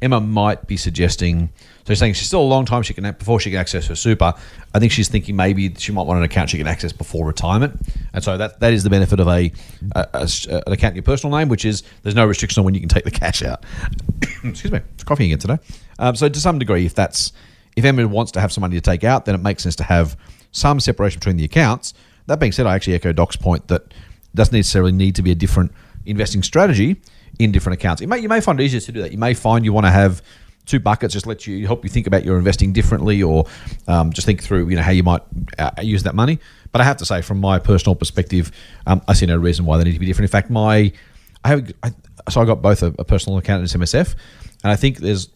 Emma 0.00 0.20
might 0.20 0.66
be 0.68 0.76
suggesting. 0.76 1.48
So 1.84 1.92
she's 1.92 1.98
saying 1.98 2.14
she's 2.14 2.26
still 2.28 2.42
a 2.42 2.44
long 2.46 2.66
time 2.66 2.82
she 2.82 2.94
can 2.94 3.10
before 3.12 3.40
she 3.40 3.50
can 3.50 3.58
access 3.58 3.86
her 3.88 3.94
super. 3.96 4.34
I 4.74 4.78
think 4.78 4.92
she's 4.92 5.08
thinking 5.08 5.34
maybe 5.36 5.74
she 5.74 5.90
might 5.92 6.02
want 6.02 6.18
an 6.18 6.24
account 6.24 6.50
she 6.50 6.58
can 6.58 6.66
access 6.66 6.92
before 6.92 7.26
retirement, 7.26 7.80
and 8.12 8.22
so 8.22 8.36
that 8.36 8.60
that 8.60 8.72
is 8.72 8.82
the 8.82 8.90
benefit 8.90 9.20
of 9.20 9.28
a, 9.28 9.50
a- 9.94 10.08
a 10.12 10.28
an 10.66 10.72
account 10.72 10.92
in 10.92 10.96
your 10.96 11.02
personal 11.02 11.36
name, 11.36 11.48
which 11.48 11.64
is 11.64 11.82
there's 12.02 12.14
no 12.14 12.26
restriction 12.26 12.60
on 12.60 12.64
when 12.64 12.74
you 12.74 12.80
can 12.80 12.88
take 12.88 13.04
the 13.04 13.10
cash 13.10 13.42
out. 13.42 13.64
Excuse 14.44 14.70
me, 14.72 14.80
it's 14.94 15.04
coughing 15.04 15.26
again 15.26 15.38
today. 15.38 15.58
Um, 15.98 16.14
so 16.16 16.28
to 16.28 16.40
some 16.40 16.58
degree, 16.58 16.84
if 16.84 16.94
that's 16.94 17.32
if 17.76 17.84
Emma 17.84 18.06
wants 18.08 18.32
to 18.32 18.40
have 18.40 18.52
some 18.52 18.62
money 18.62 18.74
to 18.74 18.80
take 18.80 19.04
out, 19.04 19.26
then 19.26 19.34
it 19.34 19.42
makes 19.42 19.62
sense 19.62 19.76
to 19.76 19.84
have 19.84 20.16
some 20.50 20.80
separation 20.80 21.20
between 21.20 21.36
the 21.36 21.44
accounts. 21.44 21.94
That 22.26 22.40
being 22.40 22.52
said, 22.52 22.66
I 22.66 22.74
actually 22.74 22.94
echo 22.94 23.12
Doc's 23.12 23.36
point 23.36 23.68
that 23.68 23.82
it 23.82 23.94
doesn't 24.34 24.54
necessarily 24.54 24.92
need 24.92 25.14
to 25.16 25.22
be 25.22 25.30
a 25.30 25.34
different 25.34 25.72
investing 26.06 26.42
strategy 26.42 27.00
in 27.38 27.52
different 27.52 27.78
accounts. 27.78 28.02
May, 28.02 28.18
you 28.18 28.28
may 28.28 28.40
find 28.40 28.58
it 28.58 28.64
easier 28.64 28.80
to 28.80 28.92
do 28.92 29.02
that. 29.02 29.12
You 29.12 29.18
may 29.18 29.34
find 29.34 29.64
you 29.64 29.72
want 29.72 29.86
to 29.86 29.92
have 29.92 30.22
two 30.64 30.80
buckets 30.80 31.14
just 31.14 31.26
let 31.26 31.46
you 31.46 31.64
help 31.66 31.84
you 31.84 31.88
think 31.88 32.06
about 32.06 32.24
your 32.24 32.36
investing 32.38 32.72
differently, 32.72 33.22
or 33.22 33.46
um, 33.86 34.12
just 34.12 34.26
think 34.26 34.42
through 34.42 34.68
you 34.68 34.76
know 34.76 34.82
how 34.82 34.90
you 34.90 35.02
might 35.02 35.22
uh, 35.58 35.70
use 35.80 36.02
that 36.02 36.14
money. 36.14 36.38
But 36.72 36.80
I 36.80 36.84
have 36.84 36.96
to 36.98 37.06
say, 37.06 37.22
from 37.22 37.40
my 37.40 37.58
personal 37.58 37.94
perspective, 37.94 38.50
um, 38.86 39.00
I 39.08 39.14
see 39.14 39.26
no 39.26 39.36
reason 39.36 39.64
why 39.64 39.78
they 39.78 39.84
need 39.84 39.94
to 39.94 39.98
be 39.98 40.06
different. 40.06 40.28
In 40.28 40.32
fact, 40.32 40.50
my 40.50 40.92
I 41.44 41.48
have 41.48 41.72
I, 41.82 41.92
so 42.28 42.40
I 42.40 42.44
got 42.44 42.60
both 42.60 42.82
a, 42.82 42.94
a 42.98 43.04
personal 43.04 43.38
account 43.38 43.60
and 43.60 43.82
SMSF, 43.82 44.14
and 44.64 44.72
I 44.72 44.76
think 44.76 44.98
there's 44.98 45.28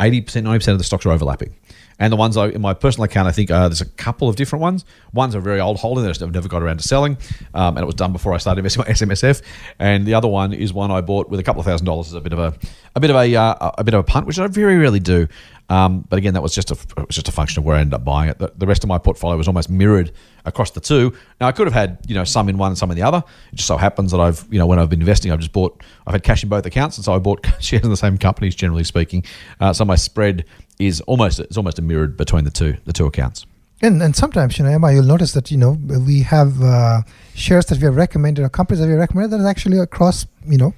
eighty 0.00 0.20
percent, 0.20 0.44
ninety 0.44 0.60
percent 0.60 0.74
of 0.74 0.78
the 0.78 0.84
stocks 0.84 1.04
are 1.04 1.10
overlapping. 1.10 1.54
And 2.02 2.12
the 2.12 2.16
ones 2.16 2.36
I, 2.36 2.48
in 2.48 2.60
my 2.60 2.74
personal 2.74 3.04
account, 3.04 3.28
I 3.28 3.30
think 3.30 3.48
uh, 3.48 3.68
there's 3.68 3.80
a 3.80 3.86
couple 3.86 4.28
of 4.28 4.34
different 4.34 4.60
ones. 4.60 4.84
One's 5.12 5.36
a 5.36 5.40
very 5.40 5.60
old 5.60 5.78
holding 5.78 6.02
that 6.02 6.20
I've 6.20 6.34
never 6.34 6.48
got 6.48 6.60
around 6.60 6.78
to 6.78 6.82
selling, 6.82 7.16
um, 7.54 7.76
and 7.76 7.84
it 7.84 7.86
was 7.86 7.94
done 7.94 8.12
before 8.12 8.34
I 8.34 8.38
started 8.38 8.58
investing 8.58 8.82
my 8.84 8.92
SMSF. 9.14 9.40
And 9.78 10.04
the 10.04 10.14
other 10.14 10.26
one 10.26 10.52
is 10.52 10.72
one 10.72 10.90
I 10.90 11.00
bought 11.00 11.28
with 11.28 11.38
a 11.38 11.44
couple 11.44 11.60
of 11.60 11.66
thousand 11.66 11.86
dollars 11.86 12.08
as 12.08 12.14
a 12.14 12.20
bit 12.20 12.32
of 12.32 12.40
a, 12.40 12.54
a 12.96 13.00
bit 13.00 13.10
of 13.10 13.14
a, 13.14 13.36
uh, 13.36 13.70
a 13.78 13.84
bit 13.84 13.94
of 13.94 14.00
a 14.00 14.02
punt, 14.02 14.26
which 14.26 14.36
I 14.40 14.48
very 14.48 14.78
rarely 14.78 14.98
do. 14.98 15.28
Um, 15.72 16.04
but 16.06 16.18
again, 16.18 16.34
that 16.34 16.42
was 16.42 16.54
just 16.54 16.70
a 16.70 16.74
it 16.74 17.06
was 17.06 17.16
just 17.16 17.28
a 17.28 17.32
function 17.32 17.60
of 17.60 17.64
where 17.64 17.76
I 17.76 17.80
ended 17.80 17.94
up 17.94 18.04
buying 18.04 18.28
it. 18.28 18.38
The, 18.38 18.52
the, 18.54 18.66
rest 18.66 18.84
of 18.84 18.88
my 18.88 18.98
portfolio 18.98 19.38
was 19.38 19.48
almost 19.48 19.70
mirrored 19.70 20.12
across 20.44 20.70
the 20.72 20.80
two. 20.80 21.14
Now 21.40 21.48
I 21.48 21.52
could 21.52 21.66
have 21.66 21.72
had 21.72 21.98
you 22.06 22.14
know 22.14 22.24
some 22.24 22.50
in 22.50 22.58
one 22.58 22.72
and 22.72 22.76
some 22.76 22.90
in 22.90 22.96
the 22.96 23.02
other. 23.02 23.24
It 23.52 23.56
just 23.56 23.68
so 23.68 23.78
happens 23.78 24.10
that 24.10 24.20
I've 24.20 24.46
you 24.50 24.58
know 24.58 24.66
when 24.66 24.78
I've 24.78 24.90
been 24.90 25.00
investing, 25.00 25.32
I've 25.32 25.40
just 25.40 25.54
bought 25.54 25.82
I've 26.06 26.12
had 26.12 26.24
cash 26.24 26.42
in 26.42 26.50
both 26.50 26.66
accounts, 26.66 26.98
and 26.98 27.04
so 27.06 27.14
I 27.14 27.18
bought 27.18 27.46
shares 27.60 27.84
in 27.84 27.88
the 27.88 27.96
same 27.96 28.18
companies. 28.18 28.54
Generally 28.54 28.84
speaking, 28.84 29.24
uh, 29.60 29.72
so 29.72 29.86
my 29.86 29.96
spread 29.96 30.44
is 30.78 31.00
almost 31.02 31.40
it's 31.40 31.56
almost 31.56 31.78
a 31.78 31.82
mirrored 31.82 32.18
between 32.18 32.44
the 32.44 32.50
two 32.50 32.76
the 32.84 32.92
two 32.92 33.06
accounts. 33.06 33.46
And, 33.84 34.00
and 34.00 34.14
sometimes, 34.14 34.58
you 34.58 34.64
know, 34.64 34.70
Emma, 34.70 34.92
you'll 34.92 35.02
notice 35.02 35.32
that, 35.32 35.50
you 35.50 35.56
know, 35.56 35.72
we 35.72 36.20
have 36.20 36.62
uh, 36.62 37.02
shares 37.34 37.66
that 37.66 37.78
we 37.78 37.84
have 37.86 37.96
recommended 37.96 38.44
or 38.44 38.48
companies 38.48 38.78
that 38.78 38.86
we 38.86 38.92
have 38.92 39.00
recommended 39.00 39.32
that 39.32 39.40
is 39.40 39.46
actually 39.46 39.78
across, 39.80 40.24
you 40.46 40.56
know, 40.56 40.72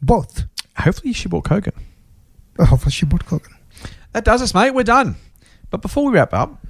both. 0.00 0.44
Hopefully 0.76 1.12
she 1.12 1.28
bought 1.28 1.42
Kogan. 1.42 1.72
Oh, 2.60 2.64
hopefully 2.64 2.92
she 2.92 3.06
bought 3.06 3.24
Kogan. 3.26 3.53
That 4.14 4.24
does 4.24 4.40
us, 4.40 4.54
mate. 4.54 4.70
We're 4.70 4.84
done. 4.84 5.16
But 5.70 5.82
before 5.82 6.06
we 6.06 6.12
wrap 6.12 6.32
up, 6.32 6.64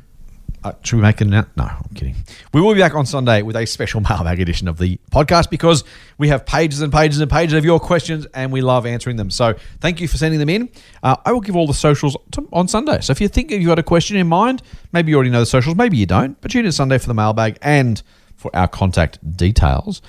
uh, 0.64 0.72
should 0.82 0.96
we 0.96 1.02
make 1.02 1.20
it 1.20 1.26
now? 1.26 1.46
No, 1.56 1.64
I'm 1.64 1.94
kidding. 1.94 2.16
We 2.54 2.62
will 2.62 2.72
be 2.72 2.80
back 2.80 2.94
on 2.94 3.04
Sunday 3.04 3.42
with 3.42 3.54
a 3.54 3.66
special 3.66 4.00
mailbag 4.08 4.40
edition 4.40 4.66
of 4.66 4.78
the 4.78 4.98
podcast 5.12 5.50
because 5.50 5.84
we 6.16 6.28
have 6.28 6.46
pages 6.46 6.80
and 6.80 6.90
pages 6.90 7.20
and 7.20 7.30
pages 7.30 7.52
of 7.52 7.66
your 7.66 7.78
questions 7.78 8.26
and 8.32 8.50
we 8.50 8.62
love 8.62 8.86
answering 8.86 9.16
them. 9.16 9.30
So 9.30 9.56
thank 9.82 10.00
you 10.00 10.08
for 10.08 10.16
sending 10.16 10.40
them 10.40 10.48
in. 10.48 10.70
Uh, 11.02 11.16
I 11.26 11.32
will 11.32 11.42
give 11.42 11.54
all 11.54 11.66
the 11.66 11.74
socials 11.74 12.16
to, 12.30 12.48
on 12.50 12.66
Sunday. 12.66 13.02
So 13.02 13.10
if 13.10 13.20
you 13.20 13.28
think 13.28 13.50
you've 13.50 13.66
got 13.66 13.78
a 13.78 13.82
question 13.82 14.16
in 14.16 14.26
mind, 14.26 14.62
maybe 14.92 15.10
you 15.10 15.16
already 15.16 15.30
know 15.30 15.40
the 15.40 15.46
socials, 15.46 15.76
maybe 15.76 15.98
you 15.98 16.06
don't, 16.06 16.40
but 16.40 16.50
tune 16.50 16.64
in 16.64 16.72
Sunday 16.72 16.96
for 16.96 17.08
the 17.08 17.14
mailbag 17.14 17.58
and 17.60 18.02
for 18.36 18.50
our 18.56 18.68
contact 18.68 19.36
details. 19.36 20.00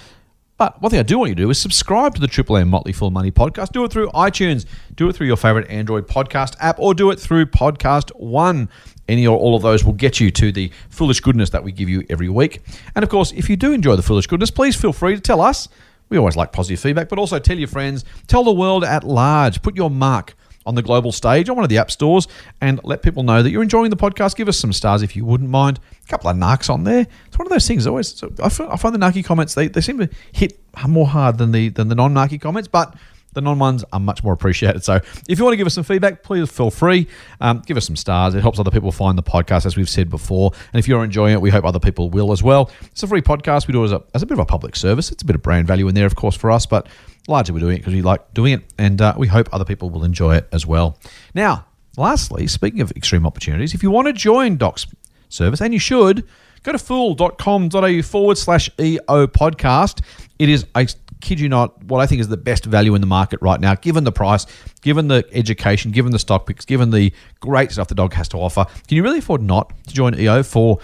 But 0.58 0.82
one 0.82 0.90
thing 0.90 1.02
I 1.02 1.04
do 1.04 1.18
want 1.18 1.30
you 1.30 1.36
to 1.36 1.42
do 1.42 1.50
is 1.50 1.60
subscribe 1.60 2.16
to 2.16 2.22
the 2.22 2.28
Triple 2.28 2.56
M 2.56 2.70
Motley 2.70 2.94
Fool 2.94 3.12
Money 3.12 3.30
podcast. 3.30 3.74
Do 3.74 3.84
it 3.84 3.92
through 3.92 4.08
iTunes, 4.12 4.66
do 4.96 5.10
it 5.10 5.14
through 5.14 5.28
your 5.28 5.36
favorite 5.36 5.70
Android 5.70 6.08
podcast 6.08 6.56
app, 6.62 6.80
or 6.80 6.94
do 6.94 7.12
it 7.12 7.20
through 7.20 7.48
Podcast 7.48 8.10
One. 8.16 8.70
Any 9.10 9.28
or 9.28 9.38
all 9.38 9.58
of 9.58 9.64
those 9.64 9.84
will 9.84 9.94
get 9.94 10.22
you 10.22 10.32
to 10.32 10.54
the 10.54 10.72
foolish 10.90 11.20
goodness 11.20 11.50
that 11.50 11.66
we 11.66 11.74
give 11.74 11.90
you 11.90 12.06
every 12.10 12.30
week. 12.30 12.62
And 12.96 13.04
of 13.04 13.10
course, 13.10 13.34
if 13.34 13.50
you 13.50 13.58
do 13.58 13.74
enjoy 13.74 13.98
the 13.98 14.02
foolish 14.02 14.28
goodness, 14.28 14.50
please 14.50 14.78
feel 14.78 14.94
free 14.94 15.16
to 15.16 15.22
tell 15.22 15.42
us. 15.42 15.68
We 16.08 16.18
always 16.18 16.38
like 16.38 16.54
positive 16.54 16.80
feedback, 16.80 17.10
but 17.10 17.20
also 17.20 17.38
tell 17.38 17.58
your 17.58 17.68
friends, 17.68 18.06
tell 18.28 18.46
the 18.46 18.54
world 18.54 18.86
at 18.86 19.04
large, 19.04 19.62
put 19.62 19.76
your 19.76 19.90
mark 19.90 20.36
on 20.66 20.76
the 20.76 20.82
global 20.82 21.12
stage 21.12 21.50
on 21.50 21.56
one 21.56 21.64
of 21.64 21.70
the 21.70 21.78
app 21.78 21.92
stores 21.92 22.28
and 22.62 22.80
let 22.84 23.02
people 23.02 23.24
know 23.24 23.44
that 23.44 23.52
you're 23.52 23.64
enjoying 23.64 23.90
the 23.90 23.98
podcast. 23.98 24.36
Give 24.36 24.48
us 24.48 24.58
some 24.58 24.74
stars 24.74 25.02
if 25.02 25.16
you 25.16 25.26
wouldn't 25.26 25.50
mind. 25.50 25.80
A 26.04 26.08
couple 26.08 26.30
of 26.30 26.36
narcs 26.36 26.70
on 26.70 26.84
there. 26.84 27.08
It's 27.28 27.38
one 27.38 27.48
of 27.48 27.52
those 27.52 27.68
things. 27.68 27.86
Always, 27.88 28.16
so 28.16 28.32
I, 28.42 28.50
find, 28.50 28.72
I 28.72 28.76
find 28.76 28.96
the 28.96 29.00
narky 29.00 29.24
comments 29.24 29.54
they, 29.54 29.68
they 29.68 29.82
seem 29.82 29.98
to 30.00 30.10
hit 30.32 30.60
more 30.88 31.08
hard 31.08 31.38
than 31.38 31.52
the 31.52 31.70
than 31.70 31.88
the 31.88 31.96
non 31.96 32.14
narky 32.14 32.40
comments, 32.40 32.68
but 32.68 32.96
the 33.36 33.42
non 33.42 33.60
ones 33.60 33.84
are 33.94 34.00
much 34.00 34.24
more 34.24 34.34
appreciated. 34.34 34.84
So 34.84 35.00
if 35.28 35.38
you 35.38 35.44
want 35.44 35.54
to 35.54 35.58
give 35.58 35.68
us 35.68 35.76
some 35.76 35.84
feedback, 35.84 36.24
please 36.24 36.50
feel 36.50 36.72
free. 36.72 37.08
Um, 37.40 37.62
give 37.66 37.78
us 37.78 37.86
some 37.86 37.96
stars. 37.96 38.34
It 38.34 38.42
helps 38.42 38.60
other 38.60 38.72
people 38.72 38.92
find 38.92 39.18
the 39.18 39.24
podcast, 39.24 39.66
as 39.66 39.78
we've 39.78 39.90
said 39.90 40.10
before. 40.10 40.52
And 40.74 40.80
if 40.80 40.88
you're 40.88 41.04
enjoying 41.04 41.34
it, 41.34 41.42
we 41.42 41.52
hope 41.52 41.66
other 41.66 41.80
people 41.80 42.10
will 42.10 42.32
as 42.32 42.42
well. 42.42 42.72
It's 42.84 43.04
a 43.04 43.08
free 43.08 43.22
podcast. 43.22 43.68
We 43.68 43.74
do 43.74 43.84
it 43.84 43.86
as 43.86 43.92
a, 43.92 44.04
as 44.16 44.24
a 44.24 44.26
bit 44.26 44.34
of 44.34 44.40
a 44.40 44.46
public 44.46 44.76
service. 44.76 45.12
It's 45.12 45.22
a 45.22 45.26
bit 45.26 45.36
of 45.36 45.44
brand 45.44 45.68
value 45.68 45.88
in 45.88 45.96
there, 45.96 46.06
of 46.06 46.16
course, 46.16 46.36
for 46.36 46.50
us, 46.50 46.66
but 46.66 46.88
largely 47.28 47.54
we're 47.54 47.60
doing 47.60 47.78
it 47.78 47.80
because 47.80 47.94
we 47.94 48.02
like 48.02 48.34
doing 48.34 48.54
it. 48.54 48.62
And 48.78 49.02
uh, 49.02 49.14
we 49.18 49.28
hope 49.28 49.50
other 49.52 49.66
people 49.66 49.90
will 49.90 50.04
enjoy 50.04 50.36
it 50.36 50.48
as 50.52 50.66
well. 50.66 50.98
Now, 51.34 51.66
lastly, 51.98 52.48
speaking 52.48 52.82
of 52.82 52.92
extreme 52.92 53.26
opportunities, 53.26 53.74
if 53.74 53.84
you 53.84 53.92
want 53.92 54.08
to 54.08 54.14
join 54.14 54.58
Doc's 54.58 54.88
service, 55.30 55.62
and 55.62 55.74
you 55.74 55.80
should, 55.80 56.28
go 56.64 56.72
to 56.72 56.80
fool.com.au 56.80 58.02
forward 58.02 58.38
slash 58.38 58.70
EO 58.80 59.28
podcast. 59.28 60.02
It 60.40 60.50
is 60.50 60.66
a 60.76 60.88
kid 61.22 61.40
you 61.40 61.50
not, 61.50 61.84
what 61.86 62.02
I 62.02 62.08
think 62.08 62.22
is 62.22 62.28
the 62.28 62.38
best 62.38 62.66
value 62.66 62.96
in 62.96 63.02
the 63.02 63.08
market 63.08 63.42
right 63.42 63.60
now, 63.60 63.76
given 63.76 64.04
the 64.04 64.12
price, 64.12 64.46
given 64.82 65.08
the 65.08 65.26
education, 65.32 65.92
given 65.92 66.12
the 66.12 66.20
stock 66.20 66.46
picks, 66.46 66.66
given 66.66 66.92
the 66.92 67.14
great 67.40 67.72
stuff 67.72 67.88
the 67.88 67.96
dog 67.96 68.14
has 68.14 68.28
to 68.30 68.38
offer. 68.38 68.66
Can 68.88 68.98
you 68.98 69.04
really 69.04 69.20
afford 69.20 69.42
not 69.42 69.74
to 69.88 69.94
join 69.94 70.18
EO 70.20 70.44
for 70.44 70.80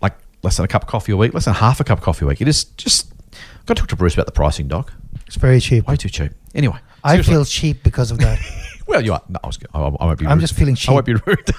like 0.00 0.14
less 0.42 0.56
than 0.56 0.64
a 0.64 0.68
cup 0.68 0.82
of 0.82 0.88
coffee 0.88 1.12
a 1.12 1.16
week, 1.16 1.34
less 1.34 1.44
than 1.44 1.54
half 1.54 1.80
a 1.80 1.84
cup 1.84 1.98
of 1.98 2.04
coffee 2.04 2.24
a 2.24 2.28
week? 2.28 2.40
It 2.40 2.48
is 2.48 2.64
just, 2.64 3.12
I've 3.32 3.66
got 3.66 3.76
to 3.76 3.82
talk 3.82 3.88
to 3.90 3.96
Bruce 3.96 4.14
about 4.14 4.26
the 4.26 4.32
pricing, 4.32 4.68
Doc. 4.68 4.92
It's 5.32 5.40
very 5.40 5.60
cheap. 5.60 5.88
Way 5.88 5.96
too 5.96 6.10
cheap. 6.10 6.32
Anyway, 6.54 6.76
I 7.02 7.22
feel 7.22 7.46
cheap 7.46 7.82
because 7.82 8.10
of 8.10 8.18
that. 8.18 8.38
Well, 8.84 9.02
you 9.02 9.12
are. 9.12 9.22
No, 9.28 9.38
I, 9.42 9.46
was, 9.46 9.58
I, 9.72 9.78
I 9.78 10.04
won't 10.04 10.18
be. 10.18 10.26
I'm 10.26 10.32
rude. 10.32 10.40
just 10.40 10.54
feeling 10.54 10.74
cheap. 10.74 10.90
I 10.90 10.94
won't 10.94 11.06
be 11.06 11.14
rude. 11.14 11.24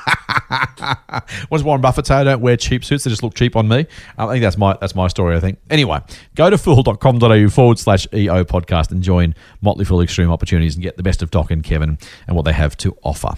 what 1.48 1.58
does 1.58 1.64
Warren 1.64 1.82
Buffett 1.82 2.06
say? 2.06 2.16
I 2.16 2.24
don't 2.26 2.42
wear 2.42 2.58
cheap 2.58 2.84
suits; 2.84 3.06
they 3.06 3.10
just 3.10 3.24
look 3.24 3.34
cheap 3.34 3.56
on 3.56 3.68
me. 3.68 3.88
I 4.18 4.28
think 4.28 4.44
that's 4.44 4.58
my 4.58 4.78
that's 4.80 4.94
my 4.94 5.08
story. 5.08 5.36
I 5.36 5.40
think. 5.40 5.58
Anyway, 5.70 6.00
go 6.36 6.50
to 6.50 6.58
fool.com.au 6.58 7.50
forward 7.50 7.80
slash 7.80 8.06
EO 8.14 8.44
podcast 8.44 8.92
and 8.92 9.02
join 9.02 9.34
Motley 9.62 9.86
Fool 9.86 10.02
Extreme 10.02 10.30
Opportunities 10.32 10.76
and 10.76 10.84
get 10.84 10.98
the 10.98 11.02
best 11.02 11.24
of 11.24 11.32
Doc 11.32 11.50
and 11.50 11.64
Kevin 11.64 11.98
and 12.28 12.36
what 12.36 12.44
they 12.44 12.54
have 12.54 12.76
to 12.78 12.96
offer. 13.02 13.30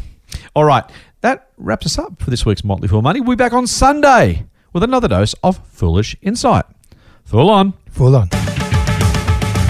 All 0.56 0.66
right, 0.66 0.84
that 1.22 1.52
wraps 1.58 1.86
us 1.86 1.98
up 2.00 2.22
for 2.22 2.32
this 2.32 2.44
week's 2.46 2.66
Motley 2.66 2.90
Fool 2.90 3.04
Money. 3.04 3.22
We'll 3.22 3.38
be 3.38 3.44
back 3.44 3.54
on 3.54 3.68
Sunday 3.68 4.48
with 4.74 4.84
another 4.84 5.08
dose 5.08 5.36
of 5.44 5.66
foolish 5.68 6.18
insight. 6.22 6.66
Fool 7.24 7.52
on. 7.52 7.76
Fool 7.92 8.16
on. 8.16 8.30